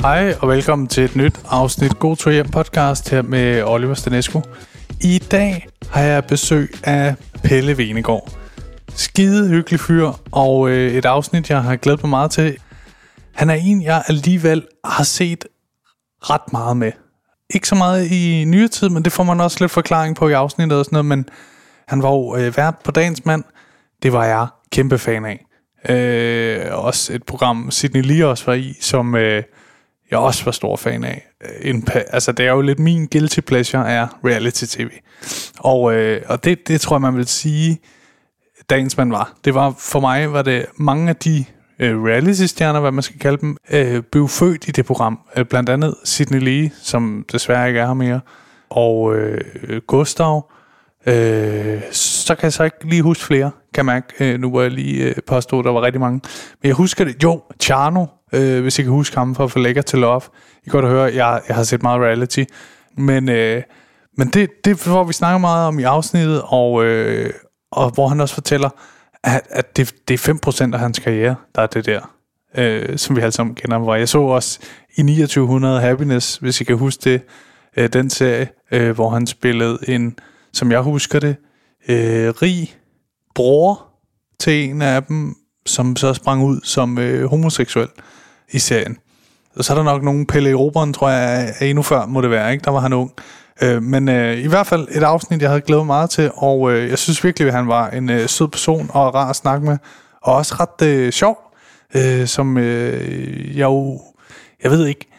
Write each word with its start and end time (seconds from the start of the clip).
Hej 0.00 0.34
og 0.40 0.48
velkommen 0.48 0.88
til 0.88 1.04
et 1.04 1.16
nyt 1.16 1.40
afsnit 1.50 1.98
God 1.98 2.16
to 2.16 2.30
hjem 2.30 2.48
podcast 2.48 3.10
her 3.10 3.22
med 3.22 3.62
Oliver 3.62 3.94
Stanesco. 3.94 4.42
I 5.00 5.18
dag 5.18 5.66
har 5.90 6.02
jeg 6.02 6.24
besøg 6.24 6.70
af 6.84 7.14
Pelle 7.44 7.78
Venegård. 7.78 8.32
Skide 8.88 9.48
hyggelig 9.48 9.80
fyr 9.80 10.10
og 10.32 10.70
øh, 10.70 10.92
et 10.92 11.04
afsnit 11.04 11.50
jeg 11.50 11.62
har 11.62 11.76
glædet 11.76 12.02
mig 12.02 12.10
meget 12.10 12.30
til. 12.30 12.56
Han 13.34 13.50
er 13.50 13.54
en 13.54 13.82
jeg 13.82 14.02
alligevel 14.08 14.66
har 14.84 15.04
set 15.04 15.44
ret 16.20 16.52
meget 16.52 16.76
med. 16.76 16.92
Ikke 17.54 17.68
så 17.68 17.74
meget 17.74 18.10
i 18.10 18.44
nyere 18.44 18.68
tid, 18.68 18.88
men 18.88 19.02
det 19.02 19.12
får 19.12 19.24
man 19.24 19.40
også 19.40 19.56
lidt 19.60 19.70
forklaring 19.70 20.16
på 20.16 20.28
i 20.28 20.32
afsnittet 20.32 20.78
og 20.78 20.84
sådan 20.84 20.94
noget, 20.96 21.06
men 21.06 21.28
han 21.88 22.02
var 22.02 22.10
jo 22.10 22.36
øh, 22.36 22.56
vært 22.56 22.74
på 22.84 22.90
Dagens 22.90 23.24
Mand. 23.24 23.44
Det 24.02 24.12
var 24.12 24.24
jeg 24.24 24.46
kæmpe 24.72 24.98
fan 24.98 25.24
af. 25.24 25.46
Øh, 25.88 26.84
også 26.84 27.12
et 27.12 27.22
program, 27.22 27.70
Sidney 27.70 28.02
Lee 28.02 28.26
også 28.26 28.44
var 28.46 28.54
i, 28.54 28.74
som 28.80 29.14
øh, 29.14 29.42
jeg 30.10 30.18
også 30.18 30.44
var 30.44 30.52
stor 30.52 30.76
fan 30.76 31.04
af. 31.04 31.26
Øh, 31.44 31.70
en, 31.70 31.88
altså, 31.92 32.32
det 32.32 32.46
er 32.46 32.50
jo 32.50 32.60
lidt 32.60 32.78
min 32.78 33.06
guilty 33.06 33.40
pleasure 33.40 33.90
er 33.90 34.06
reality-tv. 34.24 34.90
Og, 35.58 35.94
øh, 35.94 36.22
og 36.26 36.44
det, 36.44 36.68
det 36.68 36.80
tror 36.80 36.96
jeg, 36.96 37.00
man 37.00 37.16
vil 37.16 37.26
sige, 37.26 37.80
dagens 38.70 38.96
man 38.96 39.12
var. 39.12 39.32
Det 39.44 39.54
var, 39.54 39.74
for 39.78 40.00
mig 40.00 40.32
var 40.32 40.42
det 40.42 40.66
mange 40.76 41.08
af 41.08 41.16
de 41.16 41.44
øh, 41.78 42.02
reality-stjerner, 42.02 42.80
hvad 42.80 42.92
man 42.92 43.02
skal 43.02 43.18
kalde 43.18 43.38
dem, 43.40 43.56
øh, 43.70 44.02
blev 44.02 44.28
født 44.28 44.68
i 44.68 44.70
det 44.70 44.86
program. 44.86 45.18
Øh, 45.36 45.44
blandt 45.44 45.68
andet 45.68 45.94
Sidney 46.04 46.40
Lee, 46.40 46.70
som 46.82 47.24
desværre 47.32 47.68
ikke 47.68 47.80
er 47.80 47.86
her 47.86 47.94
mere, 47.94 48.20
og 48.70 49.16
øh, 49.16 49.80
Gustav. 49.86 50.50
Øh, 51.06 51.82
så 51.92 52.34
kan 52.34 52.42
jeg 52.44 52.52
så 52.52 52.64
ikke 52.64 52.84
lige 52.84 53.02
huske 53.02 53.24
flere, 53.24 53.50
kan 53.74 53.84
mærke, 53.84 54.06
øh, 54.20 54.40
nu 54.40 54.50
hvor 54.50 54.62
jeg 54.62 54.70
lige 54.70 55.04
øh, 55.04 55.14
påstod, 55.26 55.64
der 55.64 55.70
var 55.70 55.82
rigtig 55.82 56.00
mange. 56.00 56.20
Men 56.62 56.68
jeg 56.68 56.74
husker 56.74 57.04
det, 57.04 57.22
jo, 57.22 57.42
Charno, 57.60 58.06
øh, 58.32 58.62
hvis 58.62 58.78
I 58.78 58.82
kan 58.82 58.92
huske 58.92 59.16
ham 59.16 59.34
fra 59.34 59.46
For 59.46 59.60
Lækker 59.60 59.82
til 59.82 59.98
Love. 59.98 60.20
I 60.66 60.70
kan 60.70 60.80
godt 60.80 60.92
høre, 60.92 61.02
jeg, 61.14 61.40
jeg 61.48 61.56
har 61.56 61.62
set 61.62 61.82
meget 61.82 62.00
reality. 62.00 62.44
Men, 62.96 63.28
øh, 63.28 63.62
men 64.16 64.28
det, 64.28 64.50
det 64.64 64.78
får 64.78 65.04
vi 65.04 65.12
snakker 65.12 65.38
meget 65.38 65.66
om 65.66 65.78
i 65.78 65.82
afsnittet, 65.82 66.42
og, 66.44 66.84
øh, 66.84 67.32
og 67.72 67.90
hvor 67.90 68.08
han 68.08 68.20
også 68.20 68.34
fortæller, 68.34 68.70
at, 69.24 69.42
at 69.50 69.76
det, 69.76 69.94
det 70.08 70.28
er 70.28 70.34
5% 70.68 70.74
af 70.74 70.80
hans 70.80 70.98
karriere, 70.98 71.34
der 71.54 71.62
er 71.62 71.66
det 71.66 71.86
der, 71.86 72.00
øh, 72.58 72.98
som 72.98 73.16
vi 73.16 73.20
alle 73.20 73.32
sammen 73.32 73.54
kender. 73.54 73.78
Hvor 73.78 73.94
jeg 73.94 74.08
så 74.08 74.20
også 74.20 74.60
i 74.96 75.02
2900 75.02 75.80
Happiness, 75.80 76.36
hvis 76.36 76.60
I 76.60 76.64
kan 76.64 76.76
huske 76.76 77.10
det, 77.10 77.22
øh, 77.76 77.88
den 77.92 78.10
serie, 78.10 78.48
øh, 78.72 78.90
hvor 78.90 79.10
han 79.10 79.26
spillede 79.26 79.78
en, 79.88 80.18
som 80.52 80.72
jeg 80.72 80.80
husker 80.80 81.18
det, 81.18 81.36
øh, 81.88 82.28
rig 82.28 82.74
bror 83.34 83.86
til 84.38 84.70
en 84.70 84.82
af 84.82 85.02
dem, 85.02 85.34
som 85.66 85.96
så 85.96 86.14
sprang 86.14 86.44
ud 86.44 86.60
som 86.64 86.98
øh, 86.98 87.30
homoseksuel 87.30 87.88
i 88.50 88.58
serien. 88.58 88.96
Og 89.56 89.64
så 89.64 89.72
er 89.72 89.76
der 89.76 89.84
nok 89.84 90.02
nogen 90.02 90.26
Pelle 90.26 90.54
Roberen, 90.54 90.92
tror 90.92 91.08
jeg, 91.08 91.54
er 91.60 91.66
endnu 91.66 91.82
før 91.82 92.06
må 92.06 92.20
det 92.20 92.30
være, 92.30 92.52
ikke? 92.52 92.64
Der 92.64 92.70
var 92.70 92.80
han 92.80 92.92
ung. 92.92 93.12
Øh, 93.62 93.82
men 93.82 94.08
øh, 94.08 94.38
i 94.38 94.46
hvert 94.46 94.66
fald 94.66 94.88
et 94.90 95.02
afsnit, 95.02 95.42
jeg 95.42 95.50
havde 95.50 95.60
glædet 95.60 95.86
meget 95.86 96.10
til, 96.10 96.30
og 96.34 96.72
øh, 96.72 96.90
jeg 96.90 96.98
synes 96.98 97.24
virkelig, 97.24 97.48
at 97.48 97.54
han 97.54 97.68
var 97.68 97.88
en 97.88 98.10
øh, 98.10 98.28
sød 98.28 98.48
person 98.48 98.90
og 98.92 99.14
rar 99.14 99.30
at 99.30 99.36
snakke 99.36 99.66
med, 99.66 99.78
og 100.22 100.34
også 100.34 100.54
ret 100.60 100.86
øh, 100.86 101.12
sjov, 101.12 101.38
øh, 101.94 102.26
som 102.26 102.58
øh, 102.58 103.58
jeg 103.58 103.64
jo, 103.64 104.00
jeg 104.62 104.70
ved 104.70 104.86
ikke, 104.86 105.09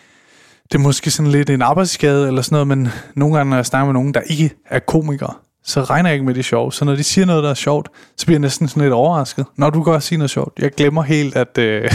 det 0.72 0.78
er 0.78 0.82
måske 0.82 1.12
sådan 1.12 1.32
lidt 1.32 1.50
en 1.50 1.62
arbejdsskade 1.62 2.28
eller 2.28 2.42
sådan 2.42 2.56
noget, 2.56 2.68
men 2.68 2.90
nogle 3.16 3.38
gange, 3.38 3.50
når 3.50 3.58
jeg 3.58 3.66
snakker 3.66 3.86
med 3.86 3.94
nogen, 3.94 4.14
der 4.14 4.22
ikke 4.22 4.52
er 4.66 4.80
komikere, 4.80 5.34
så 5.64 5.84
regner 5.84 6.10
jeg 6.10 6.16
ikke 6.16 6.26
med 6.26 6.34
det 6.34 6.46
sjov. 6.46 6.72
Så 6.72 6.86
når 6.86 6.96
de 6.96 7.04
siger 7.04 7.26
noget, 7.26 7.44
der 7.44 7.50
er 7.50 7.54
sjovt, 7.54 7.90
så 8.18 8.26
bliver 8.26 8.36
jeg 8.36 8.42
næsten 8.42 8.68
sådan 8.68 8.82
lidt 8.82 8.94
overrasket. 8.94 9.46
Når 9.56 9.70
du 9.70 9.84
godt 9.84 10.04
sige 10.04 10.18
noget 10.18 10.32
sjovt. 10.32 10.60
Jeg 10.60 10.72
glemmer 10.72 11.02
helt, 11.02 11.36
at, 11.36 11.58
øh, 11.58 11.84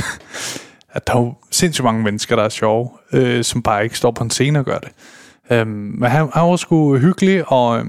at 0.94 1.06
der 1.06 1.14
er 1.14 1.18
jo 1.18 1.34
sindssygt 1.50 1.84
mange 1.84 2.02
mennesker, 2.02 2.36
der 2.36 2.42
er 2.42 2.48
sjove, 2.48 2.90
øh, 3.12 3.44
som 3.44 3.62
bare 3.62 3.84
ikke 3.84 3.98
står 3.98 4.10
på 4.10 4.24
en 4.24 4.30
scene 4.30 4.58
og 4.58 4.64
gør 4.64 4.78
det. 4.78 4.88
Øh, 5.50 5.66
men 5.66 6.10
han, 6.10 6.28
han 6.34 6.42
var 6.42 6.56
sgu 6.56 6.96
hyggelig, 6.96 7.52
og 7.52 7.78
øh, 7.78 7.84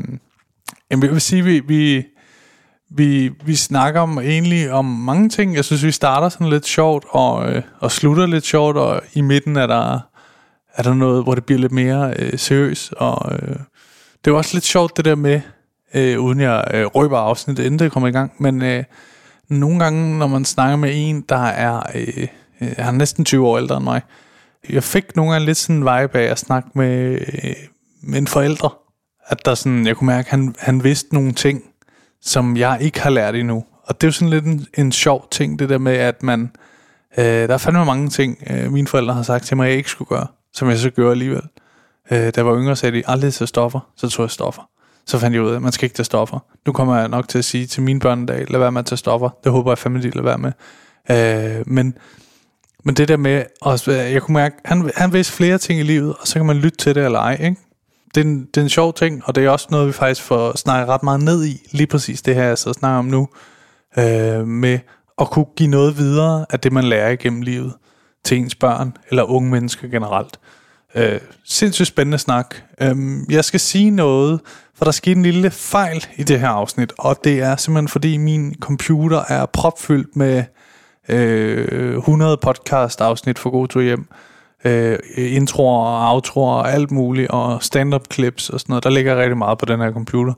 jeg 0.89 1.01
vil 1.01 1.21
sige, 1.21 1.43
vi, 1.43 1.59
vi, 1.59 2.05
vi, 2.89 3.31
vi 3.45 3.55
snakker 3.55 4.01
om, 4.01 4.19
egentlig 4.19 4.71
om 4.71 4.85
mange 4.85 5.29
ting. 5.29 5.55
Jeg 5.55 5.65
synes, 5.65 5.83
vi 5.83 5.91
starter 5.91 6.29
sådan 6.29 6.49
lidt 6.49 6.65
sjovt, 6.65 7.05
og, 7.09 7.51
øh, 7.51 7.61
og 7.79 7.91
slutter 7.91 8.25
lidt 8.25 8.45
sjovt, 8.45 8.77
og 8.77 9.01
i 9.13 9.21
midten 9.21 9.55
er 9.55 9.67
der, 9.67 9.99
er 10.77 10.83
der 10.83 10.93
noget, 10.93 11.23
hvor 11.23 11.35
det 11.35 11.45
bliver 11.45 11.59
lidt 11.59 11.71
mere 11.71 12.13
øh, 12.19 12.39
seriøst, 12.39 12.93
og 12.93 13.31
øh, 13.31 13.55
det 14.25 14.31
er 14.31 14.35
også 14.35 14.55
lidt 14.55 14.65
sjovt 14.65 14.97
det 14.97 15.05
der 15.05 15.15
med, 15.15 15.41
øh, 15.93 16.19
uden 16.19 16.39
jeg 16.39 16.63
øh, 16.73 16.85
røber 16.85 17.17
afsnittet, 17.17 17.65
inden 17.65 17.79
det 17.79 17.91
kommer 17.91 18.09
i 18.09 18.11
gang, 18.11 18.31
men 18.39 18.61
øh, 18.61 18.83
nogle 19.49 19.79
gange, 19.79 20.17
når 20.17 20.27
man 20.27 20.45
snakker 20.45 20.75
med 20.75 20.91
en, 20.93 21.21
der 21.29 21.45
er, 21.45 21.81
øh, 21.95 22.27
øh, 22.61 22.73
han 22.77 22.93
er 22.93 22.97
næsten 22.97 23.25
20 23.25 23.47
år 23.47 23.57
ældre 23.57 23.77
end 23.77 23.83
mig, 23.83 24.01
jeg 24.69 24.83
fik 24.83 25.15
nogle 25.15 25.31
gange 25.31 25.45
lidt 25.45 25.57
sådan 25.57 25.75
en 25.75 25.81
vibe 25.81 26.19
af 26.19 26.31
at 26.31 26.39
snakke 26.39 26.69
med, 26.73 27.19
øh, 27.43 27.55
med 28.03 28.19
en 28.19 28.27
forældre, 28.27 28.69
at 29.27 29.45
der 29.45 29.55
sådan, 29.55 29.87
jeg 29.87 29.97
kunne 29.97 30.05
mærke, 30.05 30.25
at 30.27 30.31
han, 30.31 30.55
han 30.59 30.83
vidste 30.83 31.13
nogle 31.13 31.33
ting, 31.33 31.63
som 32.21 32.57
jeg 32.57 32.77
ikke 32.81 33.01
har 33.01 33.09
lært 33.09 33.35
endnu. 33.35 33.65
Og 33.83 34.01
det 34.01 34.03
er 34.03 34.07
jo 34.07 34.11
sådan 34.11 34.29
lidt 34.29 34.45
en, 34.45 34.65
en 34.77 34.91
sjov 34.91 35.27
ting, 35.31 35.59
det 35.59 35.69
der 35.69 35.77
med, 35.77 35.93
at 35.93 36.23
man, 36.23 36.51
øh, 37.17 37.25
der 37.25 37.53
er 37.53 37.57
fandme 37.57 37.85
mange 37.85 38.09
ting, 38.09 38.43
øh, 38.49 38.71
mine 38.71 38.87
forældre 38.87 39.13
har 39.13 39.23
sagt 39.23 39.45
til 39.45 39.57
mig, 39.57 39.65
at 39.65 39.69
jeg 39.69 39.77
ikke 39.77 39.89
skulle 39.89 40.09
gøre, 40.09 40.27
som 40.57 40.69
jeg 40.69 40.77
så 40.77 40.89
gjorde 40.89 41.11
alligevel. 41.11 41.43
Øh, 42.11 42.17
da 42.17 42.31
jeg 42.35 42.45
var 42.45 42.57
yngre, 42.57 42.75
sagde 42.75 42.97
de, 42.97 43.03
aldrig 43.07 43.33
til 43.33 43.47
stoffer, 43.47 43.79
så 43.95 44.09
tog 44.09 44.23
jeg 44.23 44.31
stoffer 44.31 44.63
så 45.07 45.19
fandt 45.19 45.35
jeg 45.35 45.43
ud 45.43 45.51
af, 45.51 45.55
at 45.55 45.61
man 45.61 45.71
skal 45.71 45.85
ikke 45.85 45.95
tage 45.95 46.05
stoffer. 46.05 46.39
Nu 46.65 46.71
kommer 46.71 46.97
jeg 46.97 47.07
nok 47.07 47.27
til 47.27 47.37
at 47.37 47.45
sige 47.45 47.65
til 47.65 47.83
mine 47.83 47.99
børn 47.99 48.19
en 48.19 48.25
dag, 48.25 48.51
lad 48.51 48.59
være 48.59 48.71
med 48.71 48.79
at 48.79 48.85
tage 48.85 48.97
stoffer. 48.97 49.29
Det 49.43 49.51
håber 49.51 49.71
jeg 49.71 49.77
fandme, 49.77 50.01
de 50.01 50.09
lader 50.09 50.23
være 50.23 50.37
med. 50.37 50.51
Øh, 51.11 51.63
men, 51.65 51.97
men 52.83 52.95
det 52.95 53.07
der 53.07 53.17
med, 53.17 53.43
også, 53.61 53.91
øh, 53.91 54.13
jeg 54.13 54.21
kunne 54.21 54.33
mærke, 54.33 54.55
han, 54.65 54.91
han 54.95 55.13
vidste 55.13 55.33
flere 55.33 55.57
ting 55.57 55.79
i 55.79 55.83
livet, 55.83 56.15
og 56.19 56.27
så 56.27 56.33
kan 56.33 56.45
man 56.45 56.55
lytte 56.55 56.77
til 56.77 56.95
det 56.95 57.05
eller 57.05 57.19
ej. 57.19 57.37
Ikke? 57.43 57.55
Det, 58.15 58.21
er 58.21 58.25
en, 58.25 58.45
det 58.45 58.57
er 58.57 58.61
en 58.61 58.69
sjov 58.69 58.93
ting, 58.93 59.21
og 59.25 59.35
det 59.35 59.45
er 59.45 59.49
også 59.49 59.67
noget, 59.71 59.87
vi 59.87 59.93
faktisk 59.93 60.21
får 60.21 60.57
snakket 60.57 60.87
ret 60.89 61.03
meget 61.03 61.23
ned 61.23 61.45
i, 61.45 61.67
lige 61.71 61.87
præcis 61.87 62.21
det 62.21 62.35
her, 62.35 62.43
jeg 62.43 62.57
så 62.57 62.73
snakker 62.73 62.99
om 62.99 63.05
nu, 63.05 63.27
øh, 63.97 64.47
med 64.47 64.79
at 65.21 65.29
kunne 65.29 65.45
give 65.55 65.69
noget 65.69 65.97
videre 65.97 66.45
af 66.49 66.59
det, 66.59 66.71
man 66.71 66.83
lærer 66.83 67.09
igennem 67.09 67.41
livet 67.41 67.73
til 68.23 68.37
ens 68.37 68.55
børn, 68.55 68.97
eller 69.09 69.23
unge 69.23 69.49
mennesker 69.49 69.87
generelt. 69.87 70.39
Øh, 70.95 71.19
sindssygt 71.43 71.87
spændende 71.87 72.17
snak. 72.17 72.55
Øh, 72.81 72.95
jeg 73.29 73.45
skal 73.45 73.59
sige 73.59 73.89
noget, 73.89 74.39
for 74.75 74.85
der 74.85 74.91
skete 74.91 75.15
en 75.15 75.23
lille 75.23 75.51
fejl 75.51 76.05
i 76.15 76.23
det 76.23 76.39
her 76.39 76.49
afsnit, 76.49 76.93
og 76.97 77.17
det 77.23 77.41
er 77.41 77.55
simpelthen 77.55 77.87
fordi 77.87 78.17
min 78.17 78.55
computer 78.59 79.23
er 79.27 79.45
propfyldt 79.45 80.15
med 80.15 80.43
øh, 81.09 81.97
100 81.97 82.37
podcast 82.37 83.01
afsnit 83.01 83.39
for 83.39 83.49
God 83.49 83.67
til 83.67 83.83
hjem. 83.83 84.07
Øh, 84.65 84.99
introer 85.17 85.85
og 85.85 86.13
outroer 86.13 86.53
og 86.53 86.71
alt 86.71 86.91
muligt, 86.91 87.29
og 87.29 87.63
stand-up 87.63 88.13
clips 88.13 88.49
og 88.49 88.59
sådan 88.59 88.71
noget. 88.71 88.83
Der 88.83 88.89
ligger 88.89 89.21
rigtig 89.21 89.37
meget 89.37 89.57
på 89.57 89.65
den 89.65 89.79
her 89.79 89.91
computer, 89.91 90.33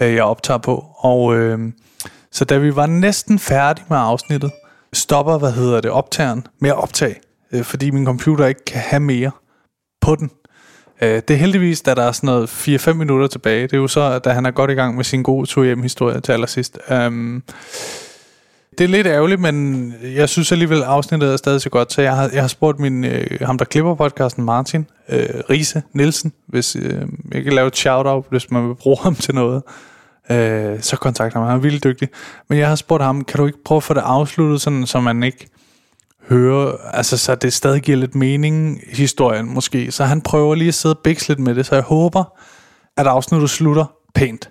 øh, 0.00 0.14
jeg 0.14 0.24
optager 0.24 0.58
på. 0.58 0.86
Og 0.98 1.36
øh, 1.36 1.58
så 2.32 2.44
da 2.44 2.58
vi 2.58 2.76
var 2.76 2.86
næsten 2.86 3.38
færdige 3.38 3.86
med 3.88 3.98
afsnittet, 3.98 4.50
stopper, 4.92 5.38
hvad 5.38 5.52
hedder 5.52 5.80
det, 5.80 5.90
optageren 5.90 6.46
med 6.60 6.70
at 6.70 6.76
optage, 6.76 7.16
øh, 7.52 7.64
fordi 7.64 7.90
min 7.90 8.06
computer 8.06 8.46
ikke 8.46 8.64
kan 8.64 8.80
have 8.80 9.00
mere 9.00 9.30
på 10.00 10.14
den. 10.14 10.30
Øh, 11.02 11.22
det 11.28 11.30
er 11.30 11.38
heldigvis, 11.38 11.80
da 11.80 11.94
der 11.94 12.02
er 12.02 12.12
sådan 12.12 12.26
noget 12.26 12.48
4-5 12.48 12.92
minutter 12.92 13.26
tilbage. 13.26 13.62
Det 13.62 13.72
er 13.72 13.78
jo 13.78 13.88
så, 13.88 14.18
da 14.18 14.30
han 14.30 14.46
er 14.46 14.50
godt 14.50 14.70
i 14.70 14.74
gang 14.74 14.96
med 14.96 15.04
sin 15.04 15.22
gode 15.22 15.46
tur 15.46 15.64
hjem 15.64 15.82
historie 15.82 16.20
til 16.20 16.32
allersidst. 16.32 16.78
Um, 16.90 17.42
det 18.78 18.84
er 18.84 18.88
lidt 18.88 19.06
ærgerligt, 19.06 19.40
men 19.40 19.94
jeg 20.02 20.28
synes 20.28 20.52
alligevel, 20.52 20.82
afsnittet 20.82 21.32
er 21.32 21.36
stadig 21.36 21.60
så 21.60 21.70
godt, 21.70 21.92
så 21.92 22.02
jeg 22.02 22.16
har, 22.16 22.30
jeg 22.32 22.42
har 22.42 22.48
spurgt 22.48 22.78
min, 22.78 23.04
øh, 23.04 23.40
ham, 23.40 23.58
der 23.58 23.64
klipper 23.64 23.94
podcasten, 23.94 24.44
Martin 24.44 24.86
øh, 25.08 25.28
Riese 25.50 25.82
Nielsen, 25.92 26.32
hvis 26.46 26.76
øh, 26.76 27.02
jeg 27.34 27.44
kan 27.44 27.52
lave 27.52 27.66
et 27.66 27.76
shout-out, 27.76 28.24
hvis 28.30 28.50
man 28.50 28.68
vil 28.68 28.74
bruge 28.74 28.96
ham 29.02 29.14
til 29.14 29.34
noget, 29.34 29.62
øh, 30.30 30.80
så 30.80 30.96
kontakter 30.96 31.38
ham. 31.38 31.48
Han 31.48 31.56
er 31.56 31.60
vildt 31.60 31.84
dygtig. 31.84 32.08
Men 32.48 32.58
jeg 32.58 32.68
har 32.68 32.76
spurgt 32.76 33.02
ham, 33.02 33.24
kan 33.24 33.38
du 33.40 33.46
ikke 33.46 33.64
prøve 33.64 33.76
at 33.76 33.82
få 33.82 33.94
det 33.94 34.00
afsluttet, 34.00 34.60
sådan, 34.60 34.86
så 34.86 35.00
man 35.00 35.22
ikke 35.22 35.48
høre, 36.28 36.76
altså 36.92 37.18
så 37.18 37.34
det 37.34 37.52
stadig 37.52 37.82
giver 37.82 37.98
lidt 37.98 38.14
mening, 38.14 38.80
historien 38.92 39.54
måske. 39.54 39.92
Så 39.92 40.04
han 40.04 40.20
prøver 40.20 40.54
lige 40.54 40.68
at 40.68 40.74
sidde 40.74 40.94
og 40.94 41.16
lidt 41.28 41.38
med 41.38 41.54
det, 41.54 41.66
så 41.66 41.74
jeg 41.74 41.84
håber, 41.84 42.38
at 42.96 43.06
afsnittet 43.06 43.50
slutter 43.50 43.84
pænt. 44.14 44.50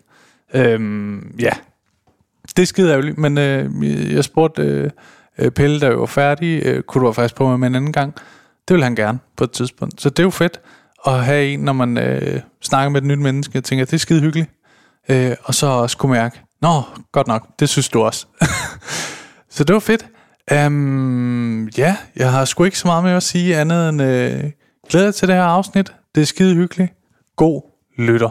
Øhm, 0.54 1.36
ja, 1.40 1.52
det 2.56 2.62
er 2.62 2.66
skide 2.66 2.92
ærgerligt, 2.92 3.18
men 3.18 3.38
øh, 3.38 4.14
jeg 4.14 4.24
spurgte 4.24 4.62
øh, 4.62 4.90
øh 5.38 5.52
Pelle, 5.52 5.82
der 5.82 5.96
var 5.96 6.06
færdig, 6.06 6.62
øh, 6.66 6.84
kunne 6.84 7.00
du 7.00 7.06
være 7.06 7.14
faktisk 7.14 7.36
på 7.36 7.58
med 7.58 7.68
en 7.68 7.76
anden 7.76 7.94
gang? 7.94 8.14
Det 8.68 8.74
vil 8.74 8.84
han 8.84 8.96
gerne 8.96 9.20
på 9.38 9.44
et 9.44 9.52
tidspunkt. 9.52 10.02
Så 10.02 10.10
det 10.10 10.20
er 10.20 10.24
jo 10.24 10.30
fedt 10.30 10.62
at 11.08 11.26
have 11.26 11.48
en, 11.48 11.60
når 11.60 11.74
man 11.74 11.98
øh, 11.98 12.40
snakker 12.62 12.90
med 12.90 13.02
et 13.02 13.08
nyt 13.08 13.20
menneske, 13.20 13.58
og 13.58 13.64
tænker, 13.64 13.86
det 13.86 13.94
er 13.94 13.98
skide 13.98 14.22
hyggeligt. 14.22 14.50
Øh, 15.12 15.36
og 15.44 15.56
så 15.56 15.68
også 15.68 15.98
kunne 15.98 16.12
mærke, 16.12 16.42
nå, 16.62 16.84
godt 17.12 17.28
nok, 17.28 17.48
det 17.60 17.70
synes 17.70 17.90
du 17.90 18.02
også. 18.02 18.26
så 19.56 19.64
det 19.64 19.74
var 19.74 19.80
fedt. 19.80 20.06
Um, 20.66 21.68
ja, 21.68 21.98
jeg 22.16 22.32
har 22.32 22.46
sgu 22.46 22.64
ikke 22.64 22.80
så 22.80 22.88
meget 22.88 23.04
med 23.04 23.12
at 23.12 23.24
sige 23.24 23.58
andet 23.58 23.90
end 23.90 24.02
øh, 24.02 24.52
glæder 24.90 25.12
til 25.12 25.28
det 25.28 25.36
her 25.36 25.44
afsnit. 25.44 25.94
Det 26.16 26.22
er 26.22 26.26
skide 26.26 26.56
hyggeligt. 26.56 26.94
God 27.36 27.62
lytter. 27.98 28.30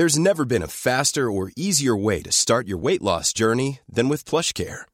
There's 0.00 0.18
never 0.18 0.44
been 0.44 0.62
a 0.62 0.66
faster 0.66 1.28
or 1.28 1.50
easier 1.56 1.94
way 1.94 2.22
to 2.22 2.30
start 2.30 2.64
your 2.68 2.80
weight 2.80 3.02
loss 3.02 3.40
journey 3.40 3.72
than 3.96 4.10
with 4.10 4.24
plush 4.24 4.52
care. 4.52 4.93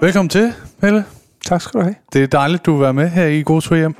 Velkommen 0.00 0.28
til, 0.28 0.52
Pelle. 0.80 1.04
Tak 1.46 1.62
skal 1.62 1.80
du 1.80 1.84
have. 1.84 1.94
Det 2.12 2.22
er 2.22 2.26
dejligt, 2.26 2.66
du 2.66 2.82
er 2.82 2.92
med 2.92 3.08
her 3.08 3.26
i 3.26 3.42
God 3.42 3.62
Tur 3.62 3.76
Hjem. 3.76 3.94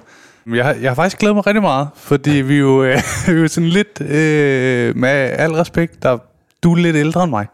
Jeg 0.54 0.64
har, 0.64 0.72
jeg 0.74 0.90
har 0.90 0.94
faktisk 0.94 1.18
glædet 1.18 1.34
mig 1.36 1.46
rigtig 1.46 1.62
meget, 1.62 1.88
fordi 1.96 2.30
vi 2.30 2.58
jo, 2.58 2.84
øh, 2.84 2.96
vi 3.26 3.32
er 3.32 3.36
jo 3.36 3.48
sådan 3.48 3.68
lidt, 3.68 4.00
øh, 4.00 4.96
med 4.96 5.08
al 5.38 5.52
respekt, 5.52 6.02
der, 6.02 6.18
du 6.62 6.72
er 6.72 6.76
lidt 6.76 6.96
ældre 6.96 7.22
end 7.22 7.30
mig. 7.30 7.46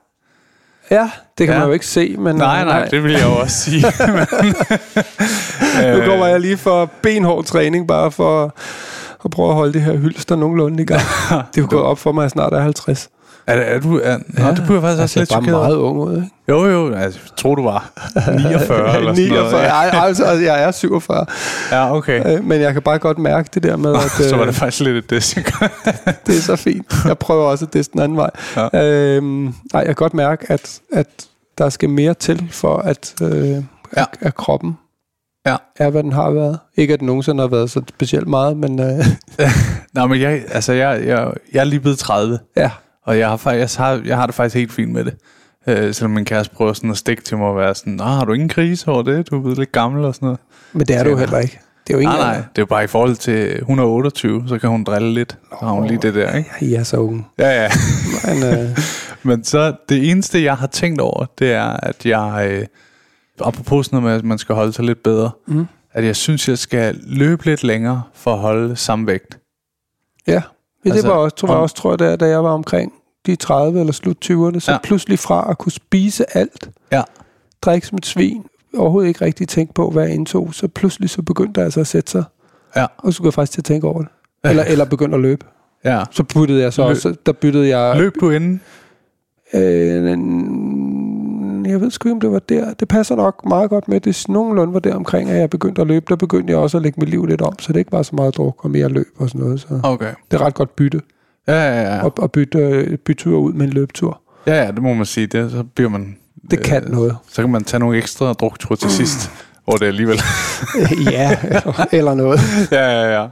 Ja, 0.91 1.11
det 1.39 1.47
kan 1.47 1.55
Ja. 1.55 1.59
man 1.61 1.69
jo 1.69 1.73
ikke 1.75 1.87
se, 1.87 2.17
men... 2.19 2.37
Nej, 2.37 2.61
øh, 2.61 2.67
nej, 2.67 2.85
det 2.85 3.03
vil 3.05 3.13
jeg 3.13 3.23
jo 3.25 3.37
også 3.37 3.57
sige. 3.57 3.81
Nu 5.99 6.05
kommer 6.05 6.27
jeg 6.27 6.41
lige 6.41 6.57
for 6.57 6.91
benhård 7.03 7.45
træning, 7.45 7.89
bare 7.89 8.11
for 8.11 8.55
at 9.25 9.31
prøve 9.31 9.49
at 9.49 9.55
holde 9.55 9.73
det 9.73 9.83
her 9.83 9.97
hylster 9.97 10.37
nogenlunde 10.37 10.83
i 10.83 10.87
gang. 10.87 11.01
det 11.55 11.63
er 11.63 11.67
gået 11.67 11.83
op 11.83 11.99
for 11.99 12.13
mig, 12.13 12.23
at 12.23 12.25
jeg 12.25 12.31
snart 12.31 12.53
er 12.53 12.61
50. 12.61 13.09
Er, 13.47 13.55
er 13.55 13.81
du... 13.81 14.01
Er, 14.05 14.19
ja, 14.39 14.51
det 14.51 14.63
bliver 14.67 14.81
faktisk 14.81 15.03
også 15.03 15.03
altså, 15.03 15.19
lidt 15.19 15.29
bare 15.31 15.43
chokeret. 15.43 15.61
meget 15.63 15.77
ung 15.77 15.99
ud, 15.99 16.17
ikke? 16.17 16.29
Jo, 16.49 16.65
jo, 16.67 16.93
altså, 16.95 17.21
jeg 17.25 17.37
tror 17.37 17.55
du 17.55 17.63
var 17.63 17.91
49 18.49 18.97
eller 18.97 19.15
sådan 19.15 19.29
49. 19.29 19.51
noget. 19.51 19.53
Ja, 19.65 19.69
Ej, 19.69 19.91
altså, 20.07 20.27
jeg 20.33 20.63
er 20.63 20.71
47. 20.71 21.27
ja 21.73 21.97
okay. 21.97 22.37
Øh, 22.37 22.45
Men 22.45 22.61
jeg 22.61 22.73
kan 22.73 22.83
bare 22.83 22.99
godt 22.99 23.19
mærke 23.19 23.49
det 23.55 23.63
der 23.63 23.77
med, 23.77 23.95
at 23.95 24.03
Så 24.31 24.35
var 24.37 24.43
øh, 24.43 24.47
det 24.49 24.55
faktisk 24.57 24.83
lidt 24.83 24.97
et 24.97 25.11
diss. 25.11 25.35
det 26.27 26.37
er 26.37 26.41
så 26.41 26.57
fint. 26.57 26.87
Jeg 27.05 27.19
prøver 27.19 27.45
også 27.45 27.65
at 27.65 27.73
det 27.73 27.93
den 27.93 28.01
anden 28.01 28.19
vej. 28.19 28.31
Ja. 28.57 28.85
Øhm, 28.85 29.43
nej, 29.45 29.53
jeg 29.73 29.87
kan 29.87 29.95
godt 29.95 30.15
mærke, 30.15 30.47
at, 30.53 30.81
at 30.93 31.07
der 31.59 31.69
skal 31.69 31.91
mere 31.91 32.15
til 32.15 32.49
for, 32.51 32.77
at, 32.77 33.15
øh, 33.23 33.49
Ja. 33.49 33.61
at, 34.03 34.07
at 34.21 34.35
kroppen 34.35 34.79
Ja. 35.47 35.57
er, 35.77 35.91
hvad 35.91 36.03
den 36.03 36.13
har 36.13 36.31
været. 36.31 36.59
Ikke, 36.77 36.95
at 36.95 37.01
den 37.01 37.07
nogensinde 37.07 37.41
har 37.41 37.49
været 37.49 37.71
så 37.71 37.83
specielt 37.89 38.29
meget, 38.29 38.57
men 38.57 38.81
øh, 38.81 39.07
Nej, 39.95 40.07
men 40.07 40.21
jeg, 40.21 40.43
altså, 40.49 40.73
jeg, 40.73 41.07
jeg, 41.07 41.33
jeg 41.53 41.61
er 41.61 41.65
lige 41.65 41.81
blevet 41.81 41.99
30, 41.99 42.39
ja. 42.57 42.71
og 43.05 43.19
jeg 43.19 43.29
har, 43.29 43.37
faktisk, 43.37 43.79
jeg 43.79 43.87
har, 43.87 44.03
jeg 44.05 44.17
har 44.17 44.27
det 44.27 44.35
faktisk 44.35 44.57
helt 44.57 44.73
fint 44.73 44.93
med 44.93 45.05
det. 45.05 45.15
Øh, 45.67 45.95
selvom 45.95 46.11
min 46.11 46.25
kæreste 46.25 46.55
prøver 46.55 46.73
sådan 46.73 46.91
at 46.91 46.97
stikke 46.97 47.23
til 47.23 47.37
mig 47.37 47.47
og 47.47 47.57
være 47.57 47.75
sådan, 47.75 47.93
Nå, 47.93 48.05
har 48.05 48.25
du 48.25 48.33
ingen 48.33 48.49
krise 48.49 48.89
over 48.89 49.03
det? 49.03 49.31
Du 49.31 49.37
er 49.37 49.41
blevet 49.41 49.59
lidt 49.59 49.73
gammel 49.73 50.05
og 50.05 50.15
sådan 50.15 50.27
noget. 50.27 50.41
Men 50.73 50.87
det 50.87 50.97
er 50.97 51.05
du 51.05 51.11
jo 51.11 51.17
heller 51.17 51.39
ikke. 51.39 51.61
Det 51.87 51.93
er 51.93 51.97
jo 51.97 52.01
ikke 52.01 52.13
Nej, 52.13 52.21
nej, 52.21 52.35
det 52.35 52.43
er 52.43 52.63
jo 52.63 52.67
bare 52.67 52.85
i 52.85 52.87
forhold 52.87 53.17
til 53.17 53.57
128, 53.57 54.45
så 54.49 54.59
kan 54.59 54.71
hun 54.71 54.85
drille 54.85 55.15
lidt. 55.15 55.39
Så 55.49 55.65
har 55.67 55.73
hun 55.73 55.87
lige 55.87 55.99
det 56.03 56.15
der, 56.15 56.37
ikke? 56.37 56.51
I 56.61 56.75
er 56.75 56.83
så 56.83 56.97
unge. 56.97 57.25
Ja, 57.39 57.63
ja. 57.63 57.71
Men, 58.25 58.43
øh, 58.45 58.79
Men 59.23 59.45
så 59.45 59.75
det 59.89 60.11
eneste, 60.11 60.45
jeg 60.45 60.57
har 60.57 60.67
tænkt 60.67 61.01
over, 61.01 61.27
det 61.39 61.53
er, 61.53 61.77
at 61.83 62.07
jeg, 62.07 62.49
øh, 62.51 62.67
apropos 63.45 63.87
sådan 63.87 63.97
noget 63.97 64.11
med, 64.13 64.19
at 64.19 64.25
man 64.25 64.39
skal 64.39 64.55
holde 64.55 64.73
sig 64.73 64.85
lidt 64.85 65.03
bedre, 65.03 65.31
Mm. 65.47 65.67
at 65.93 66.05
jeg 66.05 66.17
synes, 66.17 66.49
jeg 66.49 66.59
skal 66.59 67.01
løbe 67.07 67.45
lidt 67.45 67.65
længere 67.65 68.03
for 68.13 68.33
at 68.33 68.39
holde 68.39 68.77
samme 68.77 69.07
vægt. 69.07 69.39
ja, 70.27 70.33
ja 70.33 70.41
det 70.85 70.91
Altså, 70.93 71.07
var 71.09 71.15
også, 71.15 71.37
tror 71.37 71.49
jeg 71.49 71.57
også, 71.59 71.75
tror 71.77 71.91
jeg, 71.93 71.99
da, 71.99 72.17
da 72.17 72.27
jeg 72.27 72.45
var 72.45 72.51
omkring 72.51 72.93
de 73.27 73.37
30 73.37 73.81
eller 73.81 73.93
slut 73.93 74.17
20'erne, 74.25 74.59
så 74.61 74.73
Ja. 74.73 74.79
pludselig 74.83 75.19
fra 75.19 75.51
at 75.51 75.59
kunne 75.59 75.73
spise 75.73 76.37
alt, 76.37 76.71
Ja. 76.93 77.03
drikke 77.63 77.87
som 77.87 77.97
et 77.99 78.07
svin, 78.07 78.45
overhovedet 78.77 79.09
ikke 79.09 79.25
rigtig 79.25 79.49
tænke 79.49 79.75
på, 79.75 79.91
hvad 79.91 80.05
jeg 80.05 80.15
indtog, 80.15 80.55
så 80.55 80.69
pludselig 80.69 81.11
så 81.11 81.23
begyndte 81.23 81.61
der 81.61 81.65
altså 81.65 81.81
at 81.81 81.87
sætte 81.87 82.11
sig, 82.11 82.25
Ja. 82.77 82.87
og 82.99 83.13
så 83.13 83.17
skulle 83.17 83.27
jeg 83.27 83.35
faktisk 83.35 83.53
til 83.53 83.61
at 83.61 83.65
tænke 83.65 83.87
over 83.87 83.99
det. 84.03 84.09
Eller, 84.45 84.65
eller 84.65 84.85
begynde 84.85 85.15
at 85.15 85.21
løbe. 85.21 85.47
Ja. 85.85 86.05
Så 86.11 86.23
byttede 86.23 86.63
jeg 86.63 86.73
så 86.73 86.83
Løb. 86.83 86.91
også, 86.91 87.15
der 87.27 87.33
byttede 87.33 87.79
jeg... 87.79 87.97
Løb 87.97 88.13
du 88.21 88.31
inden? 88.31 88.61
Øh, 89.55 90.19
jeg 91.71 91.81
ved 91.81 91.91
sgu 91.91 92.09
ikke, 92.09 92.15
om 92.15 92.21
det 92.21 92.31
var 92.31 92.39
der. 92.39 92.75
Det 92.75 92.89
passer 92.89 93.17
nok 93.17 93.45
meget 93.47 93.71
godt 93.71 93.89
med, 93.89 94.01
det 94.01 94.11
er 94.29 94.33
nogenlunde 94.33 94.75
var 94.75 94.81
der 94.81 94.95
omkring, 94.95 95.31
at 95.31 95.41
jeg 95.41 95.51
begyndte 95.51 95.81
at 95.81 95.87
løbe. 95.87 96.05
Der 96.09 96.17
begyndte 96.17 96.51
jeg 96.51 96.59
også 96.59 96.77
at 96.77 96.83
lægge 96.83 97.01
mit 97.01 97.09
liv 97.09 97.27
lidt 97.27 97.43
om, 97.43 97.59
så 97.59 97.69
det 97.69 97.77
er 97.77 97.79
ikke 97.79 97.91
bare 97.91 98.05
så 98.05 98.17
meget 98.17 98.37
druk 98.37 98.65
og 98.65 98.71
mere 98.71 98.89
løb 98.89 99.09
og 99.19 99.29
sådan 99.29 99.41
noget. 99.41 99.61
Så 99.61 99.81
Okay. 99.83 100.13
det 100.31 100.41
er 100.41 100.45
ret 100.47 100.55
godt 100.55 100.77
bytte 100.77 101.01
Ja, 101.49 101.55
ja, 101.55 101.83
ja. 101.83 102.07
at, 102.07 102.13
at 102.23 102.33
bytte, 102.33 102.59
øh, 102.59 102.99
bytte 102.99 103.23
tur 103.23 103.39
ud 103.39 103.53
med 103.53 103.67
en 103.67 103.73
løbetur. 103.73 104.21
Ja, 104.47 104.63
ja, 104.65 104.71
det 104.71 104.83
må 104.83 104.95
man 104.95 105.07
sige. 105.07 105.27
Det, 105.27 105.51
så 105.51 105.65
bliver 105.75 105.91
man... 105.91 106.17
Det 106.51 106.61
kan 106.61 106.83
noget. 106.89 107.17
Så 107.29 107.43
kan 107.43 107.51
man 107.51 107.65
tage 107.65 107.81
nogle 107.81 107.99
ekstra 107.99 108.33
drukture 108.33 108.77
til 108.77 108.91
sidst, 108.91 109.31
hvor 109.65 109.73
det 109.73 109.87
alligevel... 109.87 110.21
ja, 111.13 111.39
eller 111.93 112.15
noget. 112.15 112.41
ja, 112.73 113.03
ja, 113.03 113.21
ja. 113.21 113.29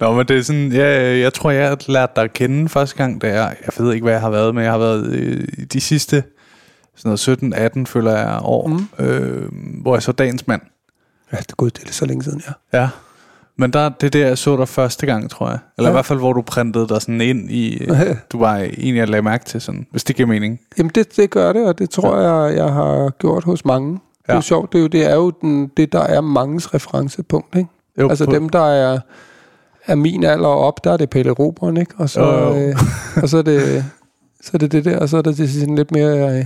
Nå, 0.00 0.14
men 0.14 0.26
det 0.28 0.38
er 0.38 0.42
sådan... 0.42 0.72
Ja, 0.72 1.18
jeg 1.18 1.32
tror, 1.34 1.50
jeg 1.50 1.68
har 1.68 1.78
lært 1.88 2.16
dig 2.16 2.24
at 2.24 2.32
kende 2.32 2.68
første 2.68 2.96
gang, 2.96 3.22
da 3.22 3.26
jeg... 3.28 3.56
Jeg 3.66 3.84
ved 3.84 3.92
ikke, 3.94 4.04
hvad 4.04 4.12
jeg 4.12 4.20
har 4.20 4.30
været 4.30 4.54
med. 4.54 4.62
Jeg 4.62 4.72
har 4.72 4.78
været 4.78 5.06
øh, 5.06 5.44
i 5.58 5.64
de 5.64 5.80
sidste 5.80 6.22
sådan 6.96 7.18
noget 7.54 7.74
17-18, 7.78 7.84
føler 7.86 8.16
jeg, 8.18 8.40
år, 8.42 8.66
mm. 8.66 9.04
øh, 9.04 9.48
hvor 9.82 9.94
jeg 9.94 10.02
så 10.02 10.12
dagens 10.12 10.46
mand. 10.46 10.62
Ja, 11.32 11.36
det 11.36 11.50
er 11.50 11.54
gået 11.56 11.76
det 11.76 11.88
er 11.88 11.92
så 11.92 12.06
længe 12.06 12.24
siden, 12.24 12.42
ja. 12.72 12.80
Ja. 12.80 12.88
Men 13.56 13.70
der, 13.72 13.88
det 13.88 14.06
er 14.06 14.10
der, 14.10 14.26
jeg 14.26 14.38
så 14.38 14.56
dig 14.56 14.68
første 14.68 15.06
gang, 15.06 15.30
tror 15.30 15.48
jeg. 15.48 15.58
Eller 15.78 15.88
ja. 15.88 15.90
i 15.90 15.92
Ja. 15.92 15.92
hvert 15.96 16.06
fald, 16.06 16.18
hvor 16.18 16.32
du 16.32 16.42
printede 16.42 16.88
dig 16.88 17.02
sådan 17.02 17.20
ind 17.20 17.50
i... 17.50 17.86
Du 18.32 18.38
var 18.38 18.56
en, 18.78 18.96
jeg 18.96 19.08
lagde 19.08 19.22
mærke 19.22 19.44
til, 19.44 19.60
sådan, 19.60 19.86
hvis 19.90 20.04
det 20.04 20.16
giver 20.16 20.28
mening. 20.28 20.60
Jamen 20.78 20.90
det, 20.94 21.16
det 21.16 21.30
gør 21.30 21.52
det, 21.52 21.66
og 21.66 21.78
det 21.78 21.90
tror 21.90 22.18
jeg, 22.20 22.56
jeg 22.56 22.72
har 22.72 23.10
gjort 23.10 23.44
hos 23.44 23.64
mange. 23.64 23.92
Det 23.92 24.00
er 24.28 24.32
Ja. 24.32 24.34
jo 24.34 24.40
sjovt, 24.40 24.72
det 24.72 24.78
er 24.78 24.82
jo, 24.82 24.88
det 24.88 25.10
er 25.10 25.14
jo 25.14 25.30
den, 25.30 25.70
det, 25.76 25.92
der 25.92 26.00
er 26.00 26.20
mangens 26.20 26.74
referencepunkt, 26.74 27.56
ikke? 27.56 27.68
Jo, 28.00 28.08
altså 28.08 28.24
på- 28.24 28.32
dem, 28.32 28.48
der 28.48 28.68
er, 28.72 28.98
er 29.86 29.94
min 29.94 30.24
alder 30.24 30.48
op, 30.48 30.84
der 30.84 30.92
er 30.92 30.96
det 30.96 31.10
Pelle 31.10 31.32
Robren, 31.32 31.76
ikke? 31.76 31.94
Og 31.98 32.10
så, 32.10 32.20
Jo, 32.20 32.54
jo. 32.54 32.56
øh, 32.68 32.76
og 33.22 33.28
så 33.28 33.38
er 33.38 33.42
det 33.42 33.84
så 34.42 34.50
er 34.54 34.58
det 34.58 34.72
det 34.72 34.84
der, 34.84 34.98
og 34.98 35.08
så 35.08 35.16
er 35.16 35.22
der 35.22 35.32
det 35.32 35.50
sådan 35.50 35.74
lidt 35.76 35.90
mere 35.92 36.38
øh, 36.38 36.44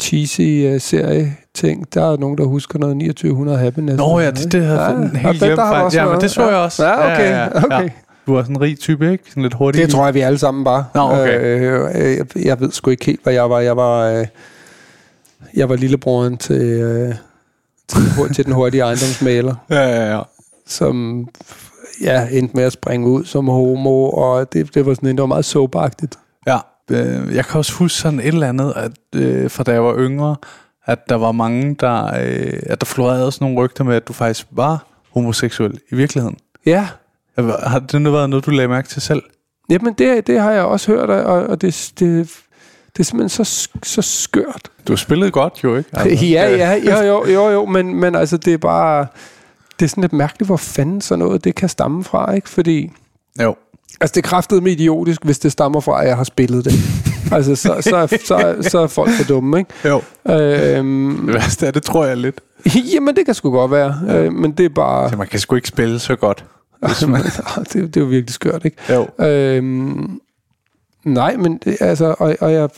cheesy 0.00 0.40
øh, 0.40 0.80
serie 0.80 1.36
ting. 1.54 1.94
Der 1.94 2.12
er 2.12 2.16
nogen, 2.16 2.38
der 2.38 2.44
husker 2.44 2.78
noget 2.78 2.96
2900 2.96 3.58
Happiness. 3.58 3.96
Nå 3.96 4.20
ja, 4.20 4.30
det, 4.30 4.52
det 4.52 4.64
havde 4.64 4.80
jeg 4.80 5.10
helt 5.14 5.26
og 5.26 5.34
glemt 5.34 5.56
faktisk. 5.60 5.84
også 5.84 5.98
Ja, 5.98 6.08
men 6.12 6.20
det 6.20 6.30
så 6.30 6.48
jeg 6.48 6.58
også. 6.58 6.86
Ja, 6.86 7.12
okay, 7.12 7.48
okay. 7.64 7.90
Du 8.26 8.34
er 8.34 8.42
sådan 8.42 8.56
en 8.56 8.60
rig 8.62 8.78
type, 8.78 9.12
ikke? 9.12 9.24
Sådan 9.28 9.42
lidt 9.42 9.54
hurtig. 9.54 9.82
Det 9.82 9.90
tror 9.90 10.04
jeg, 10.04 10.14
vi 10.14 10.20
alle 10.20 10.38
sammen 10.38 10.64
var. 10.64 10.90
Nå, 10.94 11.00
okay. 11.00 11.40
Øh, 11.40 11.90
øh, 11.94 12.16
jeg, 12.16 12.44
jeg 12.44 12.60
ved 12.60 12.70
sgu 12.72 12.90
ikke 12.90 13.04
helt, 13.06 13.20
hvad 13.22 13.32
jeg 13.32 13.50
var. 13.50 13.60
Jeg 13.60 13.76
var, 13.76 14.00
øh, 14.04 14.26
jeg 15.54 15.68
var 15.68 15.76
lillebroren 15.76 16.36
til, 16.36 16.62
øh, 16.62 17.14
til, 17.88 18.00
til 18.34 18.44
den 18.44 18.52
hurtige 18.52 18.80
ejendomsmaler, 18.82 19.54
Ja, 19.70 19.88
ja, 19.88 20.16
ja. 20.16 20.20
som 20.66 21.26
ja, 22.02 22.26
endte 22.30 22.56
med 22.56 22.64
at 22.64 22.72
springe 22.72 23.06
ud 23.08 23.24
som 23.24 23.48
homo, 23.48 24.10
og 24.10 24.52
det, 24.52 24.74
det 24.74 24.86
var 24.86 24.94
sådan, 24.94 25.08
det 25.08 25.20
var 25.20 25.26
meget 25.26 25.44
soapagtigt. 25.44 26.18
ja. 26.46 26.58
Øh, 26.90 27.34
jeg 27.34 27.46
kan 27.46 27.58
også 27.58 27.72
huske 27.72 27.98
sådan 27.98 28.20
et 28.20 28.26
eller 28.26 28.48
andet, 28.48 28.72
at 28.76 29.20
øh, 29.20 29.50
fra 29.50 29.62
da 29.64 29.72
jeg 29.72 29.84
var 29.84 29.96
yngre, 29.98 30.36
at 30.84 31.08
der 31.08 31.14
var 31.14 31.32
mange, 31.32 31.76
der, 31.80 32.04
øh, 32.04 32.60
at 32.62 32.80
der 32.80 32.86
florerede 32.86 33.32
sådan 33.32 33.44
nogle 33.44 33.64
rygter 33.64 33.84
med, 33.84 33.96
at 33.96 34.08
du 34.08 34.12
faktisk 34.12 34.46
var 34.50 34.86
homoseksuel 35.10 35.78
i 35.92 35.94
virkeligheden. 35.94 36.36
Ja, 36.66 36.88
Har 37.62 37.78
det 37.78 38.02
nu 38.02 38.10
været 38.10 38.30
noget, 38.30 38.46
du 38.46 38.50
lagde 38.50 38.68
mærke 38.68 38.88
til 38.88 39.02
selv? 39.02 39.22
jamen 39.70 39.92
det, 39.92 40.26
det 40.26 40.40
har 40.40 40.50
jeg 40.50 40.62
også 40.62 40.92
hørt, 40.92 41.10
og, 41.10 41.46
og 41.46 41.60
det, 41.60 41.92
det, 41.98 42.30
det 42.96 43.00
er 43.00 43.04
simpelthen 43.04 43.44
så, 43.44 43.68
så 43.82 44.02
skørt. 44.02 44.70
Du 44.88 44.96
spillede 44.96 45.30
godt 45.30 45.64
jo, 45.64 45.76
ikke? 45.76 45.90
Altså, 45.92 46.26
ja, 46.34 46.56
ja, 46.56 46.72
jo, 46.74 47.06
jo, 47.06 47.26
jo, 47.26 47.50
jo 47.50 47.64
men, 47.64 47.94
men 47.94 48.14
altså, 48.14 48.36
det 48.36 48.52
er 48.52 48.58
bare... 48.58 49.06
Det 49.78 49.86
er 49.86 49.88
sådan 49.88 50.02
lidt 50.02 50.12
mærkeligt, 50.12 50.48
hvor 50.48 50.56
fanden 50.56 51.00
sådan 51.00 51.18
noget 51.18 51.44
det 51.44 51.54
kan 51.54 51.68
stamme 51.68 52.04
fra, 52.04 52.32
ikke? 52.32 52.48
Fordi... 52.48 52.90
Jo. 53.42 53.54
Altså, 54.00 54.14
det 54.14 54.24
kraftet 54.24 54.62
med 54.62 54.72
idiotisk, 54.72 55.24
hvis 55.24 55.38
det 55.38 55.52
stammer 55.52 55.80
fra, 55.80 56.02
at 56.02 56.08
jeg 56.08 56.16
har 56.16 56.24
spillet 56.24 56.64
det. 56.64 56.72
altså, 57.36 57.56
så, 57.56 57.76
så, 57.80 58.18
så, 58.24 58.68
så, 58.70 58.78
er 58.78 58.86
folk 58.86 59.10
for 59.10 59.24
dumme, 59.24 59.58
ikke? 59.58 59.70
Jo. 59.84 60.02
Øhm, 60.28 61.22
Det 61.26 61.34
værste 61.34 61.66
er, 61.66 61.70
det 61.70 61.82
tror 61.82 62.04
jeg 62.04 62.16
lidt. 62.16 62.40
jamen, 62.94 63.16
det 63.16 63.24
kan 63.24 63.34
sgu 63.34 63.50
godt 63.50 63.70
være. 63.70 64.00
Øh, 64.10 64.32
men 64.32 64.52
det 64.52 64.64
er 64.64 64.68
bare... 64.68 65.10
Så 65.10 65.16
man 65.16 65.26
kan 65.26 65.40
sgu 65.40 65.56
ikke 65.56 65.68
spille 65.68 65.98
så 65.98 66.16
godt. 66.16 66.44
Man... 67.08 67.22
det, 67.22 67.74
det 67.74 67.96
er 67.96 68.00
jo 68.00 68.06
virkelig 68.06 68.34
skørt, 68.34 68.64
ikke? 68.64 68.76
jo. 68.94 69.24
Øhm, 69.26 70.20
nej, 71.04 71.36
men 71.36 71.58
det, 71.64 71.76
altså, 71.80 72.14
og, 72.18 72.36
og 72.40 72.52
jeg, 72.52 72.68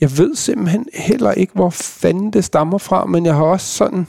jeg 0.00 0.18
ved 0.18 0.34
simpelthen 0.34 0.86
heller 0.94 1.32
ikke, 1.32 1.52
hvor 1.54 1.70
fanden 1.70 2.30
det 2.30 2.44
stammer 2.44 2.78
fra, 2.78 3.04
men 3.04 3.26
jeg 3.26 3.34
har 3.34 3.44
også 3.44 3.66
sådan, 3.66 4.06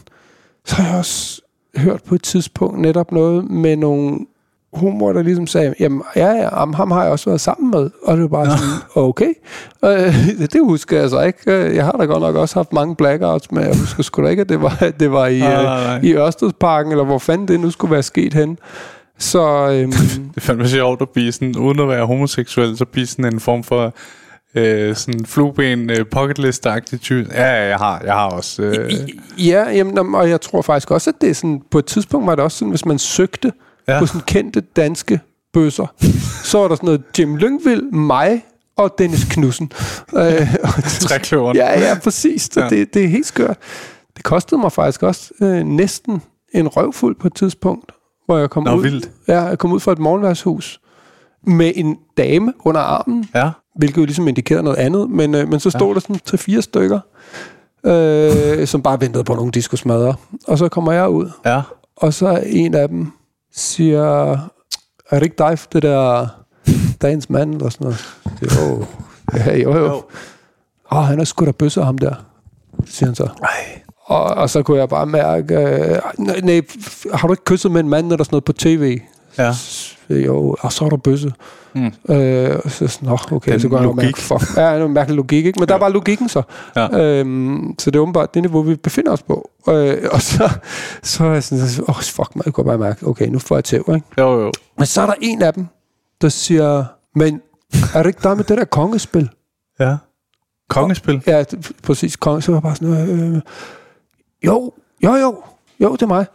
så 0.66 0.76
har 0.76 0.90
jeg 0.90 0.98
også 0.98 1.42
hørt 1.78 2.04
på 2.04 2.16
et 2.16 2.24
tidspunkt 2.24 2.80
netop 2.80 3.12
noget 3.12 3.52
med 3.52 3.76
nogle 3.76 4.20
humor, 4.74 5.14
der 5.14 5.22
ligesom 5.24 5.48
sagde, 5.48 5.74
jamen 5.80 6.02
ja, 6.16 6.32
ja, 6.32 6.50
ham, 6.74 6.92
har 6.92 7.04
jeg 7.04 7.12
også 7.12 7.30
været 7.30 7.42
sammen 7.42 7.72
med. 7.72 7.90
Og 8.04 8.18
det 8.18 8.22
var 8.22 8.28
bare 8.28 8.46
sådan, 8.46 8.82
okay. 9.10 9.34
Øh, 9.86 10.16
det 10.54 10.62
husker 10.64 11.00
jeg 11.00 11.10
så 11.10 11.22
ikke. 11.22 11.40
Øh, 11.48 11.76
Jeg 11.76 11.86
har 11.86 11.92
da 11.92 12.04
godt 12.06 12.22
nok 12.22 12.36
også 12.36 12.56
haft 12.60 12.74
mange 12.74 12.96
blackouts, 12.96 13.52
men 13.52 13.64
jeg 13.64 13.78
husker 13.80 14.04
sgu 14.04 14.24
da 14.24 14.28
ikke, 14.28 14.42
at 14.42 14.50
det 14.50 14.62
var, 14.62 14.78
at 14.80 14.94
det 15.00 15.12
var 15.12 15.28
i, 15.28 15.40
Nej, 15.40 15.96
øh, 15.98 16.04
i 16.04 16.14
Ørstedsparken, 16.16 16.92
eller 16.92 17.06
hvor 17.06 17.18
fanden 17.20 17.48
det 17.48 17.60
nu 17.60 17.72
skulle 17.72 17.92
være 17.92 18.04
sket 18.04 18.34
hen. 18.34 18.58
Så 19.20 19.70
øhm, 19.72 19.92
Det 19.92 20.38
er 20.38 20.42
fandme 20.42 20.68
sjovt 20.68 21.02
at 21.02 21.10
blive 21.10 21.32
sådan, 21.32 21.56
uden 21.58 21.80
at 21.80 21.88
være 21.88 22.06
homoseksuel, 22.06 22.78
så 22.78 22.86
blive 22.86 23.06
sådan 23.06 23.34
en 23.34 23.40
form 23.40 23.64
for 23.64 23.94
øh, 24.56 24.96
sådan 24.96 25.26
flueben, 25.26 25.90
øh, 25.90 26.06
pocketlist-agtig 26.16 26.98
type. 27.00 27.30
Ja, 27.34 27.68
jeg 27.68 27.78
har, 27.78 28.02
jeg 28.06 28.14
har 28.14 28.30
også... 28.30 28.64
Øh, 28.64 28.92
ja, 29.48 29.72
jamen, 29.72 30.16
og 30.16 30.30
jeg 30.30 30.42
tror 30.42 30.62
faktisk 30.62 30.92
også, 30.92 31.10
at 31.10 31.16
det 31.22 31.30
er 31.30 31.34
sådan, 31.34 31.62
på 31.72 31.80
et 31.80 31.86
tidspunkt 31.86 32.28
var 32.28 32.36
det 32.36 32.44
også 32.44 32.58
sådan, 32.58 32.70
hvis 32.70 32.86
man 32.86 33.00
søgte 33.00 33.48
Ja. 33.48 33.52
Ja. 33.88 34.00
på 34.00 34.06
sådan 34.06 34.22
kendte 34.22 34.62
danske 34.62 35.20
bøsser, 35.54 35.86
så 36.44 36.58
var 36.60 36.68
der 36.68 36.76
sådan 36.76 36.86
noget 36.88 37.04
Jim 37.20 37.36
Lyngvild, 37.38 37.92
mig 37.92 38.46
og 38.78 38.96
Dennis 38.98 39.24
Knudsen. 39.24 39.72
øh, 40.16 40.48
Trækløveren. 41.00 41.58
Ja, 41.58 41.80
ja, 41.80 41.98
præcis. 42.04 42.50
Ja. 42.56 42.70
Det, 42.70 42.94
det 42.94 43.04
er 43.04 43.08
helt 43.08 43.26
skørt. 43.26 43.58
Det 44.16 44.24
kostede 44.24 44.62
mig 44.62 44.72
faktisk 44.72 45.04
også 45.04 45.32
øh, 45.42 45.64
næsten 45.64 46.22
en 46.54 46.68
røvfuld 46.68 47.16
på 47.16 47.28
et 47.28 47.34
tidspunkt, 47.36 47.92
hvor 48.26 48.38
jeg 48.38 48.50
kom 48.50 48.64
Nå, 48.64 48.76
ud. 48.76 48.82
vildt. 48.82 49.10
Ja, 49.28 49.42
jeg 49.42 49.58
kom 49.60 49.72
ud 49.72 49.80
fra 49.80 49.92
et 49.92 50.00
morgenværshus 50.00 50.80
med 51.48 51.72
en 51.76 51.98
dame 52.18 52.54
under 52.66 52.82
armen, 52.82 53.30
Ja. 53.36 53.50
hvilket 53.76 53.98
jo 54.02 54.06
ligesom 54.06 54.28
indikerede 54.28 54.64
noget 54.64 54.78
andet, 54.78 55.10
men, 55.10 55.36
øh, 55.36 55.50
men 55.50 55.60
så 55.60 55.70
stod 55.70 55.88
ja. 55.88 55.94
der 55.94 56.00
sådan 56.00 56.20
til 56.26 56.38
fire 56.38 56.62
stykker, 56.62 57.00
øh, 57.86 58.68
som 58.68 58.82
bare 58.82 59.02
ventede 59.02 59.24
på 59.24 59.34
nogle 59.36 59.52
diskusmadder. 59.52 60.14
Og 60.48 60.58
så 60.58 60.70
kommer 60.70 60.92
jeg 60.92 61.10
ud, 61.10 61.30
Ja. 61.46 61.62
og 61.96 62.14
så 62.14 62.44
en 62.46 62.74
af 62.74 62.88
dem 62.90 63.12
siger, 63.54 64.32
er 65.10 65.20
det 65.20 65.24
ikke 65.24 65.36
dig, 65.38 65.58
det 65.74 65.84
der 65.84 66.28
dagens 67.02 67.30
mand, 67.30 67.56
eller 67.56 67.70
sådan 67.70 67.86
noget? 67.86 68.00
Jo, 68.42 68.86
ja, 69.34 69.58
jo, 69.58 69.78
jo. 69.78 69.86
Jo. 69.86 70.04
Åh, 70.92 70.98
oh, 70.98 71.04
han 71.04 71.20
er 71.20 71.24
sgu 71.24 71.46
da 71.46 71.52
bøsser, 71.52 71.84
ham 71.84 71.98
der, 71.98 72.16
siger 72.86 73.08
han 73.08 73.16
så. 73.16 73.28
Ej. 73.44 73.82
Og, 74.06 74.24
og 74.24 74.50
så 74.50 74.64
kunne 74.64 74.80
jeg 74.80 74.90
bare 74.90 75.06
mærke, 75.06 75.56
øh, 75.56 75.98
nej, 76.18 76.40
nej, 76.40 76.62
har 77.14 77.28
du 77.28 77.34
ikke 77.34 77.44
kysset 77.44 77.72
med 77.72 77.80
en 77.80 77.90
mand 77.90 78.12
eller 78.12 78.24
sådan 78.24 78.34
noget 78.34 78.44
på 78.44 78.54
tv? 78.54 79.00
Ja. 79.38 79.54
S- 80.20 80.26
Jo, 80.26 80.56
og 80.60 80.74
så 80.74 80.86
er 80.86 80.90
der 80.90 80.98
bøsse. 80.98 81.34
Mm. 81.76 81.92
Øh, 82.16 82.60
og 82.64 82.72
så 82.72 82.88
sådan, 82.88 83.10
Nå, 83.10 83.18
okay, 83.32 83.52
Den 83.52 83.60
så 83.60 83.70
går 83.70 83.80
jeg 83.80 83.88
og 83.90 83.96
mærke, 83.96 84.22
fuck. 84.22 84.58
Ja, 84.58 84.74
det 84.74 84.82
er 84.82 84.86
en 84.86 84.94
mærkelig 84.94 85.16
logik, 85.18 85.46
ikke? 85.46 85.60
Men 85.60 85.68
der 85.68 85.78
var 85.78 85.90
logikken 85.90 86.30
så. 86.30 86.42
Ja. 86.76 87.00
Øhm, 87.02 87.76
så 87.80 87.92
det 87.92 87.98
er 87.98 88.02
åbenbart 88.02 88.34
det 88.34 88.42
niveau, 88.42 88.62
vi 88.62 88.76
befinder 88.76 89.12
os 89.12 89.24
på. 89.24 89.50
Øh, 89.70 89.98
og 90.12 90.22
så, 90.22 90.50
så 91.04 91.26
er 91.26 91.32
jeg 91.34 91.44
sådan, 91.44 91.84
åh, 91.84 91.90
oh, 91.90 92.04
fuck 92.04 92.36
mig, 92.36 92.46
jeg 92.46 92.54
kunne 92.54 92.66
bare 92.66 92.78
mærke, 92.78 93.08
okay, 93.08 93.28
nu 93.28 93.40
får 93.40 93.56
jeg 93.56 93.64
tæv, 93.64 93.86
ikke? 93.96 94.08
Jo, 94.18 94.42
jo. 94.42 94.52
Men 94.78 94.86
så 94.86 95.02
er 95.02 95.06
der 95.06 95.14
en 95.22 95.42
af 95.42 95.54
dem, 95.54 95.66
der 96.22 96.30
siger, 96.30 96.86
men 97.16 97.42
er 97.96 98.04
det 98.04 98.08
ikke 98.10 98.20
der 98.24 98.36
med 98.36 98.44
det 98.44 98.58
der 98.58 98.66
kongespil? 98.66 99.30
Ja. 99.80 99.96
Kongespil. 100.70 101.22
Ja, 101.28 101.44
det- 101.44 101.72
præcis, 101.84 102.16
konge. 102.16 102.42
Så 102.42 102.52
var 102.52 102.58
jeg 102.58 102.64
bare 102.64 102.76
sådan, 102.76 103.10
øh, 103.36 103.42
jo, 104.46 104.72
jo, 105.04 105.16
jo, 105.16 105.36
jo, 105.80 105.92
det 105.94 106.02
er 106.02 106.08
mig. 106.08 106.26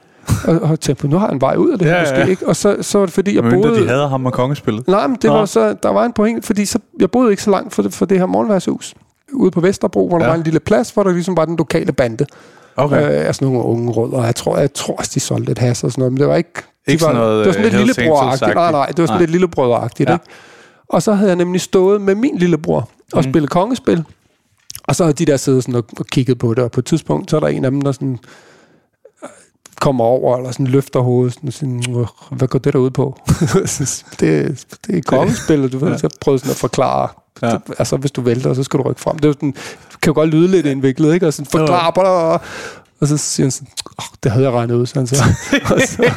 Og, 0.49 0.59
og 0.71 0.80
tænkte 0.80 1.00
på, 1.02 1.06
nu 1.06 1.18
har 1.18 1.28
en 1.30 1.40
vej 1.40 1.54
ud 1.56 1.71
af 1.71 1.78
det 1.78 1.87
Ja, 1.87 1.90
her, 1.90 1.97
ja. 1.99 2.16
måske 2.18 2.30
ikke. 2.30 2.47
Og 2.49 2.56
så, 2.56 2.76
så 2.80 2.99
var 2.99 3.06
det 3.06 3.14
fordi, 3.14 3.35
jeg 3.35 3.45
Men 3.45 3.52
boede... 3.62 3.80
de 3.83 3.88
hader 3.88 4.09
ham 4.09 4.26
og 4.26 4.33
kongespillet. 4.33 4.88
Nej, 4.88 5.06
men 5.06 5.16
det 5.23 5.30
Nå. 5.30 5.37
var 5.37 5.45
så, 5.45 5.75
der 5.83 5.88
var 5.88 6.04
en 6.04 6.12
point, 6.12 6.45
fordi 6.47 6.64
så, 6.64 6.78
jeg 7.00 7.11
boede 7.11 7.30
ikke 7.30 7.42
så 7.42 7.50
langt 7.50 7.75
for 7.75 7.83
det, 7.83 7.95
for 7.95 8.06
det 8.06 8.18
her 8.18 8.26
morgenværshus. 8.26 8.95
Ude 9.33 9.50
på 9.50 9.61
Vesterbro, 9.61 10.09
hvor 10.09 10.18
der 10.18 10.25
Ja. 10.25 10.30
var 10.30 10.37
en 10.37 10.42
lille 10.42 10.61
plads, 10.61 10.90
hvor 10.90 11.02
der 11.02 11.12
ligesom 11.12 11.37
var 11.37 11.45
den 11.45 11.56
lokale 11.56 11.92
bande. 11.92 12.26
Okay. 12.76 13.21
Øh, 13.21 13.26
altså 13.26 13.45
nogle 13.45 13.62
unge 13.62 13.92
rødder. 13.92 14.25
Jeg 14.25 14.35
tror, 14.35 14.59
jeg 14.59 14.73
tror 14.75 14.97
også, 14.97 15.11
de 15.14 15.21
solgte 15.21 15.52
et 15.52 15.59
has 15.59 15.85
og 15.85 15.90
sådan 15.92 16.00
noget, 16.00 16.12
men 16.12 16.21
det 16.21 16.28
var 16.28 16.37
ikke... 16.37 16.50
de 16.87 16.92
Ikke 16.92 17.02
var, 17.02 17.09
sådan 17.09 17.21
noget, 17.21 17.38
Det 17.38 17.47
var 17.47 17.52
sådan 17.52 17.66
øh, 17.66 17.73
lidt 17.73 17.90
lillebror-agtigt. 17.90 18.45
Angels-agtigt. 18.45 18.54
Nej, 18.54 18.71
nej, 18.73 18.87
det 18.87 18.99
var 18.99 19.06
sådan 19.06 19.21
Nej. 19.21 19.26
lidt 19.26 19.30
lillebror-agtigt, 19.30 20.09
Ja. 20.11 20.12
ikke? 20.14 20.25
Og 20.88 21.02
så 21.02 21.12
havde 21.14 21.28
jeg 21.30 21.37
nemlig 21.37 21.61
stået 21.61 22.00
med 22.00 22.14
min 22.14 22.37
lillebror 22.38 22.78
og 23.12 23.23
Mhm. 23.23 23.23
spillet 23.23 23.50
kongespil. 23.50 24.04
Og 24.88 24.97
så 24.97 25.04
havde 25.04 25.14
de 25.14 25.25
der 25.25 25.37
siddet 25.37 25.62
sådan 25.62 25.75
og, 25.75 25.85
og 25.99 26.06
kigget 26.06 26.38
på 26.38 26.54
det, 26.54 26.64
og 26.64 26.71
på 26.71 26.80
et 26.80 26.85
tidspunkt, 26.87 27.30
så 27.30 27.37
er 27.37 27.40
der 27.40 27.47
en 27.49 27.64
af 27.64 27.71
dem, 27.71 27.83
der 27.83 27.92
sådan 27.92 28.12
øh, 28.12 28.18
kommer 29.80 30.04
over, 30.04 30.37
eller 30.37 30.50
sådan 30.52 30.66
løfter 30.66 31.00
hovedet, 31.00 31.35
sådan, 31.35 31.52
sådan 31.52 31.85
"Øh, 32.00 32.06
hvad 32.30 32.49
går 32.49 32.59
det 32.59 32.73
der 32.73 32.78
ud 32.78 32.90
på? 32.90 33.18
det, 34.21 34.64
det 34.87 34.97
er 34.99 35.02
kongespil, 35.06 35.64
og 35.64 35.73
du 35.73 35.78
ved, 35.78 35.88
Ja. 35.92 35.99
så 35.99 36.09
prøvede 36.21 36.38
sådan 36.38 36.50
at 36.50 36.56
forklare, 36.56 37.09
Ja. 37.42 37.49
ja. 37.50 37.56
altså 37.78 37.97
hvis 37.97 38.11
du 38.11 38.21
vælter, 38.21 38.54
så 38.54 38.62
skal 38.62 38.78
du 38.80 38.85
rykke 38.88 39.00
frem. 39.00 39.18
Det, 39.18 39.28
er 39.28 39.33
sådan, 39.33 39.54
det 39.92 40.00
kan 40.02 40.11
jo 40.11 40.14
godt 40.14 40.30
lyde 40.30 40.49
lidt 40.49 40.66
indviklet, 40.66 41.14
ikke? 41.14 41.26
Og 41.26 41.33
sådan 41.35 41.47
forklare, 41.47 41.92
bla, 41.92 42.02
bla. 42.02 42.38
og 43.00 43.09
så 43.09 43.16
siger 43.16 43.45
han 43.45 43.50
sådan, 43.50 43.68
oh, 43.99 44.04
det 44.23 44.33
havde 44.33 44.45
jeg 44.45 44.52
regnet 44.54 44.75
ud, 44.75 44.87
sådan 44.87 45.06
så. 45.06 45.25
og 45.75 45.80
så, 45.88 46.11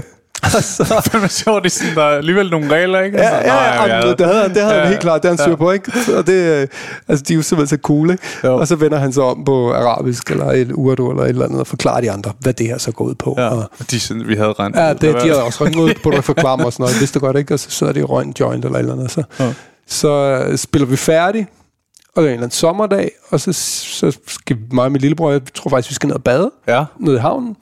og 0.56 0.62
så 0.64 1.10
Det 1.12 1.22
er 1.24 1.28
sjovt, 1.28 1.64
det 1.64 1.70
er 1.70 1.74
sådan, 1.74 1.94
der 1.94 2.02
er 2.02 2.16
alligevel 2.16 2.50
nogle 2.50 2.70
regler, 2.74 3.00
ikke? 3.00 3.18
Ja, 3.18 3.24
Altså, 3.24 3.52
ja, 3.52 3.64
ja, 3.64 3.86
ja, 3.86 4.00
havde- 4.00 4.16
det 4.16 4.26
havde 4.26 4.40
han, 4.42 4.54
det 4.54 4.62
havde 4.62 4.74
Ja, 4.74 4.80
han 4.80 4.88
helt 4.88 5.00
klart, 5.00 5.22
det 5.22 5.28
han 5.30 5.38
styr 5.38 5.50
ja. 5.50 5.56
på, 5.56 5.70
ikke? 5.70 5.92
Og 6.16 6.26
det, 6.26 6.32
øh, 6.32 6.68
altså, 7.08 7.24
de 7.28 7.32
er 7.32 7.36
jo 7.36 7.42
simpelthen 7.42 7.78
så 7.78 7.82
cool, 7.82 8.10
ikke? 8.10 8.22
Jo. 8.44 8.56
Og 8.56 8.66
så 8.68 8.76
vender 8.76 8.98
han 8.98 9.12
sig 9.12 9.22
om 9.22 9.44
på 9.44 9.72
arabisk, 9.72 10.30
eller 10.30 10.52
et 10.52 10.72
urdu, 10.72 11.10
eller 11.10 11.22
et 11.22 11.28
eller 11.28 11.44
andet, 11.44 11.60
og 11.60 11.66
forklarer 11.66 12.00
de 12.00 12.10
andre, 12.10 12.32
hvad 12.40 12.52
det 12.52 12.66
her 12.66 12.78
så 12.78 12.92
går 12.92 13.04
ud 13.04 13.14
på. 13.14 13.34
Ja, 13.38 13.48
Og, 13.48 13.70
de, 13.90 14.00
sådan, 14.00 14.28
vi 14.28 14.34
havde 14.34 14.52
rent. 14.52 14.76
ja 14.76 14.88
det, 14.92 15.00
de 15.02 15.08
havde 15.28 15.42
også 15.42 15.64
rønt 15.64 15.76
ud 15.76 15.92
på, 16.02 16.08
at 16.08 16.24
forklare 16.24 16.56
mig 16.56 16.66
og 16.66 16.72
sådan 16.72 16.82
noget. 16.84 17.00
Vidste 17.00 17.20
godt, 17.20 17.36
ikke? 17.36 17.54
Og 17.54 17.60
så 17.60 17.70
sidder 17.70 17.92
de 17.92 18.04
og 18.04 18.22
en 18.22 18.34
joint, 18.40 18.64
eller 18.64 18.76
et 18.78 18.80
eller 18.82 18.94
andet. 18.94 19.10
Så, 19.10 19.22
Ja. 19.40 19.52
så 19.88 20.08
øh, 20.48 20.58
spiller 20.58 20.86
vi 20.88 20.96
færdig, 20.96 21.46
og 22.16 22.22
det 22.22 22.28
er 22.28 22.32
en 22.32 22.34
eller 22.34 22.38
anden 22.46 22.50
sommerdag, 22.50 23.10
og 23.30 23.40
så, 23.40 23.52
så 23.52 24.16
skal 24.26 24.56
mig 24.72 24.84
og 24.84 24.92
min 24.92 25.00
lillebror, 25.00 25.30
jeg 25.30 25.40
tror 25.54 25.68
faktisk, 25.70 25.90
vi 25.90 25.94
skal 25.94 26.06
ned 26.06 26.14
og 26.14 26.24
bade 26.24 26.50
Ja. 26.68 26.84
nede 27.00 27.16
i 27.16 27.18
havnen. 27.18 27.56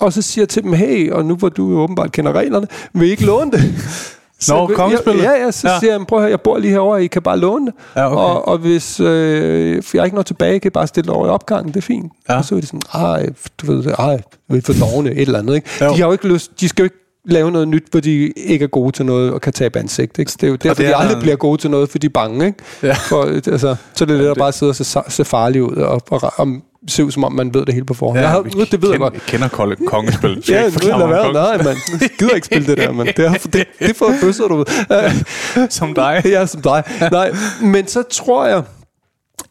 Og 0.00 0.12
så 0.12 0.22
siger 0.22 0.46
til 0.46 0.62
dem, 0.62 0.72
hey, 0.72 1.10
og 1.10 1.24
nu 1.24 1.34
hvor 1.36 1.48
du 1.48 1.70
jo 1.70 1.78
åbenbart 1.78 2.12
kender 2.12 2.32
reglerne, 2.32 2.66
vil 2.92 3.08
I 3.08 3.10
ikke 3.10 3.24
låne 3.24 3.50
det? 3.50 3.62
Nå, 4.48 4.66
kongespillet? 4.66 5.22
Ja, 5.22 5.30
ja, 5.44 5.50
så 5.50 5.68
Ja. 5.68 5.78
siger 5.80 5.92
jeg, 5.96 6.06
prøv 6.06 6.18
høre, 6.20 6.30
jeg 6.30 6.40
bor 6.40 6.58
lige 6.58 6.70
herovre, 6.70 7.04
I 7.04 7.06
kan 7.06 7.22
bare 7.22 7.38
låne 7.38 7.66
det. 7.66 7.74
Ja, 7.96 8.06
okay. 8.06 8.16
og, 8.16 8.48
og 8.48 8.58
hvis 8.58 9.00
øh, 9.00 9.82
jeg 9.94 10.04
ikke 10.04 10.14
når 10.14 10.22
tilbage, 10.22 10.60
kan 10.60 10.68
I 10.68 10.70
bare 10.70 10.86
stille 10.86 11.06
det 11.06 11.14
over 11.16 11.26
i 11.26 11.30
opgangen, 11.30 11.68
det 11.68 11.76
er 11.76 11.82
fint. 11.82 12.12
Ja. 12.28 12.36
Og 12.38 12.44
så 12.44 12.56
er 12.56 12.60
de 12.60 12.66
sådan, 12.66 12.80
ej, 12.94 13.26
du 13.58 13.66
ved 13.72 13.82
det, 13.82 13.94
ej, 13.98 14.20
vi 14.48 14.56
er 14.56 14.62
for 14.62 14.72
dogne, 14.72 15.10
et 15.12 15.20
eller 15.20 15.38
andet, 15.38 15.54
ikke? 15.54 15.68
Jo. 15.80 15.90
De 15.90 15.96
har 16.00 16.06
jo 16.06 16.12
ikke 16.12 16.28
lyst, 16.28 16.60
de 16.60 16.68
skal 16.68 16.82
jo 16.82 16.84
ikke 16.84 16.96
lave 17.24 17.50
noget 17.50 17.68
nyt, 17.68 17.84
hvor 17.90 18.00
de 18.00 18.30
ikke 18.36 18.62
er 18.62 18.68
gode 18.68 18.92
til 18.92 19.06
noget 19.06 19.32
og 19.32 19.40
kan 19.40 19.52
tabe 19.52 19.78
ansigt. 19.78 20.18
Ikke? 20.18 20.30
Så 20.32 20.36
det 20.40 20.46
er 20.46 20.50
jo 20.50 20.56
derfor, 20.56 20.74
det 20.74 20.86
de 20.88 20.92
er 20.92 20.96
aldrig 20.96 21.14
der- 21.16 21.22
bliver 21.22 21.36
gode 21.36 21.60
til 21.60 21.70
noget, 21.70 21.88
for 21.88 21.98
de 21.98 22.06
er 22.06 22.10
bange. 22.10 22.46
Ikke? 22.46 22.58
Ja. 22.82 22.92
For, 22.94 23.22
altså, 23.22 23.76
så 23.94 24.04
er 24.04 24.08
det 24.08 24.26
at 24.26 24.36
bare 24.36 24.52
sidde 24.52 24.70
og 24.70 24.76
se, 24.76 24.84
se 25.08 25.24
farlig 25.24 25.62
ud 25.62 25.76
og, 25.76 26.00
og, 26.10 26.32
og 26.36 26.48
se 26.88 27.04
ud, 27.04 27.10
som 27.10 27.24
om 27.24 27.32
man 27.32 27.54
ved 27.54 27.66
det 27.66 27.74
hele 27.74 27.86
på 27.86 27.94
forhånd. 27.94 28.18
jeg 28.20 28.30
har, 28.30 28.40
vi 28.40 28.50
det 28.50 28.58
ved 28.60 28.66
jeg 28.68 28.78
kender, 28.80 28.98
godt. 28.98 29.22
Kender 29.26 29.48
kolde 29.48 29.76
kongespil. 29.86 30.44
Ja, 30.48 30.62
jeg 30.62 30.72
mig 30.82 30.92
om 30.94 31.10
været. 31.10 31.32
Nej, 31.32 31.56
mand. 31.56 31.76
Jeg 32.00 32.10
gider 32.18 32.34
ikke 32.34 32.46
spille 32.46 32.66
det 32.66 32.78
der, 32.78 32.92
mand. 32.92 33.08
Det 33.16 33.24
er, 33.26 33.32
det, 33.32 33.52
det 33.52 33.66
er 33.90 33.94
for 33.94 34.12
bøsser, 34.20 34.48
du 34.48 34.56
ved. 34.56 35.68
Som 35.70 35.94
dig. 35.94 36.22
Jeg 36.24 36.32
er 36.32 36.46
som 36.46 36.62
dig. 36.62 36.82
Nej, 37.12 37.32
men 37.62 37.86
så 37.86 38.02
tror 38.02 38.46
jeg, 38.46 38.62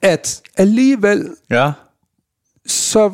at 0.01 0.41
alligevel, 0.57 1.29
Ja. 1.51 1.71
så 2.67 3.11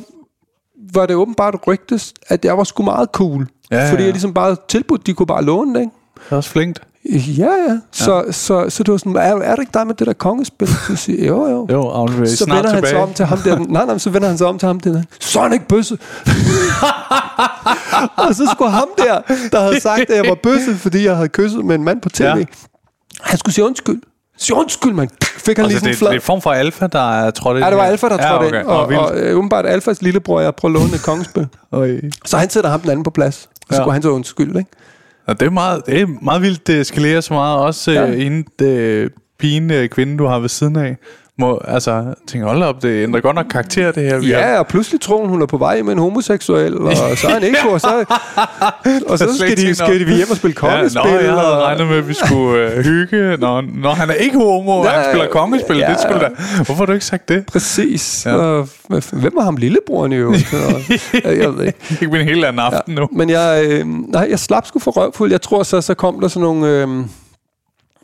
var 0.94 1.06
det 1.06 1.16
åbenbart 1.16 1.56
rygtes, 1.68 2.14
at 2.28 2.46
jeg 2.46 2.58
var 2.58 2.64
sgu 2.64 2.84
meget 2.84 3.10
cool. 3.14 3.48
Ja, 3.72 3.90
fordi 3.92 4.02
ja. 4.02 4.06
jeg 4.06 4.14
ligesom 4.14 4.34
bare 4.34 4.56
tilbudt, 4.68 5.08
de 5.08 5.14
kunne 5.14 5.26
bare 5.28 5.44
låne 5.44 5.74
det, 5.74 5.80
ikke? 5.80 5.92
Det 6.16 6.32
er 6.32 6.36
også 6.36 6.50
flinkt. 6.50 6.82
Ja, 7.10 7.46
ja. 7.68 7.78
Så, 7.92 8.24
ja. 8.26 8.32
så, 8.32 8.66
så 8.70 8.84
det 8.84 8.92
var 8.92 8.98
sådan, 8.98 9.16
er, 9.16 9.20
er 9.20 9.56
det 9.56 9.62
ikke 9.62 9.72
dig 9.74 9.88
med 9.88 9.96
det 9.96 10.08
der 10.08 10.14
kongespil? 10.14 10.68
Så 10.68 10.96
siger 10.96 11.28
jo, 11.28 11.48
jo. 11.48 11.68
Jo, 11.72 11.82
og 11.88 12.10
så 12.10 12.46
vender 12.46 12.56
han 12.56 12.64
sig 12.70 12.74
tilbage. 12.84 12.98
om 13.04 13.14
til 13.14 13.26
ham 13.26 13.38
der. 13.40 13.58
Nej, 13.60 13.86
nej, 13.86 13.98
så 13.98 14.10
vender 14.10 14.28
han 14.28 14.38
sig 14.38 14.48
om 14.48 14.60
til 14.60 14.68
ham 14.68 14.80
der. 14.80 15.02
Så 15.20 15.40
er 15.42 15.50
ikke 15.54 15.68
bøsse. 15.68 15.98
og 18.28 18.36
så 18.36 18.50
skulle 18.54 18.72
ham 18.72 18.88
der, 18.98 19.22
der 19.52 19.60
havde 19.62 19.80
sagt, 19.80 20.10
at 20.10 20.18
jeg 20.18 20.26
var 20.30 20.36
bøsse, 20.44 20.76
fordi 20.76 21.06
jeg 21.06 21.16
havde 21.16 21.30
kysset 21.30 21.66
med 21.66 21.76
en 21.76 21.84
mand 21.84 22.02
på 22.02 22.10
tv. 22.10 22.24
Ja. 22.24 22.36
Han 23.22 23.38
skulle 23.40 23.56
sige 23.56 23.66
undskyld. 23.66 24.02
Sige 24.38 24.56
undskyld, 24.58 24.94
mand. 24.94 25.10
Fik 25.38 25.58
han 25.58 25.66
lige 25.66 25.76
Altså, 25.76 25.80
sådan 25.80 25.88
en 25.90 25.92
det, 25.92 25.98
flad. 26.00 26.10
det 26.10 26.18
er 26.18 26.22
form 26.22 26.42
for 26.42 26.52
alfa, 26.52 26.88
der 26.88 27.12
er 27.12 27.32
trådt 27.32 27.58
ind. 27.58 27.64
Ja, 27.66 27.70
det 27.70 27.78
var. 27.78 27.84
Alfa, 27.84 28.10
der 28.10 28.18
trådte 28.18 28.28
ja, 28.28 28.38
okay. 28.48 28.60
ind. 28.60 28.68
Og, 28.68 28.90
vildt. 28.90 29.02
og 29.02 29.18
øh, 29.18 29.38
åbenbart 29.38 29.66
Alfas 29.66 30.02
lillebror, 30.02 30.42
jeg 30.42 30.56
prøver 30.56 30.76
at 30.76 30.82
låne 30.82 30.96
et 30.96 31.04
kongespil. 31.04 31.48
Så 32.26 32.38
han 32.38 32.50
sætter 32.50 32.70
ham 32.70 32.80
den 32.80 32.90
anden 32.90 33.04
på 33.04 33.10
plads. 33.10 33.46
Og 33.46 33.52
så 33.70 33.76
Ja. 33.76 33.84
skulle 33.84 33.94
han 33.94 34.02
så 34.02 34.10
undskylde, 34.10 34.60
ikke? 34.60 34.72
Og 35.32 35.40
det 35.40 35.46
er 35.46 35.50
meget, 35.50 35.82
det 35.86 36.02
er 36.02 36.08
meget 36.22 36.42
vildt, 36.42 36.68
det 36.68 36.82
eskalerer 36.82 37.22
så 37.22 37.34
meget. 37.34 37.60
Også 37.60 37.92
ja. 37.92 38.08
Øh, 38.08 38.26
inden 38.26 38.46
det 38.60 39.12
pigen 39.40 39.72
øh, 39.72 39.90
kvinde, 39.90 40.18
du 40.18 40.26
har 40.26 40.40
ved 40.40 40.50
siden 40.50 40.76
af, 40.76 40.98
må, 41.42 41.62
altså, 41.68 42.14
tænker, 42.28 42.48
hold 42.48 42.64
op, 42.64 42.82
det 42.82 43.04
ændrer 43.04 43.22
godt 43.22 43.36
nok 43.36 43.46
karakter, 43.52 43.92
det 43.92 44.04
her. 44.04 44.20
vi 44.20 44.32
har- 44.32 44.40
Ja, 44.40 44.60
og 44.60 44.68
pludselig 44.68 45.02
tror 45.02 45.18
hun, 45.22 45.30
hun 45.30 45.42
er 45.42 45.46
på 45.46 45.58
vej 45.58 45.82
med 45.82 45.94
en 45.94 46.00
homoseksuel, 46.00 46.78
og 46.78 46.94
så 47.18 47.28
er 47.28 47.32
han 47.34 47.44
ikke 47.44 47.58
og 47.72 47.82
så, 47.82 48.06
og 49.08 49.18
så 49.20 49.38
skal 49.38 49.58
de, 49.58 49.76
skal 49.76 50.00
de 50.00 50.16
hjem 50.16 50.32
og 50.32 50.38
spille 50.38 50.56
Ja, 50.64 50.70
kongespil. 50.78 51.02
nå, 51.04 51.10
jeg 51.10 51.30
havde 51.34 51.58
og, 51.58 51.64
regnet 51.64 51.88
med, 51.88 51.98
at 51.98 52.08
vi 52.08 52.14
skulle 52.14 52.72
øh, 52.74 52.84
hygge. 52.86 53.38
Nå, 53.38 53.62
nå, 53.62 53.90
han 53.90 54.10
er 54.10 54.14
ikke 54.14 54.38
homo, 54.38 54.84
ja, 54.84 54.90
Ja, 54.90 54.96
han 54.96 55.06
spiller 55.14 55.28
kongespil. 55.28 55.78
Ja. 55.78 55.88
ja. 55.88 55.94
Det 55.94 56.02
skulle 56.02 56.20
da. 56.20 56.30
Hvorfor 56.56 56.74
har 56.76 56.86
du 56.86 56.92
ikke 56.92 57.06
sagt 57.06 57.30
det? 57.30 57.46
Præcis. 57.46 58.24
Ja. 58.26 58.32
Ja. 58.32 58.38
Og, 58.38 58.68
hvem 59.12 59.32
var 59.36 59.44
ham 59.44 59.56
lillebroren? 59.58 60.14
Og- 60.24 61.38
jeg 61.38 61.58
ved 61.58 61.66
ikke. 61.66 61.80
Det 61.90 61.98
blive 61.98 62.20
en 62.22 62.28
helt 62.28 62.46
anden 62.46 62.60
aften 62.60 62.96
nu. 62.96 63.08
Men 63.12 63.30
jeg, 63.30 63.64
øh, 63.68 63.86
nej, 63.88 64.28
jeg 64.30 64.40
slap 64.40 64.66
sgu 64.68 64.80
for 64.80 64.92
røvfuld. 64.92 65.32
Jeg 65.32 65.42
tror 65.42 65.64
så, 65.64 65.82
så 65.82 65.94
kom 65.94 66.20
der 66.20 66.28
sådan 66.28 66.42
nogle... 66.42 66.68
Øh, 66.68 66.88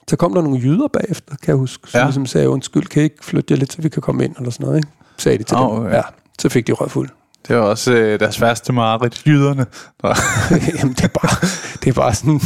Så 0.09 0.15
kom 0.15 0.33
der 0.33 0.41
nogle 0.41 0.59
jyder 0.59 0.87
bagefter, 0.87 1.35
kan 1.35 1.47
jeg 1.47 1.55
huske, 1.55 1.91
som 1.91 1.99
Ja. 1.99 2.05
ligesom 2.05 2.25
sagde, 2.25 2.49
undskyld, 2.49 2.83
kan 2.85 3.01
I 3.01 3.03
ikke 3.03 3.15
flytte 3.25 3.51
jer 3.53 3.57
lidt, 3.57 3.73
så 3.73 3.81
vi 3.81 3.89
kan 3.89 4.01
komme 4.01 4.23
ind, 4.25 4.35
eller 4.37 4.51
sådan 4.51 4.65
noget, 4.65 4.77
ikke? 4.77 4.87
Sagde 5.17 5.37
de 5.37 5.43
til 5.43 5.57
Åh, 5.57 5.77
dem. 5.77 5.85
ja. 5.87 5.95
Ja, 5.95 6.01
så 6.39 6.49
fik 6.49 6.67
de 6.67 6.71
røvfuld. 6.71 7.09
Det 7.47 7.55
var 7.55 7.61
også 7.61 7.93
øh, 7.93 8.19
deres 8.19 8.41
værste 8.41 8.73
mareridt, 8.73 9.21
jyderne. 9.27 9.65
Der- 10.01 10.15
Jamen, 10.79 10.93
det 10.93 11.03
er 11.03 11.07
bare, 11.07 11.47
det 11.83 11.89
er 11.89 11.93
bare 11.93 12.13
sådan, 12.13 12.41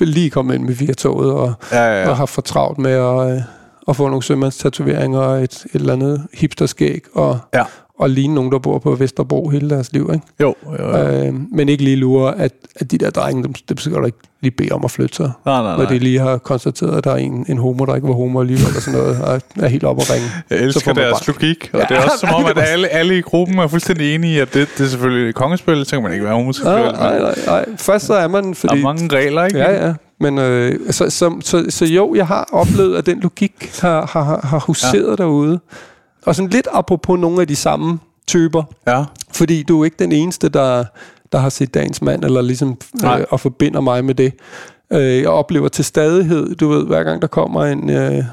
lige 0.00 0.30
kommet 0.30 0.54
ind 0.54 0.64
med 0.64 0.74
via 0.74 0.92
toget, 0.94 1.32
og, 1.32 1.52
ja, 1.72 1.84
ja, 1.84 2.02
ja. 2.02 2.08
og 2.08 2.16
har 2.16 2.26
for 2.26 2.42
travlt 2.42 2.78
med 2.78 2.90
at, 2.92 3.32
øh, 3.36 3.42
at 3.88 3.96
få 3.96 4.06
nogle 4.08 4.22
sømandstatoveringer 4.22 5.18
og 5.18 5.42
et, 5.42 5.52
et 5.54 5.64
eller 5.74 5.92
andet 5.92 6.26
hipsterskæg, 6.34 7.02
og, 7.14 7.38
ja. 7.54 7.64
Og 7.98 8.10
ligne 8.10 8.34
nogen, 8.34 8.52
der 8.52 8.58
bor 8.58 8.78
på 8.78 8.94
Vesterbro 8.94 9.48
hele 9.48 9.70
deres 9.70 9.92
liv, 9.92 10.10
ikke? 10.14 10.26
Jo, 10.40 10.54
jo, 10.78 10.86
jo. 10.88 10.96
Øh, 10.98 11.34
men 11.52 11.68
ikke 11.68 11.84
lige 11.84 11.96
lure, 11.96 12.38
at, 12.38 12.52
at 12.76 12.90
de 12.90 12.98
der 12.98 13.10
drenge, 13.10 13.42
dem, 13.42 13.52
dem 13.68 13.76
skal 13.78 13.92
du 13.92 14.04
ikke 14.04 14.18
lige 14.40 14.50
bede 14.50 14.72
om 14.72 14.84
at 14.84 14.90
flytte 14.90 15.16
sig. 15.16 15.30
Nej, 15.46 15.62
nej, 15.62 15.76
nej. 15.76 15.86
de 15.86 15.98
lige 15.98 16.18
har 16.20 16.38
konstateret, 16.38 16.98
at 16.98 17.04
der 17.04 17.10
er 17.12 17.16
en, 17.16 17.46
en 17.48 17.58
homo, 17.58 17.84
der 17.84 17.94
ikke 17.94 18.08
var 18.08 18.14
homo 18.14 18.40
alligevel, 18.40 18.66
eller 18.66 18.80
sådan 18.80 19.00
noget, 19.00 19.20
og 19.22 19.40
er 19.56 19.68
helt 19.68 19.84
op 19.84 19.98
at 19.98 20.10
ringe. 20.10 20.26
Jeg 20.50 20.58
Så 20.58 20.64
elsker 20.64 20.92
deres 20.92 21.12
bare- 21.26 21.34
logik, 21.34 21.70
og 21.72 21.78
Ja, 21.80 21.84
det 21.88 21.96
er 21.96 22.02
også 22.04 22.18
som 22.26 22.28
om, 22.34 22.44
det 22.44 22.50
at 22.62 22.68
alle, 22.68 22.88
alle 22.88 23.18
i 23.18 23.20
gruppen 23.20 23.58
er 23.58 23.66
fuldstændig 23.66 24.14
enige 24.14 24.34
i, 24.34 24.38
at 24.38 24.54
det, 24.54 24.68
det 24.78 24.84
er 24.84 24.88
selvfølgelig 24.88 25.34
kongespil, 25.34 25.84
så 25.84 25.90
kan 25.90 26.02
man 26.02 26.12
ikke 26.12 26.24
være 26.24 26.34
homoseksuel. 26.34 26.74
Nej, 26.82 26.92
nej, 26.92 27.18
nej, 27.18 27.34
nej. 27.46 27.64
Først 27.76 28.06
så 28.06 28.14
er 28.14 28.28
man, 28.28 28.44
Der 28.48 28.54
fordi... 28.54 28.78
er 28.78 28.82
mange 28.82 29.16
regler, 29.16 29.44
ikke? 29.44 29.58
Ja, 29.58 29.86
ja. 29.86 29.94
Men 30.20 30.38
øh, 30.38 30.92
så, 30.92 31.10
så, 31.10 31.32
så, 31.40 31.64
så 31.68 31.84
jo, 31.84 32.14
jeg 32.14 32.26
har 32.26 32.48
oplevet, 32.52 32.96
at 32.96 33.06
den 33.06 33.20
logik 33.20 33.70
har, 33.80 34.06
har, 34.12 34.40
har 34.46 34.58
huseret 34.58 35.10
ja. 35.18 35.22
derude. 35.22 35.60
Og 36.26 36.34
sådan 36.34 36.50
lidt 36.50 36.68
apropos 36.72 37.18
nogle 37.20 37.40
af 37.40 37.46
de 37.48 37.56
samme 37.56 37.98
typer. 38.26 38.62
ja. 38.86 39.04
Fordi 39.32 39.62
du 39.62 39.80
er 39.80 39.84
ikke 39.84 39.96
den 39.98 40.12
eneste, 40.12 40.48
der, 40.48 40.84
der 41.32 41.38
har 41.38 41.48
set 41.48 41.74
dagens 41.74 42.02
mand, 42.02 42.24
eller 42.24 42.42
ligesom 42.42 42.78
Nej. 43.02 43.20
øh, 43.20 43.26
og 43.30 43.40
forbinder 43.40 43.80
mig 43.80 44.04
med 44.04 44.14
det. 44.14 44.32
Øh, 44.92 45.18
jeg 45.18 45.28
oplever 45.28 45.68
til 45.68 45.84
stadighed, 45.84 46.54
du 46.54 46.68
ved, 46.68 46.86
hver 46.86 47.02
gang 47.04 47.22
der 47.22 47.28
kommer 47.28 47.64
en, 47.64 47.90
øh, 47.90 48.24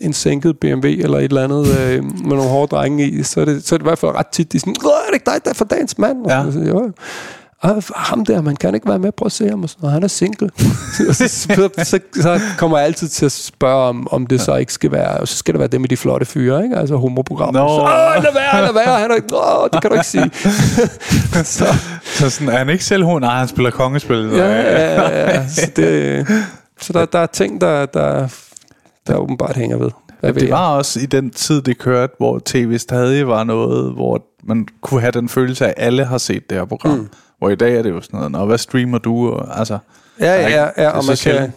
en 0.00 0.12
sænket 0.12 0.58
BMW 0.58 0.86
eller 0.88 1.18
et 1.18 1.24
eller 1.24 1.44
andet 1.44 1.66
øh, 1.80 2.04
med 2.04 2.36
nogle 2.36 2.42
hårde 2.48 2.76
drenge 2.76 3.08
i, 3.08 3.22
så 3.22 3.40
er, 3.40 3.44
det, 3.44 3.64
så 3.66 3.74
er 3.74 3.78
det 3.78 3.84
i 3.84 3.88
hvert 3.88 3.98
fald 3.98 4.12
ret 4.14 4.26
tit, 4.26 4.52
de 4.52 4.56
er 4.56 4.60
sådan, 4.60 4.74
"Åh, 4.84 4.90
er 4.90 5.06
det 5.08 5.14
ikke 5.14 5.26
dig, 5.30 5.44
der 5.44 5.50
er 5.50 5.54
for 5.54 5.64
dagens 5.64 5.98
mand? 5.98 6.24
Og 6.24 6.30
Ja. 6.30 6.52
så, 6.52 6.58
jo. 6.58 6.76
Og 6.78 6.90
ham 7.96 8.24
der, 8.24 8.40
man 8.42 8.56
kan 8.56 8.74
ikke 8.74 8.88
være 8.88 8.98
med 8.98 9.12
på 9.12 9.24
at 9.24 9.32
se 9.32 9.48
ham, 9.48 9.62
og 9.62 9.68
sådan, 9.68 9.80
noget. 9.82 9.92
han 9.92 10.02
er 10.02 10.08
single. 10.08 10.50
Så, 10.96 11.12
så, 11.28 11.68
så, 11.84 11.98
så 12.22 12.40
kommer 12.58 12.78
jeg 12.78 12.86
altid 12.86 13.08
til 13.08 13.26
at 13.26 13.32
spørge, 13.32 13.88
om, 13.88 14.08
om 14.10 14.26
det 14.26 14.40
så 14.40 14.56
ikke 14.56 14.72
skal 14.72 14.92
være, 14.92 15.08
og 15.16 15.28
så 15.28 15.36
skal 15.36 15.54
det 15.54 15.58
være 15.58 15.68
det 15.68 15.80
med 15.80 15.88
de 15.88 15.96
flotte 15.96 16.26
fyre, 16.26 16.62
ikke? 16.64 16.76
altså 16.76 16.96
homoprogrammer. 16.96 17.60
Nå. 17.60 17.68
Så, 17.68 17.82
Åh, 17.82 18.22
lad 18.24 18.32
være, 18.34 18.62
lad 18.64 18.72
være, 18.72 19.00
han 19.00 19.10
er 19.10 19.60
åh, 19.62 19.68
det 19.72 19.82
kan 19.82 19.90
du 19.90 19.94
ikke 19.94 20.06
sige. 20.06 20.30
så, 21.56 21.64
Så 22.04 22.30
sådan, 22.30 22.48
er 22.54 22.58
han 22.58 22.68
ikke 22.68 22.84
selv 22.84 23.04
hun? 23.04 23.20
Nej, 23.22 23.38
han 23.38 23.48
spiller 23.48 23.70
kongespil. 23.70 24.16
ja, 24.32 24.46
ja, 24.46 24.92
ja, 24.92 25.30
ja. 25.34 25.46
Så, 25.56 25.70
det, 25.76 26.26
så 26.80 26.92
der, 26.92 27.04
der 27.04 27.18
er 27.18 27.26
ting, 27.26 27.60
der, 27.60 27.86
der, 27.86 28.28
der 29.06 29.16
åbenbart 29.16 29.56
hænger 29.56 29.76
ved. 29.76 29.90
Hvad 30.20 30.32
Det 30.32 30.42
jeg? 30.42 30.50
var 30.50 30.68
også 30.68 31.00
i 31.00 31.06
den 31.06 31.30
tid, 31.30 31.62
det 31.62 31.78
kørte, 31.78 32.12
hvor 32.18 32.40
tv 32.44 32.78
stadig 32.78 33.28
var 33.28 33.44
noget, 33.44 33.92
hvor 33.92 34.22
man 34.44 34.66
kunne 34.82 35.00
have 35.00 35.10
den 35.12 35.28
følelse 35.28 35.66
af, 35.66 35.74
at 35.76 35.84
alle 35.86 36.04
har 36.04 36.18
set 36.18 36.50
det 36.50 36.58
her 36.58 36.64
program. 36.64 36.92
Mm. 36.98 37.08
Hvor 37.38 37.48
i 37.48 37.54
dag 37.54 37.76
er 37.76 37.82
det 37.82 37.90
jo 37.90 38.00
sådan 38.00 38.16
noget, 38.18 38.32
Nå, 38.32 38.46
hvad 38.46 38.58
streamer 38.58 38.98
du? 38.98 39.28
Og, 39.30 39.58
altså, 39.58 39.78
Ja, 40.20 40.34
ja, 40.42 40.48
ja, 40.48 40.70
ja 40.82 40.90
og 40.90 41.04
man 41.04 41.16
kan, 41.22 41.52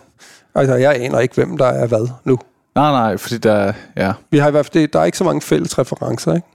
altså, 0.55 0.75
jeg 0.75 0.95
aner 0.95 1.19
ikke, 1.19 1.35
hvem 1.35 1.57
der 1.57 1.65
er 1.65 1.87
hvad 1.87 2.07
nu. 2.23 2.37
nej, 2.75 2.91
nej, 2.91 3.17
fordi 3.17 3.37
der, 3.37 3.73
ja, 3.97 4.13
Vi 4.31 4.37
har 4.37 4.47
i 4.47 4.51
hvert 4.51 4.65
fald, 4.65 4.81
det- 4.81 4.93
der 4.93 4.99
er 4.99 5.05
ikke 5.05 5.17
så 5.17 5.23
mange 5.23 5.41
fælles 5.41 5.79
referencer, 5.79 6.35
ikke? 6.35 6.47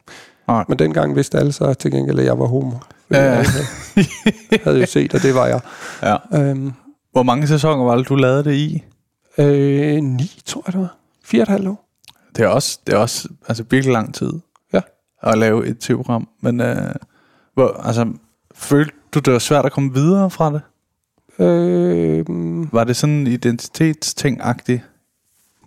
Nej. 0.48 0.64
Men 0.68 0.78
dengang 0.78 1.16
vidste 1.16 1.38
alle 1.38 1.52
så 1.52 1.74
til 1.74 1.90
gengæld, 1.90 2.18
at 2.18 2.24
jeg 2.24 2.38
var 2.38 2.46
homo. 2.46 2.72
Ja, 3.10 3.16
ja. 3.24 3.24
Jeg 3.32 3.44
havde- 3.46 4.60
havde 4.64 4.80
jo 4.80 4.86
set, 4.86 5.14
at 5.14 5.22
det 5.22 5.34
var 5.34 5.46
jeg. 5.46 5.60
ja. 6.02 6.16
Øhm, 6.40 6.72
Hvor 7.12 7.22
mange 7.22 7.46
sæsoner 7.46 7.84
var 7.84 7.96
det, 7.96 8.08
du 8.08 8.14
lavede 8.14 8.44
det 8.44 8.52
i? 8.54 8.84
øh, 9.38 9.96
ni, 10.02 10.40
tror 10.46 10.62
jeg 10.66 10.72
det 10.72 10.80
var. 10.80 10.96
Fire 11.24 11.40
og 11.40 11.42
et 11.42 11.48
halvt 11.48 11.68
år. 11.68 11.88
Det 12.36 12.44
er 12.44 12.48
også, 12.48 12.78
det 12.86 12.94
er 12.94 12.98
også 12.98 13.28
altså, 13.48 13.64
virkelig 13.70 13.92
lang 13.92 14.14
tid 14.14 14.32
Ja. 14.72 14.80
at 15.22 15.38
lave 15.38 15.66
et 15.66 15.78
tv-program. 15.78 16.28
Men 16.40 16.60
øh, 16.60 16.76
hvor, 17.54 17.80
altså, 17.84 18.06
følte 18.54 18.92
du, 19.14 19.18
det 19.18 19.32
var 19.32 19.38
svært 19.38 19.66
at 19.66 19.72
komme 19.72 19.94
videre 19.94 20.30
fra 20.30 20.52
det? 20.52 20.60
Øh, 21.44 22.24
Var 22.72 22.84
det 22.84 22.96
sådan 22.96 23.14
en 23.14 23.26
identitetsting-agtigt? 23.26 24.80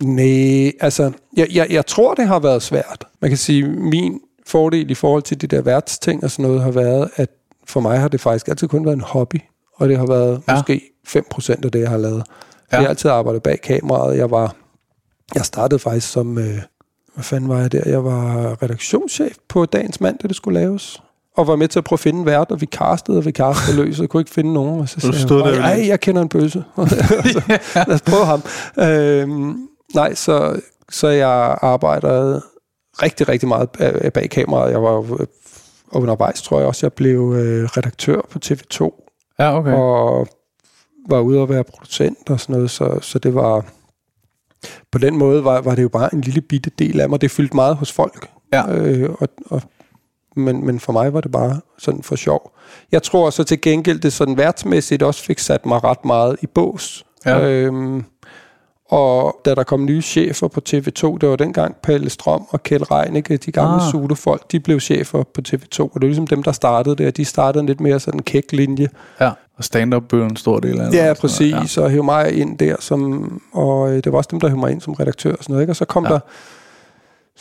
nej, 0.02 0.72
altså, 0.80 1.12
jeg, 1.36 1.46
jeg, 1.52 1.66
jeg 1.70 1.86
tror, 1.86 2.14
det 2.14 2.26
har 2.26 2.38
været 2.38 2.62
svært. 2.62 3.04
Man 3.20 3.30
kan 3.30 3.38
sige, 3.38 3.68
min 3.68 4.20
fordel 4.46 4.90
i 4.90 4.94
forhold 4.94 5.22
til 5.22 5.40
de 5.40 5.46
der 5.46 5.62
værtsting 5.62 6.24
og 6.24 6.30
sådan 6.30 6.42
noget 6.42 6.62
har 6.62 6.70
været, 6.70 7.10
at 7.16 7.28
for 7.66 7.80
mig 7.80 7.98
har 8.00 8.08
det 8.08 8.20
faktisk 8.20 8.48
altid 8.48 8.68
kun 8.68 8.84
været 8.84 8.94
en 8.96 9.00
hobby. 9.00 9.36
Og 9.76 9.88
det 9.88 9.98
har 9.98 10.06
været 10.06 10.42
Ja. 10.48 10.54
måske 10.54 10.80
5% 11.08 11.64
af 11.64 11.70
det, 11.72 11.80
jeg 11.80 11.90
har 11.90 11.96
lavet. 11.98 12.16
Ja. 12.72 12.76
Jeg 12.76 12.80
har 12.80 12.88
altid 12.88 13.10
arbejdet 13.10 13.42
bag 13.42 13.60
kameraet. 13.60 14.16
Jeg 14.18 14.30
var, 14.30 14.54
jeg 15.34 15.44
startede 15.44 15.78
faktisk 15.78 16.08
som, 16.12 16.38
øh, 16.38 16.58
hvad 17.14 17.24
fanden 17.24 17.48
var 17.48 17.60
jeg 17.60 17.72
der? 17.72 17.82
Jeg 17.90 18.04
var 18.04 18.62
redaktionschef 18.62 19.36
på 19.48 19.64
Dagens 19.66 20.00
Mand, 20.00 20.18
da 20.18 20.28
det 20.28 20.36
skulle 20.36 20.60
laves. 20.60 21.02
Og 21.40 21.46
var 21.46 21.56
med 21.56 21.68
til 21.68 21.78
at 21.78 21.84
prøve 21.84 21.96
at 21.96 22.00
finde 22.00 22.20
en 22.20 22.26
vært, 22.26 22.50
og 22.50 22.60
vi 22.60 22.66
castede, 22.66 23.18
og 23.18 23.24
vi 23.24 23.30
castede 23.30 23.76
løs, 23.76 24.00
og 24.00 24.08
kunne 24.08 24.20
ikke 24.20 24.30
finde 24.30 24.52
nogen. 24.52 24.80
Og 24.80 24.88
så 24.88 25.00
sagde 25.00 25.18
stod 25.18 25.36
jeg, 25.36 25.46
der 25.46 25.56
jo 25.56 25.62
bare, 25.62 25.74
lidt. 25.76 25.84
ej, 25.84 25.88
jeg 25.88 26.00
kender 26.00 26.22
en 26.22 26.28
bøsse. 26.28 26.64
Lad 27.88 27.94
os 27.94 28.02
prøve 28.02 28.24
ham. 28.26 28.42
Øhm, 28.78 29.68
nej, 29.94 30.14
så, 30.14 30.60
så 30.90 31.08
jeg 31.08 31.58
arbejdede 31.62 32.42
rigtig, 33.02 33.28
rigtig 33.28 33.48
meget 33.48 33.70
bag 33.70 34.12
bag 34.12 34.30
kameraet. 34.30 34.70
Jeg 34.70 34.82
var 34.82 34.92
jo, 34.92 35.16
øh, 35.20 35.26
undervejs, 35.92 36.42
tror 36.42 36.58
jeg 36.58 36.68
også, 36.68 36.86
jeg 36.86 36.92
blev 36.92 37.34
øh, 37.36 37.64
redaktør 37.64 38.20
på 38.30 38.38
TV2 38.44 39.06
Ja, 39.38 39.58
okay. 39.58 39.72
og 39.72 40.26
var 41.08 41.20
ude 41.20 41.42
at 41.42 41.48
være 41.48 41.64
producent 41.64 42.30
og 42.30 42.40
sådan 42.40 42.54
noget, 42.54 42.70
så, 42.70 42.98
så 43.00 43.18
det 43.18 43.34
var 43.34 43.64
på 44.92 44.98
den 44.98 45.16
måde 45.16 45.44
var, 45.44 45.60
var 45.60 45.74
det 45.74 45.82
jo 45.82 45.88
bare 45.88 46.14
en 46.14 46.20
lille 46.20 46.40
bitte 46.40 46.70
del 46.78 47.00
af 47.00 47.08
mig. 47.08 47.20
Det 47.20 47.30
fyldte 47.30 47.54
meget 47.56 47.76
hos 47.76 47.92
folk. 47.92 48.30
Ja. 48.52 48.72
Øh, 48.72 49.10
og, 49.20 49.28
og, 49.46 49.62
men, 50.36 50.66
men 50.66 50.80
for 50.80 50.92
mig 50.92 51.14
var 51.14 51.20
det 51.20 51.32
bare 51.32 51.60
sådan 51.78 52.02
for 52.02 52.16
sjov. 52.16 52.52
Jeg 52.92 53.02
tror 53.02 53.30
så 53.30 53.44
til 53.44 53.60
gengæld, 53.60 54.00
det 54.00 54.12
sådan 54.12 54.36
værtsmæssigt 54.36 55.02
også 55.02 55.24
fik 55.24 55.38
sat 55.38 55.66
mig 55.66 55.84
ret 55.84 56.04
meget 56.04 56.36
i 56.42 56.46
bås. 56.46 57.04
Ja. 57.26 57.48
Øhm, 57.48 58.04
og 58.88 59.40
da 59.44 59.54
der 59.54 59.62
kom 59.62 59.84
nye 59.84 60.02
chefer 60.02 60.48
på 60.48 60.60
TV2, 60.68 61.18
det 61.18 61.28
var 61.28 61.36
dengang 61.36 61.76
Palle 61.82 62.10
Strøm 62.10 62.42
og 62.50 62.62
Kjeld 62.62 62.90
Reinicke, 62.90 63.36
de 63.36 63.52
gamle 63.52 63.82
Ah. 63.82 63.90
Sulefolk, 63.90 64.52
de 64.52 64.60
blev 64.60 64.80
chefer 64.80 65.22
på 65.34 65.40
TV2, 65.48 65.80
og 65.80 65.90
det 65.94 66.00
var 66.02 66.06
ligesom 66.06 66.26
dem, 66.26 66.42
der 66.42 66.52
startede 66.52 66.96
det, 66.96 67.06
og 67.06 67.16
de 67.16 67.24
startede 67.24 67.60
en 67.60 67.66
lidt 67.66 67.80
mere 67.80 68.00
sådan 68.00 68.20
kæk 68.20 68.52
linje. 68.52 68.88
Ja, 69.20 69.30
og 69.56 69.64
stand-up 69.64 70.02
blev 70.08 70.22
en 70.22 70.36
stor 70.36 70.58
del 70.60 70.80
af 70.80 70.90
det. 70.90 70.98
Ja, 70.98 71.14
præcis, 71.20 71.78
og 71.78 71.90
hævde 71.90 72.04
mig 72.04 72.32
ind 72.32 72.58
der, 72.58 72.76
som, 72.80 73.42
og 73.52 73.90
øh, 73.92 74.04
det 74.04 74.12
var 74.12 74.18
også 74.18 74.28
dem, 74.30 74.40
der 74.40 74.48
hævde 74.48 74.60
mig 74.60 74.70
ind 74.70 74.80
som 74.80 74.92
redaktør 74.94 75.32
og 75.32 75.38
sådan 75.44 75.52
noget, 75.52 75.62
ikke? 75.62 75.72
og 75.72 75.76
så 75.76 75.84
kom 75.84 76.04
Ja. 76.04 76.08
ja. 76.10 76.14
der 76.14 76.20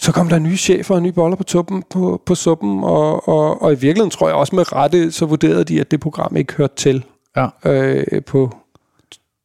så 0.02 0.12
kom 0.12 0.30
der 0.30 0.40
nye 0.40 0.58
chefer 0.58 0.96
og 0.96 1.02
nye 1.02 1.12
boller 1.12 1.38
på, 1.38 1.44
tuppen, 1.44 1.84
på, 1.90 2.22
på 2.26 2.36
suppen, 2.36 2.84
og, 2.84 3.28
og, 3.30 3.62
og 3.62 3.72
i 3.72 3.76
virkeligheden 3.76 4.10
tror 4.12 4.28
jeg 4.28 4.36
også 4.36 4.56
med 4.56 4.74
rette, 4.74 5.12
så 5.12 5.26
vurderede 5.26 5.64
de, 5.64 5.82
at 5.82 5.92
det 5.92 6.00
program 6.00 6.36
ikke 6.36 6.54
hørte 6.54 6.76
til 6.76 7.04
Ja. 7.38 7.48
øh, 7.66 8.22
på 8.24 8.52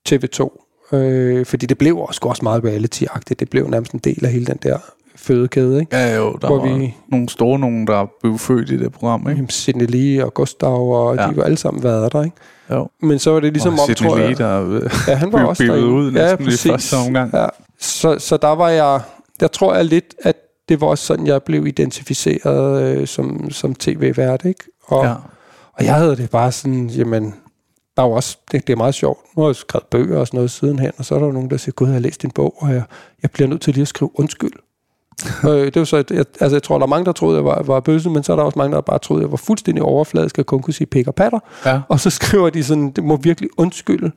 TV2. 0.09 0.61
Øh, 0.93 1.47
fordi 1.47 1.67
det 1.67 1.79
blev 1.79 1.99
også, 1.99 2.21
også 2.25 2.43
meget 2.43 2.65
reality-agtigt. 2.65 3.41
Det 3.41 3.51
blev 3.51 3.69
nærmest 3.69 3.93
en 3.93 3.99
del 3.99 4.25
af 4.27 4.33
hele 4.33 4.47
den 4.47 4.59
der 4.63 4.79
fødekæde. 5.17 5.81
Ikke? 5.81 5.97
Ja, 5.97 6.17
jo, 6.17 6.33
der 6.43 6.47
Hvor 6.47 6.67
var 6.67 6.79
vi- 6.79 6.95
nogle 7.09 7.29
store 7.29 7.59
nogen, 7.59 7.87
der 7.87 8.07
blev 8.23 8.39
født 8.39 8.71
i 8.71 8.77
det 8.79 8.93
program, 8.93 9.31
ikke? 9.31 9.47
Sidney 9.49 9.87
Lee 9.89 10.25
og 10.25 10.35
Gustav, 10.35 10.93
og 10.93 11.17
Ja. 11.17 11.23
ja. 11.23 11.31
de 11.31 11.37
var 11.37 11.43
alle 11.43 11.57
sammen 11.57 11.83
været 11.83 12.13
der. 12.13 12.23
Ikke? 12.25 12.37
Jo. 12.71 12.89
Men 13.03 13.19
så 13.19 13.31
var 13.31 13.41
det 13.41 13.53
ligesom 13.53 13.75
og 13.79 13.85
om, 13.89 13.95
tror 13.95 14.17
jeg... 14.19 14.27
Lee, 14.29 14.37
der... 14.37 14.69
øh, 14.71 14.91
Ja, 15.09 15.15
han 15.15 15.33
var 15.33 15.45
også 15.45 15.65
derinde. 15.65 15.87
ud 15.89 16.11
næsten 16.11 16.41
i 16.43 16.45
præcis. 16.45 16.71
første 16.71 16.95
omgang. 17.07 17.31
Ja. 17.35 17.47
Så, 17.81 18.19
så 18.19 18.37
der 18.37 18.49
var 18.55 18.69
jeg, 18.69 19.01
der 19.41 19.47
tror 19.47 19.75
jeg 19.75 19.85
lidt, 19.85 20.15
at 20.23 20.37
det 20.69 20.81
var 20.81 20.87
også 20.87 21.05
sådan, 21.07 21.27
jeg 21.27 21.43
blev 21.43 21.67
identificeret 21.67 22.83
øh, 22.83 23.07
som, 23.07 23.51
som 23.51 23.75
tv-vært, 23.75 24.45
ikke? 24.45 24.65
Og, 24.87 25.05
Ja. 25.05 25.15
og 25.73 25.85
jeg 25.85 25.95
havde 25.95 26.17
det 26.17 26.31
bare 26.31 26.53
sådan, 26.53 26.87
jamen, 26.87 27.35
der 27.97 28.03
var 28.03 28.09
også, 28.15 28.39
det, 28.53 28.67
det 28.67 28.73
er 28.73 28.77
meget 28.77 28.95
sjovt. 28.95 29.21
Nu 29.37 29.43
har 29.43 29.49
jeg 29.49 29.57
skrevet 29.57 29.87
bøger 29.87 30.19
og 30.19 30.27
sådan 30.27 30.39
noget 30.39 30.51
sidenhen, 30.51 30.93
og 30.99 31.05
så 31.05 31.15
er 31.15 31.19
der 31.19 31.27
jo 31.27 31.33
nogen, 31.33 31.51
der 31.51 31.57
siger, 31.57 31.73
gud, 31.73 31.87
jeg 31.87 31.93
har 31.95 32.01
læst 32.01 32.23
din 32.23 32.31
bog, 32.31 32.55
og 32.59 32.71
jeg, 32.71 32.83
jeg 33.23 33.31
bliver 33.31 33.49
nødt 33.49 33.61
til 33.61 33.75
lige 33.75 33.83
at 33.83 33.89
skrive 33.89 34.11
undskyld. 34.15 34.53
øh, 35.49 35.51
det 35.65 35.77
var 35.77 35.85
så, 35.85 35.97
jeg, 35.97 36.25
altså 36.41 36.55
jeg 36.57 36.63
tror, 36.63 36.79
der 36.79 36.83
er 36.87 36.89
mange, 36.89 37.05
der 37.05 37.13
troede, 37.13 37.37
jeg 37.37 37.45
var, 37.45 37.63
var 37.63 37.81
bøsse, 37.81 38.11
men 38.11 38.23
så 38.23 38.33
er 38.33 38.37
der 38.37 38.43
også 38.43 38.59
mange, 38.59 38.75
der 38.75 38.81
bare 38.81 38.99
troede, 38.99 39.23
jeg 39.23 39.31
var 39.31 39.37
fuldstændig 39.37 39.83
overfladisk 39.83 40.39
og 40.39 40.47
kun 40.47 40.63
kunne 40.63 40.75
sige 40.75 40.87
pik 40.87 41.09
og 41.09 41.15
patter. 41.15 41.39
ja. 41.67 41.81
Og 41.89 42.01
så 42.01 42.11
skriver 42.21 42.51
de 42.51 42.65
sådan, 42.65 42.91
det 42.91 43.05
må 43.05 43.17
virkelig 43.17 43.51
undskylde, 43.57 44.11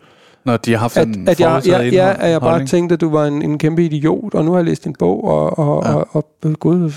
Når 0.47 0.57
de 0.57 0.71
har 0.71 0.77
haft 0.79 0.97
at, 0.97 1.07
en 1.07 1.27
at 1.27 1.39
jeg, 1.39 1.61
ja, 1.65 1.81
ja, 1.83 2.13
at 2.19 2.29
jeg 2.31 2.41
bare 2.41 2.65
tænkte, 2.65 2.93
at 2.93 3.01
du 3.01 3.09
var 3.09 3.25
en, 3.25 3.41
en 3.41 3.57
kæmpe 3.57 3.85
idiot, 3.85 4.33
og 4.33 4.45
nu 4.45 4.51
har 4.51 4.57
jeg 4.57 4.65
læst 4.65 4.83
din 4.83 4.95
bog, 4.99 5.23
og, 5.23 5.59
og, 5.59 5.83
Ja. 5.85 5.93
og, 5.95 6.07
og, 6.11 6.25
og 6.43 6.53
gud, 6.59 6.91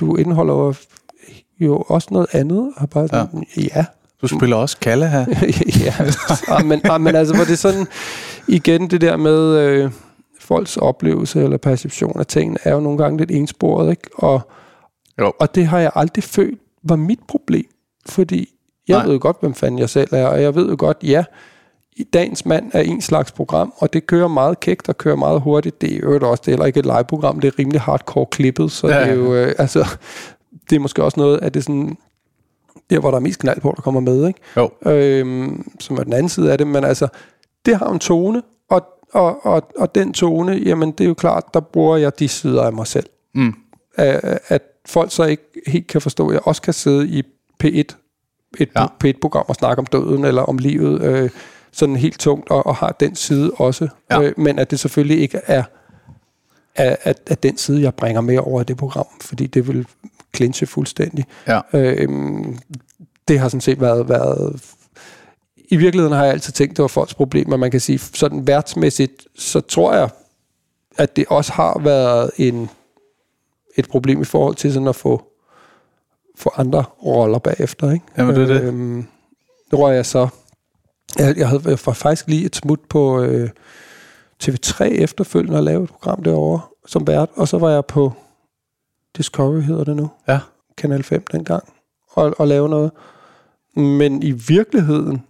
du 0.00 0.16
indeholder 0.16 0.54
jo- 0.54 0.74
jo 1.60 1.76
også 1.88 2.08
noget 2.10 2.26
andet. 2.32 2.72
Og 2.76 2.90
bare 2.90 3.08
sådan, 3.08 3.44
ja. 3.56 3.62
ja. 3.76 3.84
Du 4.22 4.26
spiller 4.28 4.56
også 4.56 4.76
Kalle 4.80 5.08
her. 5.08 5.24
ja, 5.84 5.94
Ah, 6.48 6.66
men, 6.66 6.80
men 7.00 7.14
altså, 7.14 7.34
hvor 7.34 7.44
det 7.44 7.52
er 7.52 7.56
sådan, 7.56 7.86
igen 8.48 8.90
det 8.90 9.00
der 9.00 9.16
med 9.16 9.58
øh, 9.58 9.90
folks 10.40 10.76
oplevelse 10.76 11.42
eller 11.42 11.56
perception 11.56 12.18
af 12.20 12.26
tingene, 12.26 12.58
er 12.64 12.74
jo 12.74 12.80
nogle 12.80 12.98
gange 12.98 13.18
lidt 13.18 13.30
ensporet, 13.30 13.90
ikke? 13.90 14.02
Og, 14.14 14.40
Jo. 15.20 15.32
og 15.40 15.54
det 15.54 15.66
har 15.66 15.78
jeg 15.78 15.90
aldrig 15.94 16.24
følt 16.24 16.58
var 16.84 16.96
mit 16.96 17.20
problem, 17.28 17.64
fordi 18.06 18.48
jeg. 18.88 18.96
Nej. 18.96 19.06
ved 19.06 19.12
jo 19.12 19.18
godt, 19.22 19.36
hvem 19.40 19.54
fanden 19.54 19.78
jeg 19.78 19.90
selv 19.90 20.08
er, 20.12 20.26
og 20.26 20.42
jeg 20.42 20.54
ved 20.54 20.68
jo 20.68 20.76
godt, 20.78 20.96
ja, 21.02 21.24
i 21.96 22.02
dagens 22.02 22.46
mand 22.46 22.70
er 22.74 22.80
en 22.80 23.00
slags 23.00 23.32
program, 23.32 23.72
og 23.76 23.92
det 23.92 24.06
kører 24.06 24.28
meget 24.28 24.60
kægt 24.60 24.88
og 24.88 24.98
kører 24.98 25.16
meget 25.16 25.40
hurtigt. 25.40 25.80
Det 25.80 25.92
er 25.92 25.98
jo 25.98 26.30
også, 26.30 26.40
det 26.40 26.48
er 26.48 26.52
heller 26.52 26.66
ikke 26.66 26.80
et 26.80 26.86
live-program, 26.86 27.40
det 27.40 27.48
er 27.48 27.58
rimelig 27.58 27.80
hardcore 27.80 28.26
klippet, 28.26 28.72
så 28.72 28.88
ja, 28.88 29.00
det 29.00 29.08
er 29.08 29.14
jo, 29.14 29.34
øh, 29.34 29.54
altså, 29.58 29.98
det 30.70 30.76
er 30.76 30.80
måske 30.80 31.04
også 31.04 31.20
noget 31.20 31.38
af 31.38 31.52
det 31.52 31.64
sådan, 31.64 31.96
der 32.90 33.00
hvor 33.00 33.10
der 33.10 33.16
er 33.16 33.20
mest 33.20 33.40
knald 33.40 33.60
på, 33.60 33.72
der 33.76 33.82
kommer 33.82 34.00
med, 34.00 34.26
ikke? 34.28 34.40
Jo. 34.56 34.70
Øhm, 34.86 35.70
som 35.80 35.96
er 35.98 36.02
den 36.02 36.12
anden 36.12 36.28
side 36.28 36.52
af 36.52 36.58
det, 36.58 36.66
men 36.66 36.84
altså, 36.84 37.08
det 37.66 37.76
har 37.76 37.88
en 37.88 37.98
tone, 37.98 38.42
og, 38.70 38.82
og, 39.12 39.46
og, 39.46 39.62
og 39.78 39.94
den 39.94 40.12
tone, 40.12 40.52
jamen 40.52 40.90
det 40.90 41.04
er 41.04 41.08
jo 41.08 41.14
klart, 41.14 41.44
der 41.54 41.60
bruger 41.60 41.96
jeg 41.96 42.18
de 42.18 42.28
sider 42.28 42.62
af 42.62 42.72
mig 42.72 42.86
selv. 42.86 43.06
Mm. 43.34 43.54
At, 43.94 44.38
at 44.48 44.62
folk 44.86 45.12
så 45.12 45.24
ikke 45.24 45.42
helt 45.66 45.86
kan 45.86 46.00
forstå, 46.00 46.28
at 46.28 46.34
jeg 46.34 46.40
også 46.44 46.62
kan 46.62 46.72
sidde 46.72 47.08
i 47.08 47.22
P1, 47.64 47.68
et 48.58 48.70
ja. 48.76 48.86
P1-program 49.04 49.44
og 49.48 49.54
snakke 49.54 49.80
om 49.80 49.86
døden 49.86 50.24
eller 50.24 50.42
om 50.42 50.58
livet, 50.58 51.02
øh, 51.02 51.30
sådan 51.72 51.96
helt 51.96 52.18
tungt, 52.18 52.50
og, 52.50 52.66
og 52.66 52.76
har 52.76 52.96
den 53.00 53.14
side 53.14 53.50
også. 53.56 53.88
Ja. 54.10 54.22
Øh, 54.22 54.32
men 54.36 54.58
at 54.58 54.70
det 54.70 54.80
selvfølgelig 54.80 55.20
ikke 55.20 55.40
er 55.46 55.62
at, 56.74 56.96
at, 57.02 57.20
at 57.26 57.42
den 57.42 57.56
side, 57.56 57.82
jeg 57.82 57.94
bringer 57.94 58.20
med 58.20 58.38
over 58.38 58.62
det 58.62 58.76
program, 58.76 59.06
fordi 59.20 59.46
det 59.46 59.68
vil 59.68 59.86
clinche 60.36 60.66
fuldstændig. 60.66 61.24
Ja. 61.48 61.60
Øhm, 61.72 62.58
det 63.28 63.38
har 63.38 63.48
sådan 63.48 63.60
set 63.60 63.80
været, 63.80 64.08
været... 64.08 64.62
I 65.56 65.76
virkeligheden 65.76 66.16
har 66.16 66.24
jeg 66.24 66.32
altid 66.32 66.52
tænkt, 66.52 66.76
det 66.76 66.82
var 66.82 66.88
folks 66.88 67.14
problem, 67.14 67.48
men 67.48 67.60
man 67.60 67.70
kan 67.70 67.80
sige, 67.80 67.98
sådan 67.98 68.46
værtsmæssigt, 68.46 69.26
så 69.36 69.60
tror 69.60 69.94
jeg, 69.94 70.08
at 70.98 71.16
det 71.16 71.24
også 71.28 71.52
har 71.52 71.78
været 71.78 72.30
en, 72.36 72.70
et 73.76 73.88
problem 73.88 74.20
i 74.20 74.24
forhold 74.24 74.54
til 74.54 74.72
sådan 74.72 74.88
at 74.88 74.96
få, 74.96 75.22
få 76.36 76.52
andre 76.56 76.84
roller 77.04 77.38
bagefter. 77.38 77.90
Ikke? 77.90 78.04
Jamen, 78.18 78.34
det 78.34 78.42
er 78.42 78.54
det. 78.54 78.62
Øhm, 78.62 79.06
nu 79.72 79.78
røg 79.78 79.96
jeg 79.96 80.06
så... 80.06 80.28
Jeg, 81.18 81.38
jeg 81.38 81.48
havde 81.48 81.62
jeg 81.64 81.78
var 81.86 81.92
faktisk 81.92 82.28
lige 82.28 82.46
et 82.46 82.56
smut 82.56 82.80
på 82.88 83.22
øh, 83.22 83.50
TV3 84.44 84.84
efterfølgende 84.84 85.58
og 85.58 85.64
lave 85.64 85.84
et 85.84 85.90
program 85.90 86.22
derovre 86.22 86.60
som 86.86 87.06
vært, 87.06 87.28
og 87.34 87.48
så 87.48 87.58
var 87.58 87.70
jeg 87.70 87.84
på 87.84 88.12
Discovery, 89.16 89.60
hedder 89.60 89.84
det 89.84 89.96
nu. 89.96 90.10
Ja. 90.28 90.38
Kanal 90.78 91.02
5 91.02 91.24
dengang, 91.32 91.64
og, 92.10 92.34
og 92.38 92.48
lave 92.48 92.68
noget. 92.68 92.90
Men 93.76 94.22
i 94.22 94.30
virkeligheden 94.30 95.22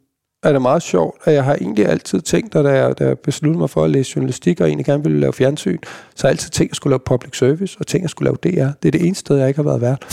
er 0.42 0.52
det 0.52 0.62
meget 0.62 0.82
sjovt, 0.82 1.16
at 1.24 1.34
jeg 1.34 1.44
har 1.44 1.54
egentlig 1.54 1.86
altid 1.86 2.20
tænkt, 2.20 2.54
at 2.54 2.64
da 2.64 2.70
jeg, 2.70 2.98
da 2.98 3.04
jeg 3.06 3.18
besluttede 3.18 3.58
mig 3.58 3.70
for 3.70 3.84
at 3.84 3.90
læse 3.90 4.12
journalistik, 4.16 4.60
og 4.60 4.66
egentlig 4.66 4.86
gerne 4.86 5.02
ville 5.02 5.20
lave 5.20 5.32
fjernsyn, 5.32 5.78
så 6.14 6.26
har 6.26 6.28
jeg 6.28 6.32
altid 6.32 6.50
tænkt, 6.50 6.68
at 6.68 6.70
jeg 6.70 6.76
skulle 6.76 6.92
lave 6.92 7.00
public 7.06 7.38
service, 7.38 7.76
og 7.80 7.86
tænkt, 7.86 8.00
at 8.00 8.02
jeg 8.02 8.10
skulle 8.10 8.36
lave 8.42 8.66
DR. 8.66 8.72
Det 8.82 8.88
er 8.88 8.92
det 8.92 9.06
eneste 9.06 9.20
sted, 9.20 9.36
jeg 9.36 9.48
ikke 9.48 9.58
har 9.58 9.64
været 9.64 9.80
vært. 9.80 10.06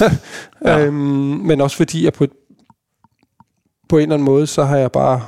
Ja. 0.64 0.86
øhm, 0.86 0.94
men 0.94 1.60
også 1.60 1.76
fordi 1.76 2.04
jeg 2.04 2.12
på, 2.12 2.26
på 3.88 3.96
en 3.96 4.02
eller 4.02 4.14
anden 4.14 4.26
måde, 4.26 4.46
så 4.46 4.64
har 4.64 4.76
jeg 4.76 4.92
bare 4.92 5.20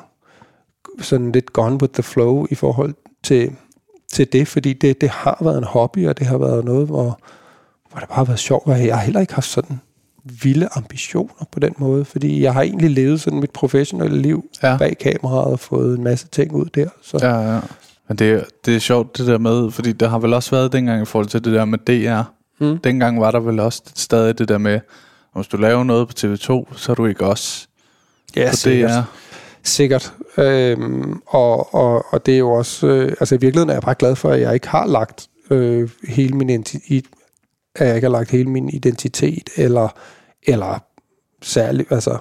sådan 1.01 1.33
lidt 1.33 1.53
gone 1.53 1.79
with 1.83 1.93
the 1.93 2.03
flow 2.03 2.47
i 2.51 2.55
forhold 2.55 2.95
til, 3.23 3.53
til 4.13 4.33
det, 4.33 4.49
fordi 4.49 4.73
det, 4.73 5.01
det 5.01 5.09
har 5.09 5.39
været 5.41 5.59
en 5.59 5.65
hobby, 5.65 6.07
og 6.09 6.19
det 6.19 6.27
har 6.27 6.39
været 6.39 6.65
noget, 6.65 6.87
hvor, 6.87 7.21
hvor 7.91 7.99
det 8.01 8.09
bare 8.09 8.17
har 8.17 8.25
været 8.25 8.39
sjovt, 8.39 8.67
og 8.67 8.87
jeg 8.87 8.97
har 8.97 9.05
heller 9.05 9.21
ikke 9.21 9.35
haft 9.35 9.49
sådan 9.49 9.81
vilde 10.43 10.69
ambitioner 10.75 11.45
på 11.53 11.61
den 11.61 11.75
måde, 11.79 12.05
fordi 12.05 12.43
jeg 12.43 12.53
har 12.55 12.63
egentlig 12.63 12.91
levet 12.91 13.21
sådan 13.21 13.41
mit 13.41 13.51
professionelle 13.51 14.23
liv 14.23 14.45
Ja. 14.63 14.77
bag 14.77 14.99
kameraet 14.99 15.53
og 15.53 15.61
fået 15.61 15.99
en 15.99 16.05
masse 16.05 16.29
ting 16.29 16.53
ud 16.55 16.67
der. 16.75 16.89
Så 17.03 17.19
ja. 17.23 17.55
Ja. 17.55 17.61
Men 18.09 18.17
det, 18.19 18.45
det 18.67 18.77
er 18.77 18.81
sjovt 18.81 19.19
det 19.19 19.27
der 19.27 19.39
med, 19.39 19.71
fordi 19.71 19.93
der 19.93 20.09
har 20.09 20.19
vel 20.19 20.35
også 20.35 20.51
været 20.51 20.73
dengang 20.73 21.03
i 21.03 21.05
forhold 21.05 21.27
til 21.27 21.45
det 21.45 21.53
der 21.53 21.65
med 21.65 21.79
DR. 21.79 22.23
Mm. 22.65 22.79
Dengang 22.79 23.21
var 23.21 23.31
der 23.31 23.41
vel 23.41 23.61
også 23.61 23.83
stadig 23.95 24.39
det 24.39 24.49
der 24.49 24.59
med, 24.59 24.81
hvis 25.35 25.47
du 25.47 25.57
laver 25.57 25.85
noget 25.85 26.09
på 26.09 26.15
TV2, 26.19 26.77
så 26.77 26.93
er 26.93 26.95
du 26.95 27.07
ikke 27.07 27.27
også 27.27 27.69
ja 28.37 28.51
på 28.51 28.57
sikkert. 28.57 28.91
DR. 28.91 29.03
Sikkert. 29.63 30.15
Øhm, 30.39 31.23
og, 31.27 31.75
og, 31.75 32.05
og 32.11 32.27
det 32.27 32.35
er 32.35 32.39
jo 32.39 32.51
også... 32.51 32.87
Øh, 32.87 33.09
altså 33.21 33.35
i 33.35 33.39
virkeligheden 33.39 33.71
er 33.71 33.75
jeg 33.75 33.83
bare 33.83 33.95
glad 33.95 34.17
for, 34.17 34.31
at 34.31 34.41
jeg 34.41 34.55
ikke 34.55 34.69
har 34.69 34.87
lagt 34.87 35.29
øh, 35.51 35.91
hele 36.09 36.35
min 36.37 36.51
identitet, 36.51 37.05
at 37.75 37.87
jeg 37.87 37.95
ikke 37.97 38.07
har 38.07 38.13
lagt 38.13 38.31
hele 38.31 38.51
min 38.51 38.69
identitet, 38.69 39.51
eller, 39.57 39.89
eller 40.47 40.79
særligt, 41.43 41.93
altså 41.93 42.19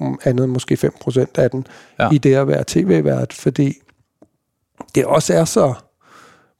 mm, 0.00 0.18
andet 0.24 0.48
måske 0.48 0.78
5% 1.06 1.26
af 1.34 1.50
den, 1.50 1.66
Ja. 1.98 2.10
i 2.12 2.18
det 2.18 2.34
at 2.34 2.48
være 2.48 2.64
tv-vært, 2.66 3.32
fordi 3.32 3.74
det 4.94 5.04
også 5.04 5.34
er 5.34 5.44
så, 5.44 5.74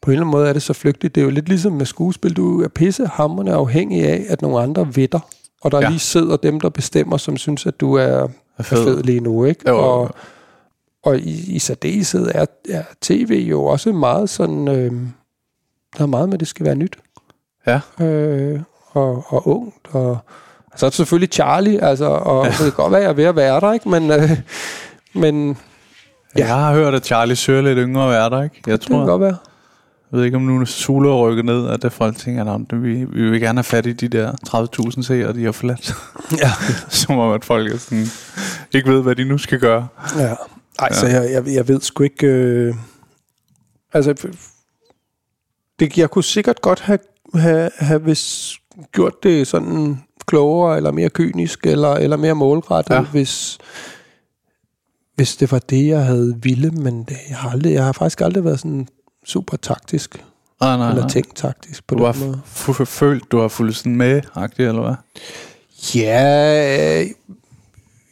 på 0.02 0.10
en 0.10 0.12
eller 0.12 0.20
anden 0.26 0.30
måde 0.30 0.48
er 0.48 0.52
det 0.52 0.62
så 0.62 0.72
flygtigt. 0.72 1.14
Det 1.14 1.20
er 1.20 1.24
jo 1.24 1.30
lidt 1.30 1.48
ligesom 1.48 1.72
med 1.72 1.86
skuespil. 1.86 2.36
Du 2.36 2.62
er 2.62 2.68
pissehammerende 2.68 3.52
afhængig 3.52 4.04
af, 4.04 4.24
at 4.28 4.42
nogle 4.42 4.60
andre 4.60 4.96
vetter, 4.96 5.20
og 5.62 5.70
der 5.70 5.80
ja. 5.80 5.88
lige 5.88 5.98
sidder 5.98 6.36
dem, 6.36 6.60
der 6.60 6.68
bestemmer, 6.68 7.16
som 7.16 7.36
synes, 7.36 7.66
at 7.66 7.80
du 7.80 7.94
er, 7.94 8.28
Er 8.58 8.62
er 8.62 8.62
fed. 8.62 8.84
fed 8.84 9.02
lige 9.02 9.20
nu, 9.20 9.44
ikke? 9.44 9.70
Jo, 9.70 9.74
jo, 9.74 9.80
jo. 9.80 9.86
Og, 9.86 10.10
og 11.04 11.18
i, 11.18 11.54
i 11.54 11.58
særdeleshed 11.58 12.30
er, 12.34 12.46
er 12.68 12.82
tv 13.00 13.46
jo 13.50 13.64
også 13.64 13.92
meget 13.92 14.30
sådan, 14.30 14.68
øh, 14.68 14.92
der 15.98 16.02
er 16.02 16.06
meget 16.06 16.28
med, 16.28 16.34
at 16.34 16.40
det 16.40 16.48
skal 16.48 16.66
være 16.66 16.74
nyt. 16.74 16.96
Ja. 17.66 17.80
Øh, 18.04 18.60
og, 18.90 19.24
og 19.28 19.48
ungt, 19.48 19.88
og 19.90 20.18
så 20.76 20.86
er 20.86 20.90
det 20.90 20.96
selvfølgelig 20.96 21.32
Charlie, 21.32 21.84
altså, 21.84 22.04
og 22.04 22.44
ja. 22.44 22.50
det 22.50 22.58
kan 22.58 22.72
godt 22.72 22.92
være, 22.92 23.00
at 23.00 23.04
jeg 23.04 23.10
er 23.10 23.14
ved 23.14 23.24
at 23.24 23.36
være 23.36 23.60
der, 23.60 23.72
ikke? 23.72 23.88
Men, 23.88 24.10
øh, 24.10 24.30
men 25.14 25.56
Ja. 26.38 26.46
Jeg 26.46 26.54
har 26.54 26.74
hørt, 26.74 26.94
at 26.94 27.04
Charlie 27.06 27.36
søger 27.36 27.62
lidt 27.62 27.78
yngre 27.78 28.10
værter, 28.10 28.42
ikke? 28.42 28.62
Jeg 28.66 28.72
det 28.80 28.86
kan 28.86 28.96
tror, 28.96 29.06
godt 29.06 29.22
være. 29.22 29.36
Jeg 30.12 30.18
ved 30.18 30.24
ikke, 30.24 30.36
om 30.36 30.42
nu 30.42 30.60
er 30.60 30.64
Sula 30.64 31.08
rykket 31.08 31.44
ned, 31.44 31.68
at 31.68 31.82
det 31.82 31.92
folk 31.92 32.16
tænker, 32.16 32.44
at 32.44 32.82
vi, 32.82 33.04
vi 33.04 33.30
vil 33.30 33.40
gerne 33.40 33.58
have 33.58 33.64
fat 33.64 33.86
i 33.86 33.92
de 33.92 34.08
der 34.08 34.32
30.000 34.96 35.02
seere, 35.02 35.32
de 35.32 35.44
har 35.44 35.52
forladt. 35.52 35.94
Ja. 36.42 36.50
Som 36.88 37.18
om, 37.18 37.32
at 37.32 37.44
folk 37.44 37.72
er 37.72 37.78
sådan, 37.78 38.06
ikke 38.74 38.90
ved, 38.90 39.02
hvad 39.02 39.14
de 39.16 39.24
nu 39.24 39.38
skal 39.38 39.60
gøre. 39.60 39.88
Ja. 40.18 40.34
Ej, 40.78 40.88
ja. 40.90 40.94
så 40.94 41.06
jeg, 41.06 41.30
jeg, 41.32 41.54
jeg 41.54 41.68
ved 41.68 41.80
sgu 41.80 42.02
ikke... 42.02 42.26
Øh, 42.26 42.74
altså, 43.92 44.14
det, 45.78 45.98
jeg 45.98 46.10
kunne 46.10 46.24
sikkert 46.24 46.60
godt 46.60 46.80
have, 46.80 46.98
have, 47.34 47.70
have 47.78 48.00
hvis, 48.00 48.56
gjort 48.92 49.22
det 49.22 49.46
sådan 49.46 50.02
klogere, 50.26 50.76
eller 50.76 50.90
mere 50.90 51.10
kynisk, 51.10 51.66
eller, 51.66 51.94
eller 51.94 52.16
mere 52.16 52.34
målrettet, 52.34 52.94
ja. 52.94 53.00
hvis, 53.00 53.58
hvis 55.14 55.36
det 55.36 55.52
var 55.52 55.58
det, 55.58 55.86
jeg 55.86 56.04
havde 56.04 56.38
ville, 56.42 56.70
men 56.70 57.02
det, 57.02 57.16
jeg, 57.28 57.36
har 57.36 57.50
aldrig, 57.50 57.72
jeg 57.72 57.84
har 57.84 57.92
faktisk 57.92 58.20
aldrig 58.20 58.44
været 58.44 58.60
sådan 58.60 58.88
super 59.26 59.56
taktisk, 59.56 60.24
Nej, 60.60 60.76
nej, 60.76 60.88
eller 60.88 61.02
nej. 61.02 61.10
tænkt 61.10 61.36
taktisk 61.36 61.86
på 61.86 61.94
Du 61.94 62.04
den 62.04 62.14
har 62.14 62.24
måde. 62.26 62.40
f- 62.56 62.80
f- 62.80 62.84
følt, 62.84 63.32
du 63.32 63.38
har 63.40 63.48
fulgt 63.48 63.76
sådan 63.76 63.96
med, 63.96 64.22
agtigt, 64.34 64.68
eller 64.68 64.82
hvad? 64.82 64.94
Ja, 65.94 67.00
øh, 67.00 67.06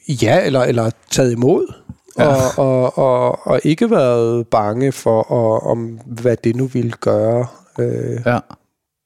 ja 0.09 0.46
eller, 0.46 0.61
eller 0.62 0.90
taget 1.11 1.33
imod. 1.33 1.72
Ja. 2.18 2.27
Og, 2.27 2.59
og, 2.59 2.98
og, 2.98 3.46
og 3.46 3.61
ikke 3.64 3.90
været 3.90 4.46
bange 4.48 4.92
for, 4.92 5.22
og, 5.22 5.62
om 5.62 6.00
hvad 6.07 6.37
det 6.44 6.57
nu 6.57 6.66
ville 6.66 6.90
gøre. 6.92 7.46
Øh, 7.79 8.20
Ja. 8.27 8.38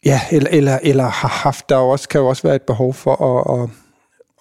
ja, 0.04 0.20
eller, 0.30 0.50
eller, 0.52 0.78
eller 0.82 1.04
har 1.04 1.28
haft, 1.28 1.68
der 1.68 1.76
er 1.76 1.80
også, 1.80 2.08
kan 2.08 2.20
jo 2.20 2.26
også 2.26 2.42
være 2.42 2.56
et 2.56 2.62
behov 2.62 2.94
for 2.94 3.14
at, 3.22 3.62
at, 3.62 3.70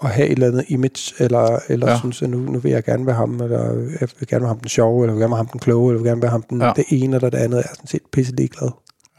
at 0.03 0.09
have 0.09 0.25
et 0.27 0.31
eller 0.31 0.47
andet 0.47 0.65
image, 0.67 1.13
eller, 1.23 1.59
eller 1.69 1.87
Ja. 1.87 1.93
ja. 1.93 1.99
synes, 1.99 2.21
at 2.21 2.29
nu, 2.29 2.37
nu 2.37 2.59
vil 2.59 2.71
jeg 2.71 2.83
gerne 2.83 3.05
være 3.05 3.15
ham, 3.15 3.41
eller 3.41 3.63
jeg 4.01 4.07
vil 4.19 4.27
gerne 4.27 4.41
være 4.41 4.47
ham 4.47 4.59
den 4.59 4.69
sjove, 4.69 5.03
eller 5.03 5.13
jeg 5.13 5.15
vil 5.15 5.21
gerne 5.21 5.31
være 5.31 5.37
ham 5.37 5.47
den 5.47 5.59
kloge, 5.59 5.89
eller 5.89 5.99
jeg 5.99 6.03
vil 6.03 6.09
gerne 6.09 6.21
være 6.21 6.31
ham 6.31 6.41
den, 6.49 6.61
Ja. 6.61 6.67
ja. 6.67 6.73
det 6.75 6.85
ene 6.89 7.15
eller 7.15 7.29
det 7.29 7.37
andet. 7.37 7.57
Jeg 7.57 7.63
er 7.69 7.75
sådan 7.75 7.87
set 7.87 8.01
pisse 8.11 8.35
ligeglad. 8.35 8.69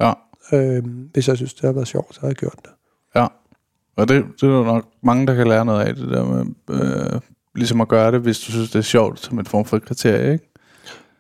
Ja. 0.01 0.13
Øh, 0.53 0.83
hvis 1.13 1.29
jeg 1.29 1.37
synes, 1.37 1.55
det 1.55 1.63
har 1.63 1.73
været 1.73 1.89
sjovt, 1.89 2.15
så 2.15 2.21
har 2.21 2.29
jeg 2.29 2.37
gjort 2.37 2.57
det. 2.63 2.71
Ja. 3.15 3.27
Og 3.97 4.09
det, 4.09 4.25
det 4.41 4.43
er 4.43 4.49
der 4.57 4.65
nok 4.65 4.85
mange, 5.03 5.27
der 5.27 5.35
kan 5.35 5.47
lære 5.49 5.65
noget 5.65 5.85
af, 5.87 5.95
det 5.95 6.09
der 6.09 6.25
med 6.25 6.45
øh, 7.15 7.21
ligesom 7.55 7.81
at 7.81 7.89
gøre 7.89 8.13
det, 8.13 8.21
hvis 8.21 8.39
du 8.39 8.51
synes, 8.53 8.71
det 8.71 8.79
er 8.79 8.83
sjovt, 8.83 9.21
som 9.21 9.39
et 9.39 9.49
form 9.49 9.65
for 9.65 9.79
kriterie, 9.79 10.33
ikke? 10.33 10.45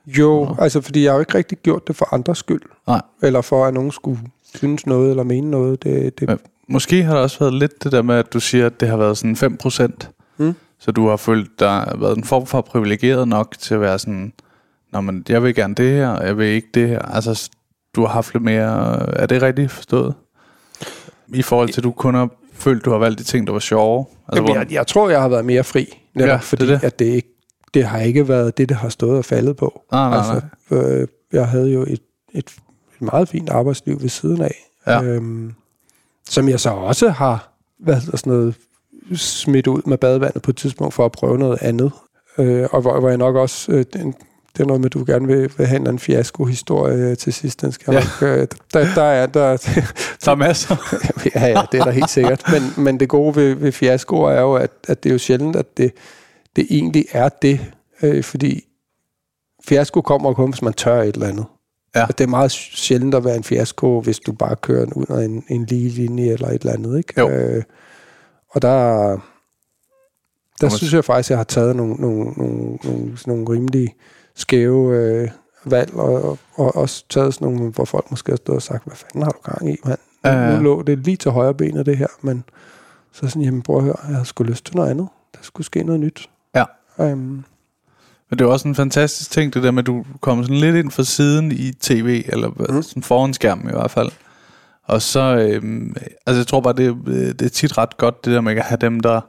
Jo, 0.06 0.44
Nå. 0.44 0.56
altså 0.58 0.80
fordi 0.80 1.02
jeg 1.04 1.10
har 1.12 1.14
jo 1.16 1.20
ikke 1.20 1.34
rigtig 1.34 1.58
gjort 1.58 1.88
det 1.88 1.96
for 1.96 2.14
andres 2.14 2.38
skyld. 2.38 2.62
Nej. 2.86 3.00
Eller 3.22 3.40
for, 3.40 3.64
at 3.66 3.74
nogen 3.74 3.90
skulle 3.90 4.20
synes 4.54 4.86
noget 4.86 5.10
eller 5.10 5.22
mene 5.22 5.50
noget. 5.50 5.82
Det, 5.82 6.20
det, 6.20 6.28
Men 6.28 6.38
Måske 6.68 7.02
har 7.02 7.14
der 7.14 7.22
også 7.22 7.38
været 7.38 7.54
lidt 7.54 7.84
det 7.84 7.92
der 7.92 8.02
med, 8.02 8.14
at 8.14 8.32
du 8.32 8.40
siger, 8.40 8.66
at 8.66 8.80
det 8.80 8.88
har 8.88 8.96
været 8.96 9.18
sådan 9.18 9.36
5%. 9.36 10.08
Mm. 10.36 10.54
Så 10.78 10.90
du 10.90 11.08
har 11.08 11.16
følt 11.16 11.60
dig 11.60 11.92
været 11.98 12.16
en 12.16 12.24
form 12.24 12.46
for 12.46 12.60
privilegeret 12.60 13.28
nok 13.28 13.54
til 13.58 13.74
at 13.74 13.80
være 13.80 13.98
sådan, 13.98 14.32
Nå, 14.92 15.00
men 15.00 15.24
jeg 15.28 15.42
vil 15.42 15.54
gerne 15.54 15.74
det 15.74 15.92
her, 15.92 16.08
og 16.08 16.26
jeg 16.26 16.38
vil 16.38 16.46
ikke 16.46 16.68
det 16.74 16.88
her. 16.88 16.98
Altså, 16.98 17.50
du 17.94 18.00
har 18.00 18.08
haft 18.08 18.34
lidt 18.34 18.44
mere... 18.44 19.00
Er 19.16 19.26
det 19.26 19.42
rigtigt 19.42 19.70
forstået? 19.70 20.14
I 21.28 21.42
forhold 21.42 21.68
til, 21.68 21.80
at 21.80 21.84
du 21.84 21.90
kun 21.90 22.14
har 22.14 22.28
følt, 22.52 22.84
du 22.84 22.90
har 22.90 22.98
valgt 22.98 23.18
de 23.18 23.24
ting, 23.24 23.46
der 23.46 23.52
var 23.52 23.58
sjove. 23.58 24.06
Altså, 24.28 24.42
Jamen, 24.42 24.56
jeg, 24.56 24.72
jeg 24.72 24.86
tror, 24.86 25.10
jeg 25.10 25.20
har 25.20 25.28
været 25.28 25.44
mere 25.44 25.64
fri. 25.64 25.98
Netop 26.14 26.28
Ja, 26.28 26.36
fordi, 26.36 26.66
det. 26.66 26.80
det. 26.80 26.86
at 26.86 26.98
det, 26.98 27.04
ikke, 27.04 27.28
det 27.74 27.84
har 27.84 27.98
ikke 27.98 28.28
været 28.28 28.58
det, 28.58 28.68
det 28.68 28.76
har 28.76 28.88
stået 28.88 29.18
og 29.18 29.24
faldet 29.24 29.56
på. 29.56 29.82
Nej, 29.92 30.10
nej, 30.10 30.18
nej. 30.26 30.40
Altså, 30.70 30.96
øh, 31.00 31.08
jeg 31.32 31.48
havde 31.48 31.70
jo 31.72 31.82
et, 31.82 31.88
et, 31.88 32.00
et 32.34 32.52
meget 33.00 33.28
fint 33.28 33.50
arbejdsliv 33.50 34.02
ved 34.02 34.08
siden 34.08 34.42
af. 34.42 34.54
Ja. 34.86 35.02
Øhm, 35.02 35.54
som 36.28 36.48
jeg 36.48 36.60
så 36.60 36.70
også 36.70 37.08
har 37.08 37.58
hvad 37.78 37.94
hedder 37.94 38.16
sådan 38.16 38.32
noget, 38.32 38.54
smidt 39.14 39.66
ud 39.66 39.82
med 39.86 39.98
badevandet 39.98 40.42
på 40.42 40.50
et 40.50 40.56
tidspunkt 40.56 40.94
for 40.94 41.04
at 41.04 41.12
prøve 41.12 41.38
noget 41.38 41.58
andet. 41.60 41.92
Øh, 42.38 42.68
og 42.72 42.80
hvor, 42.80 43.00
hvor 43.00 43.08
jeg 43.08 43.18
nok 43.18 43.36
også... 43.36 43.72
Øh, 43.72 43.84
den, 43.92 44.14
det 44.52 44.64
er 44.64 44.66
noget 44.66 44.80
med, 44.80 44.90
du 44.90 45.04
gerne 45.06 45.26
vil, 45.26 45.52
vil 45.58 45.66
have 45.66 45.76
en 45.76 45.86
anden 45.86 45.98
fiasko-historie 45.98 47.14
til 47.14 47.32
sidst. 47.32 47.60
Den 47.60 47.72
skal 47.72 47.94
ja. 47.94 48.00
nok, 48.00 48.22
øh, 48.22 48.46
der, 48.72 48.94
der 48.94 49.02
er, 49.02 49.26
der, 49.26 49.56
Der 50.24 50.30
er 50.30 50.34
masser. 50.34 50.76
ja, 51.34 51.46
ja, 51.46 51.62
det 51.72 51.80
er 51.80 51.84
der 51.84 51.90
helt 51.90 52.10
sikkert. 52.10 52.42
Men, 52.52 52.84
men 52.84 53.00
det 53.00 53.08
gode 53.08 53.36
ved, 53.36 53.54
ved 53.54 53.72
fiaskoer 53.72 54.30
er 54.30 54.40
jo, 54.40 54.54
at, 54.54 54.70
at 54.88 55.02
det 55.02 55.10
er 55.10 55.14
jo 55.14 55.18
sjældent, 55.18 55.56
at 55.56 55.76
det, 55.76 55.92
det 56.56 56.66
egentlig 56.70 57.04
er 57.12 57.28
det. 57.28 57.60
Øh, 58.02 58.24
fordi 58.24 58.64
fiasko 59.68 60.00
kommer 60.00 60.32
kun, 60.32 60.50
hvis 60.50 60.62
man 60.62 60.72
tør 60.72 61.02
et 61.02 61.14
eller 61.14 61.28
andet. 61.28 61.44
Ja. 61.94 62.06
Og 62.06 62.18
det 62.18 62.24
er 62.24 62.28
meget 62.28 62.50
sjældent 62.50 63.14
at 63.14 63.24
være 63.24 63.36
en 63.36 63.44
fiasko, 63.44 64.00
hvis 64.00 64.18
du 64.18 64.32
bare 64.32 64.56
kører 64.56 64.86
ud 64.96 65.06
af 65.08 65.24
en, 65.24 65.44
en 65.48 65.64
lige 65.64 65.88
linje 65.88 66.32
eller 66.32 66.48
et 66.48 66.60
eller 66.60 66.72
andet. 66.72 66.98
Ikke? 66.98 67.14
Jo. 67.20 67.30
Øh, 67.30 67.62
og 68.50 68.62
der, 68.62 69.10
der 70.60 70.68
synes 70.68 70.94
jeg 70.94 71.04
faktisk, 71.04 71.26
at 71.26 71.30
jeg 71.30 71.38
har 71.38 71.44
taget 71.44 71.76
nogle, 71.76 71.94
nogle, 71.94 72.32
nogle, 72.36 72.78
nogle, 72.84 73.18
nogle 73.26 73.50
rimelig 73.50 73.94
skæve 74.34 74.96
øh, 74.96 75.30
valg, 75.64 75.94
og, 75.94 76.22
og, 76.22 76.38
og 76.54 76.76
også 76.76 77.04
taget 77.08 77.34
sådan 77.34 77.48
nogle, 77.48 77.72
hvor 77.72 77.84
folk 77.84 78.10
måske 78.10 78.32
har 78.32 78.36
stået 78.36 78.56
og 78.56 78.62
sagt, 78.62 78.84
hvad 78.84 78.96
fanden 78.96 79.22
har 79.22 79.30
du 79.30 79.38
gang 79.50 79.70
i, 79.70 79.76
mand? 79.84 79.98
Ja, 80.24 80.30
ja. 80.30 80.56
Nu 80.56 80.62
lå 80.62 80.82
det 80.82 80.98
lige 80.98 81.16
til 81.16 81.30
højre 81.30 81.54
benet, 81.54 81.86
det 81.86 81.96
her, 81.96 82.06
men 82.22 82.44
så 83.12 83.28
sådan, 83.28 83.42
jamen 83.42 83.62
prøv 83.62 83.76
at 83.76 83.82
høre, 83.82 83.96
jeg 84.08 84.16
har 84.16 84.24
sgu 84.24 84.44
lyst 84.44 84.64
til 84.64 84.76
noget 84.76 84.90
andet. 84.90 85.08
Der 85.34 85.40
skulle 85.42 85.64
ske 85.66 85.82
noget 85.82 86.00
nyt. 86.00 86.30
Ja. 86.54 86.64
Um, 86.98 87.44
Men 88.30 88.38
det 88.38 88.44
er 88.44 88.48
også 88.48 88.68
en 88.68 88.74
fantastisk 88.74 89.30
ting, 89.30 89.54
det 89.54 89.62
der 89.62 89.70
med, 89.70 89.82
at 89.82 89.86
du 89.86 90.04
kommer 90.20 90.44
sådan 90.44 90.56
lidt 90.56 90.76
ind 90.76 90.90
fra 90.90 91.04
siden 91.04 91.52
i 91.52 91.72
tv, 91.72 92.24
eller 92.28 92.48
mm. 92.48 92.82
sådan 92.82 93.02
foran 93.02 93.34
skærmen 93.34 93.68
i 93.68 93.72
hvert 93.72 93.90
fald. 93.90 94.10
Og 94.84 95.02
så, 95.02 95.36
øhm, 95.36 95.96
altså 96.26 96.38
jeg 96.38 96.46
tror 96.46 96.60
bare, 96.60 96.72
det, 96.72 96.96
øh, 97.06 97.14
det 97.14 97.42
er 97.42 97.48
tit 97.48 97.78
ret 97.78 97.96
godt, 97.96 98.24
det 98.24 98.32
der 98.32 98.40
med 98.40 98.56
at 98.56 98.62
have 98.62 98.78
dem, 98.80 99.00
der 99.00 99.20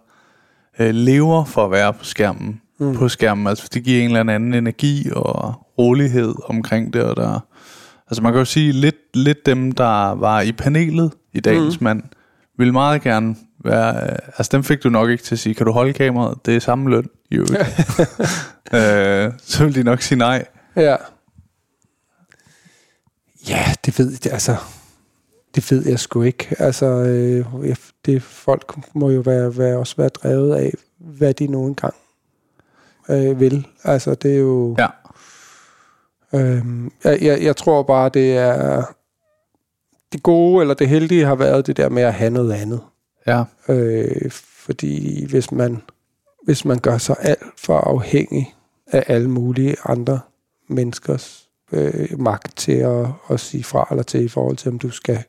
øh, 0.80 0.90
lever 0.90 1.46
for 1.46 1.66
at 1.66 1.72
være 1.72 1.94
på 1.94 2.06
skærmen. 2.06 2.62
Mm. 2.80 2.96
På 2.96 3.10
skærmen, 3.10 3.48
altså 3.48 3.70
det 3.74 3.84
giver 3.84 4.04
en 4.04 4.18
eller 4.18 4.34
anden 4.34 4.54
energi 4.54 5.10
og 5.12 5.54
rolighed 5.78 6.34
omkring 6.44 6.94
det, 6.94 7.04
og 7.04 7.16
der, 7.16 7.40
altså 8.08 8.24
man 8.24 8.32
kan 8.32 8.40
jo 8.40 8.46
sige, 8.46 8.72
lidt, 8.72 8.96
lidt 9.14 9.46
dem, 9.46 9.72
der 9.72 10.16
var 10.16 10.42
i 10.42 10.52
panelet 10.52 11.12
i 11.34 11.40
dagens 11.40 11.82
mm. 11.82 11.84
mand, 11.84 12.04
ville 12.58 12.74
meget 12.74 13.02
gerne 13.02 13.36
være, 13.64 13.96
øh, 13.96 14.18
altså 14.38 14.50
dem 14.52 14.64
fik 14.64 14.84
du 14.84 14.90
nok 14.90 15.10
ikke 15.10 15.24
til 15.24 15.36
at 15.36 15.40
sige, 15.40 15.56
kan 15.56 15.66
du 15.66 15.72
holde 15.72 15.94
kameraet? 15.94 16.46
Det 16.46 16.56
er 16.56 16.60
samme 16.60 16.90
løn, 16.90 17.08
i 17.32 17.36
øvrigt. 17.36 17.54
øh, 18.74 19.34
så 19.38 19.66
vil 19.66 19.76
de 19.76 19.84
nok 19.84 20.02
sige 20.02 20.18
nej. 20.18 20.46
Ja. 20.76 20.96
Ja, 23.50 23.74
det 23.86 24.00
ved 24.00 24.18
jeg, 24.26 24.34
altså, 24.34 24.56
det 25.56 25.72
ved 25.72 25.88
jeg 25.88 26.00
sgu 26.00 26.22
ikke. 26.22 26.56
Altså, 26.60 26.86
øh, 26.86 27.76
det, 28.06 28.24
folk 28.24 28.76
må 28.94 29.10
jo 29.10 29.20
være, 29.20 29.58
være, 29.58 29.78
også 29.78 29.96
være 29.98 30.10
drevet 30.10 30.56
af, 30.56 30.74
hvad 30.98 31.34
de 31.34 31.48
nu 31.48 31.66
engang 31.66 31.94
øh, 33.10 33.40
vil. 33.40 33.68
Altså, 33.84 34.16
det 34.16 34.34
er 34.34 34.40
jo... 34.40 34.76
Ja. 34.80 34.88
Øh, 36.34 36.64
jeg, 37.04 37.22
jeg, 37.22 37.44
jeg 37.44 37.56
tror 37.56 37.84
bare, 37.84 38.10
det 38.10 38.38
er... 38.38 38.84
Det 40.14 40.24
gode 40.24 40.62
eller 40.62 40.74
det 40.74 40.90
heldige 40.90 41.26
har 41.26 41.36
været 41.36 41.68
det 41.68 41.78
der 41.78 41.90
med 41.90 42.04
at 42.04 42.14
have 42.14 42.32
noget 42.32 42.54
andet. 42.54 42.82
Ja, 43.28 43.44
Øh, 43.70 44.32
fordi 44.32 45.26
hvis 45.30 45.52
man, 45.52 45.82
hvis 46.44 46.66
man 46.66 46.80
gør 46.80 46.98
sig 46.98 47.16
alt 47.20 47.44
for 47.58 47.78
afhængig 47.78 48.56
af 48.88 49.04
alle 49.08 49.30
mulige 49.30 49.76
andre 49.86 50.20
menneskers 50.68 51.50
øh, 51.72 52.20
magt 52.20 52.58
til 52.58 52.72
at, 52.72 53.08
at 53.30 53.40
sige 53.40 53.64
fra 53.64 53.88
eller 53.92 54.04
til 54.04 54.26
i 54.26 54.28
forhold 54.28 54.58
til, 54.58 54.72
om 54.72 54.80
du 54.80 54.90
skal 54.90 55.24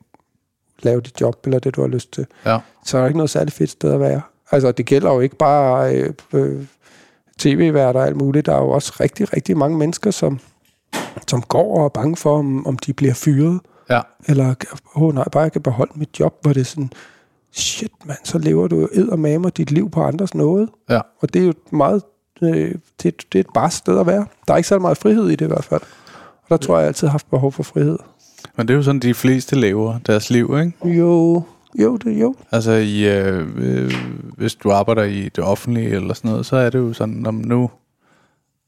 lave 0.83 1.01
dit 1.01 1.21
job 1.21 1.45
eller 1.45 1.59
det, 1.59 1.75
du 1.75 1.81
har 1.81 1.87
lyst 1.87 2.13
til, 2.13 2.27
ja, 2.45 2.59
så 2.85 2.97
er 2.97 3.01
der 3.01 3.07
ikke 3.07 3.17
noget 3.17 3.29
særligt 3.29 3.55
fedt 3.55 3.69
sted 3.69 3.93
at 3.93 3.99
være. 3.99 4.21
Altså, 4.51 4.71
det 4.71 4.85
gælder 4.85 5.13
jo 5.13 5.19
ikke 5.19 5.35
bare 5.35 5.95
øh, 5.95 6.13
øh, 6.33 6.65
tv-værter 7.39 7.99
og 7.99 8.05
alt 8.05 8.15
muligt. 8.15 8.45
Der 8.45 8.53
er 8.53 8.61
jo 8.61 8.69
også 8.69 8.93
rigtig, 8.99 9.33
rigtig 9.33 9.57
mange 9.57 9.77
mennesker, 9.77 10.11
som, 10.11 10.39
som 11.27 11.41
går 11.41 11.77
og 11.79 11.85
er 11.85 11.89
bange 11.89 12.15
for, 12.15 12.39
om, 12.39 12.67
om 12.67 12.77
de 12.77 12.93
bliver 12.93 13.13
fyret. 13.13 13.59
ja, 13.89 14.01
Eller, 14.27 14.55
åh 14.95 15.03
oh, 15.03 15.15
nej, 15.15 15.25
bare 15.31 15.43
jeg 15.43 15.51
kan 15.51 15.61
beholde 15.61 15.91
mit 15.95 16.19
job, 16.19 16.37
hvor 16.41 16.53
det 16.53 16.61
er 16.61 16.65
sådan, 16.65 16.91
shit 17.51 17.91
mand, 18.05 18.17
så 18.23 18.37
lever 18.37 18.67
du 18.67 18.87
mamer 19.17 19.49
dit 19.49 19.71
liv 19.71 19.89
på 19.89 20.03
andres 20.03 20.35
noget. 20.35 20.69
ja. 20.89 20.99
Og 21.19 21.33
det 21.33 21.39
er 21.41 21.43
jo 21.43 21.49
et 21.49 21.73
meget, 21.73 22.03
øh, 22.41 22.75
det, 23.03 23.25
det 23.33 23.35
er 23.35 23.39
et 23.39 23.53
bare 23.53 23.71
sted 23.71 23.99
at 23.99 24.07
være. 24.07 24.25
Der 24.47 24.53
er 24.53 24.57
ikke 24.57 24.69
så 24.69 24.79
meget 24.79 24.97
frihed 24.97 25.29
i 25.29 25.35
det 25.35 25.45
i 25.45 25.47
hvert 25.47 25.63
fald. 25.63 25.81
Og 26.43 26.49
der 26.49 26.57
tror 26.57 26.75
jeg, 26.75 26.81
jeg 26.81 26.87
altid 26.87 27.07
har 27.07 27.11
haft 27.11 27.29
behov 27.29 27.51
for 27.51 27.63
frihed. 27.63 27.97
Men 28.57 28.67
det 28.67 28.73
er 28.73 28.77
jo 28.77 28.83
sådan, 28.83 29.01
de 29.01 29.13
fleste 29.13 29.55
lever 29.55 29.99
deres 29.99 30.29
liv, 30.29 30.57
ikke? 30.59 30.97
Jo, 30.97 31.43
jo, 31.79 31.97
det 31.97 32.21
jo. 32.21 32.35
Altså, 32.51 32.71
i, 32.71 33.17
øh, 33.17 33.47
øh, 33.57 33.93
hvis 34.37 34.55
du 34.55 34.71
arbejder 34.71 35.03
i 35.03 35.29
det 35.29 35.43
offentlige 35.43 35.89
eller 35.89 36.13
sådan 36.13 36.31
noget, 36.31 36.45
så 36.45 36.55
er 36.55 36.69
det 36.69 36.79
jo 36.79 36.93
sådan, 36.93 37.25
om 37.25 37.35
nu, 37.35 37.69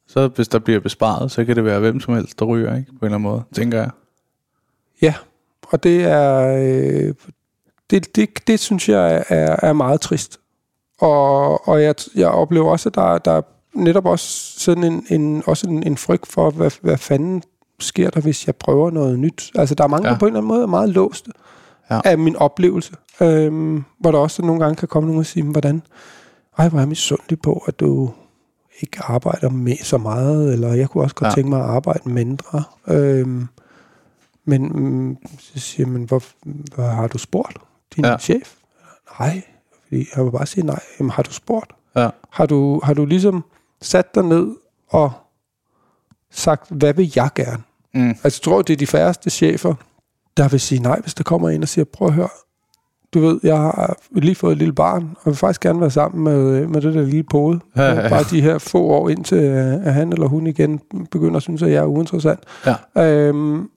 så 0.08 0.28
hvis 0.28 0.48
der 0.48 0.60
bliver 0.60 0.80
besparet, 0.80 1.32
så 1.32 1.46
kan 1.46 1.56
det 1.56 1.66
være 1.66 1.80
hvem 1.80 2.00
som 2.00 2.14
helst, 2.14 2.40
der 2.40 2.46
ryger, 2.46 2.76
ikke? 2.76 2.92
På 2.92 2.98
en 3.00 3.06
eller 3.06 3.16
anden 3.16 3.32
måde, 3.32 3.44
tænker 3.54 3.78
jeg. 3.78 3.90
Ja, 5.02 5.14
og 5.72 5.84
det 5.84 6.04
er, 6.04 6.58
øh, 7.08 7.14
det, 7.90 8.16
det, 8.16 8.30
det 8.48 8.60
synes 8.60 8.90
jeg 8.90 9.24
er, 9.30 9.56
er 9.64 9.74
meget 9.74 10.02
trist. 10.02 10.40
Og, 11.02 11.68
og 11.68 11.84
jeg, 11.84 11.96
jeg 12.16 12.28
oplever 12.28 12.72
også, 12.72 12.90
at 12.90 12.96
der, 12.96 13.18
der 13.18 13.32
er 13.32 13.42
netop 13.74 14.06
også 14.06 14.60
sådan 14.60 14.84
en, 14.84 15.06
en, 15.10 15.44
også 15.46 15.68
en, 15.70 15.88
en 15.88 15.98
frygt 15.98 16.28
for, 16.28 16.50
hvad, 16.50 16.72
hvad 16.82 16.98
fanden 16.98 17.44
sker 17.80 18.10
der, 18.10 18.22
hvis 18.22 18.48
jeg 18.48 18.56
prøver 18.56 18.92
noget 18.92 19.20
nyt. 19.20 19.52
Altså, 19.56 19.76
der 19.76 19.84
er 19.84 19.88
mange, 19.88 20.08
Ja. 20.08 20.14
der 20.14 20.20
på 20.20 20.26
en 20.26 20.30
eller 20.30 20.40
anden 20.40 20.48
måde 20.48 20.62
er 20.62 20.68
meget 20.68 20.90
låste 20.90 21.32
Ja. 21.92 22.00
af 22.06 22.18
min 22.18 22.36
oplevelse. 22.36 22.94
Øhm, 23.22 23.84
hvor 24.00 24.12
der 24.12 24.20
også 24.20 24.42
nogle 24.42 24.62
gange 24.64 24.76
kan 24.76 24.88
komme 24.88 25.08
nogen 25.08 25.20
og 25.20 25.26
sige, 25.26 25.44
"Men 25.44 25.52
hvordan, 25.52 25.82
ej, 26.58 26.70
hvor 26.70 26.78
er 26.78 26.82
jeg 26.82 26.88
misundelig 26.90 27.42
på, 27.42 27.64
at 27.68 27.80
du 27.80 28.10
ikke 28.82 28.98
arbejder 29.02 29.50
med 29.50 29.78
så 29.84 29.98
meget, 29.98 30.54
eller 30.54 30.74
jeg 30.74 30.90
kunne 30.90 31.04
også 31.04 31.16
godt 31.16 31.26
Ja. 31.26 31.30
ja. 31.30 31.36
tænke 31.36 31.50
mig 31.50 31.60
at 31.60 31.66
arbejde 31.70 32.10
mindre. 32.10 32.64
Øhm, 32.88 33.48
men 34.46 34.68
mm, 34.68 35.18
så 35.40 35.60
siger 35.60 35.88
man, 35.88 36.04
hvor, 36.04 36.24
hvor 36.76 36.84
har 36.84 37.08
du 37.08 37.18
spurgt 37.18 37.58
din 37.96 38.06
Ja. 38.06 38.18
chef? 38.18 38.54
Nej, 39.20 39.42
fordi 39.84 40.06
jeg 40.16 40.26
vil 40.26 40.32
bare 40.32 40.46
sige 40.46 40.66
nej. 40.66 40.80
Jamen, 41.00 41.10
har 41.12 41.24
du 41.24 41.34
spurgt? 41.34 41.72
Ja, 41.96 42.10
Har 42.30 42.46
du, 42.46 42.82
har 42.84 42.94
du 42.94 43.06
ligesom 43.06 43.44
sat 43.82 44.16
dig 44.16 44.24
ned 44.24 44.48
og 44.90 45.12
sagt, 46.32 46.72
hvad 46.72 46.94
vil 46.94 47.12
jeg 47.16 47.30
gerne? 47.36 47.64
mm, 47.94 48.10
Altså, 48.10 48.26
jeg 48.26 48.32
tror, 48.52 48.62
det 48.62 48.74
er 48.74 48.78
de 48.78 48.88
færreste 48.88 49.30
chefer, 49.30 49.74
der 50.38 50.48
vil 50.48 50.60
sige 50.60 50.82
nej, 50.82 51.00
hvis 51.02 51.14
der 51.14 51.24
kommer 51.24 51.50
en 51.50 51.62
og 51.62 51.68
siger, 51.70 51.86
prøv 51.86 52.08
at 52.08 52.14
høre, 52.14 52.30
du 53.14 53.20
ved, 53.20 53.40
jeg 53.44 53.58
har 53.58 53.98
lige 54.12 54.36
fået 54.36 54.52
et 54.52 54.58
lille 54.58 54.74
barn, 54.74 55.04
og 55.04 55.26
vil 55.26 55.36
faktisk 55.36 55.62
gerne 55.62 55.82
være 55.82 55.92
sammen 55.92 56.24
med, 56.24 56.68
med 56.68 56.82
det 56.82 56.94
der 56.94 57.02
lille 57.02 57.24
pode. 57.24 57.60
Ja, 57.76 57.82
ja, 57.84 58.02
ja. 58.02 58.10
Bare 58.10 58.24
de 58.24 58.42
her 58.42 58.58
få 58.58 58.80
år, 58.82 59.10
indtil 59.10 59.38
øh, 59.38 59.74
at 59.88 59.94
han 59.94 60.14
eller 60.14 60.28
hun 60.28 60.48
igen 60.48 60.80
begynder 61.12 61.36
at 61.36 61.42
synes, 61.42 61.62
at 61.64 61.72
jeg 61.72 61.78
er 61.78 61.86
uinteressant. 61.86 62.40
ja, 62.66 63.04
Øhm, 63.04 63.70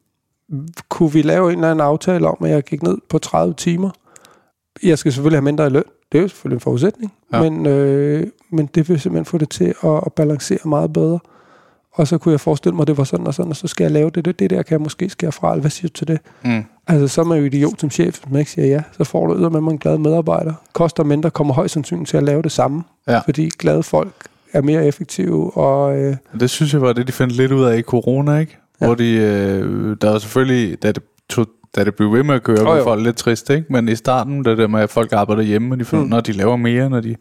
kunne 0.89 1.13
vi 1.13 1.23
lave 1.23 1.53
en 1.53 1.59
eller 1.59 1.71
anden 1.71 1.87
aftale 1.87 2.29
om, 2.29 2.37
at 2.45 2.51
jeg 2.51 2.63
gik 2.63 2.83
ned 2.83 2.99
på 3.11 3.19
30 3.19 3.55
timer? 3.55 3.91
Jeg 4.83 4.99
skal 4.99 5.13
selvfølgelig 5.13 5.37
have 5.37 5.45
mindre 5.45 5.67
i 5.67 5.71
løn. 5.71 5.85
Det 6.13 6.19
er 6.19 6.23
jo 6.23 6.29
selvfølgelig 6.29 6.57
en 6.57 6.61
forudsætning. 6.61 7.13
Ja. 7.33 7.43
Men, 7.43 7.67
øh, 7.67 8.27
men 8.51 8.67
det 8.75 8.89
vil 8.89 9.01
simpelthen 9.01 9.25
få 9.25 9.39
det 9.39 9.49
til 9.49 9.75
at, 9.85 10.01
at 10.07 10.13
balancere 10.13 10.59
meget 10.65 10.93
bedre. 10.93 11.19
Og 11.93 12.09
så 12.09 12.19
kunne 12.19 12.33
jeg 12.33 12.41
forestille 12.41 12.75
mig, 12.77 12.83
at 12.83 12.89
det 12.89 12.99
var 12.99 13.05
sådan 13.05 13.27
og 13.27 13.35
sådan, 13.35 13.51
og 13.51 13.57
så 13.57 13.67
skal 13.67 13.85
jeg 13.85 13.91
lave 13.93 14.11
det. 14.11 14.25
Det, 14.25 14.39
det 14.39 14.51
der 14.51 14.63
kan 14.63 14.73
jeg 14.73 14.81
måske 14.81 15.11
skære 15.11 15.33
fra. 15.33 15.53
Eller 15.53 15.61
Hvad 15.61 15.71
siger 15.71 15.89
du 15.89 15.93
til 15.93 16.09
det? 16.09 16.19
mm, 16.45 16.65
Altså, 16.87 17.09
så 17.09 17.21
er 17.21 17.25
man 17.25 17.39
jo 17.39 17.45
idiot 17.45 17.81
som 17.81 17.91
chef, 17.91 18.19
hvis 18.19 18.33
man 18.33 18.39
ikke 18.39 18.51
siger 18.51 18.67
ja. 18.67 18.83
Så 18.97 19.05
får 19.05 19.27
du 19.27 19.49
med 19.49 19.73
en 19.73 19.79
glad 19.79 19.99
medarbejder. 19.99 20.53
Koster 20.73 21.05
mindre, 21.05 21.31
kommer 21.31 21.55
højst 21.55 21.75
sandsynligt 21.75 22.09
til 22.09 22.17
at 22.17 22.23
lave 22.23 22.43
det 22.43 22.53
samme. 22.53 22.83
Ja. 23.09 23.19
Fordi 23.19 23.51
glade 23.59 23.83
folk 23.83 24.15
er 24.53 24.63
mere 24.63 24.87
effektive, 24.87 25.57
og 25.57 25.99
øh, 25.99 26.17
Det 26.41 26.51
synes 26.51 26.73
jeg 26.73 26.83
var 26.83 26.93
det, 26.93 27.07
de 27.07 27.13
fandt 27.13 27.33
lidt 27.33 27.53
ud 27.53 27.65
af 27.65 27.79
i 27.79 27.83
corona, 27.83 28.39
ikke? 28.39 28.59
Ja. 28.81 28.87
Hvor 28.87 28.95
de, 28.95 29.13
øh, 29.13 29.97
der 30.01 30.11
var 30.11 30.19
selvfølgelig, 30.19 30.83
da 30.83 30.93
det, 30.93 31.03
tog, 31.29 31.47
da 31.77 31.85
det 31.85 31.95
blev 31.95 32.13
ved 32.13 32.23
med 32.23 32.35
at 32.35 32.43
køre, 32.43 32.61
Jo, 32.61 32.65
var 32.77 32.83
folk 32.83 33.03
lidt 33.05 33.17
trist, 33.17 33.51
ikke? 33.51 33.67
Men 33.73 33.89
i 33.89 33.97
starten, 33.97 34.45
det 34.45 34.59
der 34.59 34.67
med, 34.67 34.81
at 34.81 34.91
folk 34.91 35.13
arbejder 35.13 35.43
hjemme, 35.43 35.75
og 35.75 35.79
de 35.79 35.85
finder, 35.85 36.05
mm. 36.05 36.11
Når 36.11 36.21
de 36.21 36.33
laver 36.33 36.57
mere, 36.57 36.91
når 36.91 37.01
de 37.01 37.11
er 37.11 37.17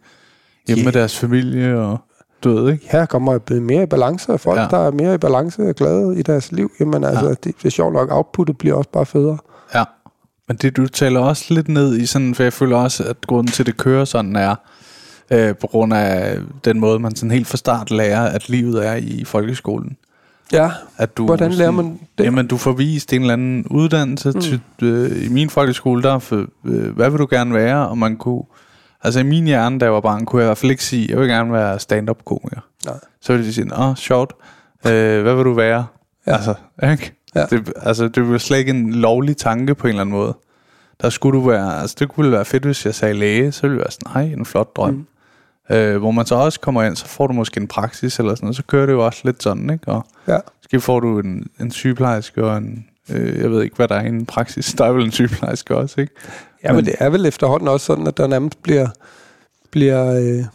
hjemme 0.67 0.79
Ja. 0.81 0.85
med 0.85 0.93
deres 0.93 1.17
familie, 1.19 1.79
og 1.79 1.97
du 2.43 2.53
ved, 2.55 2.71
ikke? 2.73 2.85
her 2.89 3.05
kommer 3.05 3.31
jeg 3.31 3.41
blevet 3.41 3.63
mere 3.63 3.83
i 3.83 3.85
balance, 3.85 4.31
og 4.33 4.39
folk, 4.39 4.59
ja. 4.59 4.67
der 4.71 4.77
er 4.87 4.91
mere 4.91 5.15
i 5.15 5.17
balance 5.17 5.61
og 5.69 5.75
glade 5.75 6.19
i 6.19 6.21
deres 6.21 6.51
liv, 6.51 6.71
jamen 6.79 7.03
altså, 7.03 7.25
Ja. 7.25 7.29
det, 7.29 7.43
det 7.45 7.65
er 7.65 7.69
sjovt 7.69 7.93
nok, 7.93 8.11
outputtet 8.11 8.57
bliver 8.57 8.75
også 8.75 8.89
bare 8.89 9.05
federe. 9.05 9.37
Ja. 9.75 9.83
Men 10.47 10.57
det, 10.57 10.77
du 10.77 10.87
taler 10.87 11.19
også 11.19 11.45
lidt 11.53 11.67
ned 11.67 11.97
i 11.97 12.05
sådan, 12.05 12.35
for 12.35 12.43
jeg 12.43 12.53
føler 12.53 12.77
også, 12.77 13.03
at 13.03 13.21
grunden 13.27 13.51
til, 13.51 13.63
at 13.63 13.67
det 13.67 13.77
kører 13.77 14.05
sådan 14.05 14.35
er, 14.35 14.55
øh, 15.31 15.55
på 15.55 15.67
grund 15.67 15.93
af 15.93 16.37
den 16.65 16.79
måde, 16.79 16.99
man 16.99 17.15
sådan 17.15 17.31
helt 17.31 17.47
fra 17.47 17.57
start 17.57 17.91
lærer, 17.91 18.21
at 18.23 18.49
livet 18.49 18.87
er 18.87 18.95
i 18.95 19.23
folkeskolen. 19.25 19.97
Ja, 20.51 20.71
At 20.97 21.17
du 21.17 21.25
hvordan 21.25 21.51
lærer 21.51 21.71
man 21.71 21.99
det? 22.17 22.23
Jamen, 22.23 22.47
du 22.47 22.57
får 22.57 22.71
vist 22.71 23.13
en 23.13 23.21
eller 23.21 23.33
anden 23.33 23.67
uddannelse. 23.67 24.31
Mm. 24.31 24.41
Til, 24.41 24.61
øh, 24.81 25.25
I 25.25 25.29
min 25.29 25.49
folkeskole, 25.49 26.03
der 26.03 26.19
for, 26.19 26.45
øh, 26.65 26.95
hvad 26.95 27.09
vil 27.09 27.19
du 27.19 27.27
gerne 27.29 27.53
være? 27.53 27.89
Og 27.89 27.97
man 27.97 28.17
kunne... 28.17 28.43
Altså 29.03 29.19
i 29.19 29.23
min 29.23 29.43
hjerne, 29.43 29.79
da 29.79 29.85
jeg 29.85 29.93
var 29.93 30.01
barn, 30.01 30.25
kunne 30.25 30.39
jeg 30.41 30.45
i 30.45 30.49
hvert 30.49 30.57
fald 30.57 30.71
ikke 30.71 30.83
sige, 30.83 31.07
jeg 31.09 31.19
vil 31.19 31.27
gerne 31.27 31.53
være 31.53 31.79
stand-up-komiker. 31.79 32.59
Nej. 32.85 32.95
Så 33.21 33.33
ville 33.33 33.47
de 33.47 33.53
sige, 33.53 33.79
åh, 33.79 33.95
sjovt. 33.95 34.33
Øh, 34.87 35.21
hvad 35.21 35.35
vil 35.35 35.45
du 35.45 35.53
være? 35.53 35.85
Ja. 36.27 36.33
Altså, 36.35 36.53
ikke? 36.91 37.13
Ja. 37.35 37.45
Det, 37.45 37.73
altså, 37.75 38.07
det 38.07 38.29
var 38.29 38.37
slet 38.37 38.57
ikke 38.57 38.69
en 38.69 38.93
lovlig 38.93 39.37
tanke 39.37 39.75
på 39.75 39.87
en 39.87 39.89
eller 39.89 40.01
anden 40.01 40.15
måde. 40.15 40.37
Der 41.01 41.09
skulle 41.09 41.39
du 41.39 41.47
være... 41.47 41.81
Altså, 41.81 41.95
det 41.99 42.09
kunne 42.09 42.31
være 42.31 42.45
fedt, 42.45 42.65
hvis 42.65 42.85
jeg 42.85 42.95
sagde 42.95 43.13
læge. 43.13 43.51
Så 43.51 43.61
ville 43.61 43.75
det 43.75 43.79
være 43.79 43.91
sådan, 43.91 44.11
nej, 44.23 44.33
en 44.33 44.45
flot 44.45 44.75
drøm. 44.75 44.93
Mm. 44.93 45.05
Øh, 45.69 45.97
hvor 45.97 46.11
man 46.11 46.25
så 46.25 46.35
også 46.35 46.59
kommer 46.59 46.83
ind, 46.83 46.95
så 46.95 47.05
får 47.05 47.27
du 47.27 47.33
måske 47.33 47.59
en 47.59 47.67
praksis 47.67 48.19
eller 48.19 48.35
sådan 48.35 48.45
noget. 48.45 48.55
Så 48.55 48.63
kører 48.63 48.85
det 48.85 48.93
jo 48.93 49.05
også 49.05 49.21
lidt 49.23 49.43
sådan, 49.43 49.69
ikke? 49.69 49.87
Og, 49.87 50.05
Ja. 50.27 50.37
Måske 50.63 50.81
får 50.81 50.99
du 50.99 51.19
en, 51.19 51.47
en 51.59 51.71
sygeplejerske 51.71 52.45
og 52.45 52.57
en... 52.57 52.85
Øh, 53.09 53.41
jeg 53.41 53.51
ved 53.51 53.63
ikke, 53.63 53.75
hvad 53.75 53.87
der 53.87 53.95
er 53.95 54.03
i 54.03 54.07
en 54.07 54.25
praksis. 54.25 54.73
Der 54.73 54.85
er 54.85 54.91
vel 54.91 55.05
en 55.05 55.11
sygeplejerske 55.11 55.75
også, 55.75 56.01
ikke? 56.01 56.13
ja, 56.63 56.73
men 56.73 56.85
det 56.85 56.95
er 56.99 57.09
vel 57.09 57.25
efterhånden 57.25 57.67
også 57.67 57.85
sådan, 57.85 58.07
at 58.07 58.17
der 58.17 58.27
nærmest 58.27 58.63
bliver, 58.63 58.87
bliver 59.71 60.11
øh, 60.11 60.45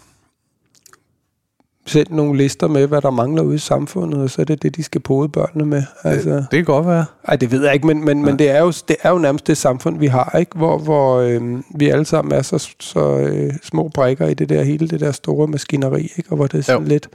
sendt 1.91 2.11
nogle 2.11 2.37
lister 2.39 2.69
med, 2.69 2.87
hvad 2.87 3.01
der 3.03 3.11
mangler 3.11 3.43
ude 3.43 3.55
i 3.55 3.59
samfundet, 3.59 4.21
og 4.23 4.31
så 4.31 4.41
er 4.43 4.45
det 4.45 4.63
det, 4.63 4.77
de 4.77 4.83
skal 4.83 5.01
pode 5.01 5.29
børnene 5.29 5.65
med. 5.67 5.83
Altså, 6.05 6.31
Det 6.31 6.47
kan 6.51 6.65
godt 6.65 6.87
være. 6.87 7.05
ej, 7.25 7.37
det 7.37 7.51
ved 7.53 7.65
jeg 7.65 7.75
ikke, 7.75 7.87
men, 7.87 8.05
men, 8.05 8.25
men 8.25 8.39
det, 8.39 8.51
er 8.51 8.61
jo, 8.61 8.73
det 8.89 8.97
er 9.03 9.11
jo 9.11 9.19
nærmest 9.19 9.47
det 9.47 9.57
samfund, 9.57 9.99
vi 9.99 10.07
har, 10.07 10.37
ikke? 10.39 10.57
hvor, 10.59 10.79
hvor 10.79 11.17
øh, 11.19 11.43
vi 11.75 11.89
alle 11.89 12.05
sammen 12.05 12.33
er 12.35 12.43
så, 12.43 12.69
så 12.81 13.19
øh, 13.19 13.53
små 13.63 13.89
brækker 13.95 14.27
i 14.27 14.35
det 14.35 14.49
der 14.49 14.63
hele 14.63 14.89
det 14.89 15.01
der 15.01 15.13
store 15.13 15.47
maskineri, 15.49 16.13
ikke? 16.17 16.31
og 16.31 16.37
hvor 16.37 16.47
det 16.47 16.59
er 16.59 16.63
sådan 16.63 16.83
Jo. 16.83 16.89
lidt... 16.89 17.09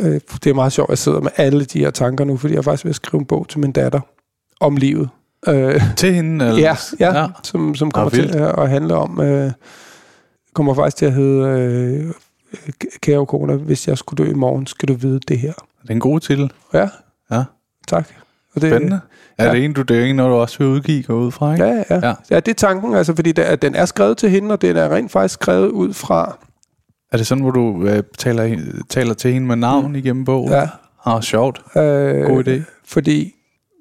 Øh, 0.00 0.20
det 0.44 0.50
er 0.50 0.54
meget 0.54 0.72
sjovt, 0.72 0.86
at 0.88 0.90
jeg 0.90 0.98
sidder 0.98 1.20
med 1.20 1.30
alle 1.36 1.64
de 1.64 1.78
her 1.78 1.90
tanker 1.90 2.24
nu, 2.24 2.36
fordi 2.36 2.52
jeg 2.54 2.58
er 2.58 2.62
faktisk 2.62 2.84
ved 2.84 2.90
at 2.90 2.96
skrive 2.96 3.18
en 3.20 3.26
bog 3.26 3.46
til 3.48 3.60
min 3.60 3.72
datter 3.72 4.00
om 4.60 4.76
livet. 4.76 5.08
Øh, 5.48 5.80
Til 5.96 6.14
hende? 6.14 6.44
Eller? 6.48 6.60
Ja, 6.60 6.76
ja, 7.00 7.06
Ja. 7.14 7.20
ja. 7.20 7.26
Som, 7.42 7.74
som 7.74 7.90
kommer 7.90 8.10
vildt. 8.10 8.32
til 8.32 8.38
at, 8.38 8.58
at 8.58 8.68
handle 8.70 8.94
om, 8.94 9.20
øh, 9.20 9.50
kommer 10.54 10.74
faktisk 10.74 10.96
til 10.96 11.06
at 11.06 11.12
hedde, 11.12 11.48
øh, 11.48 12.10
kære 13.02 13.26
kone, 13.26 13.56
hvis 13.56 13.88
jeg 13.88 13.98
skulle 13.98 14.24
dø 14.24 14.30
i 14.30 14.34
morgen, 14.34 14.66
skal 14.66 14.88
du 14.88 14.94
vide 14.94 15.20
det 15.28 15.38
her. 15.38 15.52
Det 15.82 15.88
er 15.90 15.94
en 15.94 16.00
god 16.00 16.20
titel. 16.20 16.52
Ja, 16.74 16.88
Ja. 17.30 17.44
tak. 17.88 18.08
Og 18.54 18.60
det, 18.62 18.70
Spændende. 18.70 19.00
Er 19.38 19.46
ja. 19.46 19.52
det 19.52 19.64
en, 19.64 19.72
du 19.72 19.82
det 19.82 19.98
er 20.00 20.04
en, 20.04 20.16
når 20.16 20.28
du 20.28 20.34
også 20.34 20.58
vil 20.58 20.66
udgive 20.66 21.02
gå 21.02 21.14
ud 21.18 21.30
fra, 21.30 21.52
ikke? 21.52 21.64
Ja, 21.64 21.84
ja, 21.90 22.00
Ja. 22.08 22.14
ja. 22.30 22.40
det 22.40 22.48
er 22.48 22.54
tanken, 22.54 22.94
altså, 22.94 23.14
fordi 23.14 23.32
der, 23.32 23.56
den 23.56 23.74
er 23.74 23.84
skrevet 23.84 24.18
til 24.18 24.30
hende, 24.30 24.52
og 24.52 24.62
den 24.62 24.76
er 24.76 24.88
rent 24.94 25.12
faktisk 25.12 25.34
skrevet 25.34 25.68
ud 25.68 25.92
fra, 25.92 26.38
Er 27.12 27.16
det 27.16 27.26
sådan, 27.26 27.42
hvor 27.42 27.50
du 27.50 27.84
øh, 27.86 28.02
taler, 28.18 28.56
taler 28.88 29.14
til 29.14 29.32
hende 29.32 29.46
med 29.46 29.56
navn 29.56 29.88
mm. 29.88 29.94
igennem 29.94 30.24
bogen? 30.24 30.52
ja, 30.52 30.68
Ah, 31.06 31.22
sjovt. 31.22 31.62
øh, 31.76 32.24
God 32.26 32.48
idé. 32.48 32.60
fordi 32.84 33.34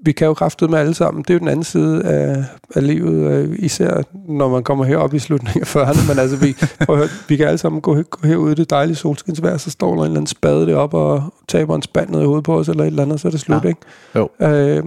vi 0.06 0.12
kan 0.12 0.28
jo 0.28 0.34
kraftede 0.34 0.72
med 0.72 0.80
alle 0.80 0.94
sammen. 0.94 1.24
Det 1.24 1.30
er 1.30 1.34
jo 1.34 1.40
den 1.40 1.48
anden 1.48 1.64
side 1.64 2.04
af, 2.04 2.44
af 2.76 2.88
livet, 2.88 3.32
øh, 3.32 3.56
især 3.60 4.02
når 4.28 4.50
man 4.50 4.64
kommer 4.64 4.86
herop 4.86 5.14
i 5.14 5.20
slutningen 5.20 5.62
af 5.62 5.76
40'erne. 5.76 6.08
Men 6.08 6.20
altså, 6.20 6.38
vi, 6.38 6.56
prøv 6.86 6.96
at 6.96 7.00
høre, 7.00 7.10
vi 7.28 7.38
kan 7.38 7.48
alle 7.48 7.58
sammen 7.58 7.82
gå, 7.82 8.02
gå 8.02 8.28
herud 8.28 8.52
i 8.52 8.56
det 8.56 8.70
dejlige 8.70 8.96
solskinsvejr, 8.96 9.58
så 9.58 9.72
står 9.72 9.88
der 9.90 9.98
en 9.98 10.04
eller 10.04 10.12
anden 10.18 10.28
spade 10.28 10.68
deroppe 10.68 10.98
og 10.98 11.34
taber 11.48 11.76
en 11.76 11.82
spand 11.82 12.10
ned 12.10 12.22
i 12.22 12.26
hovedet 12.26 12.44
på 12.44 12.58
os, 12.60 12.70
eller 12.70 12.84
et 12.84 12.88
eller 12.88 13.04
andet, 13.04 13.20
så 13.20 13.28
er 13.28 13.32
det 13.32 13.40
slut, 13.40 13.64
Ja. 13.64 13.68
ikke? 13.68 13.82
Jo. 14.16 14.30
Øh, 14.42 14.84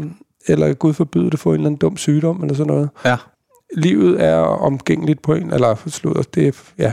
eller 0.49 0.75
Gud 0.75 0.93
forbyde 0.95 1.31
det, 1.31 1.39
få 1.39 1.49
en 1.49 1.55
eller 1.55 1.67
anden 1.67 1.79
dum 1.79 1.97
sygdom, 1.97 2.43
eller 2.43 2.55
sådan 2.55 2.73
noget. 2.73 2.89
Ja. 3.05 3.17
Livet 3.77 4.25
er 4.25 4.37
omgængeligt 4.39 5.23
på 5.23 5.35
en, 5.35 5.53
eller 5.53 5.75
slut, 5.87 6.35
det, 6.35 6.63
ja, 6.79 6.93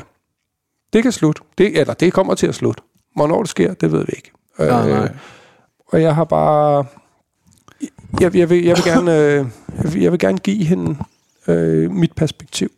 det 0.93 1.03
kan 1.03 1.12
slutte. 1.12 1.41
Det, 1.57 1.79
eller 1.79 1.93
det 1.93 2.13
kommer 2.13 2.36
til 2.36 2.47
at 2.47 2.55
slutte. 2.55 2.81
Hvornår 3.15 3.39
det 3.41 3.49
sker, 3.49 3.73
det 3.73 3.91
ved 3.91 3.99
vi 4.05 4.13
ikke. 4.15 4.31
Nej, 4.59 4.89
nej. 4.89 5.09
Og 5.88 6.01
jeg 6.01 6.15
har 6.15 6.23
bare... 6.23 6.86
Jeg, 8.19 8.36
jeg, 8.36 8.49
vil, 8.49 8.63
jeg, 8.63 8.76
vil, 8.78 8.84
gerne, 8.84 9.17
øh, 9.19 9.45
jeg, 9.84 9.93
vil, 9.93 10.02
jeg 10.02 10.12
vil 10.12 10.19
gerne 10.19 10.38
give 10.38 10.65
hende 10.65 10.95
øh, 11.47 11.91
mit 11.91 12.12
perspektiv. 12.15 12.71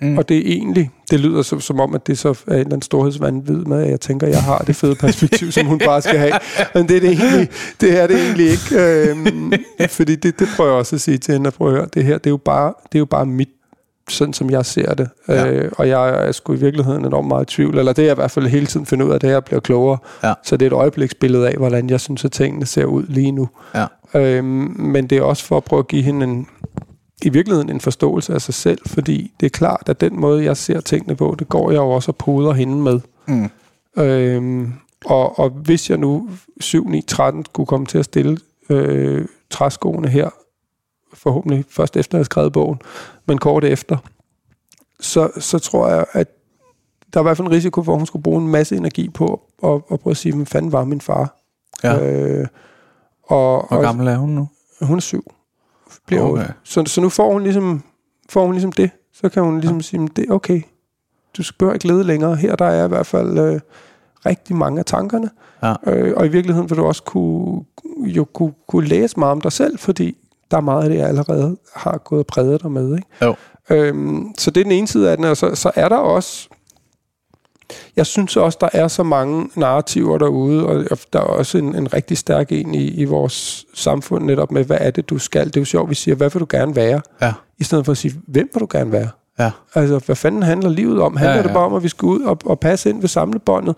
Mm. 0.00 0.18
Og 0.18 0.28
det 0.28 0.36
er 0.36 0.42
egentlig... 0.52 0.90
Det 1.10 1.20
lyder 1.20 1.42
som, 1.42 1.60
som 1.60 1.80
om, 1.80 1.94
at 1.94 2.06
det 2.06 2.18
så 2.18 2.28
er 2.28 2.34
en 2.34 2.52
eller 2.52 2.64
anden 2.64 2.82
storhedsvandvid 2.82 3.56
med, 3.56 3.82
at 3.82 3.90
jeg 3.90 4.00
tænker, 4.00 4.26
at 4.26 4.32
jeg 4.32 4.42
har 4.42 4.58
det 4.58 4.76
fede 4.76 4.94
perspektiv, 4.94 5.52
som 5.52 5.66
hun 5.66 5.78
bare 5.78 6.02
skal 6.02 6.18
have. 6.18 6.32
Men 6.74 6.88
det 6.88 6.96
er 6.96 7.00
det 7.00 7.10
egentlig, 7.10 7.48
det 7.80 8.00
er 8.00 8.06
det 8.06 8.16
egentlig 8.24 8.50
ikke. 8.50 9.10
Øhm, 9.10 9.52
fordi 9.88 10.16
det, 10.16 10.38
det 10.38 10.48
prøver 10.56 10.70
jeg 10.70 10.78
også 10.78 10.96
at 10.96 11.00
sige 11.00 11.18
til 11.18 11.34
hende. 11.34 11.46
at 11.46 11.54
Prøv 11.54 11.68
at 11.68 11.74
høre, 11.74 11.86
det 11.94 12.04
her, 12.04 12.18
det 12.18 12.26
er 12.26 12.30
jo 12.30 12.36
bare, 12.36 12.74
det 12.92 12.94
er 12.94 12.98
jo 12.98 13.04
bare 13.04 13.26
mit 13.26 13.48
sådan 14.08 14.32
som 14.32 14.50
jeg 14.50 14.66
ser 14.66 14.94
det. 14.94 15.08
Ja. 15.28 15.46
Øh, 15.46 15.72
og 15.78 15.88
jeg 15.88 16.26
er 16.26 16.32
sgu 16.32 16.52
i 16.52 16.56
virkeligheden 16.56 17.04
enormt 17.04 17.28
meget 17.28 17.52
i 17.52 17.54
tvivl, 17.54 17.78
eller 17.78 17.92
det 17.92 18.02
er 18.02 18.06
jeg 18.06 18.12
i 18.12 18.20
hvert 18.20 18.30
fald 18.30 18.46
hele 18.46 18.66
tiden 18.66 18.86
finder 18.86 19.06
ud 19.06 19.12
af, 19.12 19.20
det 19.20 19.26
er, 19.26 19.30
at 19.30 19.34
jeg 19.34 19.44
bliver 19.44 19.60
klogere. 19.60 19.98
Ja. 20.22 20.34
Så 20.44 20.56
det 20.56 20.66
er 20.66 20.70
et 20.70 20.76
øjebliksbillede 20.76 21.48
af, 21.48 21.54
hvordan 21.56 21.90
jeg 21.90 22.00
synes, 22.00 22.24
at 22.24 22.32
tingene 22.32 22.66
ser 22.66 22.84
ud 22.84 23.04
lige 23.08 23.32
nu. 23.32 23.48
Ja. 23.74 23.86
Øhm, 24.14 24.74
men 24.78 25.06
det 25.06 25.18
er 25.18 25.22
også 25.22 25.44
for 25.44 25.56
at 25.56 25.64
prøve 25.64 25.80
at 25.80 25.88
give 25.88 26.02
hende 26.02 26.26
en, 26.26 26.48
i 27.24 27.28
virkeligheden 27.28 27.70
en 27.70 27.80
forståelse 27.80 28.34
af 28.34 28.42
sig 28.42 28.54
selv, 28.54 28.78
fordi 28.86 29.32
det 29.40 29.46
er 29.46 29.50
klart, 29.50 29.82
at 29.86 30.00
den 30.00 30.20
måde, 30.20 30.44
jeg 30.44 30.56
ser 30.56 30.80
tingene 30.80 31.16
på, 31.16 31.36
det 31.38 31.48
går 31.48 31.70
jeg 31.70 31.78
jo 31.78 31.90
også 31.90 32.10
og 32.10 32.16
poder 32.16 32.52
hende 32.52 32.76
med. 32.76 33.00
Mm. 33.26 33.50
Øhm, 33.96 34.72
og, 35.04 35.38
og 35.38 35.50
hvis 35.50 35.90
jeg 35.90 35.98
nu 35.98 36.30
7, 36.60 36.88
9, 36.88 37.02
13 37.02 37.44
skulle 37.44 37.66
komme 37.66 37.86
til 37.86 37.98
at 37.98 38.04
stille 38.04 38.38
øh, 38.70 39.24
træskoene 39.50 40.08
her, 40.08 40.30
forhåbentlig 41.14 41.64
først 41.68 41.96
efter 41.96 42.14
at 42.14 42.18
have 42.18 42.24
skrevet 42.24 42.52
bogen, 42.52 42.80
men 43.26 43.38
kort 43.38 43.64
efter, 43.64 43.96
så, 45.00 45.30
så 45.38 45.58
tror 45.58 45.88
jeg, 45.88 46.04
at 46.12 46.28
der 47.14 47.20
er 47.20 47.22
i 47.22 47.26
hvert 47.26 47.36
fald 47.36 47.48
en 47.48 47.54
risiko 47.54 47.82
for, 47.82 47.92
at 47.92 47.98
hun 47.98 48.06
skulle 48.06 48.22
bruge 48.22 48.42
en 48.42 48.48
masse 48.48 48.76
energi 48.76 49.08
på 49.08 49.42
at, 49.64 49.74
at 49.92 50.00
prøve 50.00 50.10
at 50.10 50.16
sige, 50.16 50.34
hvad 50.34 50.46
fanden 50.46 50.72
var 50.72 50.84
min 50.84 51.00
far? 51.00 51.36
Ja. 51.82 52.12
Øh, 52.12 52.46
og, 53.22 53.66
Hvor 53.68 53.76
og 53.76 53.82
gammel 53.82 54.06
er 54.06 54.16
hun 54.16 54.30
nu? 54.30 54.48
hun 54.82 54.96
er 54.96 55.00
syv. 55.00 55.32
Bliver 56.06 56.22
Okay. 56.22 56.46
så, 56.62 56.84
så 56.86 57.00
nu 57.00 57.08
får 57.08 57.32
hun 57.32 57.42
ligesom 57.42 57.82
får 58.28 58.44
hun 58.44 58.52
ligesom 58.52 58.72
det. 58.72 58.90
Så 59.12 59.28
kan 59.28 59.42
hun 59.42 59.60
ligesom 59.60 59.76
ja. 59.76 59.82
sige, 59.82 60.08
det 60.16 60.26
er 60.28 60.32
okay. 60.34 60.62
Du 61.36 61.42
skal 61.42 61.58
behøver 61.58 61.74
ikke 61.74 61.86
lede 61.86 62.04
længere. 62.04 62.36
Her 62.36 62.56
der 62.56 62.64
er 62.64 62.84
i 62.84 62.88
hvert 62.88 63.06
fald 63.06 63.38
øh, 63.38 63.60
rigtig 64.26 64.56
mange 64.56 64.78
af 64.78 64.84
tankerne. 64.84 65.30
Ja. 65.62 65.74
Øh, 65.86 66.12
og 66.16 66.26
i 66.26 66.28
virkeligheden 66.28 66.70
vil 66.70 66.78
du 66.78 66.84
også 66.84 67.02
kunne, 67.02 67.64
jo 67.96 68.24
kunne, 68.24 68.52
kunne 68.68 68.86
læse 68.88 69.18
meget 69.18 69.32
om 69.32 69.40
dig 69.40 69.52
selv, 69.52 69.78
fordi 69.78 70.16
der 70.50 70.56
er 70.56 70.60
meget 70.60 70.82
af 70.82 70.90
det, 70.90 70.98
jeg 70.98 71.08
allerede 71.08 71.56
har 71.76 71.98
gået 71.98 72.18
og 72.18 72.26
præget 72.26 72.62
dig 72.62 72.70
med. 72.70 72.94
Ikke? 72.96 73.08
Jo. 73.22 73.34
Øhm, 73.70 74.34
så 74.38 74.50
det 74.50 74.60
er 74.60 74.64
den 74.64 74.72
ene 74.72 74.88
side 74.88 75.10
af 75.10 75.16
den, 75.16 75.26
og 75.26 75.36
så, 75.36 75.54
så 75.54 75.70
er 75.74 75.88
der 75.88 75.96
også... 75.96 76.48
Jeg 77.96 78.06
synes 78.06 78.36
også, 78.36 78.58
der 78.60 78.68
er 78.72 78.88
så 78.88 79.02
mange 79.02 79.50
narrativer 79.56 80.18
derude, 80.18 80.66
og 80.66 80.98
der 81.12 81.18
er 81.18 81.24
også 81.24 81.58
en, 81.58 81.74
en 81.74 81.94
rigtig 81.94 82.18
stærk 82.18 82.52
en 82.52 82.74
i, 82.74 82.88
i 82.88 83.04
vores 83.04 83.66
samfund 83.74 84.24
netop 84.24 84.52
med, 84.52 84.64
hvad 84.64 84.78
er 84.80 84.90
det, 84.90 85.10
du 85.10 85.18
skal? 85.18 85.46
Det 85.46 85.56
er 85.56 85.60
jo 85.60 85.64
sjovt, 85.64 85.90
vi 85.90 85.94
siger, 85.94 86.14
hvad 86.14 86.30
vil 86.30 86.40
du 86.40 86.46
gerne 86.50 86.76
være? 86.76 87.00
Ja. 87.22 87.32
I 87.58 87.64
stedet 87.64 87.84
for 87.84 87.92
at 87.92 87.98
sige, 87.98 88.14
hvem 88.26 88.50
vil 88.52 88.60
du 88.60 88.68
gerne 88.70 88.92
være? 88.92 89.08
Ja. 89.38 89.50
Altså, 89.74 89.98
hvad 90.06 90.16
fanden 90.16 90.42
handler 90.42 90.70
livet 90.70 91.02
om? 91.02 91.16
Handler 91.16 91.30
Ja, 91.32 91.36
ja, 91.36 91.42
det 91.42 91.52
bare 91.52 91.64
om, 91.64 91.74
at 91.74 91.82
vi 91.82 91.88
skal 91.88 92.06
ud 92.06 92.20
og, 92.20 92.38
og 92.44 92.60
passe 92.60 92.90
ind 92.90 93.00
ved 93.00 93.08
samlebåndet? 93.08 93.76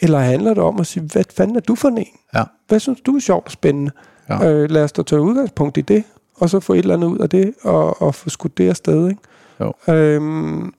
Eller 0.00 0.18
handler 0.18 0.54
det 0.54 0.62
om 0.62 0.80
at 0.80 0.86
sige, 0.86 1.08
hvad 1.12 1.24
fanden 1.36 1.56
er 1.56 1.60
du 1.60 1.74
for 1.74 1.88
en? 1.88 2.06
Ja. 2.34 2.42
Hvad 2.68 2.80
synes 2.80 3.00
du 3.06 3.16
er 3.16 3.20
sjovt 3.20 3.46
og 3.46 3.52
spændende? 3.52 3.90
Ja. 4.28 4.50
Øh, 4.50 4.70
lad 4.70 4.84
os 4.84 4.92
da 4.92 5.02
tage 5.02 5.20
udgangspunkt 5.20 5.78
i 5.78 5.80
det, 5.80 6.04
og 6.36 6.50
så 6.50 6.60
få 6.60 6.72
et 6.72 6.78
eller 6.78 6.94
andet 6.94 7.08
ud 7.08 7.18
af 7.18 7.28
det, 7.30 7.54
og, 7.62 8.02
og 8.02 8.14
få 8.14 8.30
skudt 8.30 8.58
det 8.58 8.68
afsted. 8.68 9.08
Ikke? 9.08 9.20
Jo. 9.60 9.92
Øhm, 9.94 10.72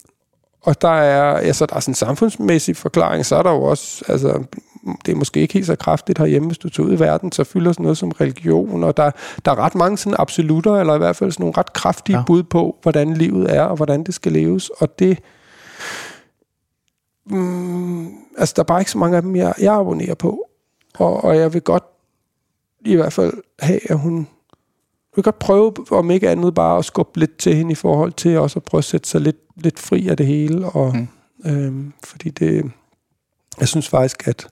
og 0.65 0.82
der 0.82 0.89
er, 0.89 1.38
altså, 1.38 1.65
der 1.65 1.75
er 1.75 1.80
sådan 1.80 1.91
en 1.91 1.95
samfundsmæssig 1.95 2.78
forklaring, 2.78 3.25
så 3.25 3.36
er 3.36 3.43
der 3.43 3.51
jo 3.51 3.63
også, 3.63 4.06
altså, 4.08 4.43
det 5.06 5.12
er 5.12 5.15
måske 5.15 5.39
ikke 5.39 5.54
helt 5.54 5.65
så 5.65 5.75
kraftigt 5.75 6.17
herhjemme, 6.17 6.47
hvis 6.47 6.58
du 6.58 6.69
tager 6.69 6.88
ud 6.88 6.93
i 6.93 6.99
verden, 6.99 7.32
så 7.32 7.43
fylder 7.43 7.71
sådan 7.71 7.84
noget 7.84 7.97
som 7.97 8.12
religion, 8.12 8.84
og 8.84 8.97
der, 8.97 9.12
der 9.45 9.51
er 9.51 9.56
ret 9.56 9.75
mange 9.75 9.97
sådan 9.97 10.15
absolutter, 10.19 10.75
eller 10.75 10.95
i 10.95 10.97
hvert 10.97 11.15
fald 11.15 11.32
sådan 11.32 11.43
nogle 11.43 11.58
ret 11.58 11.73
kraftige 11.73 12.17
Ja. 12.17 12.23
bud 12.28 12.43
på, 12.43 12.75
hvordan 12.82 13.13
livet 13.13 13.56
er, 13.56 13.62
og 13.62 13.75
hvordan 13.75 14.04
det 14.04 14.13
skal 14.13 14.32
leves, 14.32 14.69
og 14.69 14.99
det, 14.99 15.19
mm, 17.25 18.06
altså 18.38 18.54
der 18.56 18.62
er 18.62 18.65
bare 18.67 18.82
ikke 18.82 18.91
så 18.91 18.97
mange 18.97 19.15
af 19.17 19.21
dem, 19.21 19.36
jeg, 19.36 19.54
jeg 19.60 19.73
abonnerer 19.73 20.15
på, 20.15 20.43
og, 20.95 21.23
og 21.23 21.38
jeg 21.38 21.54
vil 21.54 21.62
godt 21.62 21.84
i 22.86 22.95
hvert 22.95 23.13
fald 23.13 23.34
have, 23.60 23.91
at 23.91 23.99
hun 23.99 24.28
vil 25.15 25.23
godt 25.23 25.39
prøve, 25.39 25.73
om 25.91 26.12
ikke 26.12 26.30
andet, 26.30 26.54
bare 26.54 26.78
at 26.78 26.86
skubbe 26.86 27.19
lidt 27.19 27.38
til 27.38 27.56
hende 27.56 27.71
i 27.71 27.75
forhold 27.75 28.13
til 28.13 28.38
også 28.39 28.60
at 28.60 28.63
prøve 28.63 28.80
at 28.80 28.86
sætte 28.86 29.10
sig 29.10 29.21
lidt, 29.21 29.38
lidt 29.56 29.80
fri 29.80 30.08
af 30.08 30.17
det 30.17 30.25
hele. 30.25 30.65
Og, 30.69 30.95
Mm. 30.95 31.08
øhm, 31.51 31.93
fordi 32.04 32.30
det, 32.30 32.71
jeg 33.60 33.67
synes 33.67 33.89
faktisk, 33.89 34.28
at, 34.28 34.47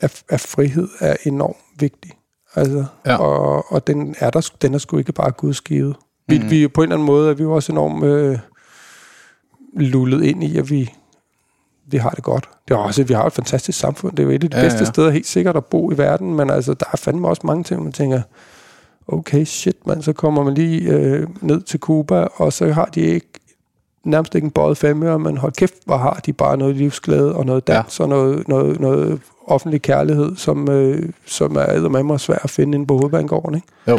at, 0.00 0.22
at 0.28 0.40
frihed 0.40 0.88
er 1.00 1.16
enormt 1.26 1.56
vigtig. 1.78 2.12
Altså, 2.54 2.84
Ja. 3.06 3.16
og, 3.16 3.72
og 3.72 3.86
den 3.86 4.14
er 4.18 4.30
der, 4.30 4.50
den 4.62 4.74
er 4.74 4.78
sgu 4.78 4.98
ikke 4.98 5.12
bare 5.12 5.30
gudsgivet. 5.30 5.96
Vi, 6.28 6.38
mm. 6.38 6.50
vi 6.50 6.64
er 6.64 6.68
på 6.68 6.80
en 6.80 6.84
eller 6.84 6.96
anden 6.96 7.06
måde, 7.06 7.30
er 7.30 7.34
vi 7.34 7.42
jo 7.42 7.52
også 7.54 7.72
enormt 7.72 8.04
øh, 8.04 8.38
lullet 9.76 10.24
ind 10.24 10.44
i, 10.44 10.58
at 10.58 10.70
vi, 10.70 10.92
vi 11.86 11.96
har 11.96 12.10
det 12.10 12.24
godt. 12.24 12.48
Det 12.68 12.74
er 12.74 12.78
også, 12.78 13.02
at 13.02 13.08
vi 13.08 13.14
har 13.14 13.24
et 13.26 13.32
fantastisk 13.32 13.78
samfund. 13.78 14.16
Det 14.16 14.22
er 14.22 14.24
jo 14.26 14.30
et 14.30 14.44
af 14.44 14.50
de 14.50 14.56
ja, 14.56 14.62
bedste 14.62 14.78
ja. 14.78 14.84
steder 14.84 15.10
helt 15.10 15.26
sikkert 15.26 15.56
at 15.56 15.64
bo 15.64 15.90
i 15.92 15.98
verden, 15.98 16.34
men 16.34 16.50
altså, 16.50 16.74
der 16.74 16.86
er 16.92 16.96
fandme 16.96 17.28
også 17.28 17.42
mange 17.44 17.64
ting, 17.64 17.82
man 17.82 17.92
tænker, 17.92 18.22
okay, 19.08 19.44
shit, 19.44 19.86
man, 19.86 20.02
så 20.02 20.12
kommer 20.12 20.44
man 20.44 20.54
lige 20.54 20.90
øh, 20.92 21.26
ned 21.40 21.60
til 21.60 21.80
Cuba, 21.80 22.26
og 22.36 22.52
så 22.52 22.72
har 22.72 22.84
de 22.84 23.00
ikke 23.00 23.26
nærmest 24.04 24.34
ikke 24.34 24.44
en 24.44 24.50
bøjet 24.50 24.78
femøre, 24.78 25.18
men 25.18 25.36
hold 25.36 25.52
kæft, 25.52 25.74
hvor 25.84 25.96
har 25.96 26.20
de 26.26 26.32
bare 26.32 26.56
noget 26.56 26.76
livsglæde 26.76 27.34
og 27.34 27.46
noget 27.46 27.66
dans 27.66 27.98
ja. 27.98 28.04
og 28.04 28.08
noget, 28.08 28.48
noget, 28.48 28.80
noget 28.80 29.20
offentlig 29.46 29.82
kærlighed, 29.82 30.36
som, 30.36 30.70
øh, 30.70 31.08
som 31.26 31.56
er 31.56 32.02
mig 32.02 32.20
svært 32.20 32.40
at 32.44 32.50
finde 32.50 32.76
inde 32.76 32.86
på 32.86 32.98
hovedbanegården. 32.98 33.54
Ikke? 33.54 33.68
Jo. 33.88 33.98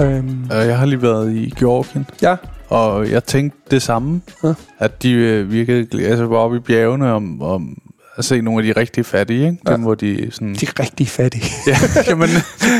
Øh, 0.00 0.24
Jeg 0.50 0.78
har 0.78 0.86
lige 0.86 1.02
været 1.02 1.32
i 1.32 1.52
Georgien, 1.58 2.06
ja, 2.22 2.36
og 2.68 3.10
jeg 3.10 3.24
tænkte 3.24 3.58
det 3.70 3.82
samme. 3.82 4.20
Ja. 4.44 4.54
At 4.78 5.02
de 5.02 5.12
øh, 5.12 5.52
virkede, 5.52 6.06
altså 6.06 6.26
var 6.26 6.36
oppe 6.36 6.56
i 6.56 6.60
bjergene 6.60 7.12
om, 7.12 7.42
om 7.42 7.78
at 8.16 8.24
se 8.24 8.40
nogle 8.40 8.66
af 8.68 8.74
de 8.74 8.80
rigtig 8.80 9.06
fattige, 9.06 9.44
ikke? 9.46 9.58
Dem, 9.68 9.80
hvor 9.82 9.94
de 9.94 10.28
sådan... 10.30 10.54
de 10.54 10.66
rigtig 10.80 11.08
fattige. 11.08 11.44
Ja, 11.66 11.76
jamen, 12.08 12.28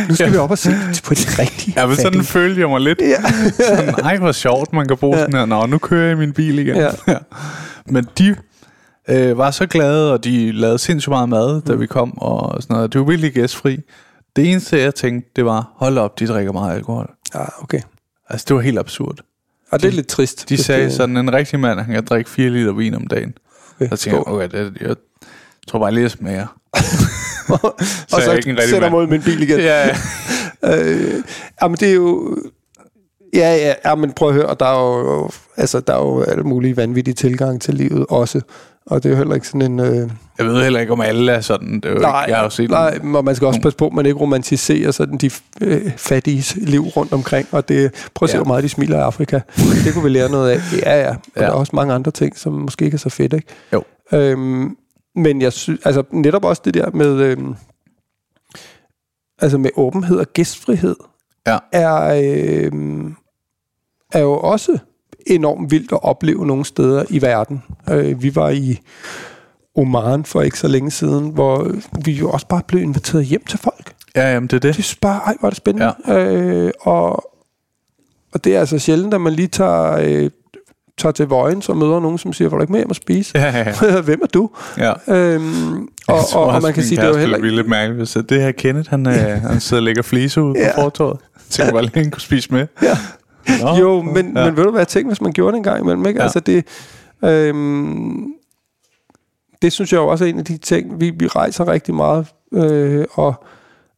Nu 0.09 0.15
skal 0.15 0.33
vi 0.33 0.37
op 0.37 0.51
og 0.51 0.59
se 0.59 0.71
på 1.05 1.15
de 1.15 1.21
rigtige 1.43 1.75
ja, 1.81 1.87
men 1.87 1.97
sådan 1.97 2.05
fattige. 2.13 2.25
følte 2.25 2.61
jeg 2.61 2.69
mig 2.69 2.81
lidt. 2.81 3.01
Ja. 3.01 3.23
sådan, 3.77 3.95
ej, 4.05 4.17
hvor 4.19 4.33
sjovt, 4.33 4.73
man 4.73 4.89
kan 4.89 4.97
bruge 4.97 5.17
Ja. 5.17 5.21
ja. 5.23 5.27
sådan 5.31 5.39
her. 5.39 5.47
Nå, 5.61 5.67
nu 5.67 5.79
kører 5.79 6.03
jeg 6.05 6.13
i 6.13 6.19
min 6.19 6.33
bil 6.33 6.59
igen. 6.59 6.77
Ja. 6.77 6.91
Men 7.87 8.07
de 8.19 8.37
øh, 9.11 9.39
var 9.39 9.51
så 9.51 9.67
glade, 9.67 10.13
og 10.13 10.25
de 10.25 10.53
lavede 10.53 10.79
sindssygt 10.79 11.11
meget 11.11 11.29
mad, 11.29 11.63
da 11.63 11.75
vi 11.75 11.87
kom, 11.87 12.19
og 12.19 12.63
sådan 12.63 12.75
noget. 12.75 12.93
Det 12.93 13.01
var 13.01 13.07
virkelig 13.07 13.33
gæstfri. 13.33 13.79
Det 14.37 14.51
eneste, 14.51 14.79
jeg 14.79 14.95
tænkte, 14.95 15.31
det 15.37 15.45
var, 15.45 15.73
hold 15.77 15.99
op, 15.99 16.19
de 16.19 16.27
drikker 16.27 16.53
meget 16.53 16.75
alkohol. 16.75 17.11
ja, 17.35 17.63
okay. 17.63 17.81
Altså, 18.29 18.45
det 18.49 18.57
var 18.57 18.63
helt 18.63 18.79
absurd. 18.79 19.19
Og 19.71 19.83
det 19.83 19.89
er 19.89 19.93
lidt 19.93 20.07
trist. 20.07 20.49
De 20.49 20.57
sagde 20.63 20.85
det- 20.85 20.93
sådan, 20.93 21.17
en 21.17 21.33
rigtig 21.33 21.61
mand, 21.61 21.81
han 21.81 21.95
kan 21.95 22.05
drikke 22.05 22.31
4 22.31 22.51
liter 22.51 22.73
vin 22.73 22.95
om 22.95 23.07
dagen. 23.07 23.35
Okay. 23.77 23.89
Så 23.91 23.97
tænkte 23.97 24.17
jeg, 24.17 24.35
okay, 24.35 24.49
det, 24.49 24.77
jeg 24.81 24.97
tror 25.69 25.79
bare 25.79 25.93
lige, 25.93 26.03
jeg 26.03 26.11
smager. 26.11 26.47
og 27.49 27.77
så 27.81 27.97
så 28.09 28.21
jeg 28.31 28.37
ikke 28.37 28.51
en 28.51 28.57
rigtig 28.57 28.71
sætter 28.71 28.91
mod 28.91 29.07
min 29.07 29.23
bil 29.23 29.43
igen. 29.43 29.59
Ja, 29.61 29.89
ja. 29.89 29.97
øh, 30.85 31.23
jamen 31.63 31.77
det 31.81 31.89
er 31.91 31.95
jo... 31.95 32.37
Ja, 33.35 33.55
ja, 33.57 33.75
ja, 33.85 33.95
men 33.95 34.13
prøv 34.13 34.29
at 34.29 34.35
høre, 34.35 34.57
der 34.61 34.67
er 34.67 34.81
jo, 34.81 35.31
altså, 35.57 35.81
der 35.81 35.93
er 35.95 35.99
jo 35.99 36.23
alle 36.23 36.45
mulige 36.45 36.77
vanvittige 36.77 37.15
tilgang 37.15 37.61
til 37.61 37.75
livet 37.75 38.07
også. 38.09 38.41
Og 38.87 39.03
det 39.03 39.09
er 39.09 39.11
jo 39.13 39.17
heller 39.17 39.35
ikke 39.35 39.47
sådan 39.49 39.63
en... 39.63 39.81
Øh, 39.81 40.11
Jeg 40.39 40.47
ved 40.47 40.63
heller 40.63 40.81
ikke, 40.81 40.93
om 40.93 41.01
alle 41.01 41.33
er 41.33 41.41
sådan. 41.41 41.75
Det 41.75 41.85
er 41.85 41.91
jo 41.91 41.99
nej, 41.99 42.23
ikke, 42.25 42.31
jeg 42.31 42.37
har 42.37 42.45
jo 42.45 42.51
set 42.51 42.71
nej, 42.71 42.99
nogle- 42.99 43.19
og 43.19 43.25
man 43.25 43.35
skal 43.37 43.47
også 43.49 43.61
passe 43.61 43.77
på, 43.77 43.87
at 43.87 43.93
man 43.93 44.07
ikke 44.07 44.19
romantiserer 44.19 44.91
sådan 44.91 45.19
de 45.19 45.31
øh, 45.61 45.93
fattiges 45.97 46.57
liv 46.57 46.83
rundt 46.83 47.13
omkring. 47.13 47.49
Og 47.53 47.69
det, 47.69 48.09
prøv 48.15 48.27
at 48.27 48.31
se, 48.31 48.37
Ja. 48.37 48.43
hvor 48.43 48.49
meget 48.49 48.65
de 48.65 48.69
smiler 48.69 48.99
i 48.99 49.01
Afrika. 49.01 49.41
Det 49.85 49.93
kunne 49.93 50.03
vi 50.05 50.09
lære 50.09 50.31
noget 50.31 50.51
af. 50.51 50.61
Ja, 50.83 51.01
ja. 51.03 51.09
Og 51.11 51.17
ja. 51.37 51.41
der 51.41 51.47
er 51.47 51.51
også 51.53 51.77
mange 51.77 51.95
andre 51.95 52.11
ting, 52.11 52.39
som 52.39 52.53
måske 52.53 52.85
ikke 52.85 52.95
er 52.95 52.99
så 52.99 53.09
fedt, 53.11 53.33
ikke? 53.33 53.47
Jo. 53.73 53.83
Øhm, 54.13 54.77
men 55.17 55.43
jeg 55.43 55.53
synes, 55.53 55.81
altså 55.85 56.03
netop 56.11 56.45
også 56.45 56.63
det 56.65 56.75
der 56.75 56.91
med, 56.91 57.07
øhm, 57.21 57.55
altså 59.39 59.59
med 59.59 59.71
åbenhed 59.77 60.17
og 60.19 60.27
gæstfrihed, 60.33 60.97
Ja. 61.47 61.59
er, 61.73 62.21
øhm, 62.65 63.15
er 64.15 64.21
jo 64.21 64.33
også 64.33 64.79
enormt 65.27 65.71
vildt 65.71 65.93
at 65.93 66.03
opleve 66.03 66.47
nogle 66.47 66.65
steder 66.65 67.05
i 67.11 67.23
verden. 67.23 67.63
Øh, 67.91 68.23
vi 68.23 68.35
var 68.37 68.51
i 68.51 68.81
Oman 69.77 70.25
for 70.25 70.43
ikke 70.43 70.59
så 70.59 70.69
længe 70.69 70.91
siden, 70.91 71.29
hvor 71.31 71.71
vi 72.05 72.13
jo 72.13 72.31
også 72.31 72.47
bare 72.47 72.63
blev 72.67 72.83
inviteret 72.83 73.25
hjem 73.25 73.45
til 73.45 73.59
folk. 73.59 73.95
Ja, 74.17 74.33
jamen, 74.33 74.47
det 74.47 74.57
er 74.57 74.61
det. 74.61 74.77
Det 74.77 74.93
er 74.93 74.97
bare, 75.01 75.21
ej, 75.27 75.37
hvor 75.41 75.47
er 75.47 75.51
det 75.51 75.57
spændende. 75.57 75.95
Ja. 76.09 76.27
Øh, 76.29 76.73
og, 76.81 77.13
og 78.33 78.45
det 78.45 78.57
er 78.57 78.61
altså 78.61 78.79
sjældent, 78.79 79.15
at 79.15 79.21
man 79.21 79.33
lige 79.33 79.49
tager, 79.49 79.93
øh, 79.93 80.31
tager 80.99 81.13
til 81.13 81.27
Vojens 81.27 81.69
og 81.69 81.77
møder 81.77 82.01
nogen, 82.01 82.19
som 82.19 82.33
siger, 82.33 82.49
var 82.49 82.57
du 82.57 82.63
ikke 82.63 82.73
med 82.73 82.81
hjem 82.81 82.91
og 82.91 82.97
spise? 82.97 83.39
Ja, 83.39 83.45
ja, 83.59 83.75
ja. 83.83 84.01
Hvem 84.09 84.21
er 84.23 84.27
du? 84.27 84.51
ja. 84.79 84.93
Øhm, 85.09 85.83
og, 85.83 85.89
og, 86.07 86.29
tror 86.31 86.41
og, 86.41 86.47
også, 86.55 86.67
man 86.67 86.75
kan 86.75 86.83
sige, 86.83 86.97
det 87.01 87.05
er 87.05 87.09
jo 87.09 87.17
heller 87.17 87.39
blive 87.39 87.55
lidt 87.55 87.69
mærkeligt, 87.69 87.99
hvis 87.99 88.25
det 88.29 88.43
her 88.43 88.53
Kenneth, 88.53 88.91
han, 88.91 89.07
øh, 89.07 89.15
han 89.15 89.61
sidder 89.61 89.81
og 89.81 89.85
lægger 89.85 90.03
fliser 90.03 90.41
ud 90.41 90.55
Ja. 90.59 90.71
på 90.75 90.81
fortorvet. 90.81 91.21
Tænker 91.51 91.73
bare 91.73 91.83
lige, 91.83 91.93
han 91.95 92.11
kunne 92.11 92.21
spise 92.21 92.53
med. 92.53 92.67
Ja. 92.83 92.99
Nå, 93.63 93.77
Jo, 93.81 94.03
men, 94.03 94.37
ja. 94.37 94.45
men 94.45 94.57
ved 94.57 94.65
du 94.65 94.71
hvad 94.71 94.81
jeg 94.81 94.89
tænkte, 94.89 95.09
hvis 95.11 95.21
man 95.21 95.33
gjorde 95.33 95.53
det 95.53 95.57
en 95.57 95.63
gang 95.63 95.81
imellem? 95.83 96.07
Ikke? 96.07 96.19
Ja. 96.19 96.23
Altså 96.23 96.41
det, 96.41 96.65
øhm, 97.25 98.33
det 99.63 99.73
synes 99.73 99.93
jeg 99.93 99.99
jo 99.99 100.07
også 100.07 100.25
er 100.25 100.29
en 100.29 100.39
af 100.39 100.45
de 100.45 100.57
ting, 100.57 101.01
vi, 101.01 101.11
vi 101.11 101.27
rejser 101.27 101.69
rigtig 101.69 101.95
meget, 101.95 102.27
øh, 102.55 103.05
og 103.13 103.35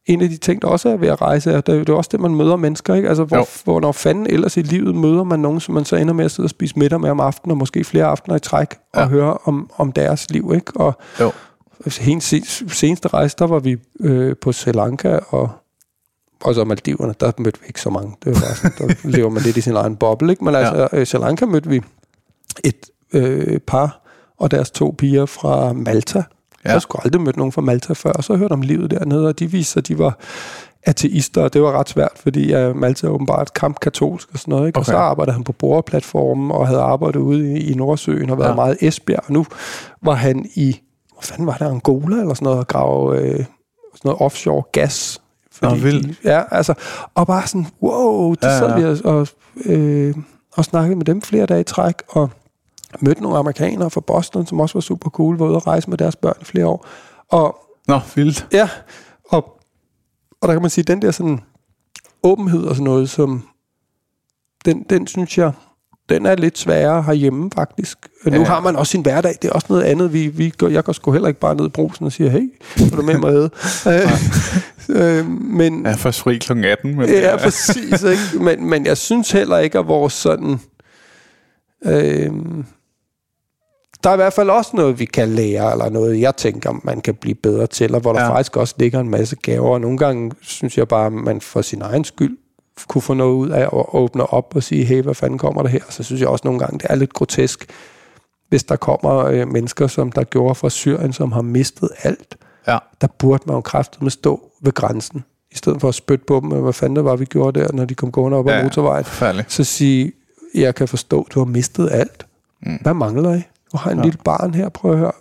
en 0.05 0.21
af 0.21 0.29
de 0.29 0.37
ting, 0.37 0.61
der 0.61 0.67
også 0.67 0.89
er 0.89 0.97
ved 0.97 1.07
at 1.07 1.21
rejse, 1.21 1.51
er, 1.51 1.61
det 1.61 1.75
er 1.75 1.79
det 1.79 1.89
er 1.89 1.93
også 1.93 2.09
det, 2.11 2.19
man 2.19 2.35
møder 2.35 2.55
mennesker, 2.55 2.93
ikke? 2.95 3.07
Altså, 3.09 3.23
hvor, 3.23 3.37
hvor 3.63 3.79
når 3.79 3.91
fanden 3.91 4.27
ellers 4.29 4.57
i 4.57 4.61
livet 4.61 4.95
møder 4.95 5.23
man 5.23 5.39
nogen, 5.39 5.59
som 5.59 5.73
man 5.75 5.85
så 5.85 5.95
ender 5.95 6.13
med 6.13 6.25
at 6.25 6.31
sidde 6.31 6.45
og 6.45 6.49
spise 6.49 6.79
middag 6.79 7.01
med 7.01 7.09
om 7.09 7.19
aftenen, 7.19 7.51
og 7.51 7.57
måske 7.57 7.83
flere 7.83 8.05
aftener 8.05 8.35
i 8.35 8.39
træk, 8.39 8.67
ja. 8.95 9.01
Og 9.01 9.09
høre 9.09 9.37
om, 9.43 9.69
om 9.77 9.91
deres 9.91 10.29
liv, 10.29 10.51
ikke? 10.55 10.71
Og 10.75 10.97
Jo. 11.19 11.31
sen- 11.89 12.69
seneste 12.69 13.07
rejse, 13.07 13.35
der 13.39 13.47
var 13.47 13.59
vi 13.59 13.77
øh, 13.99 14.35
på 14.41 14.51
Sri 14.51 14.71
Lanka, 14.71 15.19
og 15.29 15.49
også 16.43 16.63
Maldiverne, 16.63 17.13
der 17.19 17.31
mødte 17.37 17.59
vi 17.61 17.67
ikke 17.67 17.81
så 17.81 17.89
mange. 17.89 18.15
Det 18.23 18.35
var 18.35 18.41
bare 18.41 18.55
sådan, 18.55 18.87
der 18.87 18.95
lever 19.17 19.29
man 19.29 19.43
lidt 19.43 19.57
i 19.57 19.61
sin 19.61 19.75
egen 19.75 19.95
boble, 19.95 20.31
ikke? 20.31 20.43
Men 20.43 20.55
altså, 20.55 20.89
ja. 20.93 21.05
Sri 21.05 21.19
Lanka 21.19 21.45
mødte 21.45 21.69
vi 21.69 21.81
et 22.63 22.89
øh, 23.13 23.59
par 23.59 24.01
og 24.37 24.51
deres 24.51 24.71
to 24.71 24.95
piger 24.97 25.25
fra 25.25 25.73
Malta. 25.73 26.17
Ja. 26.17 26.23
Ja. 26.65 26.73
Jeg 26.73 26.81
skulle 26.81 27.05
aldrig 27.05 27.21
mødt 27.21 27.37
nogen 27.37 27.51
fra 27.51 27.61
Malta 27.61 27.93
før, 27.93 28.11
og 28.11 28.23
så 28.23 28.35
hørte 28.35 28.53
om 28.53 28.61
livet 28.61 28.91
dernede, 28.91 29.27
og 29.27 29.39
de 29.39 29.51
viste 29.51 29.73
sig, 29.73 29.79
at 29.79 29.87
de 29.87 29.99
var 29.99 30.19
ateister, 30.83 31.43
og 31.43 31.53
det 31.53 31.61
var 31.61 31.71
ret 31.71 31.89
svært, 31.89 32.11
fordi 32.15 32.55
uh, 32.55 32.75
Malta 32.75 33.07
er 33.07 33.11
åbenbart 33.11 33.53
kampkatolsk 33.53 34.29
og 34.33 34.39
sådan 34.39 34.51
noget, 34.51 34.67
ikke? 34.67 34.77
Okay. 34.77 34.81
og 34.81 34.85
så 34.85 34.97
arbejdede 34.97 35.33
han 35.33 35.43
på 35.43 35.51
boreplatformen, 35.51 36.51
og 36.51 36.67
havde 36.67 36.79
arbejdet 36.79 37.19
ude 37.19 37.53
i, 37.53 37.71
i 37.71 37.73
Nordsøen, 37.73 38.29
og 38.29 38.37
været 38.37 38.47
ja. 38.47 38.51
Ja. 38.51 38.55
meget 38.55 38.77
Esbjerg, 38.81 39.23
og 39.25 39.33
nu 39.33 39.45
var 40.03 40.13
han 40.13 40.45
i, 40.55 40.79
hvor 41.11 41.21
fanden 41.21 41.47
var 41.47 41.57
det, 41.57 41.65
Angola 41.65 42.15
eller 42.15 42.33
sådan 42.33 42.45
noget, 42.45 42.59
og 42.59 42.67
grave 42.67 43.19
øh, 43.19 43.31
sådan 43.31 43.45
noget 44.03 44.21
offshore 44.21 44.63
gas. 44.71 45.21
Nå, 45.61 45.75
vildt. 45.75 46.07
de, 46.07 46.15
ja, 46.23 46.43
altså, 46.51 46.73
og 47.15 47.27
bare 47.27 47.47
sådan, 47.47 47.67
wow, 47.81 48.33
det 48.33 48.43
Ja, 48.43 48.49
ja, 48.49 48.59
sad 48.59 48.69
ja. 48.69 48.75
vi 48.93 48.99
og, 49.03 49.15
og, 49.19 49.27
øh, 49.65 50.15
og 50.53 50.65
snakkede 50.65 50.95
med 50.95 51.05
dem 51.05 51.21
flere 51.21 51.45
dage 51.45 51.61
i 51.61 51.63
træk, 51.63 51.95
og 52.09 52.29
mødte 52.99 53.21
nogle 53.21 53.37
amerikanere 53.37 53.89
fra 53.89 54.01
Boston, 54.01 54.45
som 54.47 54.59
også 54.59 54.73
var 54.73 54.81
super 54.81 55.09
cool, 55.09 55.37
var 55.37 55.45
ude 55.45 55.55
at 55.55 55.67
rejse 55.67 55.89
med 55.89 55.97
deres 55.97 56.15
børn 56.15 56.35
i 56.41 56.45
flere 56.45 56.65
år. 56.67 56.85
Og 57.29 57.57
Nå, 57.87 57.99
vildt. 58.15 58.47
ja, 58.53 58.69
og, 59.29 59.59
og 60.41 60.47
der 60.47 60.53
kan 60.53 60.61
man 60.61 60.69
sige, 60.71 60.83
den 60.83 61.01
der 61.01 61.11
sådan 61.11 61.39
åbenhed 62.23 62.63
og 62.63 62.75
sådan 62.75 62.83
noget, 62.83 63.09
som 63.09 63.43
den, 64.65 64.83
den 64.89 65.07
synes 65.07 65.37
jeg, 65.37 65.51
den 66.09 66.25
er 66.25 66.35
lidt 66.35 66.57
sværere 66.57 67.03
herhjemme 67.03 67.49
faktisk. 67.55 67.97
Ja. 68.25 68.29
Nu 68.29 68.37
Ja. 68.37 68.43
har 68.43 68.59
man 68.59 68.75
også 68.75 68.91
sin 68.91 69.01
hverdag, 69.01 69.35
det 69.41 69.47
er 69.47 69.51
også 69.53 69.67
noget 69.69 69.83
andet. 69.83 70.13
Vi, 70.13 70.27
vi 70.27 70.49
går, 70.57 70.67
jeg 70.67 70.83
går 70.83 70.93
sgu 70.93 71.11
heller 71.11 71.27
ikke 71.27 71.39
bare 71.39 71.55
ned 71.55 71.65
i 71.65 71.69
brusen 71.69 72.05
og 72.05 72.11
siger, 72.11 72.29
hey, 72.29 72.53
er 72.75 72.95
du 72.95 73.01
med 73.01 73.17
mig 73.17 73.29
æde? 73.37 73.49
øh, 73.87 75.19
øh, 75.19 75.25
men, 75.29 75.85
er 75.85 75.95
først 75.97 76.19
fri 76.19 76.37
kl. 76.37 76.65
18, 76.65 76.95
men 76.97 77.09
Ja, 77.09 77.37
præcis. 77.37 78.03
Ikke? 78.03 78.43
Men, 78.43 78.69
men 78.69 78.85
jeg 78.85 78.97
synes 78.97 79.31
heller 79.31 79.57
ikke, 79.57 79.79
at 79.79 79.87
vores 79.87 80.13
sådan... 80.13 80.59
Øh, 81.85 82.31
der 84.03 84.09
er 84.09 84.13
i 84.13 84.17
hvert 84.17 84.33
fald 84.33 84.49
også 84.49 84.71
noget, 84.73 84.99
vi 84.99 85.05
kan 85.05 85.29
lære, 85.29 85.71
eller 85.71 85.89
noget, 85.89 86.19
jeg 86.21 86.35
tænker, 86.35 86.79
man 86.83 87.01
kan 87.01 87.15
blive 87.15 87.35
bedre 87.35 87.67
til, 87.67 87.95
og 87.95 88.01
hvor 88.01 88.13
der 88.13 88.21
Ja. 88.21 88.29
faktisk 88.29 88.57
også 88.57 88.75
ligger 88.79 88.99
en 88.99 89.09
masse 89.09 89.35
gaver. 89.35 89.69
Og 89.69 89.81
nogle 89.81 89.97
gange 89.97 90.31
synes 90.41 90.77
jeg 90.77 90.87
bare, 90.87 91.05
at 91.05 91.13
man 91.13 91.41
for 91.41 91.61
sin 91.61 91.81
egen 91.81 92.03
skyld 92.03 92.37
kunne 92.87 93.01
få 93.01 93.13
noget 93.13 93.33
ud 93.33 93.49
af 93.49 93.61
at 93.61 93.69
åbne 93.73 94.33
op 94.33 94.55
og 94.55 94.63
sige, 94.63 94.85
hey, 94.85 95.01
hvad 95.01 95.13
fanden 95.13 95.37
kommer 95.39 95.61
der 95.61 95.69
her? 95.69 95.79
Så 95.89 96.03
synes 96.03 96.21
jeg 96.21 96.29
også 96.29 96.41
nogle 96.45 96.59
gange, 96.59 96.79
det 96.79 96.85
er 96.89 96.95
lidt 96.95 97.13
grotesk, 97.13 97.65
hvis 98.49 98.63
der 98.63 98.75
kommer 98.75 99.25
øh, 99.25 99.47
mennesker, 99.47 99.87
som 99.87 100.11
der 100.11 100.23
gjorde 100.23 100.55
fra 100.55 100.69
Syrien, 100.69 101.13
som 101.13 101.31
har 101.31 101.41
mistet 101.41 101.89
alt 102.03 102.37
ja. 102.67 102.77
der 103.01 103.07
burde 103.17 103.43
man 103.45 103.55
jo 103.55 103.61
kraftigt 103.61 104.01
med 104.01 104.11
stå 104.11 104.51
ved 104.61 104.71
grænsen, 104.71 105.23
i 105.51 105.55
stedet 105.55 105.81
for 105.81 105.89
at 105.89 105.95
spytte 105.95 106.25
på 106.25 106.39
dem, 106.39 106.49
hvad 106.49 106.73
fanden 106.73 106.95
det 106.95 107.05
var, 107.05 107.15
vi 107.15 107.25
gjorde 107.25 107.59
der, 107.59 107.71
når 107.73 107.85
de 107.85 107.95
kom 107.95 108.11
gående 108.11 108.37
op 108.37 108.47
ad 108.47 108.53
Ja, 108.53 108.63
motorvejen. 108.63 109.05
Forfærdeligt. 109.05 109.51
Så 109.51 109.63
sige, 109.63 110.11
jeg 110.55 110.75
kan 110.75 110.87
forstå, 110.87 111.27
du 111.33 111.39
har 111.39 111.45
mistet 111.45 111.89
alt. 111.91 112.25
Mm. 112.61 112.77
Hvad 112.81 112.93
mangler 112.93 113.35
I? 113.35 113.41
Du 113.71 113.77
har 113.77 113.91
en 113.91 113.97
ja. 113.97 114.03
lille 114.03 114.19
barn 114.23 114.53
her, 114.53 114.69
prøv 114.69 114.91
at 114.91 114.97
høre. 114.97 115.11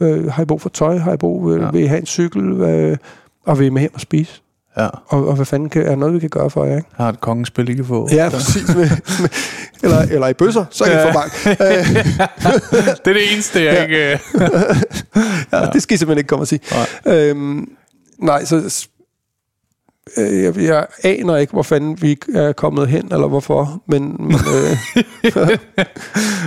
Øh, 0.00 0.32
har 0.32 0.42
I 0.42 0.46
brug 0.46 0.60
for 0.60 0.68
tøj? 0.68 0.98
Har 0.98 1.12
I 1.12 1.16
brug, 1.16 1.50
øh, 1.50 1.62
Ja. 1.62 1.70
vil 1.70 1.80
I 1.80 1.86
have 1.86 2.00
en 2.00 2.06
cykel? 2.06 2.42
Øh, 2.60 2.96
og 3.46 3.58
vil 3.58 3.66
I 3.66 3.70
med 3.70 3.80
hjem 3.80 3.94
og 3.94 4.00
spise? 4.00 4.42
Ja. 4.76 4.86
Og, 5.06 5.28
og 5.28 5.34
hvad 5.36 5.46
fanden 5.46 5.68
kan, 5.70 5.82
er 5.86 5.96
noget, 5.96 6.14
vi 6.14 6.18
kan 6.20 6.28
gøre 6.28 6.50
for 6.50 6.64
jer? 6.64 6.76
Ikke? 6.76 6.88
Har 6.94 7.08
et 7.08 7.20
kongespil, 7.20 7.68
I 7.68 7.74
kan 7.74 7.84
få. 7.84 8.08
Ja, 8.12 8.28
præcis. 8.28 8.68
Med, 8.68 8.76
med, 9.20 9.28
eller, 9.82 9.98
eller 10.00 10.26
i 10.28 10.32
bøsser, 10.32 10.64
så 10.70 10.84
kan 10.84 10.92
I 10.92 10.96
Ja. 10.96 11.08
få 11.10 11.12
bank. 11.12 11.32
Det 13.04 13.06
er 13.06 13.12
det 13.12 13.32
eneste, 13.32 13.64
jeg 13.64 13.74
Ja. 13.74 13.80
ja. 13.80 13.82
ikke... 13.82 14.12
øh, 14.12 14.76
ja, 15.52 15.66
det 15.72 15.82
skal 15.82 15.94
I 15.94 15.98
simpelthen 15.98 16.18
ikke 16.18 16.28
komme 16.28 16.42
og 16.42 16.48
sige. 16.48 16.60
Nej. 17.06 17.14
Øhm, 17.16 17.68
nej, 18.18 18.44
så 18.44 18.86
øh, 20.16 20.42
jeg, 20.42 20.56
jeg 20.56 20.86
aner 21.04 21.36
ikke, 21.36 21.52
hvor 21.52 21.62
fanden 21.62 22.02
vi 22.02 22.18
er 22.34 22.52
kommet 22.52 22.88
hen, 22.88 23.08
eller 23.12 23.26
hvorfor, 23.28 23.82
men... 23.86 24.16
men 24.18 24.34
øh, 24.34 24.76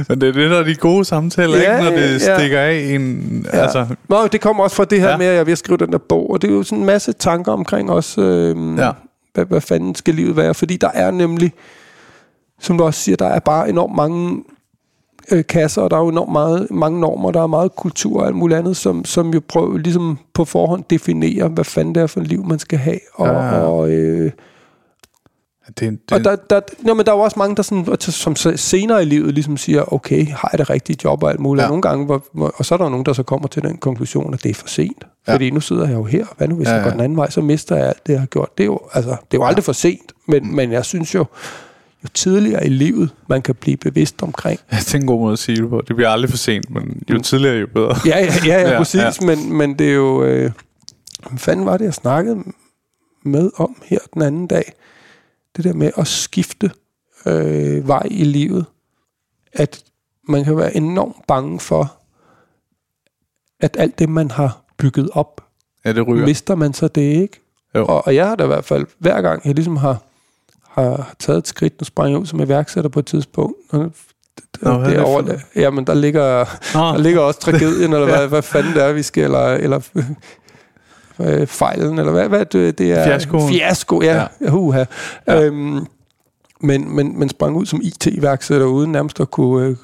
Men 0.10 0.22
det 0.22 0.30
er 0.30 0.34
det, 0.34 0.52
der 0.52 0.60
er 0.60 0.64
de 0.64 0.76
gode 0.76 1.06
samtaler, 1.06 1.58
Ja, 1.58 1.78
ikke? 1.78 1.90
Når 1.90 1.98
det 1.98 2.28
ja. 2.28 2.38
stikker 2.38 2.60
af 2.60 2.74
en... 2.74 3.46
Ja. 3.54 3.60
Altså, 3.60 3.86
Nå, 4.10 4.28
det 4.28 4.42
kommer 4.42 4.64
også 4.64 4.76
fra 4.76 4.86
det 4.86 5.00
her 5.02 5.10
Ja. 5.10 5.18
med, 5.18 5.26
at 5.26 5.36
jeg 5.36 5.50
at 5.50 5.58
skrive 5.58 5.78
den 5.78 5.92
der 5.92 5.98
bog, 5.98 6.30
og 6.32 6.42
det 6.42 6.50
er 6.50 6.54
jo 6.54 6.64
sådan 6.64 6.78
en 6.80 6.86
masse 6.86 7.14
tanker 7.14 7.52
omkring 7.52 7.92
også, 7.92 8.22
øh, 8.22 8.78
ja. 8.78 8.92
hvad, 9.34 9.46
hvad 9.46 9.62
fanden 9.62 9.96
skal 9.96 10.14
livet 10.16 10.38
være, 10.38 10.54
fordi 10.54 10.78
der 10.78 10.90
er 10.94 11.12
nemlig, 11.12 11.54
som 12.60 12.78
du 12.78 12.84
også 12.84 13.00
siger, 13.00 13.16
der 13.16 13.28
er 13.28 13.40
bare 13.40 13.70
enormt 13.70 13.96
mange 13.96 14.44
øh, 15.32 15.44
kasser, 15.50 15.82
og 15.82 15.92
der 15.92 15.98
er 15.98 16.02
jo 16.02 16.10
enormt 16.10 16.32
meget, 16.32 16.68
mange 16.72 17.00
normer, 17.00 17.32
der 17.32 17.42
er 17.44 17.48
meget 17.48 17.76
kultur 17.76 18.22
og 18.22 18.28
alt 18.28 18.36
muligt 18.36 18.60
andet, 18.60 18.78
som, 18.78 19.06
som 19.06 19.34
jo 19.34 19.42
prøver 19.48 19.78
ligesom 19.78 20.18
på 20.34 20.46
forhånd 20.46 20.84
definere, 20.90 21.48
hvad 21.48 21.64
fanden 21.64 21.96
det 21.96 22.04
er 22.04 22.08
for 22.08 22.22
et 22.22 22.28
liv, 22.28 22.46
man 22.46 22.60
skal 22.60 22.80
have, 22.80 23.00
og, 23.14 23.28
Ja. 23.28 23.34
ja. 23.34 23.60
og 23.62 23.90
øh, 23.90 24.32
det, 25.68 25.80
det, 25.80 26.00
og 26.12 26.24
der, 26.24 26.36
der, 26.36 26.62
nå, 26.80 26.94
men 26.94 27.06
der 27.06 27.12
er 27.12 27.16
jo 27.16 27.22
også 27.22 27.40
mange, 27.40 27.56
der 27.56 27.62
sådan, 27.62 27.96
som 28.00 28.36
senere 28.56 29.02
i 29.02 29.06
livet 29.06 29.34
ligesom 29.34 29.58
siger, 29.58 29.94
okay, 29.94 30.28
har 30.28 30.50
jeg 30.52 30.58
det 30.60 30.70
rigtige 30.70 30.98
job 31.04 31.24
og 31.24 31.30
alt 31.32 31.40
muligt. 31.40 31.62
Ja. 31.62 31.66
Ja. 31.66 31.70
Nogle 31.70 31.82
gange, 31.82 32.06
hvor, 32.06 32.24
hvor, 32.34 32.54
og 32.58 32.66
så 32.66 32.74
er 32.76 32.78
der 32.78 32.90
nogen, 32.90 33.06
der 33.06 33.14
så 33.14 33.24
kommer 33.24 33.48
til 33.48 33.64
den 33.64 33.78
konklusion, 33.78 34.34
at 34.34 34.44
det 34.44 34.50
er 34.50 34.54
for 34.54 34.68
sent. 34.68 34.98
Ja. 35.00 35.08
Ja. 35.32 35.34
Fordi 35.34 35.50
nu 35.50 35.60
sidder 35.60 35.88
jeg 35.88 35.94
jo 35.94 36.04
her, 36.04 36.26
hvad 36.38 36.48
nu 36.48 36.56
hvis 36.56 36.68
Ja, 36.68 36.72
ja, 36.72 36.76
jeg 36.76 36.84
går 36.84 36.90
ja. 36.90 36.94
den 36.94 37.02
anden 37.04 37.18
vej, 37.18 37.30
så 37.30 37.42
mister 37.42 37.76
jeg 37.76 37.88
alt 37.88 38.08
det, 38.08 38.14
jeg 38.14 38.20
har 38.22 38.28
gjort. 38.28 38.58
Det 38.58 38.64
er 38.64 38.66
jo, 38.66 38.80
altså, 38.94 39.10
det 39.10 39.38
er 39.38 39.42
jo 39.42 39.44
aldrig 39.46 39.64
for 39.64 39.74
sent, 39.74 40.12
men, 40.28 40.56
men 40.56 40.72
jeg 40.72 40.86
synes 40.86 41.16
jo, 41.16 41.26
jo 42.04 42.08
tidligere 42.14 42.66
i 42.66 42.70
livet, 42.70 43.10
man 43.30 43.42
kan 43.42 43.56
blive 43.56 43.78
bevidst 43.78 44.22
omkring. 44.24 44.60
Ja, 44.72 44.78
det 44.78 44.94
er 44.96 45.00
en 45.00 45.08
god 45.08 45.20
måde 45.20 45.34
at 45.34 45.40
sige 45.40 45.58
det 45.62 45.70
på. 45.70 45.82
Det 45.88 45.96
bliver 45.96 46.10
aldrig 46.10 46.30
for 46.30 46.38
sent, 46.38 46.70
men 46.70 47.04
jo 47.10 47.20
tidligere, 47.20 47.56
jo 47.56 47.68
bedre. 47.74 47.96
Ja, 48.06 48.20
ja, 48.20 48.34
ja, 48.46 48.60
Ja, 48.62 48.70
ja 48.72 48.78
præcis, 48.78 49.00
ja. 49.02 49.06
ja. 49.22 49.36
Men, 49.36 49.54
men 49.58 49.80
det 49.80 49.90
er 49.90 49.94
jo... 49.94 50.24
Øh, 50.24 50.52
hvad 51.30 51.40
fanden 51.40 51.66
var 51.66 51.78
det, 51.78 51.86
jeg 51.86 51.94
snakkede 51.94 52.44
med 53.26 53.52
om 53.56 53.76
her 53.86 54.00
den 54.14 54.22
anden 54.22 54.48
dag? 54.48 54.74
Det 55.58 55.64
der 55.66 55.74
med 55.74 55.92
at 55.98 56.08
skifte 56.08 56.72
øh, 57.26 57.88
vej 57.88 58.08
i 58.12 58.24
livet. 58.24 58.66
At 59.54 59.84
man 60.30 60.44
kan 60.44 60.58
være 60.58 60.76
enormt 60.76 61.28
bange 61.28 61.60
for, 61.60 61.94
at 63.60 63.76
alt 63.80 64.00
det, 64.00 64.10
man 64.10 64.32
har 64.32 64.62
bygget 64.78 65.10
op, 65.14 65.42
Ja, 65.86 65.94
det 65.94 66.08
ryger. 66.08 66.26
mister 66.26 66.56
man 66.56 66.74
så 66.74 66.88
det 66.88 67.02
ikke. 67.02 67.40
Jo. 67.76 67.86
Og, 67.86 68.08
og 68.08 68.16
jeg 68.16 68.28
har 68.28 68.36
da 68.36 68.44
i 68.44 68.48
hvert 68.48 68.66
fald, 68.66 68.86
hver 69.00 69.22
gang 69.22 69.42
jeg 69.46 69.56
ligesom 69.56 69.78
har, 69.78 70.02
har, 70.74 70.84
har 70.84 71.14
taget 71.20 71.38
et 71.38 71.48
skridt, 71.48 71.74
nu 71.82 71.86
sprang 71.86 72.12
jeg 72.12 72.20
ud 72.20 72.26
som 72.26 72.40
iværksætter 72.40 72.90
på 72.90 73.00
et 73.00 73.06
tidspunkt, 73.06 73.58
Nå, 73.74 73.80
hvad 74.62 74.72
er 74.72 74.84
det 74.84 74.96
derovre, 74.96 75.24
noget? 75.24 75.42
der, 75.56 75.62
jamen 75.62 75.88
der 75.88 75.94
ligger, 75.94 76.46
Nå. 76.74 76.80
der 76.80 76.98
ligger 76.98 77.22
også 77.22 77.40
tragedien, 77.40 77.94
eller 77.94 78.08
Ja. 78.10 78.18
hvad, 78.18 78.28
hvad 78.28 78.42
fanden 78.42 78.74
det 78.74 78.84
er, 78.84 78.94
vi 78.94 79.02
skal, 79.02 79.24
eller, 79.24 79.54
eller 79.54 79.80
øh, 81.20 81.48
fejlen, 81.48 82.00
eller 82.00 82.12
hvad, 82.12 82.30
hvad 82.30 82.46
det, 82.46 82.78
det 82.78 82.92
er. 82.92 83.04
Fiaskoen. 83.06 83.50
Fiasko, 83.50 84.02
ja. 84.02 84.28
ja. 84.42 84.52
Uha. 84.54 84.80
Ja. 85.28 85.34
Ja. 85.34 85.44
Øhm, 85.44 85.86
men, 86.62 86.96
men, 86.96 87.20
men 87.20 87.30
sprang 87.30 87.56
ud 87.56 87.66
som 87.66 87.82
IT-iværksætter 87.84 88.68
uden 88.68 88.92
nærmest 88.92 89.20
at 89.20 89.32
kunne, 89.32 89.68
øh, 89.68 89.76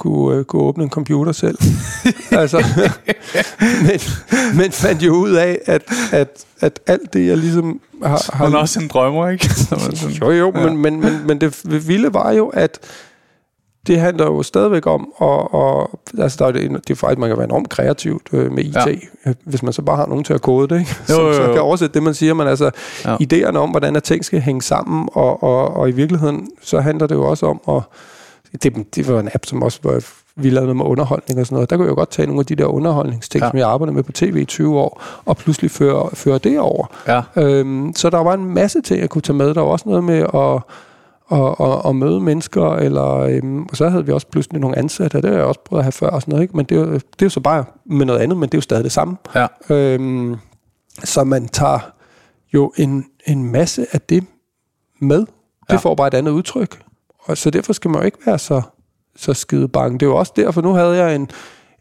kunne, 0.00 0.36
øh, 0.38 0.44
kunne 0.44 0.62
åbne 0.62 0.84
en 0.84 0.90
computer 0.90 1.32
selv. 1.32 1.58
altså, 2.42 2.64
men, 3.82 4.00
men 4.56 4.72
fandt 4.72 5.02
jo 5.02 5.12
ud 5.14 5.30
af, 5.30 5.58
at, 5.66 5.82
at, 6.12 6.28
at 6.60 6.80
alt 6.86 7.12
det, 7.12 7.26
jeg 7.26 7.36
ligesom 7.36 7.80
har... 8.04 8.30
har 8.32 8.44
Men 8.48 8.56
også 8.56 8.80
en 8.80 8.88
drømmer, 8.88 9.28
ikke? 9.28 9.48
Så 9.54 10.08
jo, 10.22 10.30
jo, 10.30 10.52
Ja. 10.56 10.66
men, 10.66 10.76
men, 10.76 11.00
men, 11.00 11.26
men 11.26 11.40
det 11.40 11.88
vilde 11.88 12.14
var 12.14 12.30
jo, 12.32 12.48
at 12.48 12.78
det 13.86 14.00
handler 14.00 14.24
jo 14.24 14.42
stadigvæk 14.42 14.86
om, 14.86 15.12
og, 15.16 15.54
og 15.54 16.00
altså 16.18 16.36
der 16.38 16.46
er 16.46 16.52
det, 16.52 16.70
det 16.70 16.90
er 16.90 16.94
faktisk, 16.94 17.18
man 17.18 17.28
kan 17.30 17.36
være 17.38 17.44
enormt 17.46 17.68
kreativt 17.68 18.22
øh, 18.32 18.52
med 18.52 18.64
IT, 18.64 18.74
Ja. 19.26 19.32
hvis 19.44 19.62
man 19.62 19.72
så 19.72 19.82
bare 19.82 19.96
har 19.96 20.06
nogen 20.06 20.24
til 20.24 20.32
at 20.32 20.42
kode 20.42 20.68
det, 20.74 20.80
ikke? 20.80 20.96
Jo, 21.10 21.14
Som 21.14 21.24
jo, 21.26 21.34
så 21.34 21.42
jo. 21.42 21.52
kan 21.52 21.62
oversætte 21.62 21.94
det, 21.94 22.02
man 22.02 22.14
siger, 22.14 22.34
men 22.34 22.46
altså 22.46 22.70
ja. 23.04 23.16
idéerne 23.16 23.56
om, 23.56 23.70
hvordan 23.70 23.96
at 23.96 24.02
ting 24.02 24.24
skal 24.24 24.40
hænge 24.40 24.62
sammen, 24.62 25.08
og, 25.12 25.42
og, 25.42 25.76
og 25.76 25.88
i 25.88 25.92
virkeligheden, 25.92 26.48
så 26.62 26.80
handler 26.80 27.06
det 27.06 27.14
jo 27.14 27.24
også 27.24 27.46
om, 27.46 27.60
at 27.76 27.82
det, 28.52 28.94
det 28.96 29.08
var 29.08 29.20
en 29.20 29.28
app, 29.34 29.46
som 29.46 29.62
også 29.62 29.80
var, 29.82 30.04
vi 30.36 30.50
lavede 30.50 30.66
noget 30.66 30.76
med 30.76 30.84
underholdning 30.84 31.40
og 31.40 31.46
sådan 31.46 31.54
noget, 31.56 31.70
der 31.70 31.76
kunne 31.76 31.84
jeg 31.84 31.90
jo 31.90 31.94
godt 31.94 32.10
tage 32.10 32.26
nogle 32.26 32.40
af 32.40 32.46
de 32.46 32.54
der 32.56 32.64
underholdningsting, 32.64 33.44
Ja. 33.44 33.50
som 33.50 33.58
jeg 33.58 33.68
arbejdede 33.68 33.94
med 33.94 34.02
på 34.02 34.12
tv 34.12 34.36
i 34.36 34.44
20 34.44 34.78
år, 34.78 35.02
og 35.24 35.36
pludselig 35.36 35.70
føre, 35.70 36.10
føre 36.14 36.38
det 36.38 36.60
over. 36.60 36.86
Ja. 37.08 37.22
Øhm, 37.42 37.92
så 37.96 38.10
der 38.10 38.18
var 38.18 38.34
en 38.34 38.44
masse 38.44 38.80
ting, 38.80 39.00
jeg 39.00 39.10
kunne 39.10 39.22
tage 39.22 39.36
med. 39.36 39.54
Der 39.54 39.60
var 39.60 39.68
også 39.68 39.88
noget 39.88 40.04
med 40.04 40.18
at, 40.18 40.62
at, 41.38 41.66
at, 41.68 41.88
at 41.88 41.96
møde 41.96 42.20
mennesker, 42.20 42.72
eller, 42.76 43.14
øhm, 43.16 43.62
og 43.62 43.76
så 43.76 43.88
havde 43.88 44.06
vi 44.06 44.12
også 44.12 44.26
pludselig 44.26 44.60
nogle 44.60 44.78
ansatte, 44.78 45.16
og 45.16 45.22
det 45.22 45.30
har 45.30 45.36
jeg 45.38 45.46
også 45.46 45.60
prøvet 45.64 45.80
at 45.80 45.84
have 45.84 45.92
før 45.92 46.08
og 46.10 46.20
sådan 46.22 46.32
noget, 46.32 46.42
ikke? 46.42 46.56
men 46.56 46.66
det 46.66 46.76
er, 46.76 46.80
jo, 46.80 46.92
det 46.92 47.00
er 47.20 47.26
jo 47.26 47.28
så 47.30 47.40
bare 47.40 47.64
med 47.84 48.06
noget 48.06 48.20
andet, 48.20 48.38
men 48.38 48.48
det 48.48 48.54
er 48.54 48.58
jo 48.58 48.62
stadig 48.62 48.84
det 48.84 48.92
samme. 48.92 49.16
Ja. 49.34 49.46
Øhm, 49.70 50.36
så 51.04 51.24
man 51.24 51.48
tager 51.48 51.78
jo 52.54 52.72
en, 52.76 53.04
en 53.26 53.52
masse 53.52 53.86
af 53.92 54.00
det 54.00 54.24
med. 55.00 55.18
Det 55.18 55.26
ja. 55.70 55.76
får 55.76 55.94
bare 55.94 56.06
et 56.08 56.14
andet 56.14 56.32
udtryk. 56.32 56.82
Og 57.30 57.38
så 57.38 57.50
derfor 57.50 57.72
skal 57.72 57.90
man 57.90 58.00
jo 58.00 58.04
ikke 58.04 58.18
være 58.26 58.38
så, 58.38 58.62
så 59.16 59.34
skide 59.34 59.68
bange. 59.68 59.98
Det 59.98 60.06
er 60.06 60.10
jo 60.10 60.16
også 60.16 60.32
derfor, 60.36 60.60
nu 60.62 60.72
havde 60.72 60.96
jeg 60.96 61.14
en 61.14 61.28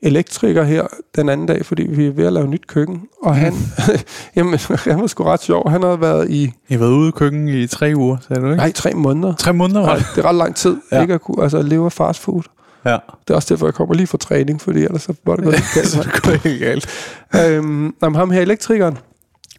elektriker 0.01 0.63
her 0.63 0.87
den 1.15 1.29
anden 1.29 1.47
dag, 1.47 1.65
fordi 1.65 1.83
vi 1.83 2.05
er 2.07 2.11
ved 2.11 2.25
at 2.25 2.33
lave 2.33 2.47
nyt 2.47 2.67
køkken, 2.67 3.01
og 3.23 3.35
han, 3.35 3.53
jamen, 4.35 4.59
han 4.83 5.01
var 5.01 5.07
sgu 5.07 5.23
ret 5.23 5.41
sjov. 5.41 5.69
Han 5.69 5.83
havde 5.83 6.01
været 6.01 6.29
i, 6.29 6.43
I 6.43 6.73
har 6.73 6.77
været 6.79 6.91
ude 6.91 7.09
i 7.09 7.11
køkken 7.11 7.47
i 7.47 7.67
tre 7.67 7.93
uger, 7.95 8.17
sagde 8.27 8.41
du 8.41 8.45
ikke? 8.47 8.57
nej, 8.57 8.71
tre 8.71 8.91
måneder. 8.93 9.35
Tre 9.35 9.53
måneder, 9.53 9.81
var 9.81 9.95
det? 9.95 10.05
det 10.15 10.25
er 10.25 10.29
ret 10.29 10.35
lang 10.35 10.55
tid, 10.55 10.77
Ja. 10.91 11.01
ikke 11.01 11.13
at 11.13 11.21
kunne 11.21 11.43
altså, 11.43 11.61
leve 11.61 11.85
af 11.85 11.91
fast 11.91 12.19
food. 12.19 12.41
Ja. 12.85 12.91
Det 13.27 13.29
er 13.29 13.35
også 13.35 13.53
derfor, 13.53 13.67
jeg 13.67 13.73
kommer 13.73 13.95
lige 13.95 14.07
fra 14.07 14.17
træning, 14.17 14.61
fordi 14.61 14.83
ellers 14.83 15.01
så 15.01 15.13
var 15.25 15.35
det 15.35 15.43
gået 15.45 15.55
helt 15.55 15.73
galt. 15.73 15.87
Så 15.93 16.03
det 16.03 16.21
går 16.23 16.31
helt 16.49 16.59
galt. 16.59 16.87
øhm, 17.35 17.95
jamen, 18.01 18.15
ham 18.15 18.31
her 18.31 18.41
elektrikeren, 18.41 18.97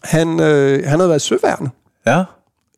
han, 0.04 0.40
øh, 0.40 0.82
han 0.86 0.98
havde 0.98 1.08
været 1.08 1.22
søværende 1.22 1.70
Ja. 2.06 2.24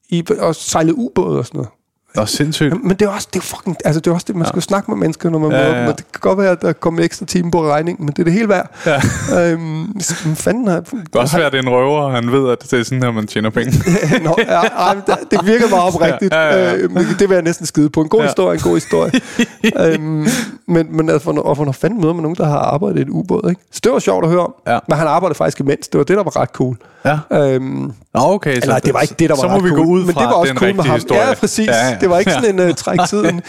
i, 0.09 0.25
og 0.39 0.55
sejlet 0.55 0.93
ubåde 0.97 1.39
og 1.39 1.47
sådan 1.47 1.59
noget. 1.59 1.71
Og 2.17 2.29
sindssygt. 2.29 2.75
Men 2.85 2.97
det 2.97 3.03
er 3.07 3.11
også 3.11 3.29
det 3.33 3.39
er 3.39 3.43
fucking, 3.45 3.77
altså 3.85 4.01
det 4.01 4.11
er 4.11 4.15
også 4.15 4.25
det, 4.29 4.37
man 4.37 4.43
Ja. 4.43 4.47
ja. 4.47 4.49
skal 4.53 4.63
snakke 4.63 4.91
med 4.91 4.99
mennesker, 4.99 5.31
når 5.31 5.39
man 5.39 5.51
Ja, 5.51 5.57
ja, 5.57 5.63
ja, 5.65 5.69
møder 5.71 5.81
ja. 5.83 5.87
dem. 5.89 5.97
Det 5.97 6.05
kan 6.13 6.21
godt 6.21 6.39
være, 6.39 6.51
at 6.51 6.63
der 6.63 6.73
kommer 6.73 7.03
ekstra 7.05 7.27
time 7.27 7.51
på 7.51 7.63
regningen, 7.71 8.05
men 8.07 8.13
det 8.13 8.19
er 8.19 8.25
det 8.25 8.33
hele 8.33 8.49
værd. 8.49 8.71
Ja. 8.87 9.01
øhm, 9.53 10.01
fanden 10.35 10.69
har... 10.69 10.81
Det 10.81 10.89
kan 11.13 11.21
også 11.21 11.37
være, 11.37 11.47
at 11.47 11.53
det 11.53 11.59
er 11.59 11.63
en 11.63 11.69
røver, 11.71 12.11
han 12.11 12.33
ved, 12.33 12.51
at 12.51 12.63
det 12.71 12.81
er 12.81 12.83
sådan 12.85 13.03
her, 13.03 13.11
man 13.11 13.27
tjener 13.27 13.51
penge. 13.51 13.73
Nå, 14.25 14.35
ja, 14.39 14.61
men 14.95 15.03
det, 15.31 15.41
virker 15.47 15.69
meget 15.69 15.85
oprigtigt. 15.95 16.35
Ja, 16.35 16.41
Ja, 16.41 16.49
ja, 16.49 16.59
ja, 16.59 16.65
ja. 16.65 16.71
ja. 16.71 16.77
Øh, 16.77 16.91
men 16.93 17.05
det 17.19 17.29
vil 17.29 17.35
jeg 17.35 17.43
næsten 17.43 17.67
skide 17.67 17.91
på. 17.91 18.01
En 18.01 18.09
god 18.09 18.21
Ja. 18.21 18.25
ja. 18.25 18.29
historie, 18.31 18.55
en 18.55 18.61
god 18.63 18.75
historie. 18.75 19.13
øhm, 19.95 20.27
men 20.67 20.97
men 20.97 21.09
altså, 21.11 21.25
for, 21.25 21.41
og 21.41 21.57
for 21.57 21.65
når 21.65 21.73
fanden 21.73 22.01
møder 22.01 22.13
man 22.13 22.23
nogen, 22.23 22.37
der 22.37 22.47
har 22.47 22.59
arbejdet 22.59 22.99
i 22.99 23.03
et 23.03 23.09
ubåd, 23.09 23.49
ikke? 23.51 23.61
Så 23.73 23.81
det 23.85 23.93
var 23.93 23.99
sjovt 23.99 24.25
at 24.25 24.31
høre 24.31 24.41
om. 24.41 24.55
Ja. 24.67 24.79
Men 24.89 24.99
han 24.99 25.07
arbejdede 25.07 25.37
faktisk 25.37 25.61
imens. 25.61 25.89
Det 25.89 25.99
var 25.99 26.05
det, 26.05 26.17
der 26.17 26.23
var 26.23 26.37
ret 26.41 26.49
cool. 26.49 26.77
Ja. 27.05 27.19
Øhm, 27.33 27.93
okay. 28.15 28.57
eller 28.63 28.79
det 28.79 28.95
var 28.95 29.01
ikke 29.01 29.15
det, 29.19 29.29
der 29.29 29.35
var 29.37 29.43
så 29.43 29.49
må 29.49 29.61
vi 29.61 29.69
cool, 29.69 29.79
gå 29.81 29.85
ud 29.85 30.05
men 30.05 30.15
fra, 30.15 30.21
det 30.21 30.29
var 30.29 30.35
også 30.35 30.53
at 30.53 30.59
cool 30.59 30.69
det 30.69 30.69
er 30.69 30.71
en 30.71 30.77
med 30.77 30.85
rigtig 30.85 30.91
ham. 30.91 30.95
historie. 30.97 31.29
Ja, 31.29 31.35
præcis. 31.35 31.67
Ja, 31.67 31.89
ja. 31.89 31.97
Det 32.01 32.11
var 32.11 32.19
ikke 32.19 32.31
sådan 32.33 32.61
en 32.61 32.69
uh, 32.69 32.75
træk 32.75 32.99
tiden. 33.09 33.43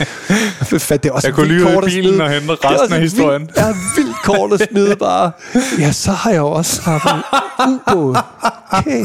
Fat, 0.80 1.04
det 1.04 1.10
er 1.10 1.14
også 1.14 1.28
Jeg 1.28 1.36
kunne 1.36 1.48
lige 1.48 1.64
ud 1.64 1.84
i 1.84 1.86
bilen 1.86 2.04
smide. 2.10 2.24
og 2.24 2.30
hente 2.30 2.54
er 2.54 2.72
resten 2.72 2.94
af 2.94 3.02
historien. 3.02 3.42
Vildt, 3.42 3.58
ja, 3.58 3.68
vildt 3.98 4.16
kort 4.24 4.54
at 4.62 4.68
smide 4.72 4.96
bare. 4.96 5.32
Ja, 5.80 5.92
så 5.92 6.12
har 6.12 6.30
jeg 6.32 6.38
jo 6.40 6.48
også 6.48 6.82
haft 6.82 7.04
en 7.68 7.80
ubåd. 7.94 8.18
Okay. 8.72 9.04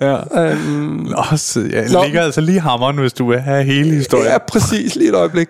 Ja. 0.00 0.52
Um, 0.52 1.06
Nå, 1.10 1.36
så 1.36 1.60
jeg 1.72 1.88
Nå. 1.92 2.02
ligger 2.04 2.22
altså 2.22 2.40
lige 2.40 2.60
hammeren, 2.60 2.96
hvis 2.98 3.12
du 3.12 3.28
vil 3.30 3.40
have 3.40 3.64
hele 3.64 3.90
historien. 3.94 4.26
Ja, 4.26 4.38
præcis. 4.38 4.94
Lige 4.96 5.08
et 5.08 5.14
øjeblik. 5.14 5.48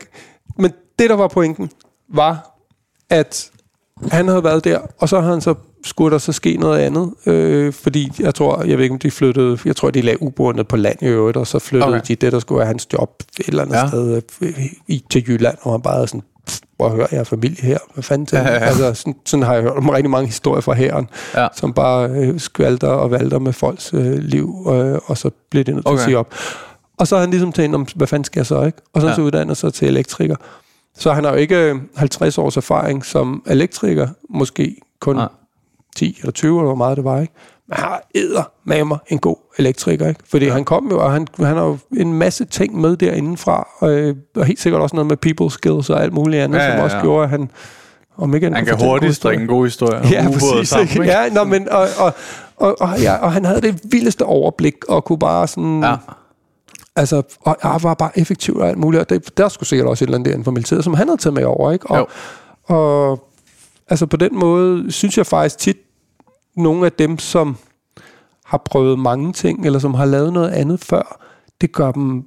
Men 0.59 0.73
det, 0.99 1.11
der 1.11 1.17
var 1.17 1.29
pointen, 1.29 1.71
var, 2.15 2.57
at 3.11 3.51
han 4.11 4.29
havde 4.29 4.45
været 4.45 4.65
der, 4.65 4.79
og 5.01 5.09
så 5.09 5.21
havde 5.21 5.33
han 5.33 5.41
så 5.41 5.55
skulle 5.85 6.13
der 6.13 6.19
så 6.19 6.33
ske 6.33 6.57
noget 6.57 6.79
andet, 6.79 7.15
øh, 7.27 7.73
fordi 7.73 8.13
jeg 8.19 8.35
tror, 8.35 8.63
jeg 8.63 8.77
ved 8.79 8.85
ikke 8.85 8.93
om 8.93 8.99
de 8.99 9.11
flyttede, 9.11 9.59
jeg 9.65 9.77
tror 9.77 9.91
de 9.91 10.01
lagde 10.01 10.23
ubådene 10.23 10.65
på 10.65 10.77
land 10.77 11.03
i 11.03 11.07
øvrigt, 11.07 11.37
og 11.37 11.47
så 11.47 11.59
flyttede 11.59 11.89
Okay. 11.89 12.01
de 12.09 12.15
det, 12.15 12.33
der 12.33 12.39
skulle 12.39 12.59
være 12.59 12.67
hans 12.67 12.87
job 12.93 13.11
et 13.41 13.47
eller 13.49 13.63
andet 13.63 13.75
Ja. 13.77 13.89
sted 13.89 14.23
øh, 14.41 14.53
i, 14.89 15.05
til 15.11 15.25
Jylland, 15.29 15.57
og 15.63 15.73
han 15.73 15.83
bare 15.83 16.07
sådan, 16.07 16.23
"Pff, 16.47 16.59
prøv 16.79 16.89
at 16.91 16.97
høre, 16.97 17.07
jeg 17.13 17.27
familie 17.27 17.63
her, 17.63 17.79
hvad 17.95 18.03
fanden 18.05 18.27
til? 18.27 18.37
Ja, 18.37 18.43
ja, 18.43 18.53
ja. 18.53 18.59
Altså, 18.59 18.95
sådan, 18.95 19.15
sådan 19.25 19.43
har 19.47 19.55
jeg 19.55 19.63
hørt 19.63 19.77
om 19.77 19.89
rigtig 19.89 20.11
mange 20.11 20.27
historier 20.27 20.61
fra 20.61 20.73
hæren, 20.75 21.09
Ja. 21.35 21.49
som 21.57 21.73
bare 21.73 22.11
øh, 22.11 22.41
skvalter 22.41 22.89
og 22.89 23.11
valter 23.11 23.39
med 23.39 23.53
folks 23.53 23.91
øh, 23.95 24.19
liv, 24.19 24.67
øh, 24.71 24.99
og 25.07 25.19
så 25.19 25.31
bliver 25.51 25.65
det 25.65 25.75
nødt 25.75 25.87
til 25.87 25.93
Okay. 25.93 26.01
at 26.01 26.05
sige 26.05 26.19
op. 26.19 26.35
Og 26.99 27.07
så 27.09 27.15
har 27.17 27.21
han 27.21 27.31
ligesom 27.31 27.53
tænkt, 27.53 27.79
"Nå, 27.79 27.85
hvad 27.97 28.07
fanden 28.07 28.25
skal 28.25 28.41
jeg 28.41 28.47
så, 28.47 28.63
ikke? 28.63 28.79
Og 28.93 29.01
så 29.01 29.09
Ja. 29.09 29.15
så 29.15 29.21
uddannet 29.23 29.57
sig 29.57 29.75
til 29.75 29.89
elektriker. 29.89 30.37
Så 30.99 31.13
han 31.13 31.25
har 31.25 31.31
jo 31.31 31.37
ikke 31.37 31.57
øh, 31.71 31.77
50 31.97 32.39
års 32.39 32.57
erfaring 32.57 33.05
som 33.05 33.43
elektriker, 33.47 34.09
måske 34.31 34.77
kun 35.01 35.17
Nej. 35.17 35.29
10 35.97 36.17
eller 36.21 36.33
20, 36.33 36.59
eller 36.59 36.67
hvor 36.67 36.75
meget 36.75 36.97
det 36.97 37.05
var, 37.05 37.21
ikke? 37.21 37.33
Men 37.69 37.77
han 37.77 37.85
har 37.85 38.03
æder 38.15 38.51
med 38.65 38.85
mig 38.85 38.99
en 39.09 39.19
god 39.19 39.37
elektriker, 39.59 40.09
ikke? 40.09 40.21
Fordi 40.31 40.47
ja. 40.47 40.53
han 40.53 40.65
kom 40.65 40.89
jo, 40.91 40.99
og 41.01 41.13
han, 41.13 41.27
han 41.37 41.57
har 41.57 41.65
jo 41.65 41.79
en 41.97 42.13
masse 42.13 42.45
ting 42.45 42.81
med 42.81 42.97
derindefra, 42.97 43.69
og, 43.79 43.91
øh, 43.91 44.17
og 44.37 44.45
helt 44.45 44.61
sikkert 44.61 44.83
også 44.83 44.97
noget 44.97 45.07
med 45.07 45.17
people 45.17 45.51
skills 45.51 45.91
og 45.91 46.03
alt 46.03 46.13
muligt 46.13 46.43
andet, 46.43 46.59
Ja, 46.59 46.65
ja, 46.65 46.71
ja, 46.71 46.77
som 46.77 46.85
også 46.85 46.97
gjorde, 47.03 47.25
at 47.25 47.31
han 47.31 47.51
om 48.17 48.35
ikke 48.35 48.51
Han 48.55 48.65
kan 48.65 48.79
hurtigt 48.81 49.17
strikke 49.17 49.43
en 49.43 49.49
god 49.49 49.65
historie. 49.65 50.01
Ja, 50.13 50.27
præcis. 50.33 50.69
sammen, 50.69 50.89
ikke? 50.89 51.05
ja, 51.05 51.29
nå, 51.29 51.45
men, 51.45 51.69
og, 51.69 51.87
og, 51.99 52.13
og, 52.57 52.77
og, 52.81 53.01
ja, 53.01 53.17
og 53.17 53.33
han 53.33 53.45
havde 53.45 53.61
det 53.61 53.81
vildeste 53.85 54.25
overblik, 54.25 54.75
og 54.89 55.05
kunne 55.05 55.19
bare 55.19 55.49
sådan... 55.49 55.83
Ja. 55.83 55.97
Altså, 56.97 57.23
og 57.41 57.57
jeg 57.63 57.79
var 57.83 57.95
bare 57.95 58.19
effektiv 58.19 58.57
og 58.57 58.69
alt 58.69 58.79
muligt. 58.79 59.01
Og 59.01 59.11
det, 59.11 59.39
der 59.39 59.49
skulle 59.49 59.69
sikkert 59.69 59.89
også 59.89 60.05
et 60.05 60.07
eller 60.07 60.19
andet 60.19 60.27
der 60.27 60.33
inden 60.33 60.45
for 60.45 60.51
militæret, 60.51 60.85
som 60.85 60.95
han 60.95 61.09
havde 61.09 61.21
taget 61.21 61.35
med 61.35 61.45
over, 61.45 61.73
ikke? 61.73 61.95
Jo. 61.95 62.07
Og, 62.67 63.11
og 63.11 63.25
altså 63.93 64.07
på 64.07 64.17
den 64.17 64.39
måde, 64.39 64.93
synes 64.93 65.19
jeg 65.19 65.27
faktisk 65.27 65.59
tit, 65.59 65.77
nogle 66.57 66.87
af 66.87 66.93
dem, 66.93 67.19
som 67.19 67.57
har 68.45 68.63
prøvet 68.65 68.99
mange 68.99 69.33
ting, 69.33 69.67
eller 69.67 69.79
som 69.79 69.95
har 69.95 70.05
lavet 70.05 70.33
noget 70.33 70.51
andet 70.51 70.81
før, 70.81 71.27
det 71.61 71.73
gør 71.73 71.93
dem 71.93 72.25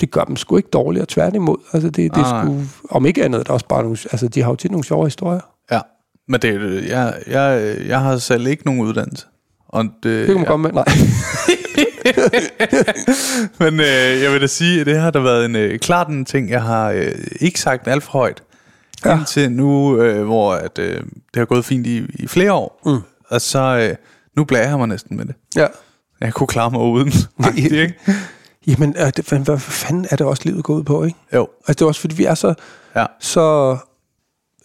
det 0.00 0.10
gør 0.10 0.24
dem 0.24 0.36
sgu 0.36 0.56
ikke 0.56 0.68
dårligere, 0.68 1.06
tværtimod. 1.08 1.56
Altså 1.72 1.90
det, 1.90 2.14
det 2.14 2.20
er 2.20 2.42
sgu, 2.42 2.62
om 2.90 3.06
ikke 3.06 3.24
andet, 3.24 3.38
er 3.38 3.42
der 3.42 3.52
også 3.52 3.66
bare 3.66 3.82
nogle, 3.82 3.98
altså 4.12 4.28
de 4.28 4.42
har 4.42 4.50
jo 4.50 4.56
tit 4.56 4.70
nogle 4.70 4.84
sjove 4.84 5.06
historier. 5.06 5.40
Ja. 5.70 5.80
Men 6.28 6.40
det, 6.40 6.84
jeg, 6.88 7.14
jeg, 7.26 7.76
jeg 7.86 8.00
har 8.00 8.16
selv 8.16 8.46
ikke 8.46 8.66
nogen 8.66 8.80
uddannelse. 8.80 9.26
Og 9.68 9.84
det, 9.84 9.92
Det 10.02 10.26
kan 10.26 10.34
man 10.34 10.44
komme 10.44 10.62
med. 10.62 10.72
Nej. 10.72 10.84
Men 13.70 13.80
øh, 13.80 14.22
jeg 14.22 14.32
vil 14.32 14.40
da 14.40 14.46
sige, 14.46 14.80
at 14.80 14.86
det 14.86 14.98
har 14.98 15.10
da 15.10 15.18
været 15.18 15.44
en 15.44 15.56
øh, 15.56 15.78
klart 15.78 16.08
en 16.08 16.24
ting, 16.24 16.50
jeg 16.50 16.62
har 16.62 16.90
øh, 16.90 17.12
ikke 17.40 17.60
sagt 17.60 17.88
alt 17.88 18.02
for 18.02 18.12
højt. 18.12 18.42
Ja. 19.04 19.18
Indtil 19.18 19.52
nu, 19.52 19.96
øh, 20.02 20.24
hvor 20.24 20.52
at, 20.52 20.78
øh, 20.78 20.96
det 20.96 21.36
har 21.36 21.44
gået 21.44 21.64
fint 21.64 21.86
i, 21.86 22.02
i 22.14 22.26
flere 22.26 22.52
år. 22.52 22.80
Mm. 22.86 22.98
Og 23.28 23.40
så, 23.40 23.58
øh, 23.90 23.96
nu 24.36 24.44
blærer 24.44 24.68
jeg 24.68 24.78
mig 24.78 24.88
næsten 24.88 25.16
med 25.16 25.24
det. 25.24 25.34
Ja. 25.56 25.66
Jeg 26.20 26.34
kunne 26.34 26.46
klare 26.46 26.70
mig 26.70 26.80
uden. 26.80 27.12
Agtigt, 27.44 27.72
ikke? 27.72 27.94
Jamen, 28.66 28.94
er 28.96 29.10
det, 29.10 29.28
hvad, 29.28 29.38
hvad 29.38 29.58
fanden 29.58 30.06
er 30.10 30.16
det 30.16 30.26
også 30.26 30.42
livet 30.46 30.64
går 30.64 30.74
ud 30.74 30.82
på, 30.82 31.04
ikke? 31.04 31.18
Jo. 31.34 31.48
Altså 31.60 31.72
det 31.72 31.82
er 31.82 31.86
også 31.86 32.00
fordi, 32.00 32.14
vi 32.14 32.24
er 32.24 32.34
så, 32.34 32.54
Ja. 32.96 33.06
så 33.20 33.76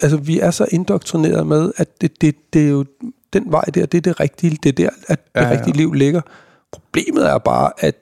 altså 0.01 0.17
vi 0.17 0.39
er 0.39 0.51
så 0.51 0.67
indoktrineret 0.71 1.47
med, 1.47 1.71
at 1.77 2.01
det, 2.01 2.21
det, 2.21 2.35
det 2.53 2.65
er 2.65 2.69
jo 2.69 2.85
den 3.33 3.51
vej 3.51 3.61
der, 3.63 3.85
det 3.85 3.97
er 3.97 4.01
det 4.01 4.19
rigtige, 4.19 4.57
det 4.63 4.69
er 4.69 4.73
der, 4.73 4.89
at 5.07 5.19
det 5.35 5.41
Ja, 5.41 5.49
rigtige 5.49 5.77
liv 5.77 5.93
ligger. 5.93 6.21
Problemet 6.71 7.29
er 7.29 7.37
bare, 7.37 7.71
at 7.77 7.95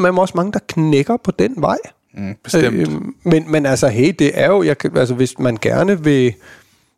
man 0.00 0.18
også 0.18 0.32
mange, 0.36 0.52
der 0.52 0.58
knækker 0.68 1.16
på 1.16 1.30
den 1.30 1.54
vej. 1.56 1.78
Mm, 2.14 2.34
bestemt. 2.44 2.76
Øh, 2.76 2.88
men, 3.24 3.52
men 3.52 3.66
altså, 3.66 3.88
hey, 3.88 4.14
det 4.18 4.30
er 4.34 4.46
jo, 4.46 4.62
jeg, 4.62 4.76
altså, 4.96 5.14
hvis 5.14 5.38
man 5.38 5.58
gerne 5.62 6.04
vil, 6.04 6.32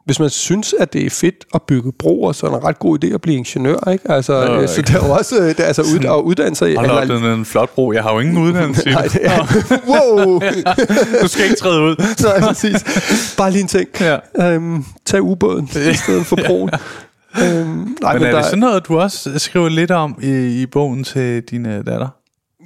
hvis 0.05 0.21
man 0.21 0.31
synes, 0.31 0.75
at 0.81 0.93
det 0.93 1.07
er 1.07 1.11
fedt 1.11 1.45
at 1.55 1.63
bygge 1.63 1.93
broer, 1.93 2.33
så 2.33 2.47
er 2.47 2.51
det 2.51 2.59
en 2.59 2.65
ret 2.65 2.79
god 2.79 3.05
idé 3.05 3.15
at 3.15 3.21
blive 3.21 3.37
ingeniør, 3.37 3.91
ikke? 3.93 4.11
Altså, 4.11 4.47
Nå, 4.47 4.61
øh, 4.61 4.69
så 4.69 4.81
ikke. 4.81 4.93
der 4.93 5.01
er 5.01 5.07
jo 5.07 5.13
også, 5.13 5.43
øh, 5.43 5.57
der, 5.57 5.65
altså, 5.65 5.83
ud, 5.83 6.05
at 6.05 6.23
uddanne 6.23 6.57
sig... 6.57 6.77
Hold 6.77 6.91
op, 6.91 7.03
det 7.03 7.11
er 7.25 7.35
en 7.35 7.45
flot 7.45 7.71
bro. 7.75 7.93
Jeg 7.93 8.03
har 8.03 8.13
jo 8.13 8.21
ingen 8.21 8.39
uddannelse 8.39 8.91
Nej, 8.91 9.03
det. 9.03 9.13
det 9.13 9.21
er... 9.27 9.47
wow! 9.93 10.41
Du 11.23 11.29
skal 11.29 11.45
ikke 11.45 11.57
træde 11.57 11.81
ud. 11.83 11.97
Nej, 12.25 12.41
præcis. 12.41 12.85
Bare 13.39 13.51
lige 13.51 13.63
en 13.63 13.69
ting. 13.69 13.89
Ja. 14.01 14.17
Øhm, 14.41 14.85
tag 15.05 15.23
ubåden 15.23 15.69
i 15.91 15.95
stedet 15.95 16.27
for 16.27 16.39
broen. 16.47 16.71
øhm, 17.43 17.97
nej, 18.03 18.13
Men 18.13 18.23
er 18.23 18.31
der, 18.31 18.37
det 18.37 18.45
sådan 18.45 18.59
noget, 18.59 18.89
du 18.89 18.99
også 18.99 19.39
skriver 19.39 19.69
lidt 19.69 19.91
om 19.91 20.19
i, 20.23 20.63
i 20.63 20.67
bogen 20.67 21.05
til 21.05 21.43
dine 21.43 21.83
datter? 21.83 22.09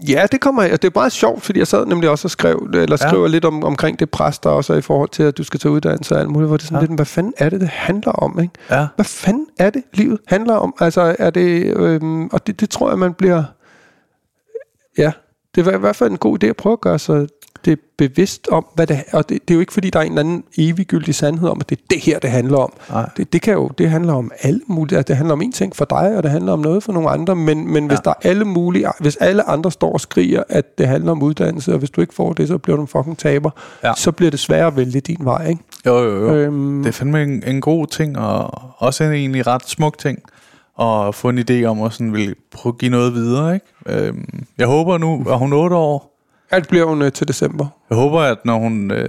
Ja, 0.09 0.27
det 0.33 0.41
kommer 0.41 0.63
jeg. 0.63 0.83
Det 0.83 0.89
er 0.89 0.93
meget 0.95 1.13
sjovt, 1.13 1.43
fordi 1.43 1.59
jeg 1.59 1.67
sad 1.67 1.87
nemlig 1.87 2.11
også 2.11 2.27
og 2.27 2.31
skrev, 2.31 2.69
eller 2.75 2.97
Ja. 3.03 3.09
skriver 3.09 3.29
lidt 3.29 3.45
om, 3.45 3.65
omkring 3.65 3.99
det 3.99 4.11
pres, 4.11 4.39
der 4.39 4.51
også 4.51 4.73
er 4.73 4.77
i 4.77 4.81
forhold 4.81 5.09
til, 5.09 5.23
at 5.23 5.39
du 5.39 5.45
skal 5.45 5.61
tage 5.61 5.73
uddannelse 5.73 6.15
og 6.15 6.21
alt 6.21 6.31
muligt, 6.31 6.49
hvor 6.49 6.57
det 6.57 6.63
er 6.65 6.67
sådan 6.67 6.77
Ja. 6.77 6.81
ja. 6.81 6.87
lidt, 6.89 6.99
hvad 6.99 7.07
fanden 7.07 7.35
er 7.39 7.49
det, 7.51 7.61
det 7.61 7.69
handler 7.69 8.13
om, 8.13 8.41
ikke? 8.41 8.55
Ja. 8.71 8.87
Hvad 8.97 9.05
fanden 9.05 9.47
er 9.59 9.71
det, 9.71 9.83
livet 9.95 10.19
handler 10.27 10.55
om? 10.55 10.75
Altså, 10.81 11.17
er 11.19 11.31
det... 11.31 11.77
Øhm, 11.77 12.27
og 12.27 12.47
det, 12.47 12.61
det 12.61 12.71
tror 12.71 12.89
jeg, 12.89 12.99
man 12.99 13.15
bliver... 13.15 13.45
Ja, 14.99 15.13
det 15.55 15.67
er 15.67 15.77
i 15.77 15.79
hvert 15.79 15.97
fald 15.97 16.11
en 16.11 16.19
god 16.19 16.45
idé 16.45 16.47
at 16.47 16.57
prøve 16.57 16.73
at 16.73 16.81
gøre 16.81 16.99
sig 16.99 17.29
det 17.65 17.79
bevidst 17.99 18.49
om, 18.53 18.67
hvad 18.75 18.87
det. 18.87 19.05
Og 19.13 19.29
det, 19.29 19.39
det 19.49 19.51
er 19.51 19.55
jo 19.55 19.61
ikke, 19.61 19.73
fordi 19.73 19.91
der 19.91 19.99
er 19.99 20.03
en 20.03 20.09
eller 20.13 20.21
anden 20.23 20.45
eviggyldig 20.59 21.15
sandhed 21.15 21.49
om, 21.49 21.57
at 21.61 21.69
det 21.71 21.79
er 21.79 21.83
det 21.91 22.01
her, 22.03 22.19
det 22.19 22.31
handler 22.31 22.59
om. 22.59 22.73
Nej. 22.91 23.09
Det, 23.17 23.33
det, 23.33 23.43
kan 23.43 23.55
jo, 23.55 23.69
det 23.79 23.91
handler 23.91 24.13
om 24.13 24.31
alt 24.43 24.63
muligt. 24.69 24.97
Altså, 24.99 25.09
det 25.09 25.17
handler 25.17 25.33
om 25.33 25.43
en 25.43 25.53
ting 25.53 25.77
for 25.77 25.85
dig, 25.85 26.17
og 26.17 26.23
det 26.23 26.31
handler 26.31 26.53
om 26.53 26.59
noget 26.59 26.83
for 26.83 26.93
nogle 26.93 27.11
andre. 27.11 27.37
Men, 27.37 27.73
men 27.73 27.85
ja. 27.85 27.89
hvis 27.89 28.01
der 28.01 28.11
er 28.11 28.29
alle 28.29 28.45
mulige... 28.45 28.87
Hvis 29.01 29.17
alle 29.17 29.49
andre 29.49 29.73
står 29.73 29.93
og 29.93 30.01
skriger, 30.01 30.43
at 30.49 30.79
det 30.79 30.87
handler 30.89 31.11
om 31.13 31.23
uddannelse, 31.23 31.73
og 31.73 31.79
hvis 31.79 31.91
du 31.91 32.01
ikke 32.01 32.15
får 32.15 32.33
det, 32.33 32.49
så 32.49 32.59
bliver 32.59 32.77
du 32.77 32.83
en 32.83 32.89
fucking 32.89 33.19
taber, 33.19 33.51
Ja. 33.85 33.93
så 33.97 34.13
bliver 34.13 34.31
det 34.31 34.41
sværere 34.41 34.67
at 34.67 34.77
vælge 34.77 35.01
din 35.01 35.19
vej, 35.21 35.49
ikke? 35.49 35.63
Jo, 35.87 35.99
jo, 35.99 36.11
jo. 36.27 36.35
Øhm, 36.35 36.83
Det 36.83 36.89
er 36.89 36.93
fandme 36.93 37.23
en, 37.23 37.43
en 37.47 37.61
god 37.61 37.87
ting, 37.87 38.19
og 38.19 38.51
også 38.79 39.05
en 39.05 39.13
egentlig 39.13 39.47
ret 39.47 39.69
smuk 39.69 39.99
ting, 39.99 40.19
at 40.81 41.15
få 41.15 41.29
en 41.29 41.39
idé 41.51 41.65
om 41.65 41.83
at 41.83 41.93
sådan 41.93 42.13
vil 42.13 42.35
prøve 42.53 42.73
at 42.73 42.79
give 42.79 42.91
noget 42.91 43.15
videre, 43.15 43.55
ikke? 43.55 43.67
Øhm, 43.87 44.45
jeg 44.59 44.67
håber 44.67 44.99
nu, 44.99 45.25
er 45.29 45.37
hun 45.37 45.53
8 45.53 45.77
år? 45.77 46.18
Alt 46.51 46.69
bliver 46.69 46.85
hun 46.85 47.03
øh, 47.03 47.13
til 47.13 47.29
december. 47.29 47.67
Jeg 47.91 47.97
håber, 47.99 48.21
at 48.21 48.39
når 48.45 48.59
hun, 48.59 48.91
øh, 48.91 49.09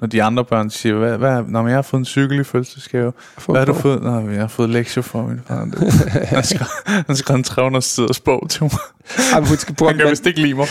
når 0.00 0.08
de 0.08 0.22
andre 0.22 0.44
børn 0.44 0.70
siger, 0.70 0.94
hvad, 0.94 1.18
hvad, 1.18 1.42
når 1.48 1.66
jeg 1.68 1.76
har 1.76 1.82
fået 1.82 1.98
en 1.98 2.04
cykel 2.04 2.40
i 2.40 2.44
fødselsdagsgave, 2.44 3.12
hvad 3.48 3.60
har 3.60 3.64
du 3.64 3.74
fået? 3.74 4.02
Nå, 4.02 4.30
jeg 4.30 4.40
har 4.40 4.48
fået 4.48 4.70
lektier 4.70 5.02
for 5.02 5.22
min 5.22 5.40
far. 5.46 5.56
Han 6.34 6.44
skrev, 6.44 6.66
han 7.06 7.16
skrev 7.16 7.36
en 7.36 7.44
300 7.44 7.82
siders 7.82 8.20
bog 8.20 8.50
til 8.50 8.62
mig. 8.62 8.70
Ej, 9.32 9.40
men 9.40 9.48
hun 9.48 9.56
skal, 9.56 9.86
Han 9.86 9.96
kan 9.96 10.10
vist 10.10 10.26
ikke 10.26 10.40
lide 10.40 10.54
mig. 10.54 10.66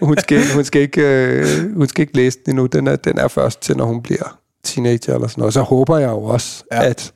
hun 0.00 0.16
skal, 0.18 0.40
hun 0.54 0.64
skal 0.64 0.82
ikke, 0.82 1.00
øh, 1.02 1.74
hun 1.76 1.88
skal 1.88 2.02
ikke 2.02 2.16
læse 2.16 2.38
den 2.46 2.52
endnu. 2.52 2.66
Den 2.66 2.86
er, 2.86 2.96
den 2.96 3.18
er 3.18 3.28
først 3.28 3.62
til, 3.62 3.76
når 3.76 3.84
hun 3.84 4.02
bliver 4.02 4.38
teenager 4.64 5.14
eller 5.14 5.28
sådan 5.28 5.40
noget. 5.40 5.54
Så 5.54 5.62
håber 5.62 5.98
jeg 5.98 6.08
jo 6.08 6.22
også, 6.24 6.64
ja. 6.72 6.84
at, 6.84 7.12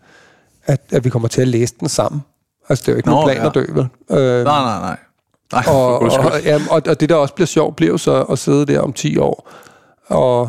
at, 0.67 0.81
at 0.93 1.05
vi 1.05 1.11
kommer 1.11 1.29
til 1.29 1.41
at 1.43 1.49
læse 1.49 1.75
den 1.81 1.89
sammen. 1.89 2.23
Altså, 2.69 2.83
det 2.83 2.89
er 2.89 2.93
jo 2.93 2.97
ikke 2.97 3.09
Nå, 3.09 3.15
nogen 3.15 3.27
plan 3.27 3.37
ja. 3.43 3.49
at 3.49 3.55
dø, 3.55 3.65
vel? 3.73 3.89
Øh, 4.11 4.45
Nej, 4.45 4.63
nej, 4.63 4.81
nej. 4.81 4.97
Nej, 5.53 5.63
og, 5.69 6.03
og, 6.03 6.11
ja, 6.45 6.59
og, 6.71 6.83
og 6.89 7.01
det, 7.01 7.09
der 7.09 7.15
også 7.15 7.35
bliver 7.35 7.47
sjovt, 7.47 7.77
bliver 7.77 7.93
jo 7.93 7.99
så 7.99 8.23
at 8.23 8.39
sidde 8.39 8.67
der 8.67 8.81
om 8.81 8.93
10 8.93 9.19
år 9.19 9.51
og, 10.07 10.41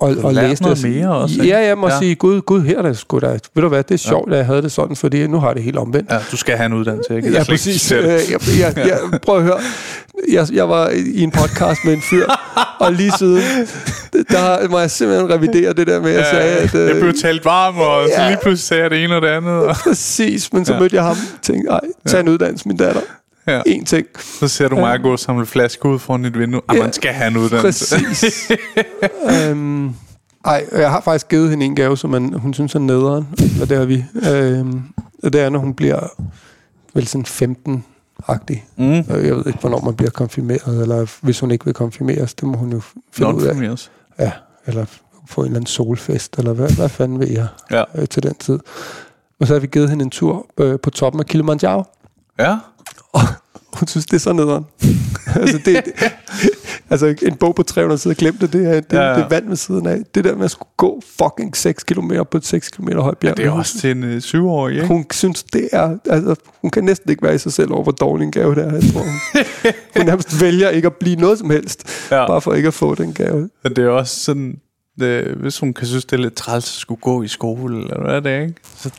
og, 0.00 0.16
og 0.22 0.34
læse 0.34 0.62
noget 0.62 0.82
det. 0.82 0.90
mere 0.90 1.08
også, 1.16 1.34
ikke? 1.42 1.46
Ja, 1.54 1.66
jeg 1.66 1.78
må 1.78 1.86
Ja. 1.88 1.92
ja. 1.94 1.98
sige, 2.00 2.14
gud, 2.14 2.40
gud, 2.40 2.60
her 2.62 2.78
er 2.78 2.82
det 2.82 2.98
sgu 2.98 3.18
da. 3.18 3.26
Ved 3.26 3.62
du 3.62 3.68
hvad, 3.68 3.82
det 3.82 3.94
er 3.94 3.98
sjovt, 3.98 4.32
at 4.32 4.38
jeg 4.38 4.46
havde 4.46 4.62
det 4.62 4.72
sådan, 4.72 4.96
fordi 4.96 5.26
nu 5.26 5.40
har 5.40 5.46
jeg 5.48 5.56
det 5.56 5.62
helt 5.64 5.76
omvendt. 5.78 6.10
Ja, 6.10 6.18
du 6.30 6.36
skal 6.36 6.56
have 6.56 6.66
en 6.66 6.72
uddannelse, 6.72 7.16
ikke? 7.16 7.30
Ja, 7.30 7.36
Jeg 7.36 7.46
præcis. 7.46 7.92
Øh, 7.92 8.02
Jeg, 8.04 8.18
jeg, 8.60 8.76
jeg, 8.76 9.20
prøv 9.20 9.36
at 9.36 9.42
høre. 9.42 9.58
Jeg, 10.32 10.46
jeg 10.52 10.68
var 10.68 10.88
i 11.16 11.22
en 11.22 11.30
podcast 11.30 11.80
med 11.84 11.92
en 11.92 12.02
fyr, 12.10 12.26
og 12.80 12.92
lige 12.92 13.12
siden, 13.18 13.42
der 14.30 14.68
må 14.68 14.78
jeg 14.78 14.90
simpelthen 14.90 15.30
revidere 15.30 15.72
det 15.72 15.86
der 15.86 16.00
med, 16.00 16.10
at 16.10 16.16
jeg 16.16 16.26
sagde, 16.30 16.56
at... 16.56 16.74
jeg 16.74 16.94
øh, 16.94 17.00
blev 17.00 17.14
talt 17.22 17.44
varm, 17.44 17.78
og 17.78 18.08
så 18.16 18.22
ja. 18.22 18.28
lige 18.28 18.38
pludselig 18.42 18.66
sagde 18.68 18.82
jeg 18.82 18.90
det 18.90 19.04
ene 19.04 19.16
og 19.16 19.22
det 19.22 19.28
andet. 19.28 19.52
Og 19.52 19.76
Præcis, 19.76 20.52
men 20.52 20.64
så 20.64 20.72
Ja. 20.72 20.76
ja. 20.76 20.80
mødte 20.80 20.96
jeg 20.96 21.04
ham 21.04 21.16
og 21.36 21.42
tænkte, 21.42 21.70
ej, 21.70 21.80
tag 22.06 22.20
en 22.20 22.28
uddannelse, 22.28 22.68
min 22.68 22.76
datter. 22.76 23.00
Ja. 23.46 23.62
En 23.66 23.84
ting. 23.84 24.06
så 24.40 24.48
ser 24.48 24.68
du 24.68 24.74
mig 24.76 25.00
gå 25.02 25.12
og 25.12 25.18
samle 25.18 25.46
flaske 25.46 25.88
ud 25.88 25.98
foran 25.98 26.22
dit 26.22 26.38
vindue. 26.38 26.60
Ah, 26.68 26.76
Ja. 26.76 26.82
man 26.82 26.92
skal 26.92 27.12
have 27.12 27.28
en 27.30 27.36
uddannelse. 27.36 27.96
Præcis. 28.08 28.52
øhm, 29.48 29.88
ej, 30.44 30.64
og 30.72 30.80
jeg 30.80 30.90
har 30.90 31.00
faktisk 31.00 31.28
givet 31.28 31.50
hende 31.50 31.66
en 31.66 31.76
gave, 31.76 31.96
som 31.98 32.10
man, 32.10 32.32
hun 32.32 32.54
synes 32.54 32.74
er 32.74 32.78
nederen. 32.78 33.28
Eller 33.38 33.66
det 33.66 33.78
har 33.78 33.84
vi. 33.84 34.04
Øhm, 34.32 34.82
og 35.22 35.32
det 35.32 35.40
er, 35.40 35.50
når 35.50 35.58
hun 35.58 35.74
bliver 35.74 36.00
vel 36.94 37.06
sådan 37.06 37.24
15 37.26 37.84
agtig. 38.28 38.64
Mm. 38.76 38.84
Jeg 38.94 39.06
ved 39.36 39.46
ikke, 39.46 39.58
hvornår 39.60 39.80
man 39.80 39.94
bliver 39.94 40.10
konfirmeret, 40.10 40.82
eller 40.82 41.18
hvis 41.20 41.40
hun 41.40 41.50
ikke 41.50 41.64
vil 41.64 41.74
konfirmeres, 41.74 42.34
det 42.34 42.48
må 42.48 42.56
hun 42.56 42.72
jo 42.72 42.80
finde 43.12 43.34
ud 43.34 43.42
af. 43.42 43.88
Ja, 44.18 44.32
eller 44.66 44.84
få 45.26 45.40
en 45.40 45.46
eller 45.46 45.56
anden 45.56 45.66
solfest, 45.66 46.38
eller 46.38 46.52
hvad, 46.52 46.70
hvad 46.76 46.88
fanden 46.88 47.20
vil 47.20 47.30
jeg 47.30 47.46
Ja. 47.70 47.82
øh, 47.94 48.08
til 48.08 48.22
den 48.22 48.34
tid. 48.34 48.58
Og 49.40 49.46
så 49.46 49.52
har 49.52 49.60
vi 49.60 49.66
givet 49.66 49.90
hende 49.90 50.02
en 50.04 50.10
tur 50.10 50.46
øh, 50.60 50.78
på 50.80 50.90
toppen 50.90 51.20
af 51.20 51.26
Kilimanjaro. 51.26 51.84
Ja. 52.38 52.56
Og 53.12 53.20
hun 53.78 53.88
synes, 53.88 54.06
det 54.06 54.14
er 54.14 54.18
så 54.20 54.32
nederen. 54.32 54.64
altså, 55.40 55.58
det, 55.64 55.84
det, 55.84 55.92
altså, 56.90 57.14
en 57.22 57.36
bog 57.36 57.54
på 57.54 57.62
300 57.62 57.98
sider, 58.00 58.14
glem 58.14 58.38
det, 58.38 58.52
det 58.52 58.66
er, 58.66 58.80
det, 58.80 58.92
Ja, 58.92 59.02
ja, 59.02 59.10
ja. 59.10 59.18
det 59.22 59.30
vand 59.30 59.48
ved 59.48 59.56
siden 59.56 59.86
af. 59.86 60.02
Det 60.14 60.24
der 60.24 60.34
med 60.36 60.44
at 60.44 60.50
skulle 60.50 60.68
gå 60.76 61.02
fucking 61.18 61.56
6 61.56 61.84
km 61.84 62.12
på 62.30 62.36
et 62.36 62.46
6 62.46 62.68
km 62.70 62.88
højt 62.98 63.18
bjerg. 63.18 63.36
Det 63.36 63.46
er 63.46 63.50
også 63.50 63.78
til 63.78 63.90
en 63.90 64.04
øh, 64.04 64.20
syvårig, 64.20 64.74
ikke? 64.74 64.86
Hun 64.86 65.06
synes, 65.12 65.42
det 65.42 65.68
er... 65.72 65.96
Altså, 66.10 66.34
hun 66.60 66.70
kan 66.70 66.84
næsten 66.84 67.10
ikke 67.10 67.22
være 67.22 67.34
i 67.34 67.38
sig 67.38 67.52
selv 67.52 67.72
over, 67.72 67.82
hvor 67.82 67.92
dårlig 67.92 68.24
en 68.24 68.32
gave 68.32 68.54
det 68.54 68.64
er. 68.64 68.72
Jeg 68.72 68.82
tror, 68.92 69.00
hun, 69.00 69.12
hun 69.96 70.06
nærmest 70.06 70.40
vælger 70.42 70.68
ikke 70.68 70.86
at 70.86 70.94
blive 70.94 71.16
noget 71.16 71.38
som 71.38 71.50
helst, 71.50 72.08
Ja. 72.10 72.16
ja. 72.20 72.26
bare 72.26 72.40
for 72.40 72.54
ikke 72.54 72.68
at 72.68 72.74
få 72.74 72.94
den 72.94 73.12
gave. 73.14 73.48
Men 73.64 73.76
det 73.76 73.84
er 73.84 73.88
også 73.88 74.20
sådan, 74.20 74.58
det, 75.00 75.24
hvis 75.24 75.58
hun 75.58 75.72
kan 75.74 75.86
synes, 75.86 76.04
det 76.04 76.16
er 76.18 76.22
lidt 76.22 76.34
træls 76.34 76.64
at 76.64 76.80
skulle 76.80 77.00
gå 77.00 77.22
i 77.22 77.28
skole, 77.28 77.78
eller 77.82 78.02
hvad 78.04 78.14
er 78.14 78.20
det, 78.20 78.42
ikke? 78.42 78.54
Så 78.78 78.90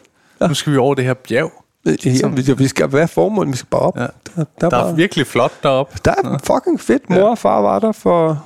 nu 0.47 0.53
skal 0.53 0.73
vi 0.73 0.77
over 0.77 0.95
det 0.95 1.05
her 1.05 1.13
bjerg. 1.13 1.51
Ja, 1.85 2.27
vi, 2.27 2.53
vi 2.57 2.67
skal 2.67 2.93
være 2.93 3.07
formål, 3.07 3.47
vi 3.51 3.57
skal 3.57 3.67
bare 3.71 3.81
op. 3.81 3.97
Ja. 3.97 4.01
Der, 4.01 4.07
der, 4.35 4.45
Der 4.61 4.69
bare, 4.69 4.89
er 4.89 4.93
virkelig 4.95 5.27
flot 5.27 5.63
deroppe. 5.63 5.97
der 6.05 6.11
er 6.11 6.37
fucking 6.43 6.79
fedt. 6.81 7.09
Mor 7.09 7.29
og 7.29 7.37
far 7.37 7.61
var 7.61 7.79
der 7.79 7.91
for... 7.91 8.45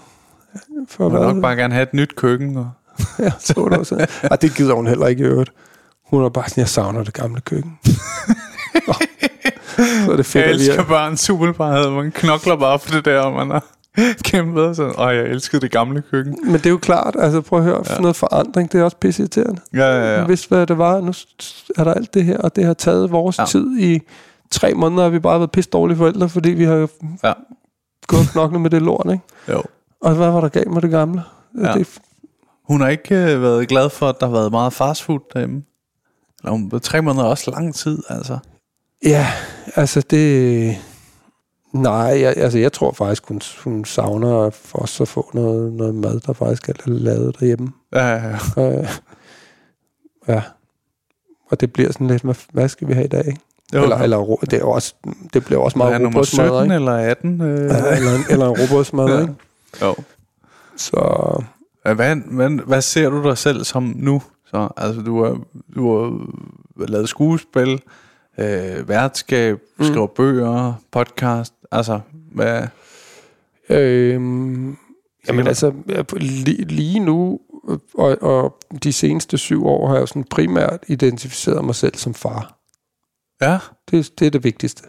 For 0.88 1.04
Hun 1.04 1.14
vil 1.14 1.22
nok 1.22 1.42
bare 1.42 1.56
gerne 1.56 1.74
have 1.74 1.84
et 1.84 1.94
nyt 1.94 2.16
køkken. 2.16 2.58
Og... 2.58 2.70
Ja, 3.20 3.32
så 3.40 3.54
år 3.58 3.84
siden. 3.84 4.08
Og 4.32 4.42
det 4.42 4.56
gider 4.56 4.74
hun 4.74 4.88
heller 4.88 5.08
ikke 5.08 5.24
i 5.24 5.26
øvrigt. 5.26 5.52
Hun 6.10 6.24
er 6.24 6.30
bare 6.30 6.50
sådan, 6.50 6.62
jeg 6.62 6.70
savner 6.70 7.04
det 7.04 7.14
gamle 7.14 7.42
køkken. 7.42 7.80
Så 10.06 10.12
er 10.12 10.16
det 10.16 10.26
fedt, 10.26 10.36
Jeg 10.46 10.54
at 10.54 10.60
elsker 10.60 10.80
er, 10.80 10.86
bare 10.88 11.08
en 11.12 11.18
superbarhed. 11.18 11.90
Man 11.90 12.12
knokler 12.12 12.56
bare 12.56 12.80
for 12.80 12.92
det 12.92 13.06
der, 13.06 13.30
man 13.46 13.62
har 14.00 14.14
kæmpet. 14.24 14.76
Så, 14.76 14.84
og 14.97 15.16
jeg 15.16 15.24
elskede 15.26 15.62
det 15.62 15.72
gamle 15.72 16.02
køkken. 16.12 16.38
Men 16.43 16.54
det 16.54 16.66
er 16.66 16.70
jo 16.70 16.78
klart, 16.78 17.16
altså 17.20 17.41
prøv 17.41 17.60
at 17.60 17.66
høre, 17.66 17.84
ja. 17.89 18.00
noget 18.02 18.16
forandring, 18.16 18.72
det 18.72 18.80
er 18.80 18.84
også 18.84 18.97
pisse 18.97 19.22
irriterende. 19.24 19.62
Ja, 19.74 19.80
ja, 20.00 20.20
ja. 20.20 20.26
Hvis 20.26 20.45
hvad 20.45 20.68
det 20.68 20.78
var, 20.78 21.02
nu 21.02 21.14
er 21.78 21.84
der 21.84 21.93
alt 21.93 22.14
det 22.14 22.26
her, 22.26 22.38
og 22.38 22.56
det 22.56 22.66
har 22.66 22.74
taget 22.74 23.12
vores 23.12 23.39
Ja. 23.39 23.45
tid 23.45 23.80
i 23.80 24.00
tre 24.52 24.74
måneder, 24.74 25.04
har 25.04 25.10
vi 25.10 25.20
bare 25.20 25.39
været 25.39 25.52
pisse 25.52 25.70
dårlige 25.70 25.97
forældre, 25.97 26.30
fordi 26.30 26.50
vi 26.50 26.64
har 26.64 26.88
Ja. 27.24 27.34
gået 28.08 28.22
og 28.22 28.28
knoklet 28.32 28.62
med 28.62 28.70
det 28.70 28.82
lort, 28.82 29.08
ikke? 29.12 29.24
Jo. 29.50 29.64
Og 30.02 30.16
hvad 30.16 30.30
var 30.32 30.41
der 30.41 30.50
galt 30.50 30.72
med 30.72 30.82
det 30.82 30.89
gamle? 30.89 31.22
Ja. 31.62 31.74
Det, 31.74 31.88
Hun 32.68 32.82
har 32.82 32.88
ikke 32.88 33.16
øh, 33.16 33.41
været 33.41 33.68
glad 33.68 33.89
for, 33.89 34.08
at 34.10 34.16
der 34.20 34.26
har 34.26 34.34
været 34.34 34.52
meget 34.52 34.74
fastfood 34.74 35.20
derhjemme. 35.34 35.64
Eller 36.43 36.52
hun, 36.52 36.80
tre 36.80 37.02
måneder 37.02 37.26
er 37.26 37.30
også 37.30 37.52
lang 37.52 37.76
tid, 37.76 38.04
altså. 38.10 38.38
ja, 39.06 39.28
altså 39.76 40.02
det... 40.02 40.78
Nej, 41.74 42.22
jeg, 42.22 42.34
altså 42.38 42.57
jeg 42.59 42.74
tror 42.74 42.91
faktisk, 42.91 43.28
hun, 43.28 43.41
hun 43.63 43.86
savner 43.86 44.49
for 44.49 44.80
os 44.80 45.01
at 45.01 45.07
få 45.07 45.32
noget, 45.34 45.74
noget 45.74 45.95
mad, 45.95 46.20
der 46.20 46.34
faktisk 46.34 46.70
er 46.70 46.74
lavet 46.86 47.39
derhjemme. 47.39 47.67
Ja, 47.93 48.07
ja, 48.07 48.38
ja. 48.57 48.80
Øh, 48.80 48.88
ja. 50.28 50.41
Og 51.51 51.61
det 51.61 51.74
bliver 51.74 51.91
sådan 51.91 52.07
lidt, 52.07 52.22
hvad, 52.24 52.36
hvad 52.51 52.70
skal 52.70 52.88
vi 52.88 52.93
have 52.93 53.05
i 53.05 53.07
dag? 53.07 53.28
ikke? 53.28 53.39
Jo, 53.74 53.84
eller, 53.84 53.97
eller 53.97 54.36
det, 54.36 54.53
er 54.53 54.63
også, 54.65 54.93
det 55.34 55.45
bliver 55.45 55.61
også 55.61 55.78
meget 55.78 55.93
han 55.93 56.01
nummer 56.01 56.24
17 56.24 56.45
robotsmadret, 56.45 56.65
ikke? 56.65 56.76
eller 56.76 56.91
18? 56.91 57.41
Øh, 57.41 57.70
Ja, 57.70 57.95
eller, 57.97 58.11
eller 58.30 58.45
en 58.49 58.61
robotsmadret, 58.61 59.15
Ja. 59.17 59.22
ikke? 59.22 59.34
Jo. 59.82 59.95
Så 60.78 60.99
Hvad, 61.84 62.15
hvad, 62.26 62.65
hvad 62.65 62.82
ser 62.82 63.09
du 63.09 63.24
dig 63.24 63.38
selv 63.38 63.63
som 63.63 63.93
nu? 63.97 64.22
Så, 64.51 64.70
altså, 64.78 65.01
du 65.01 65.24
har, 65.24 65.39
du 65.76 66.01
har 66.80 66.86
lavet 66.88 67.09
skuespil, 67.09 67.82
øh, 68.38 68.89
værtskab, 68.89 69.59
mm. 69.80 69.86
skriver 69.86 70.07
bøger, 70.07 70.74
podcast. 70.91 71.53
Altså, 71.72 71.99
hvad... 72.32 72.67
Øhm, 73.70 74.78
jamen 75.28 75.47
altså, 75.47 75.74
lige, 76.17 76.65
lige 76.65 76.99
nu, 76.99 77.39
og, 77.93 78.17
og 78.22 78.57
de 78.84 78.93
seneste 78.93 79.38
syv 79.38 79.65
år, 79.67 79.88
har 79.88 79.93
jeg 79.95 80.01
jo 80.01 80.05
sådan 80.05 80.24
primært 80.24 80.80
identificeret 80.88 81.65
mig 81.65 81.76
selv 81.76 81.95
som 81.95 82.13
far. 82.13 82.55
Ja, 83.41 83.57
Det, 83.91 84.11
det 84.20 84.26
er 84.28 84.32
det 84.32 84.43
vigtigste. 84.43 84.84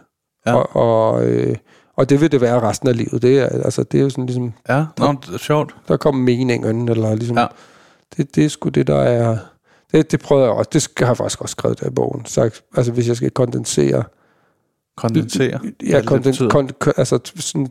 Ja. 0.45 0.53
Og, 0.53 0.75
og, 0.75 1.25
øh, 1.25 1.55
og 1.95 2.09
det 2.09 2.21
vil 2.21 2.31
det 2.31 2.41
være 2.41 2.61
resten 2.61 2.87
af 2.89 2.97
livet. 2.97 3.21
Det 3.21 3.39
er, 3.39 3.45
altså, 3.47 3.83
det 3.83 3.97
er 3.97 4.01
jo 4.03 4.09
sådan 4.09 4.25
ligesom, 4.25 4.53
ja. 4.69 4.85
Nå, 4.97 5.11
det 5.25 5.33
er 5.33 5.37
sjovt. 5.37 5.75
der 5.87 5.97
kommer 5.97 6.21
meningen, 6.21 6.89
eller 6.89 7.15
ligesom, 7.15 7.37
Ja. 7.37 7.47
det, 8.17 8.35
det 8.35 8.45
er 8.45 8.49
sgu 8.49 8.69
det, 8.69 8.87
der 8.87 8.95
er... 9.01 9.37
Det, 9.91 10.11
det 10.11 10.19
prøvede 10.19 10.45
jeg 10.45 10.53
også. 10.55 10.69
Det 10.73 10.81
skal- 10.81 11.05
har 11.07 11.11
jeg 11.11 11.17
faktisk 11.17 11.41
også 11.41 11.51
skrevet 11.51 11.79
der 11.79 11.87
i 11.87 11.89
bogen. 11.89 12.25
Så, 12.25 12.61
altså, 12.77 12.91
hvis 12.91 13.07
jeg 13.07 13.15
skal 13.15 13.31
kondensere... 13.31 14.03
Kondensere. 15.01 15.59
Ja, 15.89 15.97
det 15.97 16.05
konden, 16.05 16.49
kon, 16.49 16.69
kon, 16.79 16.93
altså, 16.97 17.19
sådan, 17.39 17.67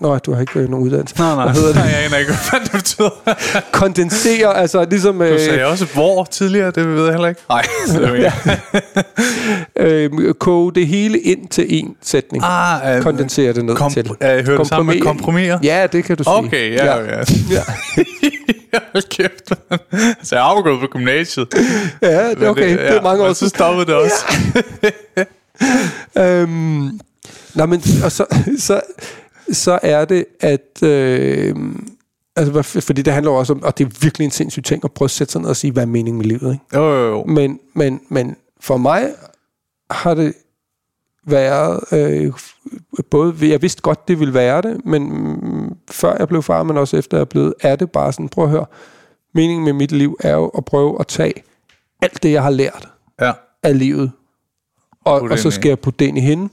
nej, 0.00 0.18
du 0.18 0.32
har 0.34 0.40
ikke 0.40 0.58
øh, 0.58 0.68
nogen 0.70 0.86
uddannelse. 0.86 1.18
Nej, 1.18 1.34
nej. 1.34 1.44
Hvad 1.44 1.54
hedder 1.54 1.66
det? 1.68 1.76
Nej, 1.76 1.84
jeg 1.94 2.04
aner 2.04 2.16
ikke, 2.16 2.32
hvad 2.50 2.60
det 2.60 2.72
betyder. 2.72 3.10
Kondensere, 3.80 4.56
altså 4.56 4.86
ligesom... 4.90 5.18
Du 5.18 5.24
Øh, 5.24 5.40
sagde 5.40 5.64
også 5.66 5.86
hvor 5.94 6.24
tidligere, 6.24 6.70
det 6.70 6.86
ved 6.88 7.04
jeg 7.04 7.12
heller 7.12 7.28
ikke. 7.28 7.40
Nej, 7.48 7.62
det 7.86 8.04
er 8.04 8.32
ja. 9.78 9.86
øh, 9.86 10.34
koge 10.34 10.72
det 10.74 10.86
hele 10.86 11.18
ind 11.20 11.48
til 11.48 11.66
en 11.68 11.94
sætning. 12.02 12.44
ah, 12.46 12.96
øh, 12.96 13.02
Kondensere 13.02 13.52
det 13.52 13.64
ned 13.64 13.76
kom, 13.76 13.92
til. 13.92 14.10
øh, 14.10 14.46
hører 14.46 14.58
det 14.58 14.66
sammen 14.66 14.94
med 14.96 15.02
Komprimere-? 15.02 15.58
Ja, 15.62 15.86
det 15.92 16.04
kan 16.04 16.16
du 16.16 16.22
sige. 16.22 16.34
Okay, 16.34 16.72
ja, 16.74 16.84
ja. 16.96 17.04
ja. 17.04 17.22
ja. 17.50 17.60
Hold 18.92 19.08
kæft, 19.10 19.52
man. 19.70 19.78
Så 20.22 20.36
jeg 20.36 20.42
er 20.42 20.46
afgået 20.46 20.80
på 20.80 20.86
gymnasiet. 20.86 21.46
ja 22.02 22.30
det 22.30 22.42
er 22.42 22.48
okay. 22.48 22.70
Det, 22.70 22.88
er 22.96 23.02
mange 23.02 23.22
år 23.22 23.26
men 23.26 23.34
så 23.34 23.38
siden. 23.38 23.50
stoppede 23.50 23.86
det 23.86 23.94
også. 23.94 24.24
Øhm, 26.18 27.00
nej, 27.54 27.66
men 27.66 27.82
og 28.04 28.12
så, 28.12 28.26
så, 28.58 28.80
så 29.52 29.78
er 29.82 30.04
det, 30.04 30.24
at... 30.40 30.82
Øh, 30.82 31.56
altså, 32.36 32.80
fordi 32.80 33.02
det 33.02 33.12
handler 33.12 33.32
også 33.32 33.52
om, 33.52 33.62
og 33.62 33.78
det 33.78 33.84
er 33.84 33.90
virkelig 34.02 34.24
en 34.24 34.30
sindssyg 34.30 34.64
ting, 34.64 34.84
at 34.84 34.92
prøve 34.92 35.06
at 35.06 35.10
sætte 35.10 35.32
sig 35.32 35.40
ned 35.40 35.48
og 35.50 35.56
sige, 35.56 35.72
hvad 35.72 35.82
er 35.82 35.86
meningen 35.86 36.18
med 36.18 36.26
livet, 36.26 36.52
ikke? 36.52 36.64
Jo, 36.74 36.94
jo, 36.94 37.08
jo. 37.10 37.24
Men, 37.24 37.60
men, 37.74 38.00
men 38.08 38.36
for 38.60 38.76
mig 38.76 39.08
har 39.90 40.14
det 40.14 40.34
været, 41.26 41.80
øh, 41.92 42.32
både, 43.10 43.34
jeg 43.50 43.62
vidste 43.62 43.82
godt, 43.82 44.08
det 44.08 44.20
ville 44.20 44.34
være 44.34 44.62
det, 44.62 44.80
men 44.84 45.02
mm, 45.02 45.76
før 45.90 46.16
jeg 46.18 46.28
blev 46.28 46.42
far, 46.42 46.62
men 46.62 46.76
også 46.76 46.96
efter 46.96 47.16
jeg 47.16 47.20
er 47.20 47.24
blevet, 47.24 47.54
er 47.60 47.76
det 47.76 47.90
bare 47.90 48.12
sådan, 48.12 48.28
prøv 48.28 48.44
at 48.44 48.50
høre, 48.50 48.66
meningen 49.34 49.64
med 49.64 49.72
mit 49.72 49.92
liv 49.92 50.16
er 50.20 50.32
jo 50.34 50.48
at 50.48 50.64
prøve 50.64 50.96
at 51.00 51.06
tage 51.06 51.32
alt 52.02 52.22
det, 52.22 52.32
jeg 52.32 52.42
har 52.42 52.50
lært 52.50 52.88
Ja. 53.20 53.32
af 53.62 53.78
livet, 53.78 54.12
og, 55.04 55.20
og 55.22 55.38
så 55.38 55.50
skal 55.50 55.68
jeg 55.68 55.78
putte 55.78 55.98
det 55.98 56.08
ind 56.08 56.18
i 56.18 56.20
hende, 56.20 56.48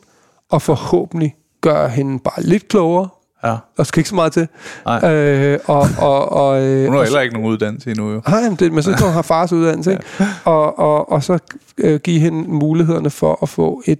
og 0.49 0.61
forhåbentlig 0.61 1.35
gøre 1.61 1.89
hende 1.89 2.19
bare 2.19 2.43
lidt 2.43 2.67
klogere, 2.67 3.07
ja. 3.43 3.55
der 3.77 3.83
skal 3.83 3.99
ikke 3.99 4.09
så 4.09 4.15
meget 4.15 4.33
til, 4.33 4.47
Nej. 4.85 5.11
øh, 5.13 5.59
og, 5.65 5.87
og, 5.99 6.31
og, 6.31 6.63
øh, 6.63 6.85
Hun 6.87 6.95
har 6.95 7.03
heller 7.03 7.21
ikke 7.21 7.33
nogen 7.35 7.49
uddannelse 7.51 7.89
endnu, 7.91 8.11
jo. 8.11 8.21
Nej, 8.27 8.41
men, 8.49 8.55
det, 8.55 8.73
men 8.73 8.83
så 8.83 8.91
kan 8.91 9.05
hun 9.05 9.13
have 9.13 9.23
fars 9.23 9.53
uddannelse, 9.53 9.91
ikke? 9.91 10.03
Og, 10.45 10.79
og, 10.79 11.11
og 11.11 11.23
så 11.23 11.39
øh, 11.77 11.99
give 11.99 12.19
hende 12.19 12.49
mulighederne 12.49 13.09
for 13.09 13.39
at 13.41 13.49
få 13.49 13.81
et 13.85 13.99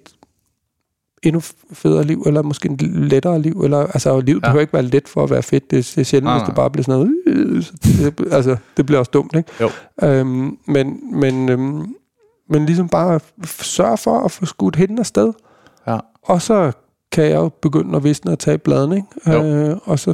endnu 1.23 1.41
federe 1.73 2.03
liv, 2.03 2.23
eller 2.25 2.41
måske 2.41 2.69
en 2.69 2.77
lettere 2.93 3.41
liv. 3.41 3.61
Eller, 3.63 3.77
altså, 3.77 4.19
livet 4.19 4.41
Ja. 4.41 4.47
ja. 4.47 4.51
behøver 4.51 4.61
ikke 4.61 4.73
være 4.73 4.81
let 4.83 5.07
for 5.07 5.23
at 5.23 5.29
være 5.29 5.43
fedt. 5.43 5.71
Det, 5.71 5.91
det 5.95 6.01
er 6.01 6.05
sjældent, 6.05 6.25
Nej, 6.25 6.37
hvis 6.37 6.45
det 6.45 6.55
bare 6.55 6.69
bliver 6.69 6.83
sådan 6.83 6.99
noget... 6.99 7.15
Øh, 7.27 7.63
så 7.63 7.73
det, 7.83 8.27
altså, 8.31 8.57
det 8.77 8.85
bliver 8.85 8.99
også 8.99 9.11
dumt, 9.13 9.35
ikke? 9.35 9.49
Jo. 9.61 9.69
Øhm, 10.03 10.57
men, 10.67 10.99
men, 11.19 11.49
øhm, 11.49 11.95
men 12.49 12.65
ligesom 12.65 12.89
bare 12.89 13.19
sørge 13.45 13.97
for 13.97 14.19
at 14.19 14.31
få 14.31 14.45
skudt 14.45 14.75
hende 14.75 14.99
afsted. 14.99 15.33
Ja. 15.87 15.97
Og 16.23 16.41
så 16.41 16.71
kan 17.11 17.23
jeg 17.23 17.35
jo 17.35 17.49
begynde 17.61 17.95
at 17.95 18.03
visne 18.03 18.31
og 18.31 18.39
tage 18.39 18.57
bladene, 18.57 18.95
ikke? 18.95 19.39
Øh, 19.39 19.77
og 19.83 19.99
så 19.99 20.13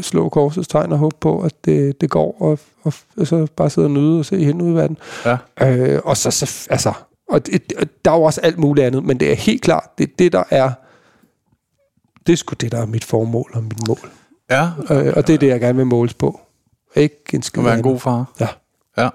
slå 0.00 0.28
korsets 0.28 0.68
tegn 0.68 0.92
og 0.92 0.98
håbe 0.98 1.16
på, 1.20 1.40
at 1.40 1.64
det, 1.64 2.00
det 2.00 2.10
går, 2.10 2.36
og, 2.40 2.58
og, 2.82 2.92
og 3.16 3.26
så 3.26 3.46
bare 3.56 3.70
sidde 3.70 3.86
og 3.86 3.90
nyde 3.90 4.18
og 4.18 4.24
se 4.24 4.44
hende 4.44 4.64
ud 4.64 4.70
i 4.70 4.74
verden. 4.74 4.98
Ja. 5.24 5.36
Øh, 5.62 6.00
og 6.04 6.16
så, 6.16 6.30
så 6.30 6.66
altså, 6.70 6.92
og 7.28 7.46
det, 7.46 7.72
der 8.04 8.10
er 8.10 8.16
jo 8.16 8.22
også 8.22 8.40
alt 8.40 8.58
muligt 8.58 8.86
andet, 8.86 9.04
men 9.04 9.20
det 9.20 9.30
er 9.30 9.36
helt 9.36 9.62
klart, 9.62 9.98
det 9.98 10.18
det, 10.18 10.32
der 10.32 10.42
er, 10.50 10.70
det 12.26 12.32
er 12.32 12.36
sgu 12.36 12.54
det, 12.60 12.72
der 12.72 12.78
er 12.78 12.86
mit 12.86 13.04
formål 13.04 13.50
og 13.54 13.62
mit 13.62 13.88
mål. 13.88 13.98
Ja, 14.50 14.70
Øh, 14.90 15.12
og 15.16 15.26
det 15.26 15.34
er 15.34 15.38
det, 15.38 15.46
jeg 15.46 15.60
gerne 15.60 15.76
vil 15.76 15.86
måles 15.86 16.14
på. 16.14 16.40
Ikke 16.96 17.22
en 17.32 17.42
skid 17.42 17.62
at 17.62 17.64
være 17.66 17.76
en 17.76 17.82
god 17.82 18.00
far. 18.00 18.32
Ja. 18.40 18.48
Ja. 18.98 19.08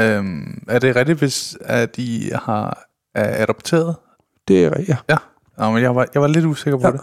Øhm, 0.00 0.62
er 0.68 0.78
det 0.78 0.96
rigtigt, 0.96 1.18
hvis 1.18 1.56
at 1.60 1.98
I 1.98 2.30
har 2.44 2.84
er 3.14 3.42
adopteret? 3.42 3.96
Det 4.48 4.64
er 4.64 4.70
ja. 4.88 4.96
Ja. 5.08 5.16
Nå, 5.58 5.70
men 5.70 5.82
jeg 5.82 5.94
var, 5.96 6.06
jeg 6.14 6.22
var 6.22 6.28
lidt 6.28 6.44
usikker 6.44 6.78
på 6.78 6.86
Ja. 6.86 6.92
det. 6.92 7.00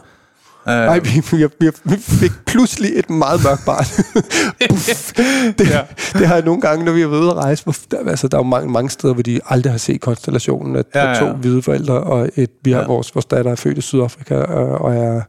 Nej, 0.65 0.97
Uh, 0.97 1.03
vi, 1.05 1.09
vi, 1.37 1.45
vi, 1.59 1.71
vi 1.83 1.95
fik 1.97 2.31
pludselig 2.45 2.91
et 2.99 3.09
meget 3.09 3.39
mørkt 3.43 3.61
barn. 3.65 3.83
Det, 5.59 5.69
Ja. 5.69 5.77
ja. 5.77 5.85
det 6.19 6.27
har 6.27 6.35
jeg 6.35 6.45
nogle 6.45 6.61
gange, 6.61 6.85
når 6.85 6.91
vi 6.91 7.01
har 7.01 7.07
været 7.07 7.21
ude 7.21 7.29
at 7.29 7.35
rejse. 7.35 7.63
Hvor, 7.63 7.75
der, 7.91 8.09
altså, 8.09 8.27
der 8.27 8.37
er 8.37 8.39
jo 8.39 8.47
mange, 8.47 8.71
mange 8.71 8.89
steder, 8.89 9.13
hvor 9.13 9.23
de 9.23 9.39
aldrig 9.45 9.73
har 9.73 9.77
set 9.77 10.01
konstellationen 10.01 10.75
af 10.75 10.83
Ja, 10.95 10.99
ja, 11.03 11.09
ja. 11.09 11.25
ja. 11.25 11.31
to 11.31 11.37
hvide 11.37 11.61
forældre, 11.61 11.93
og 11.93 12.29
et, 12.35 12.49
vi 12.63 12.71
har 12.71 12.77
Ja. 12.77 12.81
ja. 12.83 12.87
vores, 12.87 13.15
vores 13.15 13.25
datter 13.25 13.51
er 13.51 13.55
født 13.55 13.77
i 13.77 13.81
Sydafrika, 13.81 14.35
og, 14.35 14.67
og 14.81 14.95
er, 14.95 15.21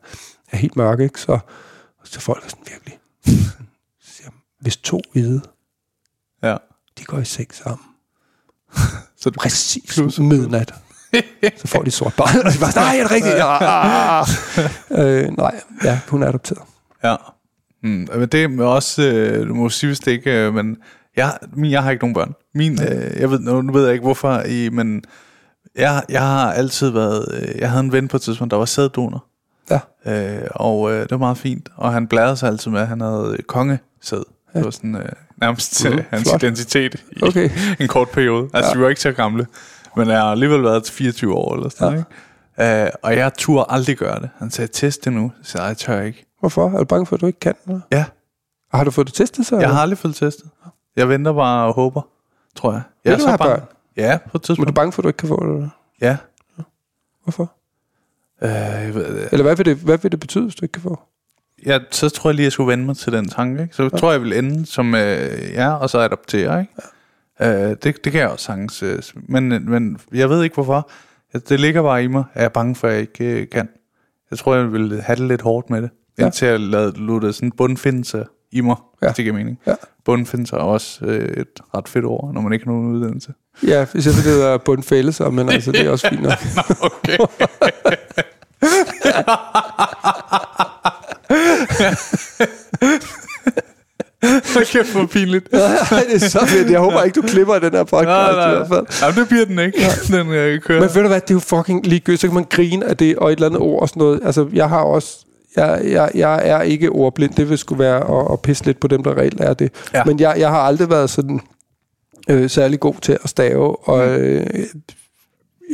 er 0.52 0.56
helt 0.56 0.76
mørk, 0.76 1.00
ikke? 1.00 1.20
Så, 1.20 1.38
så 2.04 2.20
folk 2.20 2.44
er 2.44 2.48
sådan 2.48 2.64
virkelig... 2.68 2.98
Siger 4.16 4.30
Hvis 4.60 4.76
to 4.76 5.00
hvide, 5.12 5.40
ja. 6.42 6.56
De 6.98 7.04
går 7.04 7.18
i 7.18 7.24
seng 7.24 7.54
sammen, 7.54 7.86
Så 9.20 9.30
du, 9.30 9.38
præcis 9.38 9.94
Plus- 9.94 10.18
midnat, 10.18 10.74
så 11.60 11.66
får 11.68 11.82
de 11.82 11.90
sort 11.90 12.14
barn, 12.16 12.46
og 12.46 12.52
de 12.52 12.58
bare, 12.58 12.72
nej, 12.76 12.96
er 12.98 13.02
det 13.02 13.10
rigtigt? 13.10 13.36
Ja, 13.36 15.22
øh, 15.24 15.36
nej, 15.36 15.60
ja, 15.84 16.00
hun 16.08 16.22
er 16.22 16.28
adopteret. 16.28 16.62
ja. 17.04 17.16
Mm, 17.82 18.08
men 18.14 18.28
det 18.28 18.44
er 18.44 18.64
også, 18.64 19.02
øh, 19.02 19.48
du 19.48 19.54
må 19.54 19.68
sige, 19.68 19.88
hvis 19.88 20.00
det 20.00 20.10
ikke, 20.10 20.30
øh, 20.46 20.54
men 20.54 20.76
jeg, 21.16 21.38
min, 21.52 21.70
jeg 21.70 21.82
har 21.82 21.90
ikke 21.90 22.02
nogen 22.04 22.14
børn. 22.14 22.34
Min, 22.54 22.72
øh, 22.82 23.20
jeg 23.20 23.30
ved, 23.30 23.38
nu 23.38 23.62
nu 23.62 23.72
ved 23.72 23.84
jeg 23.84 23.92
ikke 23.92 24.02
hvorfor, 24.04 24.40
I, 24.40 24.68
men 24.68 25.02
jeg, 25.76 26.02
jeg 26.08 26.20
har 26.22 26.52
altid 26.52 26.90
været, 26.90 27.28
øh, 27.42 27.58
jeg 27.60 27.70
havde 27.70 27.84
en 27.84 27.92
ven 27.92 28.08
på 28.08 28.16
et 28.16 28.22
tidspunkt, 28.22 28.50
der 28.50 28.56
var 28.56 28.64
sæddonor. 28.64 29.24
Ja. 29.70 29.80
Øh, 30.06 30.48
og 30.50 30.92
øh, 30.92 31.00
det 31.02 31.10
var 31.10 31.16
meget 31.16 31.38
fint. 31.38 31.68
Og 31.76 31.92
han 31.92 32.06
blærede 32.06 32.36
sig 32.36 32.48
altid 32.48 32.70
med, 32.70 32.80
at 32.80 32.88
han 32.88 33.00
havde 33.00 33.36
kongesæd. 33.48 34.22
Det 34.54 34.64
var 34.64 34.70
sådan 34.70 34.94
øh, 34.96 35.08
nærmest 35.36 35.84
mm, 35.84 35.98
hans 36.10 36.28
flot. 36.28 36.42
identitet 36.42 37.04
i 37.12 37.22
Okay. 37.22 37.50
en 37.80 37.88
kort 37.88 38.10
periode. 38.10 38.42
Altså, 38.54 38.58
ja. 38.58 38.66
Ja. 38.68 38.74
vi 38.76 38.82
var 38.82 38.88
ikke 38.88 39.00
så 39.00 39.12
gamle. 39.12 39.46
Men 39.96 40.08
jeg 40.08 40.18
har 40.20 40.30
alligevel 40.30 40.62
været 40.62 40.84
til 40.84 40.94
24 40.94 41.34
år 41.34 41.54
eller 41.56 41.68
sådan 41.68 41.86
noget, 41.92 42.04
ikke? 42.78 42.84
Øh, 42.84 42.90
og 43.02 43.16
jeg 43.16 43.32
turde 43.34 43.66
aldrig 43.68 43.96
gøre 43.96 44.20
det. 44.20 44.30
Han 44.38 44.50
sagde, 44.50 44.72
test 44.72 45.04
det 45.04 45.12
nu. 45.12 45.32
Så 45.42 45.62
jeg 45.62 45.76
tør 45.76 46.00
ikke. 46.00 46.26
Hvorfor? 46.40 46.70
Er 46.70 46.78
du 46.78 46.84
bange 46.84 47.06
for, 47.06 47.14
at 47.16 47.20
du 47.20 47.26
ikke 47.26 47.40
kan? 47.40 47.54
Eller? 47.66 47.80
Ja, 47.92 48.04
Har 48.74 48.84
du 48.84 48.90
fået 48.90 49.06
det 49.06 49.14
testet 49.14 49.46
så? 49.46 49.56
jeg 49.56 49.64
har 49.66 49.68
eller? 49.72 49.80
aldrig 49.82 49.98
fået 49.98 50.14
testet. 50.14 50.50
Jeg 50.96 51.08
venter 51.08 51.32
bare 51.32 51.66
og 51.66 51.74
håber, 51.74 52.02
tror 52.56 52.72
jeg. 52.72 52.82
jeg 53.04 53.12
Vil 53.12 53.20
du 53.20 53.26
have 53.26 53.38
bange. 53.38 53.54
børn? 53.56 53.62
Ja, 53.96 54.18
på 54.18 54.28
et 54.28 54.32
Men 54.34 54.40
tidspunkt. 54.40 54.66
du 54.68 54.70
er 54.70 54.74
bange 54.74 54.92
for, 54.92 55.00
at 55.02 55.04
du 55.04 55.08
ikke 55.08 55.16
kan 55.16 55.28
få 55.28 55.46
det? 55.46 55.54
eller? 55.54 55.68
Ja. 56.00 56.16
Hvorfor? 57.24 57.52
Øh, 58.42 58.50
jeg 58.50 58.94
ved- 58.94 59.28
Eller 59.32 59.42
hvad 59.42 59.56
vil, 59.56 59.66
det, 59.66 59.76
hvad 59.76 59.98
vil 59.98 60.12
det 60.12 60.20
betyde, 60.20 60.44
hvis 60.44 60.54
du 60.54 60.64
ikke 60.64 60.72
kan 60.72 60.82
få? 60.82 61.00
Ja, 61.66 61.78
så 61.90 62.08
tror 62.08 62.30
jeg 62.30 62.34
lige, 62.34 62.44
jeg 62.44 62.52
skulle 62.52 62.70
vende 62.70 62.84
mig 62.84 62.96
til 62.96 63.12
den 63.12 63.28
tanke. 63.28 63.62
Ikke? 63.62 63.76
Så 63.76 63.82
jeg 63.82 63.92
tror 63.92 64.12
jeg, 64.12 64.22
vil 64.22 64.32
ende 64.32 64.66
som 64.66 64.94
øh, 64.94 65.52
ja, 65.52 65.72
og 65.72 65.90
så 65.90 65.98
adoptere. 65.98 66.60
Ikke? 66.60 66.72
Ja. 67.40 67.70
Øh, 67.70 67.76
det, 67.82 68.04
det 68.04 68.12
kan 68.12 68.20
jeg 68.20 68.28
også 68.28 68.44
sagtens. 68.44 68.82
Øh, 68.82 69.02
men, 69.14 69.70
men 69.70 69.98
jeg 70.12 70.30
ved 70.30 70.42
ikke, 70.42 70.54
hvorfor. 70.54 70.90
Det 71.48 71.60
ligger 71.60 71.82
bare 71.82 72.04
i 72.04 72.06
mig, 72.06 72.24
at 72.34 72.40
jeg 72.40 72.44
er 72.44 72.48
bange 72.48 72.74
for, 72.74 72.88
at 72.88 72.92
jeg 72.94 73.00
ikke 73.00 73.40
øh, 73.40 73.48
kan. 73.48 73.68
Jeg 74.30 74.38
tror, 74.38 74.54
jeg 74.54 74.72
vil 74.72 75.02
have 75.02 75.16
det 75.16 75.28
lidt 75.28 75.42
hårdt 75.42 75.70
med 75.70 75.82
det. 75.82 75.90
Ja. 76.18 76.22
Ja. 76.22 76.26
Indtil 76.26 76.48
jeg 76.48 76.60
lader 76.60 77.20
lade 77.20 77.32
sådan 77.32 77.52
bundfinde 77.52 78.04
sig 78.04 78.26
i 78.52 78.60
mig, 78.60 78.76
ja. 79.02 79.06
Ja. 79.06 79.10
hvis 79.10 79.16
det 79.16 79.24
giver 79.24 79.36
mening. 79.36 79.58
Ja. 79.66 79.74
Bundfinde 80.04 80.46
sig 80.46 80.56
er 80.56 80.60
også 80.60 81.04
øh, 81.04 81.28
et 81.36 81.60
ret 81.74 81.88
fedt 81.88 82.04
ord, 82.04 82.34
når 82.34 82.40
man 82.40 82.52
ikke 82.52 82.64
har 82.64 82.72
nogen 82.72 82.96
uddannelse. 82.96 83.32
Ja, 83.66 83.86
hvis 83.92 84.06
jeg 84.06 84.14
det 84.24 84.44
er 84.44 84.58
bundfælde 84.58 85.12
sig, 85.12 85.34
men 85.34 85.48
altså, 85.48 85.72
det 85.72 85.86
er 85.86 85.90
også 85.90 86.08
fint 86.08 86.22
nok. 86.22 86.32
Okay. 86.90 87.18
Kæft, 94.72 94.92
hvor 94.92 95.06
pinligt. 95.06 95.48
Ej, 95.52 95.60
det 96.12 96.24
er 96.24 96.28
så 96.28 96.46
fedt. 96.46 96.70
Jeg 96.70 96.80
håber 96.80 97.02
ikke, 97.02 97.20
du 97.20 97.26
klipper 97.26 97.58
den 97.58 97.72
her 97.72 97.84
podcast 97.84 98.06
Nej, 98.06 98.30
i 98.30 98.34
nej, 98.34 98.54
hvert 98.54 98.68
fald. 98.68 98.86
Jamen, 99.02 99.16
det 99.16 99.28
bliver 99.28 99.44
den 99.44 99.58
ikke. 99.58 99.78
Den 100.16 100.28
øh, 100.32 100.60
kører. 100.60 100.80
Men 100.80 100.90
ved 100.94 101.02
du 101.02 101.08
hvad, 101.08 101.20
det 101.20 101.30
er 101.30 101.34
jo 101.34 101.40
fucking 101.40 101.86
ligegyldigt. 101.86 102.20
Så 102.20 102.26
kan 102.26 102.34
man 102.34 102.46
grine 102.50 102.86
af 102.86 102.96
det, 102.96 103.16
og 103.16 103.32
et 103.32 103.36
eller 103.36 103.46
andet 103.46 103.60
ord 103.60 103.82
og 103.82 103.88
sådan 103.88 104.00
noget. 104.00 104.20
Altså, 104.24 104.48
jeg 104.52 104.68
har 104.68 104.80
også... 104.80 105.16
Jeg, 105.56 105.80
jeg, 105.84 106.10
jeg 106.14 106.48
er 106.48 106.62
ikke 106.62 106.90
ordblind. 106.90 107.34
Det 107.34 107.50
vil 107.50 107.58
skulle 107.58 107.78
være 107.84 108.20
at, 108.20 108.32
at 108.32 108.40
pisse 108.40 108.64
lidt 108.64 108.80
på 108.80 108.86
dem, 108.88 109.02
der 109.02 109.18
reelt 109.18 109.40
er 109.40 109.54
det. 109.54 109.72
Ja. 109.94 110.04
Men 110.04 110.20
jeg, 110.20 110.34
jeg 110.38 110.48
har 110.48 110.58
aldrig 110.60 110.90
været 110.90 111.10
sådan 111.10 111.40
øh, 112.30 112.50
særlig 112.50 112.80
god 112.80 112.94
til 113.02 113.18
at 113.24 113.30
stave. 113.30 113.88
Og 113.88 114.06
Mm. 114.08 114.14
øh, 114.14 114.46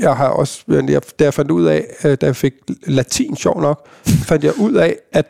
jeg 0.03 0.16
har 0.16 0.28
også, 0.28 0.62
jeg, 0.68 1.00
da 1.18 1.24
jeg 1.24 1.34
fandt 1.34 1.50
ud 1.50 1.66
af, 1.66 1.84
øh, 2.05 2.16
da 2.20 2.26
jeg 2.26 2.36
fik 2.36 2.53
latin, 2.86 3.36
sjov 3.36 3.61
nok, 3.61 3.86
fandt 4.07 4.44
jeg 4.44 4.53
ud 4.59 4.72
af, 4.74 4.96
at, 5.12 5.26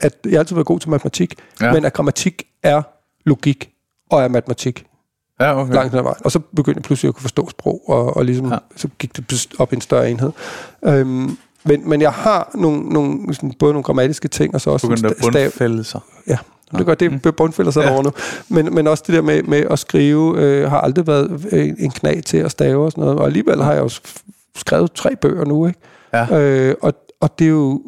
at 0.00 0.12
jeg 0.24 0.32
har 0.32 0.38
altid 0.38 0.54
været 0.56 0.66
god 0.66 0.80
til 0.80 0.90
matematik, 0.90 1.34
Ja. 1.60 1.72
men 1.72 1.84
at 1.84 1.92
grammatik 1.92 2.42
er 2.62 2.82
logik 3.24 3.70
og 4.10 4.22
er 4.22 4.28
matematik 4.28 4.86
Ja, 5.40 5.60
okay. 5.60 5.74
langt 5.74 5.94
ad 5.94 6.02
vejen. 6.02 6.16
Og 6.24 6.32
så 6.32 6.38
begyndte 6.38 6.78
jeg 6.78 6.82
pludselig 6.82 7.08
at 7.08 7.14
kunne 7.14 7.22
forstå 7.22 7.50
sprog, 7.50 7.82
og, 7.88 8.16
og 8.16 8.24
ligesom, 8.24 8.52
Ja. 8.52 8.58
så 8.76 8.88
gik 8.98 9.16
det 9.16 9.46
op 9.58 9.72
i 9.72 9.76
en 9.76 9.80
større 9.80 10.10
enhed. 10.10 10.32
Øhm, 10.84 11.38
men, 11.64 11.88
men 11.88 12.00
jeg 12.00 12.12
har 12.12 12.50
nogle, 12.54 12.80
nogle, 12.88 13.34
sådan, 13.34 13.52
både 13.58 13.72
nogle 13.72 13.82
grammatiske 13.84 14.28
ting, 14.28 14.54
og 14.54 14.60
så 14.60 14.70
også 14.70 14.86
Begyndte 14.88 15.08
at 15.08 15.16
bundfælde 15.20 15.84
sig. 15.84 16.00
Ja, 16.28 16.38
det 16.78 16.86
gør 16.86 16.94
det 16.94 17.12
mm. 17.12 17.32
bundfælder 17.32 17.70
sig 17.70 17.82
Ja. 17.82 17.92
over 17.92 18.02
nu. 18.02 18.10
Men, 18.48 18.74
men 18.74 18.86
også 18.86 19.04
det 19.06 19.14
der 19.14 19.22
med, 19.22 19.42
med 19.42 19.66
at 19.70 19.78
skrive, 19.78 20.38
øh, 20.38 20.70
har 20.70 20.80
aldrig 20.80 21.06
været 21.06 21.46
en, 21.78 21.90
knag 21.90 22.22
til 22.24 22.36
at 22.38 22.50
stave 22.50 22.84
og 22.84 22.90
sådan 22.92 23.04
noget. 23.04 23.18
Og 23.18 23.26
alligevel 23.26 23.62
har 23.62 23.72
jeg 23.72 23.82
jo 23.82 23.88
skrevet 24.56 24.92
tre 24.92 25.16
bøger 25.16 25.44
nu, 25.44 25.66
ikke? 25.66 25.80
Ja. 26.12 26.38
Øh, 26.40 26.74
og, 26.82 26.94
og 27.20 27.38
det 27.38 27.44
er 27.44 27.48
jo... 27.50 27.82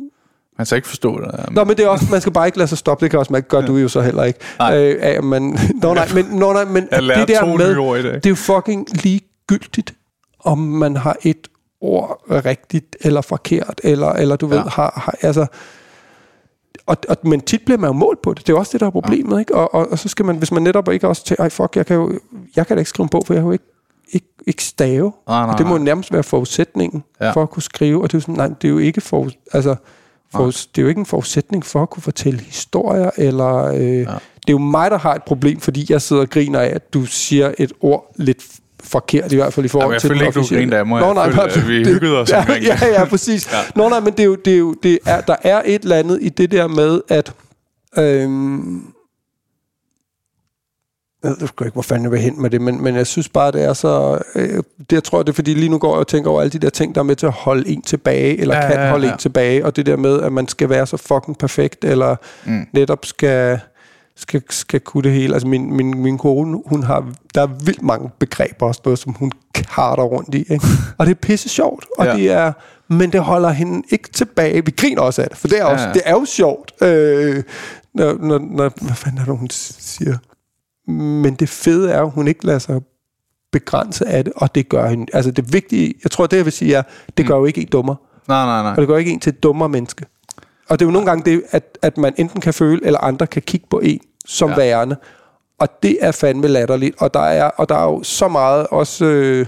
Man 0.59 0.67
skal 0.67 0.77
ikke 0.77 0.89
forstå 0.89 1.21
det. 1.21 1.45
Nå, 1.51 1.65
men 1.65 1.77
det 1.77 1.85
er 1.85 1.89
også, 1.89 2.07
man 2.11 2.21
skal 2.21 2.33
bare 2.33 2.47
ikke 2.47 2.59
lade 2.59 2.69
sig 2.69 2.79
stoppe. 2.79 3.05
Det 3.05 3.11
kan 3.11 3.19
også 3.19 3.33
mærke, 3.33 3.49
gør 3.49 3.61
du 3.61 3.77
jo 3.77 3.89
så 3.89 4.01
heller 4.01 4.25
ikke. 4.25 4.39
Nej. 4.59 4.79
Øh, 4.79 4.99
af, 5.01 5.23
man, 5.23 5.59
nå, 5.83 5.95
nej, 5.95 6.09
men, 6.15 6.25
nå, 6.25 6.53
nej, 6.53 6.65
men 6.65 6.83
det 6.83 6.91
der 7.29 7.57
med, 7.57 8.13
det 8.15 8.27
er 8.27 8.31
jo 8.31 8.35
fucking 8.35 8.87
ligegyldigt, 9.03 9.95
om 10.45 10.59
man 10.59 10.97
har 10.97 11.17
et 11.23 11.49
ord 11.81 12.23
rigtigt 12.31 12.97
eller 13.01 13.21
forkert, 13.21 13.81
eller, 13.85 14.09
eller 14.13 14.37
du 14.37 14.47
ved, 14.47 14.57
Ja. 14.59 14.63
har, 14.69 14.93
har 14.97 15.15
altså... 15.23 15.47
Og, 16.87 16.97
og, 17.09 17.17
men 17.25 17.41
tit 17.41 17.61
bliver 17.65 17.79
man 17.79 17.89
jo 17.89 17.93
målt 17.93 18.23
på 18.23 18.35
det. 18.35 18.39
Det 18.47 18.49
er 18.49 18.53
jo 18.53 18.59
også 18.59 18.73
det, 18.73 18.81
der 18.81 18.87
er 18.87 18.91
problemet, 18.91 19.33
ja. 19.33 19.39
ikke? 19.39 19.55
Og, 19.55 19.75
og, 19.75 19.91
og, 19.91 19.99
så 19.99 20.09
skal 20.09 20.25
man, 20.25 20.37
hvis 20.37 20.53
man 20.53 20.63
netop 20.63 20.93
ikke 20.93 21.09
også 21.09 21.25
tænker, 21.25 21.43
ej 21.43 21.49
fuck, 21.49 21.77
jeg 21.77 21.87
kan 21.87 21.97
jo 21.97 22.19
jeg 22.57 22.67
kan 22.67 22.77
da 22.77 22.79
ikke 22.79 22.89
skrive 22.89 23.05
en 23.05 23.09
bog, 23.09 23.27
for 23.27 23.35
jeg 23.35 23.43
har 23.43 23.47
jo 23.49 23.53
ikke, 23.53 23.65
ikke, 24.13 24.27
ikke 24.47 24.65
stave. 24.65 25.13
Nej, 25.29 25.43
nej, 25.43 25.53
og 25.53 25.59
det 25.59 25.67
må 25.67 25.75
nej. 25.77 25.85
nærmest 25.85 26.13
være 26.13 26.23
forudsætningen 26.23 27.05
Ja. 27.21 27.27
ja. 27.27 27.31
for 27.33 27.43
at 27.43 27.51
kunne 27.51 27.63
skrive. 27.63 28.03
Og 28.03 28.13
det 28.13 28.15
er 28.15 28.19
jo 28.19 28.21
sådan, 28.21 28.35
nej, 28.35 28.47
det 28.47 28.65
er 28.69 28.73
jo 28.73 28.79
ikke 28.79 29.01
for, 29.01 29.29
altså, 29.53 29.77
for, 30.33 30.47
det 30.47 30.79
er 30.79 30.83
jo 30.83 30.89
ikke 30.89 30.99
en 30.99 31.07
forudsætning 31.07 31.67
for 31.67 31.83
at 31.83 31.91
kunne 31.91 32.03
fortælle 32.03 32.41
historier, 32.41 33.11
eller... 33.17 33.65
Øh, 33.65 33.81
ja. 33.81 34.01
Det 34.47 34.55
er 34.55 34.59
jo 34.59 34.59
mig, 34.59 34.91
der 34.91 34.99
har 34.99 35.15
et 35.15 35.23
problem, 35.23 35.61
fordi 35.61 35.87
jeg 35.89 36.03
sidder 36.03 36.23
og 36.23 36.31
griner 36.31 36.61
af, 36.61 36.67
at 36.75 36.95
du 36.95 37.05
siger 37.05 37.53
et 37.59 37.73
ord 37.81 38.13
lidt 38.17 38.43
forkert, 38.85 39.33
i 39.33 39.37
hvert 39.37 39.53
fald 39.53 39.67
i 39.67 39.69
forhold 39.69 39.85
Jamen, 39.87 39.93
jeg 39.95 40.01
til 40.01 40.09
følte 40.09 40.25
den 40.25 40.29
ikke, 40.29 40.41
du 40.41 40.55
grinede 40.57 40.77
af 40.79 40.87
mig. 40.87 41.01
Nå, 41.01 41.07
Jeg 41.07 41.15
nej, 41.15 41.25
følte, 41.25 41.37
nej, 41.39 41.47
at 41.65 41.69
vi 41.69 41.79
det- 41.79 41.87
hyggede 41.87 42.21
os 42.21 42.31
ja, 42.33 42.39
omkring 42.39 42.65
ja, 42.65 42.79
ja, 42.87 43.05
præcis. 43.05 43.53
ja. 43.53 43.59
Nå, 43.77 43.89
nej, 43.89 44.01
men 44.01 44.13
det 44.13 44.21
er 44.21 44.25
jo, 44.25 44.35
det 44.35 44.55
er 44.55 44.59
jo, 44.59 44.75
det 44.83 44.99
er, 45.07 45.21
der 45.21 45.37
er 45.43 45.63
et 45.67 45.83
eller 45.83 45.97
andet 45.97 46.19
i 46.23 46.29
det 46.29 46.51
der 46.51 46.67
med, 46.67 47.01
at... 47.09 47.33
Øhm, 47.99 48.83
jeg 51.25 51.31
ved 51.41 51.49
sgu 51.49 51.65
ikke, 51.65 51.73
hvor 51.73 51.83
fanden 51.83 52.05
jeg 52.05 52.13
vil 52.13 52.21
hen 52.21 52.43
med 52.43 52.51
det, 52.51 52.61
men, 52.61 52.83
men 52.83 52.95
jeg 52.97 53.07
synes 53.07 53.29
bare, 53.29 53.53
det 53.53 53.65
er 53.65 53.73
så... 53.73 54.19
Øh, 54.35 54.63
det, 54.79 54.93
jeg 54.93 55.05
tror, 55.05 55.23
det 55.23 55.29
er, 55.29 55.35
fordi 55.35 55.55
lige 55.55 55.69
nu 55.69 55.79
går 55.79 55.93
jeg 55.95 55.99
og 56.01 56.07
tænker 56.07 56.31
over 56.31 56.41
alle 56.41 56.51
de 56.51 56.59
der 56.59 56.71
ting, 56.71 56.95
der 56.95 57.01
er 57.01 57.05
med 57.05 57.17
til 57.17 57.27
at 57.27 57.33
holde 57.33 57.69
en 57.69 57.83
tilbage, 57.83 58.41
eller 58.41 58.55
Ja, 58.57 58.63
ja, 58.63 58.69
kan 58.71 58.81
ja, 58.81 58.91
holde 58.91 59.07
ja. 59.07 59.13
en 59.13 59.19
tilbage, 59.19 59.65
og 59.65 59.77
det 59.77 59.87
der 59.87 59.97
med, 59.97 60.21
at 60.23 60.33
man 60.33 60.49
skal 60.49 60.69
være 60.69 60.87
så 60.87 60.97
fucking 60.97 61.39
perfekt, 61.39 61.85
eller 61.85 62.17
mm. 62.47 62.67
netop 62.73 63.05
skal, 63.07 63.61
skal, 64.17 64.43
skal 64.51 64.81
kunne 64.81 65.03
det 65.03 65.13
hele. 65.13 65.35
Altså 65.35 65.49
min, 65.49 65.77
min, 65.77 65.99
min 66.03 66.19
kone, 66.19 66.63
hun 66.67 66.83
har, 66.83 67.13
der 67.35 67.43
er 67.43 67.47
vildt 67.65 67.83
mange 67.83 68.11
begreber 68.19 68.67
og 68.67 68.75
sådan 68.75 68.89
noget, 68.89 68.99
som 68.99 69.13
hun 69.13 69.33
karter 69.55 70.03
rundt 70.03 70.35
i, 70.35 70.39
ikke? 70.39 70.67
og 70.99 71.07
det 71.07 71.11
er 71.11 71.19
pisse 71.23 71.49
sjovt, 71.49 71.87
og 71.99 72.05
Ja. 72.05 72.11
ja. 72.11 72.17
det 72.17 72.31
er, 72.31 72.53
men 72.89 73.13
det 73.13 73.21
holder 73.21 73.51
hende 73.51 73.83
ikke 73.91 74.09
tilbage. 74.13 74.65
Vi 74.65 74.71
griner 74.77 75.03
også 75.03 75.23
af 75.23 75.29
det, 75.29 75.39
for 75.39 75.49
det 75.49 75.59
er, 75.61 75.65
også, 75.65 75.85
Ja. 75.87 75.93
det 75.93 76.03
er 76.05 76.13
jo 76.13 76.25
sjovt. 76.25 76.73
Øh, 76.83 77.43
når, 77.95 78.17
når, 78.21 78.39
når, 78.39 78.73
hvad 78.81 78.95
fanden 78.95 79.21
er 79.21 79.25
det, 79.25 79.37
hun 79.39 79.51
siger? 79.51 80.17
Men 80.93 81.35
det 81.35 81.49
fede 81.49 81.91
er 81.91 82.03
at 82.03 82.11
hun 82.11 82.29
ikke 82.29 82.47
lader 82.47 82.59
sig 82.59 82.81
begrænse 83.53 84.07
af 84.09 84.25
det, 84.25 84.33
og 84.37 84.55
det 84.55 84.69
gør 84.69 84.89
hende. 84.89 85.07
Altså 85.13 85.31
det 85.31 85.53
vigtige, 85.53 85.95
jeg 86.05 86.11
tror, 86.11 86.27
det 86.27 86.37
jeg 86.37 86.45
vil 86.45 86.53
sige 86.53 86.75
er, 86.75 86.83
det 87.17 87.27
gør 87.27 87.37
jo 87.37 87.45
ikke 87.45 87.61
en 87.61 87.69
dummer, 87.69 87.95
Nej, 88.29 88.45
nej, 88.45 88.63
nej. 88.63 88.71
og 88.71 88.77
det 88.77 88.89
gør 88.89 88.97
ikke 88.97 89.11
en 89.11 89.21
til 89.21 89.31
et 89.31 89.43
dummere 89.43 89.69
menneske. 89.69 90.07
Og 90.69 90.79
det 90.79 90.85
er 90.85 90.89
jo 90.89 90.93
nogle 90.93 91.07
gange 91.07 91.31
det, 91.31 91.43
at, 91.51 91.79
at 91.83 91.99
man 91.99 92.15
enten 92.17 92.41
kan 92.41 92.55
føle, 92.55 92.87
eller 92.87 93.01
andre 93.01 93.27
kan 93.27 93.43
kigge 93.43 93.67
på 93.71 93.81
en 93.81 94.01
som 94.27 94.51
ja. 94.51 94.57
værende. 94.57 94.97
Og 95.59 95.69
det 95.83 95.99
er 96.01 96.13
fandme 96.13 96.49
latterligt. 96.49 96.95
Og 96.99 97.15
der 97.15 97.21
er, 97.21 97.45
og 97.45 97.69
der 97.69 97.75
er 97.75 97.85
jo 97.85 98.03
så 98.03 98.29
meget 98.29 98.67
også... 98.67 99.05
Øh, 99.05 99.47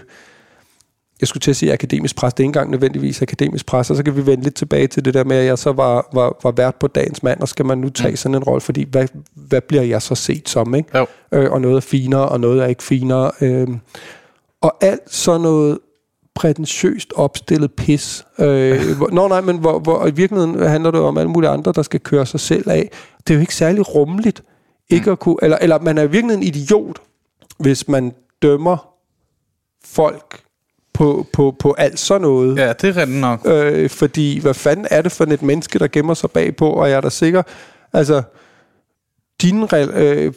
jeg 1.20 1.28
skulle 1.28 1.40
til 1.40 1.50
at 1.50 1.56
sige 1.56 1.72
akademisk 1.72 2.16
pres, 2.16 2.34
det 2.34 2.40
er 2.40 2.44
ikke 2.44 2.48
engang 2.48 2.70
nødvendigvis 2.70 3.22
akademisk 3.22 3.66
pres, 3.66 3.90
og 3.90 3.96
så 3.96 4.02
kan 4.02 4.16
vi 4.16 4.26
vende 4.26 4.44
lidt 4.44 4.54
tilbage 4.54 4.86
til 4.86 5.04
det 5.04 5.14
der 5.14 5.24
med, 5.24 5.36
at 5.36 5.46
jeg 5.46 5.58
så 5.58 5.72
var, 5.72 6.08
var, 6.12 6.36
var 6.42 6.50
vært 6.50 6.74
på 6.74 6.86
dagens 6.86 7.22
mand, 7.22 7.40
og 7.40 7.48
skal 7.48 7.66
man 7.66 7.78
nu 7.78 7.88
tage 7.88 8.10
mm. 8.10 8.16
sådan 8.16 8.34
en 8.34 8.42
rolle, 8.42 8.60
fordi 8.60 8.86
hvad, 8.90 9.08
hvad 9.34 9.60
bliver 9.60 9.82
jeg 9.82 10.02
så 10.02 10.14
set 10.14 10.48
som, 10.48 10.74
ikke? 10.74 10.98
Jo. 10.98 11.06
Øh, 11.32 11.52
og 11.52 11.60
noget 11.60 11.76
er 11.76 11.80
finere, 11.80 12.28
og 12.28 12.40
noget 12.40 12.62
er 12.62 12.66
ikke 12.66 12.82
finere. 12.82 13.30
Øh, 13.40 13.68
og 14.60 14.76
alt 14.80 15.14
sådan 15.14 15.40
noget 15.40 15.78
prætentiøst 16.34 17.12
opstillet 17.16 17.72
pis. 17.72 18.26
Øh, 18.38 18.80
hvor, 18.98 19.08
nå 19.12 19.28
nej, 19.28 19.40
men 19.40 19.58
hvor, 19.58 19.78
hvor 19.78 20.06
i 20.06 20.10
virkeligheden 20.10 20.68
handler 20.68 20.90
det 20.90 21.00
om 21.00 21.18
alle 21.18 21.30
mulige 21.30 21.50
andre, 21.50 21.72
der 21.72 21.82
skal 21.82 22.00
køre 22.00 22.26
sig 22.26 22.40
selv 22.40 22.70
af. 22.70 22.90
Det 23.18 23.30
er 23.30 23.34
jo 23.34 23.40
ikke 23.40 23.54
særlig 23.54 23.94
rummeligt, 23.94 24.42
ikke 24.90 25.06
mm. 25.06 25.12
at 25.12 25.18
kunne, 25.18 25.36
eller, 25.42 25.58
eller 25.60 25.78
man 25.78 25.98
er 25.98 26.02
i 26.02 26.10
virkeligheden 26.10 26.42
en 26.42 26.48
idiot, 26.48 26.98
hvis 27.58 27.88
man 27.88 28.12
dømmer 28.42 28.94
folk 29.84 30.40
på, 31.00 31.26
på, 31.32 31.56
på 31.58 31.74
alt 31.78 31.98
sådan 31.98 32.22
noget. 32.22 32.58
Ja, 32.58 32.72
det 32.72 32.84
er 32.84 32.96
rigtigt 32.96 33.20
nok. 33.20 33.40
Øh, 33.44 33.90
fordi, 33.90 34.40
hvad 34.40 34.54
fanden 34.54 34.86
er 34.90 35.02
det 35.02 35.12
for 35.12 35.24
et 35.24 35.42
menneske, 35.42 35.78
der 35.78 35.88
gemmer 35.88 36.14
sig 36.14 36.30
bagpå, 36.30 36.70
og 36.70 36.90
jeg 36.90 36.96
er 36.96 37.00
da 37.00 37.08
sikker, 37.08 37.42
altså, 37.92 38.22
dine, 39.42 39.68
øh, 39.74 40.32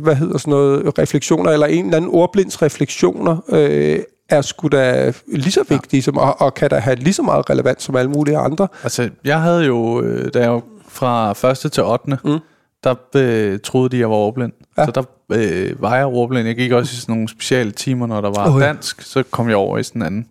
hvad 0.00 0.14
hedder 0.14 0.38
sådan 0.38 0.50
noget, 0.50 0.98
refleksioner, 0.98 1.50
eller 1.50 1.66
en 1.66 1.84
eller 1.84 1.96
anden 1.96 2.10
ordblinds 2.14 2.62
refleksioner, 2.62 3.36
øh, 3.48 3.98
er 4.28 4.42
sgu 4.42 4.68
da 4.68 5.12
lige 5.26 5.52
så 5.52 5.64
vigtige, 5.68 6.02
som, 6.02 6.18
og, 6.18 6.40
og 6.40 6.54
kan 6.54 6.70
da 6.70 6.78
have 6.78 6.96
lige 6.96 7.14
så 7.14 7.22
meget 7.22 7.50
relevans 7.50 7.82
som 7.82 7.96
alle 7.96 8.10
mulige 8.10 8.36
andre. 8.36 8.68
Altså, 8.82 9.10
jeg 9.24 9.40
havde 9.40 9.64
jo, 9.64 10.02
øh, 10.02 10.34
da 10.34 10.40
jeg 10.40 10.52
var 10.52 10.62
fra 10.88 11.32
første 11.32 11.68
til 11.68 11.82
8. 11.82 12.18
Mm. 12.24 12.38
Der 12.84 12.94
øh, 13.16 13.58
troede 13.64 13.88
de, 13.88 13.98
jeg 13.98 14.10
var 14.10 14.16
ordblind. 14.16 14.52
Ja. 14.76 14.82
Ja. 14.82 14.86
Så 14.86 14.92
der 14.92 15.02
øh, 15.34 15.82
var 15.82 15.96
jeg 15.96 16.56
gik 16.56 16.72
også 16.72 16.92
i 16.92 16.96
sådan 16.96 17.12
nogle 17.14 17.28
speciale 17.28 17.70
timer, 17.70 18.06
når 18.06 18.20
der 18.20 18.30
var 18.30 18.58
ja. 18.60 18.66
dansk. 18.66 19.02
Så 19.02 19.22
kom 19.30 19.48
jeg 19.48 19.56
over 19.56 19.78
i 19.78 19.82
sådan 19.82 20.02
en 20.02 20.06
anden 20.06 20.26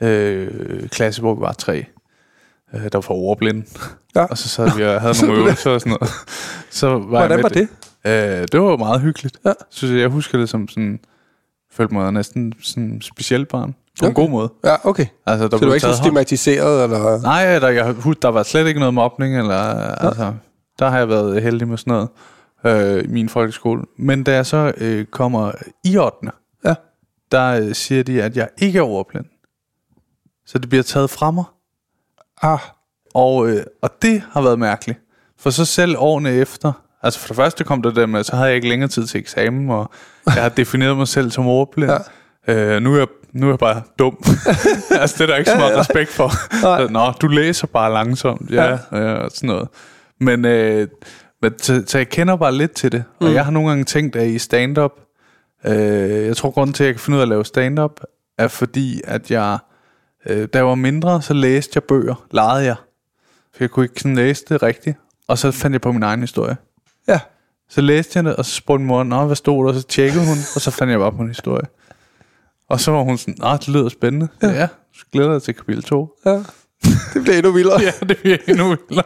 øh, 0.00 0.88
klasse, 0.88 1.20
hvor 1.20 1.34
vi 1.34 1.40
var 1.40 1.52
tre. 1.52 1.84
Øh, 2.74 2.82
der 2.82 2.88
var 2.92 3.00
for 3.00 3.14
ordblind. 3.14 3.62
Ja. 4.16 4.24
Og 4.24 4.38
så 4.38 4.48
sad 4.48 4.76
vi 4.76 4.84
og 4.84 5.00
havde 5.00 5.26
nogle 5.26 5.38
øvelser 5.40 5.70
og 5.70 5.80
sådan 5.80 5.90
noget. 6.00 6.14
Så 6.70 6.88
var 6.88 6.98
Hvordan 6.98 7.42
var 7.42 7.48
det? 7.48 7.68
Øh, 8.06 8.46
det 8.52 8.60
var 8.60 8.76
meget 8.76 9.00
hyggeligt. 9.00 9.38
Ja. 9.44 9.52
Synes 9.70 9.92
jeg, 9.92 10.00
jeg 10.00 10.08
husker 10.08 10.38
det 10.38 10.48
som 10.48 10.68
sådan... 10.68 11.00
Følte 11.72 11.94
mig 11.94 12.12
næsten 12.12 12.52
sådan 12.62 13.00
specielt 13.02 13.48
barn. 13.48 13.74
På 14.00 14.06
en 14.06 14.10
Okay. 14.12 14.22
god 14.22 14.30
måde. 14.30 14.52
Ja, 14.64 14.88
okay. 14.88 15.06
Altså, 15.26 15.48
der 15.48 15.58
Så 15.58 15.64
du 15.64 15.70
er 15.70 15.74
ikke 15.74 15.80
så 15.80 15.86
hånd- 15.86 15.96
stigmatiseret, 15.96 16.84
eller... 16.84 17.20
Nej, 17.22 17.58
der, 17.58 17.68
jeg, 17.68 17.94
der 18.22 18.28
var 18.28 18.42
slet 18.42 18.66
ikke 18.66 18.80
noget 18.80 18.94
mobning, 18.94 19.38
eller, 19.38 19.54
ja. 19.54 20.06
altså, 20.06 20.32
der 20.78 20.88
har 20.90 20.98
jeg 20.98 21.08
været 21.08 21.42
heldig 21.42 21.68
med 21.68 21.78
sådan 21.78 21.92
noget 21.92 22.08
øh, 22.66 23.04
i 23.04 23.06
min 23.06 23.28
folkeskole. 23.28 23.82
Men 23.98 24.24
da 24.24 24.32
jeg 24.34 24.46
så 24.46 24.72
øh, 24.76 25.04
kommer 25.04 25.52
i 25.84 25.98
8. 25.98 26.16
Ja. 26.64 26.74
der 27.32 27.60
øh, 27.60 27.74
siger 27.74 28.02
de, 28.02 28.22
at 28.22 28.36
jeg 28.36 28.48
ikke 28.58 28.78
er 28.78 28.82
ordblind. 28.82 29.24
Så 30.46 30.58
det 30.58 30.68
bliver 30.68 30.82
taget 30.82 31.10
fra 31.10 31.30
mig. 31.30 31.44
Ah, 32.42 32.58
Og, 33.14 33.48
øh, 33.48 33.64
og 33.82 33.90
det 34.02 34.22
har 34.32 34.42
været 34.42 34.58
mærkeligt. 34.58 34.98
For 35.38 35.50
så 35.50 35.64
selv 35.64 35.94
årene 35.98 36.30
efter, 36.30 36.72
altså 37.02 37.20
for 37.20 37.26
det 37.26 37.36
første 37.36 37.64
kom 37.64 37.82
det 37.82 37.96
der 37.96 38.06
med, 38.06 38.24
så 38.24 38.36
havde 38.36 38.48
jeg 38.48 38.56
ikke 38.56 38.68
længere 38.68 38.88
tid 38.88 39.06
til 39.06 39.20
eksamen, 39.20 39.70
og 39.70 39.90
jeg 40.26 40.42
har 40.42 40.48
defineret 40.48 40.96
mig 40.96 41.08
selv 41.08 41.30
som 41.30 41.46
ordblind. 41.46 41.90
Ja. 42.48 42.54
Øh, 42.54 42.82
nu, 42.82 42.94
er 42.94 42.98
jeg, 42.98 43.06
nu 43.32 43.46
er 43.46 43.50
jeg 43.50 43.58
bare 43.58 43.82
dum. 43.98 44.18
altså 45.00 45.14
det 45.18 45.20
er 45.20 45.26
der 45.26 45.36
ikke 45.36 45.50
så 45.50 45.56
meget 45.56 45.78
respekt 45.78 46.10
for. 46.10 46.30
Nej. 46.62 46.86
Nå, 46.86 47.12
du 47.20 47.26
læser 47.26 47.66
bare 47.66 47.92
langsomt, 47.92 48.50
ja, 48.50 48.64
ja. 48.64 48.98
ja 48.98 49.28
sådan 49.28 49.46
noget. 49.46 49.68
Men, 50.20 50.44
øh, 50.44 50.88
men 51.44 51.58
så, 51.58 51.82
så 51.86 51.98
jeg 51.98 52.08
kender 52.08 52.36
bare 52.36 52.54
lidt 52.54 52.72
til 52.72 52.92
det, 52.92 53.04
og 53.20 53.32
jeg 53.34 53.44
har 53.44 53.52
nogle 53.52 53.68
gange 53.68 53.84
tænkt, 53.84 54.16
at 54.16 54.28
i 54.28 54.38
stand-up, 54.38 54.92
øh, 55.66 56.26
jeg 56.26 56.36
tror 56.36 56.50
grunden 56.50 56.74
til, 56.74 56.84
at 56.84 56.86
jeg 56.86 56.94
kan 56.94 57.00
finde 57.00 57.16
ud 57.16 57.20
af 57.20 57.24
at 57.24 57.28
lave 57.28 57.44
stand-up, 57.44 58.00
er 58.38 58.48
fordi, 58.48 59.00
at 59.04 59.30
jeg, 59.30 59.58
øh, 60.26 60.48
da 60.52 60.58
jeg 60.58 60.66
var 60.66 60.74
mindre, 60.74 61.22
så 61.22 61.34
læste 61.34 61.70
jeg 61.74 61.82
bøger, 61.82 62.26
legede 62.30 62.64
jeg. 62.64 62.76
For 63.54 63.64
jeg 63.64 63.70
kunne 63.70 63.84
ikke 63.84 64.00
sådan 64.00 64.16
læse 64.16 64.44
det 64.48 64.62
rigtigt. 64.62 64.96
Og 65.28 65.38
så 65.38 65.50
fandt 65.50 65.74
jeg 65.74 65.80
på 65.80 65.92
min 65.92 66.02
egen 66.02 66.20
historie. 66.20 66.56
ja. 67.08 67.20
Så 67.68 67.80
læste 67.80 68.16
jeg 68.16 68.24
det, 68.24 68.36
og 68.36 68.44
så 68.44 68.52
spurgte 68.52 68.80
min 68.80 68.86
mor, 68.86 69.02
Nå, 69.02 69.26
hvad 69.26 69.36
stod 69.36 69.64
der? 69.64 69.72
Og 69.72 69.80
så 69.80 69.86
tjekkede 69.86 70.26
hun, 70.26 70.36
og 70.54 70.60
så 70.60 70.70
fandt 70.70 70.90
jeg 70.90 70.98
bare 70.98 71.12
på 71.12 71.22
en 71.22 71.28
historie. 71.28 71.66
Og 72.68 72.80
så 72.80 72.90
var 72.90 73.00
hun 73.02 73.18
sådan, 73.18 73.34
Nå, 73.38 73.52
det 73.52 73.68
lyder 73.68 73.88
spændende. 73.88 74.28
Ja, 74.42 74.48
ja 74.48 74.68
så 74.94 75.04
glæder 75.12 75.32
jeg 75.32 75.42
til 75.42 75.54
kapitel 75.54 75.82
2. 75.82 76.18
ja. 76.26 76.42
Det 77.14 77.22
bliver 77.22 77.36
endnu 77.36 77.52
vildere. 77.52 77.80
ja, 78.00 78.06
det 78.06 78.18
bliver 78.18 78.38
endnu 78.48 78.68
vildere. 78.88 79.04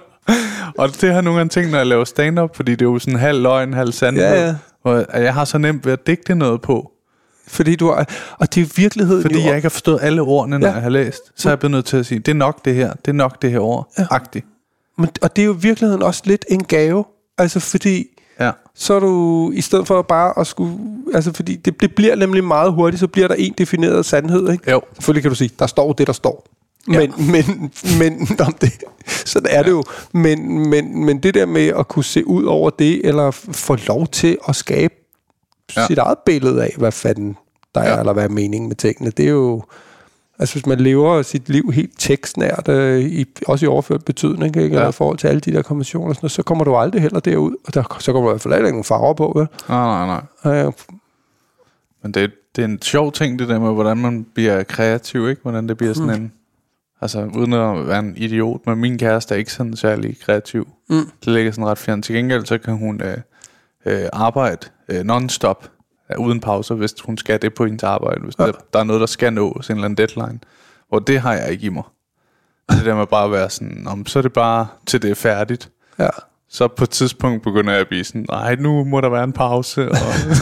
Og 0.78 1.00
det 1.00 1.12
har 1.12 1.20
nogle 1.20 1.38
gange 1.38 1.50
tænkt, 1.50 1.70
når 1.70 1.78
jeg 1.78 1.86
laver 1.86 2.04
stand-up, 2.04 2.56
fordi 2.56 2.72
det 2.72 2.82
er 2.82 2.86
jo 2.86 2.98
sådan 2.98 3.18
halv 3.18 3.42
løgn, 3.42 3.72
halv 3.72 3.92
sandhed. 3.92 4.24
Ja, 4.24 4.46
ja. 4.46 4.54
Og 4.84 5.22
jeg 5.22 5.34
har 5.34 5.44
så 5.44 5.58
nemt 5.58 5.86
ved 5.86 5.92
at 5.92 6.06
digte 6.06 6.34
noget 6.34 6.62
på. 6.62 6.92
Fordi 7.48 7.76
du 7.76 7.86
har, 7.86 8.08
og 8.38 8.54
det 8.54 8.60
er 8.60 8.64
i 8.66 8.70
virkeligheden 8.76 9.22
Fordi 9.22 9.34
jo, 9.34 9.46
jeg 9.46 9.56
ikke 9.56 9.64
har 9.64 9.70
forstået 9.70 9.98
alle 10.02 10.22
ordene, 10.22 10.58
når 10.58 10.66
Ja. 10.66 10.72
jeg 10.72 10.82
har 10.82 10.90
læst. 10.90 11.20
Så 11.36 11.48
er 11.48 11.50
jeg 11.50 11.58
blevet 11.58 11.70
nødt 11.70 11.84
til 11.84 11.96
at 11.96 12.06
sige, 12.06 12.18
det 12.18 12.28
er 12.32 12.36
nok 12.36 12.64
det 12.64 12.74
her, 12.74 12.92
det 12.92 13.08
er 13.08 13.12
nok 13.12 13.42
det 13.42 13.50
her 13.50 13.58
ord. 13.60 13.92
Ja. 13.98 14.06
Agtigt. 14.10 14.46
Men, 14.98 15.08
og 15.22 15.36
det 15.36 15.42
er 15.42 15.46
jo 15.46 15.54
i 15.54 15.58
virkeligheden 15.60 16.02
også 16.02 16.22
lidt 16.24 16.44
en 16.48 16.64
gave. 16.64 17.04
Altså 17.38 17.60
fordi, 17.60 18.04
Ja. 18.40 18.50
så 18.74 18.94
er 18.94 19.00
du, 19.00 19.50
i 19.54 19.60
stedet 19.60 19.86
for 19.86 20.02
bare 20.02 20.38
at 20.40 20.46
skulle, 20.46 20.78
altså 21.14 21.32
fordi 21.32 21.56
det, 21.56 21.80
det 21.80 21.94
bliver 21.94 22.14
nemlig 22.16 22.44
meget 22.44 22.72
hurtigt, 22.72 23.00
så 23.00 23.06
bliver 23.06 23.28
der 23.28 23.34
en 23.34 23.54
defineret 23.58 24.04
sandhed, 24.06 24.50
ikke? 24.52 24.70
Jo. 24.70 24.80
Selvfølgelig 24.94 25.22
kan 25.22 25.30
du 25.30 25.34
sige, 25.34 25.50
der 25.58 25.66
står 25.66 25.92
det, 25.92 26.06
der 26.06 26.12
står. 26.12 26.46
Ja. 26.92 26.98
Men, 26.98 27.12
men, 27.32 27.72
men 27.98 28.28
om 28.46 28.52
det, 28.60 28.72
sådan 29.06 29.48
er 29.52 29.62
det 29.62 29.70
jo. 29.70 29.82
Men, 30.12 30.68
men, 30.68 31.04
men 31.04 31.18
det 31.22 31.34
der 31.34 31.46
med 31.46 31.66
at 31.68 31.88
kunne 31.88 32.04
se 32.04 32.26
ud 32.26 32.44
over 32.44 32.70
det, 32.70 33.00
eller 33.06 33.30
få 33.52 33.76
lov 33.88 34.06
til 34.06 34.38
at 34.48 34.56
skabe 34.56 34.94
Ja. 35.76 35.80
ja. 35.80 35.86
sit 35.86 35.98
eget 35.98 36.18
billede 36.26 36.62
af, 36.64 36.74
hvad 36.78 36.92
fanden 36.92 37.36
der 37.74 37.80
er, 37.80 37.92
Ja. 37.94 37.98
eller 38.00 38.12
hvad 38.12 38.24
er 38.24 38.28
meningen 38.28 38.68
med 38.68 38.76
tingene, 38.76 39.10
det 39.10 39.24
er 39.26 39.30
jo... 39.30 39.62
Altså 40.38 40.54
hvis 40.54 40.66
man 40.66 40.80
lever 40.80 41.22
sit 41.22 41.48
liv 41.48 41.70
helt 41.74 41.90
tekstnært, 41.98 42.68
øh, 42.68 43.00
i, 43.00 43.24
også 43.46 43.66
i 43.66 43.68
overført 43.68 44.04
betydning, 44.04 44.56
ikke? 44.56 44.74
Ja. 44.76 44.82
Ja. 44.82 44.88
i 44.88 44.92
forhold 44.92 45.18
til 45.18 45.28
alle 45.28 45.40
de 45.40 45.52
der 45.52 45.62
konventioner, 45.62 46.08
og 46.08 46.14
sådan 46.14 46.24
noget, 46.24 46.32
så 46.32 46.42
kommer 46.42 46.64
du 46.64 46.76
aldrig 46.76 47.02
heller 47.02 47.20
derud, 47.20 47.56
og 47.66 47.74
der, 47.74 47.96
så 48.00 48.12
kommer 48.12 48.28
du 48.28 48.30
i 48.30 48.32
hvert 48.34 48.40
fald 48.42 48.54
ikke 48.54 48.68
nogen 48.68 48.84
farver 48.84 49.14
på, 49.14 49.32
vel? 49.36 49.46
Nej, 49.68 50.06
nej, 50.06 50.20
nej. 50.44 50.64
Øh, 50.66 50.72
Men 52.02 52.14
det, 52.14 52.30
det 52.56 52.62
er 52.62 52.68
en 52.68 52.82
sjov 52.82 53.12
ting, 53.12 53.38
det 53.38 53.48
der 53.48 53.58
med, 53.60 53.72
hvordan 53.72 53.96
man 53.96 54.26
bliver 54.34 54.62
kreativ, 54.62 55.28
ikke? 55.28 55.42
Hvordan 55.42 55.68
det 55.68 55.76
bliver 55.76 55.92
sådan 55.94 56.10
en... 56.22 56.32
Altså, 57.00 57.30
uden 57.34 57.52
at 57.52 57.88
være 57.88 57.98
en 57.98 58.16
idiot, 58.16 58.66
men 58.66 58.78
min 58.78 58.98
kæreste 58.98 59.34
er 59.34 59.38
ikke 59.38 59.52
sådan 59.52 59.76
særlig 59.76 60.20
kreativ. 60.20 60.68
Mm. 60.88 61.10
Det 61.24 61.32
ligger 61.32 61.52
sådan 61.52 61.66
ret 61.66 61.78
fjernt. 61.78 62.04
Til 62.04 62.14
gengæld, 62.14 62.46
så 62.46 62.58
kan 62.58 62.76
hun 62.76 63.02
øh, 63.02 63.18
øh, 63.86 64.08
arbejde 64.12 64.66
øh, 64.88 65.00
non-stop, 65.00 65.70
øh, 66.10 66.18
uden 66.18 66.40
pauser, 66.40 66.74
hvis 66.74 66.94
hun 67.04 67.18
skal 67.18 67.42
det 67.42 67.54
på 67.54 67.64
hendes 67.64 67.82
arbejde. 67.82 68.20
Hvis 68.20 68.38
ja. 68.38 68.46
der, 68.46 68.52
der 68.72 68.78
er 68.78 68.84
noget, 68.84 69.00
der 69.00 69.06
skal 69.06 69.32
nås, 69.32 69.70
en 69.70 69.76
eller 69.76 69.84
anden 69.84 70.08
deadline. 70.08 70.38
Hvor 70.88 70.98
det 70.98 71.20
har 71.20 71.34
jeg 71.34 71.50
ikke 71.50 71.66
i 71.66 71.68
mig. 71.68 71.84
Det 72.70 72.84
der 72.84 72.94
med 72.94 73.06
bare 73.06 73.24
at 73.24 73.32
være 73.32 73.50
sådan, 73.50 73.86
om 73.86 74.06
så 74.06 74.18
er 74.18 74.22
det 74.22 74.32
bare 74.32 74.66
til 74.86 75.02
det 75.02 75.10
er 75.10 75.14
færdigt. 75.14 75.70
ja. 75.98 76.08
Så 76.50 76.68
på 76.68 76.84
et 76.84 76.90
tidspunkt 76.90 77.42
begynder 77.42 77.72
jeg 77.72 77.80
at 77.80 77.88
blive 77.88 78.04
sådan, 78.04 78.26
nej, 78.28 78.54
nu 78.54 78.84
må 78.84 79.00
der 79.00 79.08
være 79.08 79.24
en 79.24 79.32
pause. 79.32 79.88
Og 79.88 79.96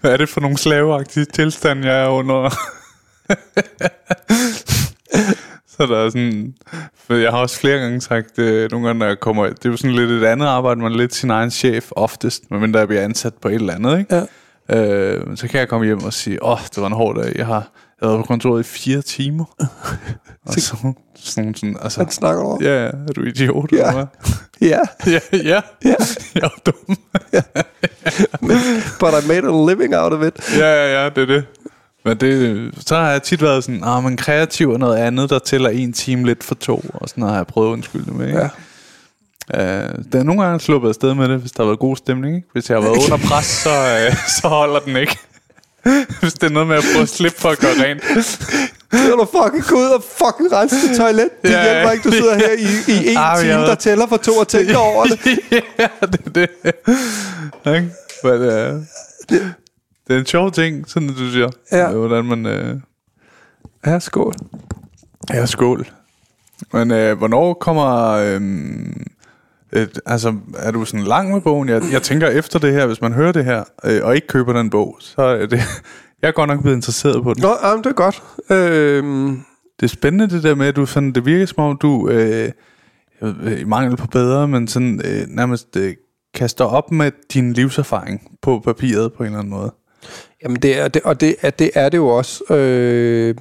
hvad 0.00 0.12
er 0.12 0.16
det 0.16 0.28
for 0.28 0.40
nogle 0.40 0.56
slaveagtige 0.56 1.24
tilstand, 1.24 1.84
jeg 1.84 2.04
er 2.04 2.08
under? 2.08 2.48
så 5.76 5.86
der 5.86 5.98
er 5.98 6.10
sådan... 6.10 6.54
For 7.06 7.14
jeg 7.14 7.30
har 7.30 7.38
også 7.38 7.58
flere 7.58 7.78
gange 7.78 8.00
sagt, 8.00 8.38
øh, 8.38 8.70
nogle 8.70 8.86
gange, 8.86 8.98
når 8.98 9.06
jeg 9.06 9.20
kommer... 9.20 9.46
Det 9.46 9.64
er 9.64 9.70
jo 9.70 9.76
sådan 9.76 9.96
lidt 9.96 10.10
et 10.10 10.24
andet 10.24 10.46
arbejde, 10.46 10.80
man 10.80 10.92
er 10.92 10.96
lidt 10.96 11.14
sin 11.14 11.30
egen 11.30 11.50
chef 11.50 11.90
oftest, 11.90 12.50
medmindre 12.50 12.78
jeg 12.80 12.88
bliver 12.88 13.02
ansat 13.02 13.34
på 13.34 13.48
et 13.48 13.54
eller 13.54 13.74
andet, 13.74 13.98
ikke? 13.98 14.14
Ja. 14.14 14.24
Øh, 14.68 15.36
så 15.36 15.48
kan 15.48 15.60
jeg 15.60 15.68
komme 15.68 15.86
hjem 15.86 16.04
og 16.04 16.12
sige, 16.12 16.42
åh, 16.42 16.52
oh, 16.52 16.58
det 16.74 16.80
var 16.80 16.86
en 16.86 16.92
hård 16.92 17.16
dag. 17.16 17.32
Jeg 17.36 17.46
har, 17.46 17.54
jeg 17.54 17.62
har 18.02 18.08
været 18.08 18.20
på 18.20 18.26
kontoret 18.26 18.60
i 18.60 18.62
fire 18.62 19.02
timer. 19.02 19.44
og 20.46 20.54
så, 20.54 20.76
sådan, 21.14 21.54
sådan, 21.54 21.76
altså, 21.82 22.02
Hvad 22.02 22.12
snakker 22.12 22.42
du 22.42 22.48
om? 22.48 22.62
Ja, 22.62 22.84
ja, 22.84 22.90
er 23.08 23.12
du 23.16 23.22
idiot? 23.22 23.72
Ja. 23.72 23.76
eller 23.76 23.92
hvad? 23.92 24.06
Ja, 24.68 24.78
Ja, 25.06 25.20
ja. 25.32 25.60
ja. 25.84 25.94
Jeg 26.34 26.42
er 26.42 26.60
dum. 26.66 26.96
But 29.00 29.24
I 29.24 29.28
made 29.28 29.46
a 29.48 29.70
living 29.70 29.96
out 29.96 30.12
of 30.12 30.22
it. 30.26 30.58
ja, 30.58 30.66
ja, 30.66 31.02
ja, 31.02 31.08
det 31.08 31.22
er 31.22 31.26
det. 31.26 31.44
Men 32.04 32.16
det, 32.16 32.70
så 32.86 32.96
har 32.96 33.10
jeg 33.10 33.22
tit 33.22 33.42
været 33.42 33.64
sådan, 33.64 33.84
ah, 33.84 34.02
men 34.02 34.16
kreativ 34.16 34.72
er 34.72 34.78
noget 34.78 34.96
andet, 34.96 35.30
der 35.30 35.38
tæller 35.38 35.70
en 35.70 35.92
time 35.92 36.26
lidt 36.26 36.44
for 36.44 36.54
to, 36.54 36.84
og 36.94 37.08
sådan 37.08 37.24
har 37.24 37.36
jeg 37.36 37.46
prøvet 37.46 37.68
at 37.68 37.72
undskylde 37.72 38.04
det 38.04 38.14
med. 38.14 38.26
Ikke? 38.26 38.38
Ja. 38.38 38.48
Uh, 39.54 39.94
det 40.12 40.14
er 40.14 40.22
nogle 40.22 40.42
gange 40.42 40.60
sluppet 40.60 40.88
afsted 40.88 41.14
med 41.14 41.28
det, 41.28 41.38
hvis 41.38 41.52
der 41.52 41.62
har 41.62 41.66
været 41.68 41.78
god 41.78 41.96
stemning. 41.96 42.36
Ikke? 42.36 42.48
Hvis 42.52 42.70
jeg 42.70 42.76
har 42.76 42.82
været 42.82 43.12
under 43.12 43.28
pres, 43.28 43.46
så, 43.46 43.70
uh, 44.08 44.16
så 44.40 44.48
holder 44.48 44.80
den 44.80 44.96
ikke. 44.96 45.18
hvis 46.20 46.32
det 46.32 46.42
er 46.42 46.50
noget 46.50 46.68
med 46.68 46.76
at 46.76 46.84
prøve 46.92 47.02
at 47.02 47.08
slippe 47.08 47.40
for 47.40 47.48
at 47.48 47.58
gøre 47.58 47.74
rent. 47.84 48.02
Så 48.92 49.16
du 49.18 49.26
fucking 49.42 49.64
gå 49.64 49.76
ud 49.76 49.90
og 49.90 50.02
fucking 50.02 50.52
rense 50.52 50.88
det 50.88 50.96
toilet. 50.96 51.28
Det 51.42 51.50
Ja, 51.50 51.72
hjælper 51.72 51.90
ikke, 51.90 52.08
du 52.08 52.12
sidder 52.12 52.34
her 52.34 52.52
i, 52.52 52.92
i 52.92 53.08
en 53.10 53.18
men 53.36 53.40
time, 53.40 53.66
der 53.66 53.74
tæller 53.74 54.06
for 54.06 54.16
to 54.16 54.32
og 54.32 54.48
tænker 54.48 54.76
over 54.92 55.04
det. 55.04 55.38
ja, 55.78 55.88
det 56.12 56.20
er 56.26 56.30
det. 56.34 56.48
Ikke? 57.74 57.90
Men, 58.24 58.42
det 59.28 59.54
er 60.10 60.18
en 60.18 60.26
sjov 60.26 60.52
ting, 60.52 60.88
sådan 60.88 61.08
du 61.08 61.30
siger. 61.30 61.48
Ja. 61.72 61.90
Hvordan 61.92 62.24
man... 62.24 62.46
Uh, 62.46 62.80
Ja, 63.86 63.98
skål. 63.98 64.32
Ja, 65.30 65.46
skål. 65.46 65.86
Men 66.72 66.90
øh, 66.90 67.18
hvornår 67.18 67.54
kommer... 67.54 68.08
Øh, 68.10 68.40
et, 69.72 70.00
altså, 70.06 70.34
er 70.56 70.70
du 70.70 70.84
sådan 70.84 71.06
lang 71.06 71.32
med 71.32 71.40
bogen? 71.40 71.68
Jeg, 71.68 71.82
jeg 71.92 72.02
tænker 72.02 72.28
efter 72.28 72.58
det 72.58 72.72
her, 72.72 72.86
hvis 72.86 73.00
man 73.00 73.12
hører 73.12 73.32
det 73.32 73.44
her, 73.44 73.64
øh, 73.84 74.00
og 74.02 74.14
ikke 74.14 74.26
køber 74.26 74.52
den 74.52 74.70
bog, 74.70 74.96
så 75.00 75.22
er 75.22 75.46
det... 75.46 75.60
Jeg 76.22 76.28
er 76.28 76.32
godt 76.32 76.48
nok 76.48 76.60
blevet 76.62 76.76
interesseret 76.76 77.22
på 77.22 77.34
den. 77.34 77.42
Nå, 77.42 77.48
jamen, 77.64 77.84
det 77.84 77.90
er 77.90 77.94
godt. 77.94 78.22
Øhm, 78.50 79.42
Det 79.80 79.86
er 79.86 79.88
spændende 79.88 80.34
det 80.34 80.42
der 80.42 80.54
med, 80.54 80.66
at 80.66 80.76
du 80.76 80.86
sådan, 80.86 81.12
det 81.12 81.26
virker 81.26 81.46
som 81.46 81.64
om, 81.64 81.76
du 81.76 82.08
øh, 82.08 82.50
ved, 83.20 83.58
i 83.58 83.64
mangel 83.64 83.96
på 83.96 84.06
bedre, 84.06 84.48
men 84.48 84.68
sådan 84.68 85.00
øh, 85.04 85.26
nærmest 85.28 85.76
øh, 85.76 85.94
kaster 86.34 86.64
op 86.64 86.92
med 86.92 87.10
din 87.34 87.52
livserfaring 87.52 88.38
på 88.42 88.60
papiret 88.64 89.12
på 89.12 89.22
en 89.22 89.26
eller 89.26 89.38
anden 89.38 89.50
måde. 89.50 89.72
Jamen 90.42 90.56
det 90.56 90.78
er 90.78 90.88
det, 90.88 91.02
og 91.02 91.20
det 91.20 91.36
er 91.40 91.50
det, 91.50 91.70
er 91.74 91.88
det 91.88 91.98
jo 91.98 92.08
også. 92.08 92.54
Øh, 92.54 93.34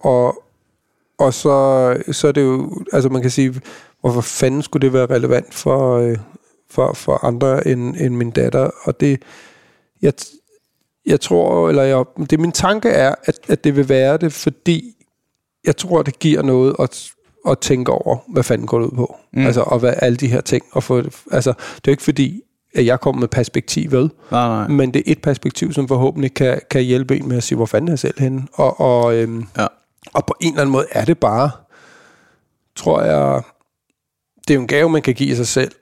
og 0.00 0.42
og 1.18 1.34
så, 1.34 2.02
så 2.12 2.28
er 2.28 2.32
det 2.32 2.42
jo, 2.42 2.70
altså 2.92 3.08
man 3.08 3.22
kan 3.22 3.30
sige, 3.30 3.60
hvorfor 4.00 4.20
fanden 4.20 4.62
skulle 4.62 4.86
det 4.86 4.92
være 4.92 5.06
relevant 5.06 5.54
for, 5.54 5.98
øh, 5.98 6.18
for, 6.70 6.92
for 6.92 7.24
andre 7.24 7.68
end, 7.68 7.96
end 7.96 8.16
min 8.16 8.30
datter? 8.30 8.70
Og 8.82 9.00
det, 9.00 9.22
jeg, 10.02 10.12
jeg 11.06 11.20
tror, 11.20 11.68
eller 11.68 11.82
jeg, 11.82 12.04
det 12.30 12.40
min 12.40 12.52
tanke 12.52 12.88
er, 12.88 13.14
at, 13.24 13.38
at 13.48 13.64
det 13.64 13.76
vil 13.76 13.88
være 13.88 14.16
det, 14.16 14.32
fordi 14.32 14.94
jeg 15.64 15.76
tror, 15.76 16.02
det 16.02 16.18
giver 16.18 16.42
noget 16.42 16.76
at, 16.78 17.10
at 17.48 17.58
tænke 17.58 17.92
over, 17.92 18.16
hvad 18.28 18.42
fanden 18.42 18.66
går 18.66 18.78
det 18.78 18.86
ud 18.86 18.96
på. 18.96 19.16
Mm. 19.32 19.46
Altså, 19.46 19.60
og 19.60 19.78
hvad 19.78 19.94
alle 19.96 20.16
de 20.16 20.28
her 20.28 20.40
ting. 20.40 20.64
Og 20.72 20.82
få, 20.82 21.02
altså, 21.32 21.52
det 21.52 21.76
er 21.76 21.82
jo 21.86 21.90
ikke 21.90 22.02
fordi, 22.02 22.42
at 22.76 22.86
jeg 22.86 23.00
kommer 23.00 23.20
med 23.20 23.28
perspektivet, 23.28 24.10
Nej, 24.30 24.48
nej. 24.48 24.68
men 24.68 24.94
det 24.94 25.02
er 25.06 25.12
et 25.12 25.22
perspektiv, 25.22 25.72
som 25.72 25.88
forhåbentlig 25.88 26.34
kan, 26.34 26.60
kan 26.70 26.82
hjælpe 26.82 27.16
en 27.16 27.28
med 27.28 27.36
at 27.36 27.42
sige, 27.42 27.56
hvor 27.56 27.66
fanden 27.66 27.88
er 27.88 27.92
jeg 27.92 27.98
selv 27.98 28.20
henne? 28.20 28.42
Og, 28.52 28.80
og, 28.80 29.14
øhm, 29.16 29.46
Ja. 29.58 29.66
og 30.14 30.26
på 30.26 30.34
en 30.40 30.48
eller 30.52 30.60
anden 30.60 30.72
måde 30.72 30.86
er 30.90 31.04
det 31.04 31.18
bare, 31.18 31.50
tror 32.76 33.02
jeg, 33.02 33.42
det 34.48 34.50
er 34.50 34.54
jo 34.54 34.60
en 34.60 34.66
gave, 34.66 34.90
man 34.90 35.02
kan 35.02 35.14
give 35.14 35.36
sig 35.36 35.46
selv. 35.46 35.72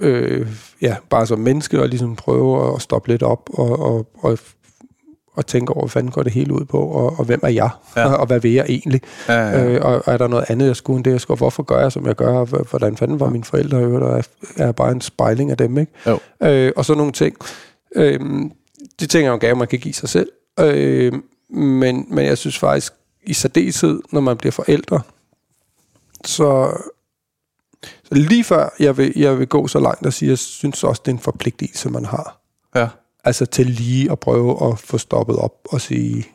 Øh, 0.00 0.48
ja, 0.82 0.96
bare 1.10 1.26
som 1.26 1.38
menneske, 1.38 1.80
og 1.82 1.88
ligesom 1.88 2.16
prøve 2.16 2.74
at 2.74 2.82
stoppe 2.82 3.08
lidt 3.08 3.22
op 3.22 3.50
og, 3.52 3.78
og, 3.78 4.06
og, 4.18 4.38
og 5.34 5.46
tænke 5.46 5.72
over, 5.72 5.82
hvad 5.84 5.90
fanden 5.90 6.12
går 6.12 6.22
det 6.22 6.32
hele 6.32 6.52
ud 6.54 6.64
på, 6.64 6.78
og, 6.80 7.18
og 7.18 7.24
hvem 7.24 7.40
er 7.42 7.48
jeg, 7.48 7.70
Ja. 7.96 8.00
ja. 8.00 8.14
og 8.20 8.26
hvad 8.26 8.40
vil 8.40 8.52
jeg 8.52 8.64
egentlig? 8.68 9.00
Ja, 9.28 9.34
ja. 9.48 9.64
Øh, 9.64 9.84
og, 9.84 10.02
og 10.06 10.12
er 10.12 10.16
der 10.16 10.28
noget 10.28 10.44
andet, 10.48 10.66
jeg 10.66 10.76
skulle 10.76 10.96
end 10.96 11.04
det, 11.04 11.10
jeg 11.10 11.20
skulle? 11.20 11.38
Hvorfor 11.38 11.62
gør 11.62 11.80
jeg, 11.80 11.92
som 11.92 12.06
jeg 12.06 12.14
gør? 12.16 12.32
Og 12.38 12.46
hvordan 12.46 12.96
fanden 12.96 13.20
var 13.20 13.28
mine 13.30 13.44
forældre? 13.44 13.78
Og 13.78 14.18
er, 14.18 14.22
er 14.56 14.64
jeg 14.64 14.74
bare 14.76 14.92
en 14.92 15.00
spejling 15.00 15.50
af 15.50 15.56
dem, 15.56 15.78
ikke? 15.78 15.92
Jo. 16.06 16.18
Øh, 16.42 16.72
og 16.76 16.84
så 16.84 16.94
nogle 16.94 17.12
ting. 17.12 17.36
Øh, 17.96 18.20
de 19.00 19.06
ting 19.06 19.24
er 19.24 19.28
jo 19.28 19.34
en 19.34 19.40
gave, 19.40 19.56
man 19.56 19.68
kan 19.68 19.78
give 19.78 19.94
sig 19.94 20.08
selv. 20.08 20.28
Øh, 20.60 21.12
men, 21.50 22.06
men 22.08 22.24
jeg 22.26 22.38
synes 22.38 22.58
faktisk, 22.58 22.92
i 23.22 23.34
særdeleshed, 23.34 24.00
når 24.12 24.20
man 24.20 24.36
bliver 24.36 24.52
forældre, 24.52 25.00
så, 26.24 26.76
så 28.04 28.14
lige 28.14 28.44
før 28.44 28.68
jeg 28.80 28.96
vil, 28.96 29.12
jeg 29.16 29.38
vil 29.38 29.46
gå 29.46 29.66
så 29.68 29.78
langt 29.80 30.06
og 30.06 30.12
sige, 30.12 30.28
jeg 30.28 30.38
synes 30.38 30.84
også, 30.84 31.02
det 31.04 31.10
er 31.10 31.14
en 31.14 31.20
forpligtelse, 31.20 31.90
man 31.90 32.04
har. 32.04 32.40
ja. 32.74 32.88
Altså 33.24 33.46
til 33.46 33.66
lige 33.66 34.10
at 34.12 34.18
prøve 34.20 34.68
at 34.72 34.78
få 34.78 34.98
stoppet 34.98 35.36
op 35.36 35.52
og 35.72 35.80
sige, 35.80 36.26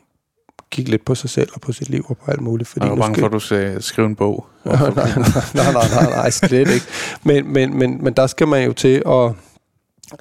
kigge 0.70 0.90
lidt 0.90 1.04
på 1.04 1.14
sig 1.14 1.30
selv 1.30 1.48
og 1.54 1.60
på 1.60 1.72
sit 1.72 1.88
liv 1.88 2.04
og 2.08 2.16
på 2.16 2.30
alt 2.30 2.40
muligt. 2.40 2.68
Fordi 2.68 2.86
er 2.86 2.90
nu 2.90 2.96
bange 2.96 3.14
skal- 3.14 3.22
for, 3.22 3.26
at 3.26 3.32
du 3.32 3.38
skal 3.40 3.82
skrive 3.82 4.06
en 4.06 4.16
bog. 4.16 4.46
nej, 4.64 4.76
nej, 4.90 5.10
nej, 5.54 5.72
nej, 5.72 6.10
nej, 6.10 6.30
slet 6.30 6.68
ikke. 6.68 6.86
Men, 7.22 7.52
men, 7.52 7.78
men, 7.78 8.04
men 8.04 8.14
der 8.14 8.26
skal 8.26 8.48
man 8.48 8.64
jo 8.64 8.72
til, 8.72 9.02
og 9.06 9.36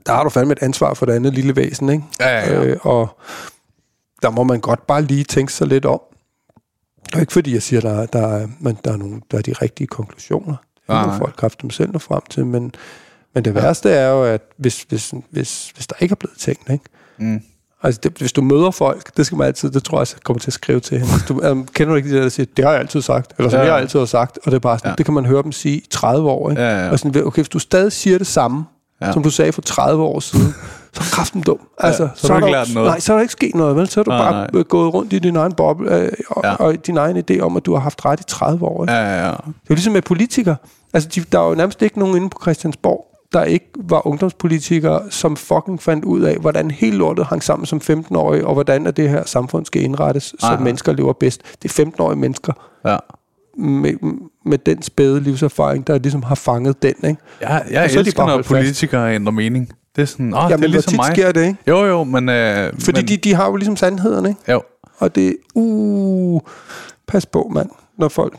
der 0.05 0.13
har 0.13 0.23
du 0.23 0.29
fandme 0.29 0.51
et 0.51 0.59
ansvar 0.63 0.93
for 0.93 1.05
det 1.05 1.13
andet 1.13 1.33
lille 1.33 1.55
væsen, 1.55 1.89
ikke? 1.89 2.03
Ja, 2.19 2.29
ja, 2.39 2.53
ja. 2.61 2.65
Øh, 2.65 2.77
og 2.81 3.17
der 4.21 4.29
må 4.29 4.43
man 4.43 4.59
godt 4.59 4.87
bare 4.87 5.01
lige 5.01 5.23
tænke 5.23 5.53
sig 5.53 5.67
lidt 5.67 5.85
om. 5.85 6.01
Og 7.13 7.19
ikke 7.21 7.33
fordi 7.33 7.53
jeg 7.53 7.63
siger, 7.63 7.81
der, 7.81 7.91
er- 8.01 8.05
der, 8.05 8.27
er, 8.27 8.47
men 8.59 8.77
der, 8.85 8.91
er 8.91 8.97
nogle, 8.97 9.21
der 9.31 9.37
er 9.37 9.41
de 9.41 9.53
rigtige 9.53 9.87
konklusioner. 9.87 10.55
Det 10.55 10.87
nej. 10.87 11.17
folk 11.17 11.35
kræfte 11.35 11.61
dem 11.61 11.69
selv 11.69 11.99
frem 11.99 12.21
til, 12.29 12.45
men, 12.45 12.71
men 13.35 13.45
det 13.45 13.55
værste 13.55 13.89
er 13.89 14.09
jo, 14.09 14.23
at 14.23 14.41
hvis, 14.57 14.85
hvis, 14.89 15.13
hvis, 15.31 15.71
hvis 15.75 15.87
der 15.87 15.95
ikke 15.99 16.13
er 16.13 16.15
blevet 16.15 16.37
tænkt, 16.37 16.69
ikke? 16.69 16.83
Mm. 17.17 17.41
Altså, 17.83 17.99
det, 18.03 18.11
hvis 18.17 18.31
du 18.33 18.41
møder 18.41 18.71
folk, 18.71 19.17
det 19.17 19.25
skal 19.25 19.37
man 19.37 19.47
altid, 19.47 19.69
det 19.71 19.83
tror 19.83 19.99
jeg, 19.99 20.07
jeg 20.15 20.23
kommer 20.23 20.39
til 20.39 20.49
at 20.49 20.53
skrive 20.53 20.79
til 20.79 20.99
hende. 20.99 21.11
Du, 21.27 21.51
um, 21.51 21.67
kender 21.73 21.91
du 21.93 21.95
ikke 21.97 22.09
de 22.09 22.15
der, 22.15 22.21
der 22.21 22.29
siger, 22.29 22.45
det 22.57 22.65
har 22.65 22.71
jeg 22.71 22.79
altid 22.79 23.01
sagt, 23.01 23.33
eller 23.37 23.49
som 23.49 23.57
Ja, 23.57 23.61
ja, 23.63 23.67
ja. 23.67 23.73
jeg 23.73 23.81
altid 23.81 23.99
har 23.99 24.05
sagt, 24.05 24.39
og 24.45 24.51
det 24.51 24.55
er 24.55 24.59
bare 24.59 24.79
sådan, 24.79 24.87
Ja. 24.87 24.91
ja. 24.91 24.95
det 24.95 25.05
kan 25.05 25.13
man 25.13 25.25
høre 25.25 25.43
dem 25.43 25.51
sige 25.51 25.77
i 25.77 25.85
30 25.91 26.29
år, 26.29 26.49
ikke? 26.49 26.61
Ja, 26.61 26.85
ja. 26.85 26.91
Og 26.91 26.99
sådan, 26.99 27.23
okay, 27.25 27.35
hvis 27.41 27.49
du 27.49 27.59
stadig 27.59 27.91
siger 27.91 28.17
det 28.17 28.27
samme, 28.27 28.65
Ja. 29.01 29.05
ja. 29.07 29.11
som 29.13 29.23
du 29.23 29.29
sagde 29.29 29.51
for 29.51 29.61
30 29.61 30.03
år 30.03 30.19
siden, 30.19 30.45
så 30.93 30.99
er 31.01 31.15
kraften 31.15 31.41
dum. 31.41 31.59
Altså, 31.77 32.09
så 32.15 32.33
har 32.33 32.39
du 32.39 32.45
er 32.45 32.47
ikke 32.47 32.57
der- 32.57 32.65
lært 32.65 32.73
noget. 32.75 32.87
Nej, 32.89 32.99
så 32.99 33.13
er 33.13 33.17
der 33.17 33.21
ikke 33.21 33.31
sket 33.31 33.55
noget, 33.55 33.75
vel? 33.75 33.89
Så 33.89 33.99
er 33.99 34.03
du 34.03 34.11
Nej, 34.11 34.31
bare 34.31 34.47
nej. 34.53 34.63
gået 34.63 34.93
rundt 34.93 35.13
i 35.13 35.19
din 35.19 35.35
egen 35.35 35.53
boble, 35.53 35.95
øh, 35.95 36.11
og, 36.29 36.41
Ja. 36.43 36.49
ja. 36.49 36.55
og 36.55 36.85
din 36.87 36.97
egen 36.97 37.17
idé 37.31 37.39
om, 37.39 37.57
at 37.57 37.65
du 37.65 37.73
har 37.73 37.79
haft 37.81 38.05
ret 38.05 38.19
i 38.19 38.23
30 38.27 38.65
år. 38.65 38.83
Ikke? 38.83 38.93
Ja, 38.93 38.99
ja, 39.03 39.25
ja. 39.25 39.31
Det 39.31 39.37
er 39.37 39.41
jo 39.69 39.75
ligesom 39.75 39.93
med 39.93 40.01
politikere. 40.01 40.55
Altså, 40.93 41.09
de, 41.15 41.21
der 41.31 41.39
er 41.39 41.49
jo 41.49 41.55
nærmest 41.55 41.81
ikke 41.81 41.99
nogen 41.99 42.15
inde 42.15 42.29
på 42.29 42.37
Christiansborg, 42.41 43.05
der 43.33 43.43
ikke 43.43 43.65
var 43.79 44.07
ungdomspolitikere, 44.07 45.01
som 45.09 45.35
fucking 45.35 45.81
fandt 45.81 46.05
ud 46.05 46.21
af, 46.21 46.37
hvordan 46.37 46.71
hele 46.71 46.97
lortet 46.97 47.25
hang 47.25 47.43
sammen 47.43 47.65
som 47.65 47.81
15-årige, 47.83 48.47
og 48.47 48.53
hvordan 48.53 48.87
er 48.87 48.91
det 48.91 49.09
her 49.09 49.25
samfund 49.25 49.65
skal 49.65 49.81
indrettes, 49.81 50.23
så 50.23 50.35
Nej, 50.41 50.55
nej. 50.55 50.63
mennesker 50.63 50.93
lever 50.93 51.13
bedst. 51.13 51.41
Det 51.63 51.79
er 51.79 51.83
15-årige 51.85 52.19
mennesker 52.19 52.53
ja. 52.85 52.97
med, 53.57 53.93
med 54.45 54.57
den 54.57 54.81
spæde 54.81 55.19
livserfaring, 55.19 55.87
der 55.87 55.99
ligesom 55.99 56.23
har 56.23 56.35
fanget 56.35 56.81
den. 56.83 56.93
Ikke? 57.03 57.21
Jeg, 57.41 57.63
jeg 57.71 57.83
Og 57.83 57.89
så 57.89 57.99
er 57.99 58.03
de 58.03 58.07
elsker, 58.07 58.19
bare 58.19 58.27
når 58.27 58.33
holdt 58.33 58.47
fast. 58.47 58.55
politikere 58.57 59.15
ændrer 59.15 59.31
mening. 59.31 59.67
Det 59.67 59.75
Det 59.95 60.01
er 60.01 60.05
sådan, 60.05 60.33
åh, 60.33 60.43
det 60.43 60.49
Jamen, 60.49 60.63
er 60.63 60.67
ligesom 60.67 60.95
mig. 60.95 61.05
sker 61.15 61.31
det, 61.31 61.45
ikke? 61.47 61.57
Jo, 61.67 61.85
jo, 61.85 62.03
men... 62.03 62.29
Øh, 62.29 62.73
Fordi 62.79 62.99
men, 63.01 63.07
de, 63.07 63.17
de 63.17 63.33
har 63.33 63.45
jo 63.49 63.55
ligesom 63.55 63.75
sandhederne, 63.77 64.29
ikke? 64.29 64.51
Jo, 64.51 64.61
Og 64.97 65.15
det 65.15 65.35
uh, 65.55 66.41
pas 67.07 67.25
på, 67.25 67.51
mand, 67.53 67.69
når 67.97 68.07
folk... 68.09 68.33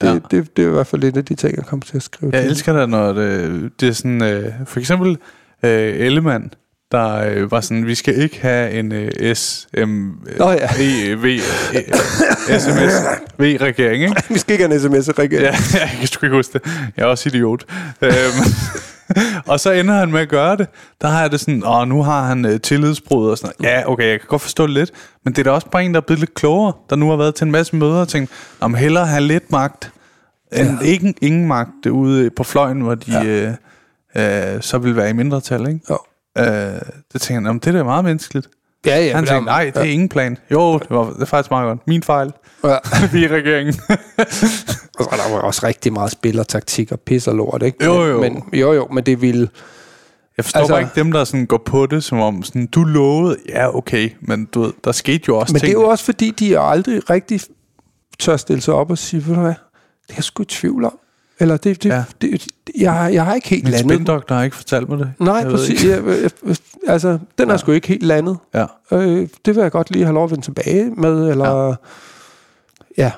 Det, 0.00 0.06
Ja. 0.06 0.14
det, 0.30 0.56
det 0.56 0.64
er 0.64 0.68
i 0.68 0.72
hvert 0.72 0.86
fald 0.86 1.02
lidt 1.02 1.16
af 1.16 1.24
de 1.24 1.34
ting, 1.34 1.56
jeg 1.56 1.64
kommer 1.66 1.86
til 1.86 1.96
at 1.96 2.02
skrive 2.02 2.30
jeg 2.32 2.42
til. 2.42 2.50
elsker 2.50 2.72
det, 2.80 2.88
når 2.88 3.12
det, 3.12 3.70
det 3.80 3.88
er 3.88 3.92
sådan... 3.92 4.22
Øh, 4.22 4.52
for 4.66 4.80
eksempel 4.80 5.16
øh, 5.62 5.94
Ellemann, 6.06 6.52
der 6.92 7.14
øh, 7.16 7.50
var 7.50 7.60
sådan, 7.60 7.86
vi 7.86 7.94
skal 7.94 8.14
ikke 8.22 8.40
have 8.40 8.70
en 8.70 8.92
øh, 8.92 9.34
S, 9.36 9.68
M, 9.86 10.10
Nå 10.38 10.50
ja. 10.50 10.68
E, 10.80 11.14
V, 11.14 11.24
e, 11.24 11.38
SMS, 12.60 12.94
V-regering, 13.38 14.02
ikke? 14.02 14.22
Vi 14.34 14.38
skal 14.38 14.52
ikke 14.52 14.66
have 14.66 14.74
en 14.74 15.02
sms, 15.02 15.18
Rikke. 15.18 15.36
Ja, 15.36 15.42
jeg 15.74 15.90
kan 15.98 16.06
sgu 16.06 16.26
ikke 16.26 16.36
huske 16.36 16.52
det. 16.58 16.62
Jeg 16.96 17.02
er 17.02 17.06
også 17.06 17.28
idiot. 17.28 17.64
og 19.50 19.60
så 19.60 19.70
ender 19.72 19.94
han 19.94 20.12
med 20.12 20.20
at 20.20 20.28
gøre 20.28 20.56
det. 20.56 20.66
Der 21.00 21.08
har 21.08 21.20
jeg 21.20 21.30
det 21.32 21.40
sådan, 21.40 21.62
åh, 21.66 21.88
nu 21.88 22.02
har 22.02 22.26
han 22.26 22.44
øh, 22.44 22.60
tillidsbrud 22.60 23.30
og 23.30 23.38
sådan 23.38 23.52
noget. 23.58 23.72
Ja, 23.72 23.88
okay, 23.90 24.10
jeg 24.10 24.20
kan 24.20 24.26
godt 24.28 24.42
forstå 24.42 24.62
det 24.66 24.74
lidt. 24.74 24.90
Men 25.24 25.32
det 25.32 25.38
er 25.38 25.44
da 25.44 25.50
også 25.50 25.70
bare 25.70 25.84
en, 25.84 25.94
der 25.94 26.00
er 26.00 26.04
blevet 26.06 26.20
lidt 26.20 26.34
klogere, 26.34 26.72
der 26.90 26.96
nu 26.96 27.08
har 27.10 27.16
været 27.16 27.34
til 27.34 27.44
en 27.44 27.50
masse 27.50 27.76
møder 27.76 28.00
og 28.00 28.08
tænkt, 28.08 28.30
om 28.60 28.74
hellere 28.74 29.06
have 29.06 29.20
lidt 29.22 29.52
magt, 29.52 29.92
end 30.52 30.78
ja. 30.82 30.86
ikke, 30.86 31.14
ingen 31.22 31.46
magt 31.46 31.86
ude 31.90 32.30
på 32.30 32.44
fløjen, 32.44 32.80
hvor 32.80 32.94
de 32.94 33.12
ja. 33.12 33.54
øh, 34.16 34.54
øh, 34.56 34.62
så 34.62 34.78
vil 34.78 34.96
være 34.96 35.10
i 35.10 35.12
mindretal, 35.12 35.60
ikke? 35.68 35.80
Jo. 35.90 35.98
Øh, 36.38 36.44
det 37.12 37.20
tænker 37.20 37.34
jeg, 37.34 37.40
"Nå, 37.40 37.52
men 37.52 37.58
det 37.58 37.66
er 37.66 37.72
da 37.72 37.82
meget 37.82 38.04
menneskeligt. 38.04 38.48
Ja, 38.86 39.04
ja. 39.04 39.14
Han 39.14 39.26
tænkte, 39.26 39.44
nej, 39.44 39.64
det 39.64 39.76
er 39.76 39.82
ingen 39.82 40.08
plan. 40.08 40.36
Jo, 40.50 40.78
det, 40.78 40.90
var, 40.90 41.04
det 41.12 41.20
er 41.20 41.24
faktisk 41.24 41.50
meget 41.50 41.66
godt. 41.66 41.86
Min 41.86 42.02
fejl. 42.02 42.32
Ja. 42.64 42.76
Vi 43.12 43.24
er 43.24 43.28
regeringen. 43.28 43.74
Og 44.98 45.06
der 45.10 45.32
var 45.34 45.40
også 45.40 45.66
rigtig 45.66 45.92
meget 45.92 46.10
spil 46.12 46.38
og 46.40 46.48
taktik 46.48 46.92
og 46.92 47.00
pis 47.00 47.26
og 47.28 47.34
lort, 47.34 47.62
ikke? 47.62 47.84
Jo, 47.84 48.04
jo. 48.04 48.20
Men, 48.20 48.42
jo, 48.52 48.72
jo, 48.72 48.88
men 48.92 49.06
det 49.06 49.20
ville... 49.22 49.48
Jeg 50.36 50.44
forstår 50.44 50.60
Altså- 50.60 50.72
bare 50.74 50.80
ikke 50.80 50.92
dem, 50.94 51.12
der 51.12 51.24
sådan 51.24 51.46
går 51.46 51.62
på 51.66 51.86
det, 51.86 52.04
som 52.04 52.20
om 52.20 52.42
sådan, 52.42 52.66
du 52.66 52.84
lovede, 52.84 53.36
ja 53.48 53.76
okay, 53.76 54.10
men 54.20 54.44
du 54.44 54.62
ved, 54.62 54.72
der 54.84 54.92
skete 54.92 55.24
jo 55.28 55.36
også 55.38 55.52
Men 55.52 55.60
ting. 55.60 55.70
det 55.70 55.76
er 55.78 55.82
jo 55.82 55.88
også 55.88 56.04
fordi, 56.04 56.30
de 56.30 56.58
aldrig 56.58 57.10
rigtig 57.10 57.40
tør 58.18 58.36
stille 58.36 58.62
sig 58.62 58.74
op 58.74 58.90
og 58.90 58.98
sige, 58.98 59.26
ved 59.26 59.34
du 59.34 59.40
hvad, 59.40 59.50
det 60.06 60.10
er 60.10 60.14
jeg 60.16 60.24
sgu 60.24 60.42
i 60.42 60.46
tvivl 60.46 60.84
om. 60.84 60.98
Eller 61.40 61.56
det, 61.56 61.82
det, 61.82 61.88
Ja. 61.88 61.94
ja. 61.96 62.04
det, 62.22 62.46
jeg, 62.80 63.10
jeg 63.12 63.24
har 63.24 63.34
ikke 63.34 63.48
helt 63.48 63.64
Min 63.64 63.70
landet. 63.72 63.90
spindoktor 63.94 64.34
har 64.34 64.42
ikke 64.42 64.56
fortalt 64.56 64.88
mig 64.88 64.98
det. 64.98 65.12
Nej, 65.18 65.34
Jeg 65.34 65.50
præcis. 65.50 65.84
Jeg, 65.84 66.02
jeg, 66.06 66.30
jeg, 66.46 66.56
altså, 66.88 67.18
den 67.38 67.50
er 67.50 67.56
sgu 67.56 67.72
ikke 67.72 67.88
helt 67.88 68.02
landet. 68.02 68.36
Ja. 68.54 68.66
Øh, 68.92 69.28
det 69.44 69.54
vil 69.56 69.62
jeg 69.62 69.70
godt 69.72 69.90
lige 69.90 70.04
have 70.04 70.14
lov 70.14 70.24
at 70.24 70.30
vende 70.30 70.44
tilbage 70.44 70.90
med, 70.96 71.30
eller... 71.30 71.66
Ja. 71.68 71.74
Ja. 73.04 73.10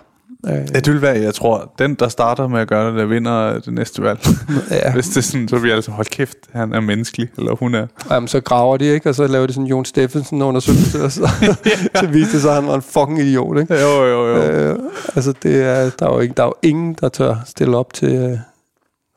Øh, 0.48 0.68
det 0.74 0.92
vil 0.92 1.02
være, 1.02 1.20
jeg 1.20 1.34
tror, 1.34 1.74
den, 1.78 1.94
der 1.94 2.08
starter 2.08 2.48
med 2.48 2.60
at 2.60 2.68
gøre 2.68 2.90
det, 2.90 2.98
der 2.98 3.04
vinder 3.04 3.58
det 3.58 3.72
næste 3.72 4.02
valg. 4.02 4.20
ja. 4.70 4.92
Hvis 4.92 5.08
det 5.08 5.16
er 5.16 5.20
sådan, 5.20 5.48
så 5.48 5.58
bliver 5.60 5.74
altså, 5.74 5.90
hold 5.90 6.06
kæft, 6.06 6.36
han 6.52 6.72
er 6.72 6.80
menneskelig, 6.80 7.28
eller 7.38 7.54
hun 7.54 7.74
er. 7.74 7.86
Jamen, 8.10 8.28
så 8.28 8.40
graver 8.40 8.76
de, 8.76 8.84
ikke? 8.84 9.08
Og 9.08 9.14
så 9.14 9.26
laver 9.26 9.46
de 9.46 9.52
sådan 9.52 9.66
Jon 9.66 9.84
Steffensen 9.84 10.42
undersøgelse, 10.42 11.04
og 11.04 11.12
så, 11.12 11.28
så 12.00 12.06
viste 12.06 12.32
det 12.32 12.42
sig, 12.42 12.50
at 12.50 12.56
han 12.56 12.66
var 12.66 12.74
en 12.74 12.82
fucking 12.82 13.18
idiot, 13.18 13.58
ikke? 13.60 13.74
Jo, 13.74 14.04
jo, 14.04 14.26
jo. 14.26 14.36
Øh, 14.36 14.78
altså, 15.14 15.34
det 15.42 15.62
er, 15.62 15.90
der, 15.98 16.06
er 16.06 16.14
jo 16.14 16.20
ikke, 16.20 16.34
der 16.36 16.42
er 16.42 16.46
jo 16.46 16.54
ingen, 16.62 16.96
der 17.00 17.08
tør 17.08 17.36
stille 17.46 17.76
op 17.76 17.92
til, 17.92 18.14
øh, 18.14 18.38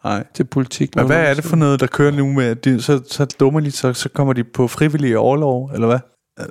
Nej. 0.03 0.24
til 0.34 0.43
politik. 0.43 0.95
Men 0.95 1.05
hvad 1.05 1.30
er 1.30 1.34
det 1.34 1.43
for 1.43 1.55
noget, 1.55 1.80
der 1.80 1.88
kører 1.88 2.11
nu 2.11 2.32
med, 2.32 2.55
de, 2.55 2.82
så, 2.82 3.01
så 3.09 3.26
dummer 3.39 3.59
de, 3.59 3.71
så, 3.71 3.93
så 3.93 4.09
kommer 4.09 4.34
de 4.34 4.43
på 4.43 4.67
frivillige 4.67 5.19
overlov, 5.19 5.69
eller 5.74 5.88
hvad? 5.88 5.99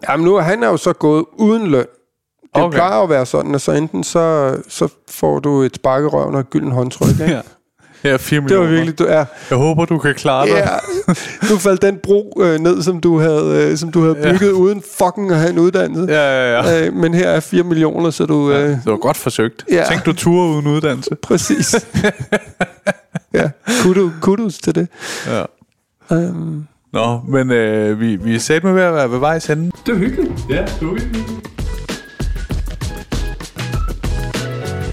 Jamen 0.08 0.24
nu 0.24 0.36
han 0.36 0.62
er 0.62 0.68
jo 0.68 0.76
så 0.76 0.92
gået 0.92 1.24
uden 1.38 1.66
løn. 1.66 1.86
Det 2.55 2.62
Okay. 2.62 2.76
plejer 2.78 3.03
at 3.03 3.11
være 3.11 3.26
sådan, 3.26 3.55
at 3.55 3.61
så 3.61 3.72
enten 3.72 4.05
så, 4.05 4.57
så 4.68 4.88
får 5.11 5.38
du 5.40 5.62
et 5.62 5.76
spark 5.76 6.03
i 6.03 6.07
røven 6.07 6.34
og 6.34 6.40
et 6.40 6.50
gyldent 6.50 6.72
håndtryk. 6.72 7.09
Ikke? 7.20 7.24
Ja. 7.34 7.40
Her 8.09 8.12
er 8.14 8.18
4 8.18 8.36
Det 8.36 8.42
millioner. 8.44 8.64
var 8.66 8.72
virkelig, 8.74 8.98
du 8.98 9.05
er. 9.09 9.24
Jeg 9.50 9.59
håber, 9.59 9.84
du 9.84 9.98
kan 9.98 10.14
klare 10.14 10.46
det. 10.46 10.53
Ja, 10.55 10.66
nu 11.50 11.57
faldt 11.59 11.82
den 11.82 11.98
bro 12.03 12.38
øh, 12.40 12.59
ned, 12.61 12.82
som 12.82 13.00
du 13.00 13.18
havde, 13.20 13.68
øh, 13.70 13.76
som 13.76 13.90
du 13.92 14.03
havde 14.03 14.16
Ja. 14.18 14.32
bygget, 14.32 14.48
ja. 14.48 14.53
uden 14.53 14.82
fucking 14.98 15.30
at 15.30 15.36
have 15.36 15.50
en 15.50 15.59
uddannelse. 15.59 16.14
Ja, 16.14 16.53
ja, 16.53 16.62
ja. 16.62 16.86
Øh, 16.86 16.92
men 16.94 17.14
her 17.14 17.28
er 17.28 17.40
4 17.40 17.62
millioner, 17.62 18.11
så 18.11 18.26
du... 18.26 18.53
Øh, 18.53 18.68
Det 18.68 18.80
var 18.86 18.96
godt 18.96 19.16
forsøgt. 19.16 19.64
Ja. 19.70 19.84
Tænk, 19.88 20.07
du 20.07 20.12
ture 20.12 20.48
uden 20.48 20.66
uddannelse. 20.66 21.14
Præcis. 21.28 21.86
ja, 23.34 23.50
kudos, 23.82 24.12
kudos 24.20 24.59
til 24.59 24.74
det. 24.74 24.88
Ja. 25.30 25.44
Um, 26.16 26.66
Nå, 26.92 27.20
men 27.28 27.50
øh, 27.50 28.00
vi, 28.00 28.16
vi 28.16 28.34
er 28.34 28.38
sat 28.40 28.64
med 28.64 28.72
ved 28.72 28.82
at 28.82 28.94
være 28.94 29.11
ved 29.11 29.18
vejs 29.18 29.50
ende. 29.50 29.70
det 29.86 29.92
er 29.94 29.98
hyggeligt. 29.98 30.32
Ja, 30.50 30.64
det 30.80 30.86
var 30.88 30.94
hyggeligt. 30.94 31.26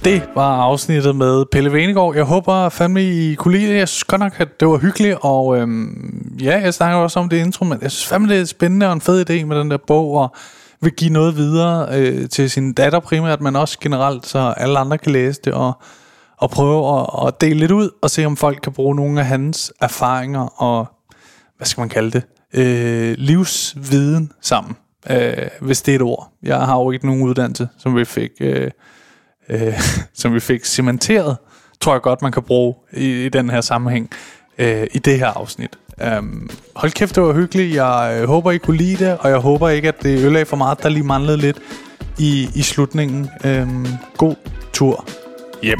Det 0.04 0.30
var 0.36 0.62
afsnittet 0.62 1.16
med 1.16 1.46
Pelle 1.52 1.74
Venegård. 1.74 2.16
Jeg 2.16 2.24
håber 2.24 2.70
fandme, 2.70 3.04
I 3.04 3.36
kunne 3.36 3.58
lide 3.58 3.72
det. 3.72 3.78
Jeg 3.78 3.88
synes 3.88 4.04
godt 4.04 4.20
nok, 4.20 4.40
at 4.40 4.60
det 4.60 4.68
var 4.68 4.78
hyggeligt. 4.78 5.18
Og 5.22 5.58
øhm, 5.58 6.38
ja, 6.42 6.62
jeg 6.62 6.74
snakker 6.74 6.98
også 6.98 7.20
om 7.20 7.30
det 7.30 7.38
intro, 7.38 7.66
men 7.66 7.78
jeg 7.82 7.92
synes 7.92 8.08
fandme, 8.08 8.30
det 8.30 8.42
er 8.42 8.46
spændende 8.46 8.88
og 8.88 8.94
en 8.94 9.02
fed 9.02 9.30
idé 9.30 9.46
med 9.46 9.60
den 9.60 9.72
der 9.72 9.78
bog, 9.88 10.14
og 10.14 10.36
vil 10.82 10.92
give 10.92 11.10
noget 11.10 11.36
videre 11.36 12.00
øh, 12.00 12.30
til 12.30 12.50
sin 12.50 12.74
datter 12.74 13.00
primært, 13.00 13.42
men 13.42 13.56
også 13.56 13.78
generelt, 13.80 14.28
så 14.28 14.54
alle 14.58 14.80
andre 14.80 14.98
kan 14.98 15.12
læse 15.12 15.42
det, 15.44 15.54
og, 15.54 15.82
og 16.38 16.50
prøve 16.50 17.00
at, 17.00 17.28
at 17.28 17.42
dele 17.42 17.60
lidt 17.60 17.72
ud, 17.72 17.90
og 18.02 18.10
se 18.10 18.26
om 18.26 18.38
folk 18.38 18.60
kan 18.64 18.74
bruge 18.74 18.96
nogle 18.96 19.20
af 19.20 19.26
hans 19.26 19.74
erfaringer 19.82 20.62
og 20.62 20.88
hvad 21.58 21.66
skal 21.66 21.82
man 21.82 21.90
kalde 21.90 22.12
det, 22.12 22.24
øh, 22.54 23.16
livsviden 23.18 24.32
sammen, 24.42 24.76
øh, 25.10 25.48
hvis 25.62 25.82
det 25.82 25.92
er 25.92 25.96
et 25.96 26.02
ord. 26.02 26.32
Jeg 26.44 26.60
har 26.60 26.78
jo 26.78 26.92
ikke 26.92 27.06
nogen 27.06 27.22
uddannelse, 27.22 27.68
som 27.78 27.96
vi 27.96 28.06
fik, 28.06 28.32
øh, 28.40 28.72
øh, 29.50 29.74
som 30.14 30.34
vi 30.34 30.40
fik 30.40 30.66
cementeret, 30.66 31.38
tror 31.82 31.94
jeg 31.94 32.02
godt, 32.02 32.22
man 32.22 32.32
kan 32.32 32.44
bruge 32.44 32.76
i, 32.94 33.26
i 33.26 33.30
den 33.30 33.50
her 33.50 33.62
sammenhæng, 33.62 34.10
øh, 34.58 34.88
i 34.92 35.00
det 35.00 35.20
her 35.20 35.28
afsnit. 35.28 35.78
Um, 36.18 36.50
hold 36.76 36.92
kæft, 36.92 37.16
det 37.16 37.24
var 37.24 37.34
hyggeligt. 37.34 37.76
Jeg 37.76 38.18
øh, 38.22 38.28
håber, 38.28 38.52
I 38.52 38.58
kunne 38.58 38.78
lide 38.78 39.06
det, 39.06 39.18
og 39.18 39.30
jeg 39.30 39.38
håber 39.38 39.70
ikke, 39.70 39.88
at 39.88 40.04
det 40.04 40.20
ødelagde 40.20 40.46
for 40.46 40.58
meget, 40.58 40.84
der 40.84 40.90
lige 40.90 41.04
manglede 41.04 41.38
lidt 41.38 41.58
i, 42.18 42.50
i 42.56 42.62
slutningen. 42.62 43.30
Um, 43.46 43.88
god 44.18 44.36
tur 44.74 45.06
hjem. 45.64 45.80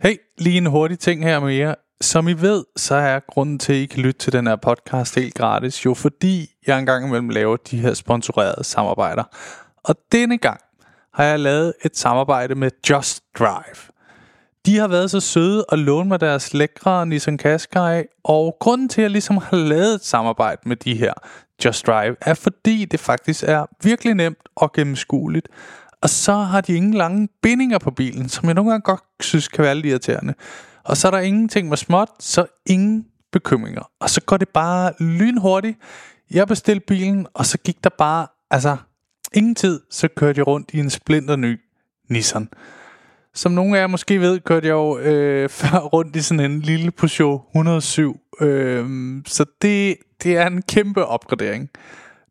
Hey, 0.00 0.16
lige 0.38 0.58
en 0.58 0.66
hurtig 0.66 0.98
ting 0.98 1.24
her 1.24 1.40
med 1.40 1.54
jer. 1.54 1.74
Som 2.00 2.28
I 2.28 2.32
ved, 2.32 2.64
så 2.76 2.94
er 2.94 3.20
grunden 3.28 3.58
til, 3.58 3.72
at 3.72 3.78
I 3.78 3.86
kan 3.86 4.02
lytte 4.02 4.18
til 4.18 4.32
den 4.32 4.46
her 4.46 4.56
podcast 4.56 5.14
helt 5.14 5.34
gratis, 5.34 5.84
jo 5.84 5.94
fordi 5.94 6.50
jeg 6.66 6.78
engang 6.78 7.06
imellem 7.06 7.28
laver 7.28 7.56
de 7.56 7.78
her 7.78 7.94
sponsorerede 7.94 8.64
samarbejder. 8.64 9.24
Og 9.84 9.94
denne 10.12 10.38
gang 10.38 10.60
har 11.14 11.24
jeg 11.24 11.40
lavet 11.40 11.72
et 11.84 11.96
samarbejde 11.96 12.54
med 12.54 12.70
Just 12.90 13.24
Drive. 13.38 13.92
De 14.66 14.78
har 14.78 14.88
været 14.88 15.10
så 15.10 15.20
søde 15.20 15.64
at 15.72 15.78
låne 15.78 16.08
mig 16.08 16.20
deres 16.20 16.54
lækre 16.54 17.06
Nissan 17.06 17.38
Qashqai, 17.38 18.02
og 18.24 18.56
grunden 18.60 18.88
til, 18.88 19.00
at 19.00 19.02
jeg 19.02 19.10
ligesom 19.10 19.36
har 19.36 19.56
lavet 19.56 19.94
et 19.94 20.04
samarbejde 20.04 20.60
med 20.64 20.76
de 20.76 20.94
her 20.94 21.12
Just 21.64 21.86
Drive, 21.86 22.16
er 22.20 22.34
fordi 22.34 22.84
det 22.84 23.00
faktisk 23.00 23.44
er 23.46 23.66
virkelig 23.82 24.14
nemt 24.14 24.48
og 24.56 24.72
gennemskueligt. 24.72 25.48
Og 26.02 26.10
så 26.10 26.34
har 26.34 26.60
de 26.60 26.74
ingen 26.74 26.94
lange 26.94 27.28
bindinger 27.42 27.78
på 27.78 27.90
bilen, 27.90 28.28
som 28.28 28.46
jeg 28.46 28.54
nogle 28.54 28.70
gange 28.70 28.82
godt 28.82 29.00
synes 29.20 29.48
kan 29.48 29.64
være 29.64 29.74
lidt 29.74 29.86
irriterende. 29.86 30.34
Og 30.84 30.96
så 30.96 31.06
er 31.06 31.10
der 31.10 31.18
ingenting 31.18 31.68
med 31.68 31.76
småt, 31.76 32.08
så 32.20 32.46
ingen 32.66 33.06
bekymringer. 33.32 33.90
Og 34.00 34.10
så 34.10 34.20
går 34.20 34.36
det 34.36 34.48
bare 34.48 34.92
lynhurtigt. 35.00 35.78
Jeg 36.30 36.48
bestilte 36.48 36.86
bilen, 36.86 37.26
og 37.34 37.46
så 37.46 37.58
gik 37.58 37.84
der 37.84 37.90
bare, 37.98 38.26
altså 38.50 38.76
ingen 39.34 39.54
tid, 39.54 39.80
så 39.90 40.08
kørte 40.16 40.38
jeg 40.38 40.46
rundt 40.46 40.70
i 40.72 40.78
en 40.78 40.90
splinter 40.90 41.36
ny 41.36 41.60
Nissan. 42.08 42.48
Som 43.34 43.52
nogle 43.52 43.76
af 43.76 43.80
jer 43.80 43.86
måske 43.86 44.20
ved, 44.20 44.40
kørte 44.40 44.66
jeg 44.66 44.72
jo 44.72 44.98
øh, 44.98 45.48
før 45.60 45.78
rundt 45.78 46.16
i 46.16 46.22
sådan 46.22 46.50
en 46.50 46.60
lille 46.60 46.90
Peugeot 46.90 47.40
107. 47.50 48.20
Øh, 48.40 48.86
så 49.26 49.44
det, 49.62 49.96
det 50.22 50.36
er 50.36 50.46
en 50.46 50.62
kæmpe 50.62 51.04
opgradering. 51.04 51.70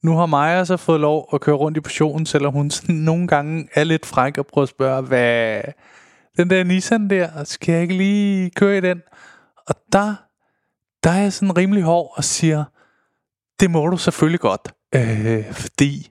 Nu 0.06 0.18
har 0.18 0.26
Maja 0.26 0.65
så 0.65 0.77
fået 0.77 0.99
lov 0.99 1.30
at 1.34 1.41
køre 1.41 1.56
rundt 1.56 1.77
i 1.77 1.82
portionen, 1.82 2.26
selvom 2.26 2.53
hun 2.53 2.72
sådan 2.72 2.95
nogle 2.95 3.27
gange 3.27 3.68
er 3.73 3.84
lidt 3.84 4.06
fræk 4.06 4.38
og 4.38 4.48
prøver 4.48 4.64
at 4.64 4.69
spørge, 4.69 5.02
hvad 5.02 5.61
den 6.38 6.49
der 6.49 6.64
Nissan 6.64 7.10
der, 7.10 7.44
skal 7.44 7.73
jeg 7.73 7.82
ikke 7.82 7.98
lige 7.98 8.49
køre 8.49 8.77
i 8.77 8.82
den? 8.82 9.02
Og 9.68 9.76
der, 9.94 10.15
der 11.03 11.10
er 11.10 11.22
jeg 11.22 11.34
sådan 11.34 11.57
rimelig 11.57 11.84
hård 11.84 12.14
og 12.18 12.23
siger, 12.23 12.64
Det 13.60 13.72
må 13.72 13.88
du 13.88 13.98
selvfølgelig 13.98 14.40
godt, 14.40 14.73
øh, 14.95 15.53
fordi 15.53 16.10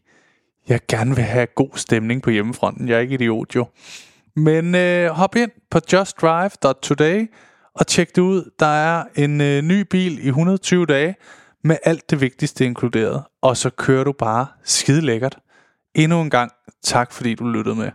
jeg 0.68 0.80
gerne 0.88 1.14
vil 1.14 1.24
have 1.24 1.46
god 1.46 1.70
stemning 1.74 2.22
på 2.22 2.30
hjemmefronten. 2.30 2.88
Jeg 2.88 2.96
er 2.96 3.00
ikke 3.00 3.14
idiot 3.14 3.56
jo. 3.56 3.66
Men 4.36 4.74
øh, 4.74 5.10
hop 5.10 5.36
ind 5.36 5.50
på 5.70 5.80
justdrive.today 5.92 7.30
og 7.74 7.86
tjek 7.86 8.16
det 8.16 8.22
ud. 8.22 8.50
Der 8.58 8.66
er 8.66 9.04
en 9.16 9.40
øh, 9.40 9.62
ny 9.62 9.80
bil 9.80 10.24
i 10.24 10.28
120 10.28 10.86
dage 10.86 11.14
med 11.64 11.76
alt 11.82 12.10
det 12.10 12.20
vigtigste 12.20 12.64
inkluderet. 12.64 13.24
Og 13.42 13.56
så 13.56 13.70
kører 13.70 14.04
du 14.04 14.12
bare 14.12 14.46
skide 14.64 15.00
lækkert. 15.00 15.38
Endnu 15.94 16.20
en 16.20 16.30
gang 16.30 16.52
tak 16.82 17.12
fordi 17.12 17.34
du 17.34 17.48
lyttede 17.48 17.76
med. 17.76 17.90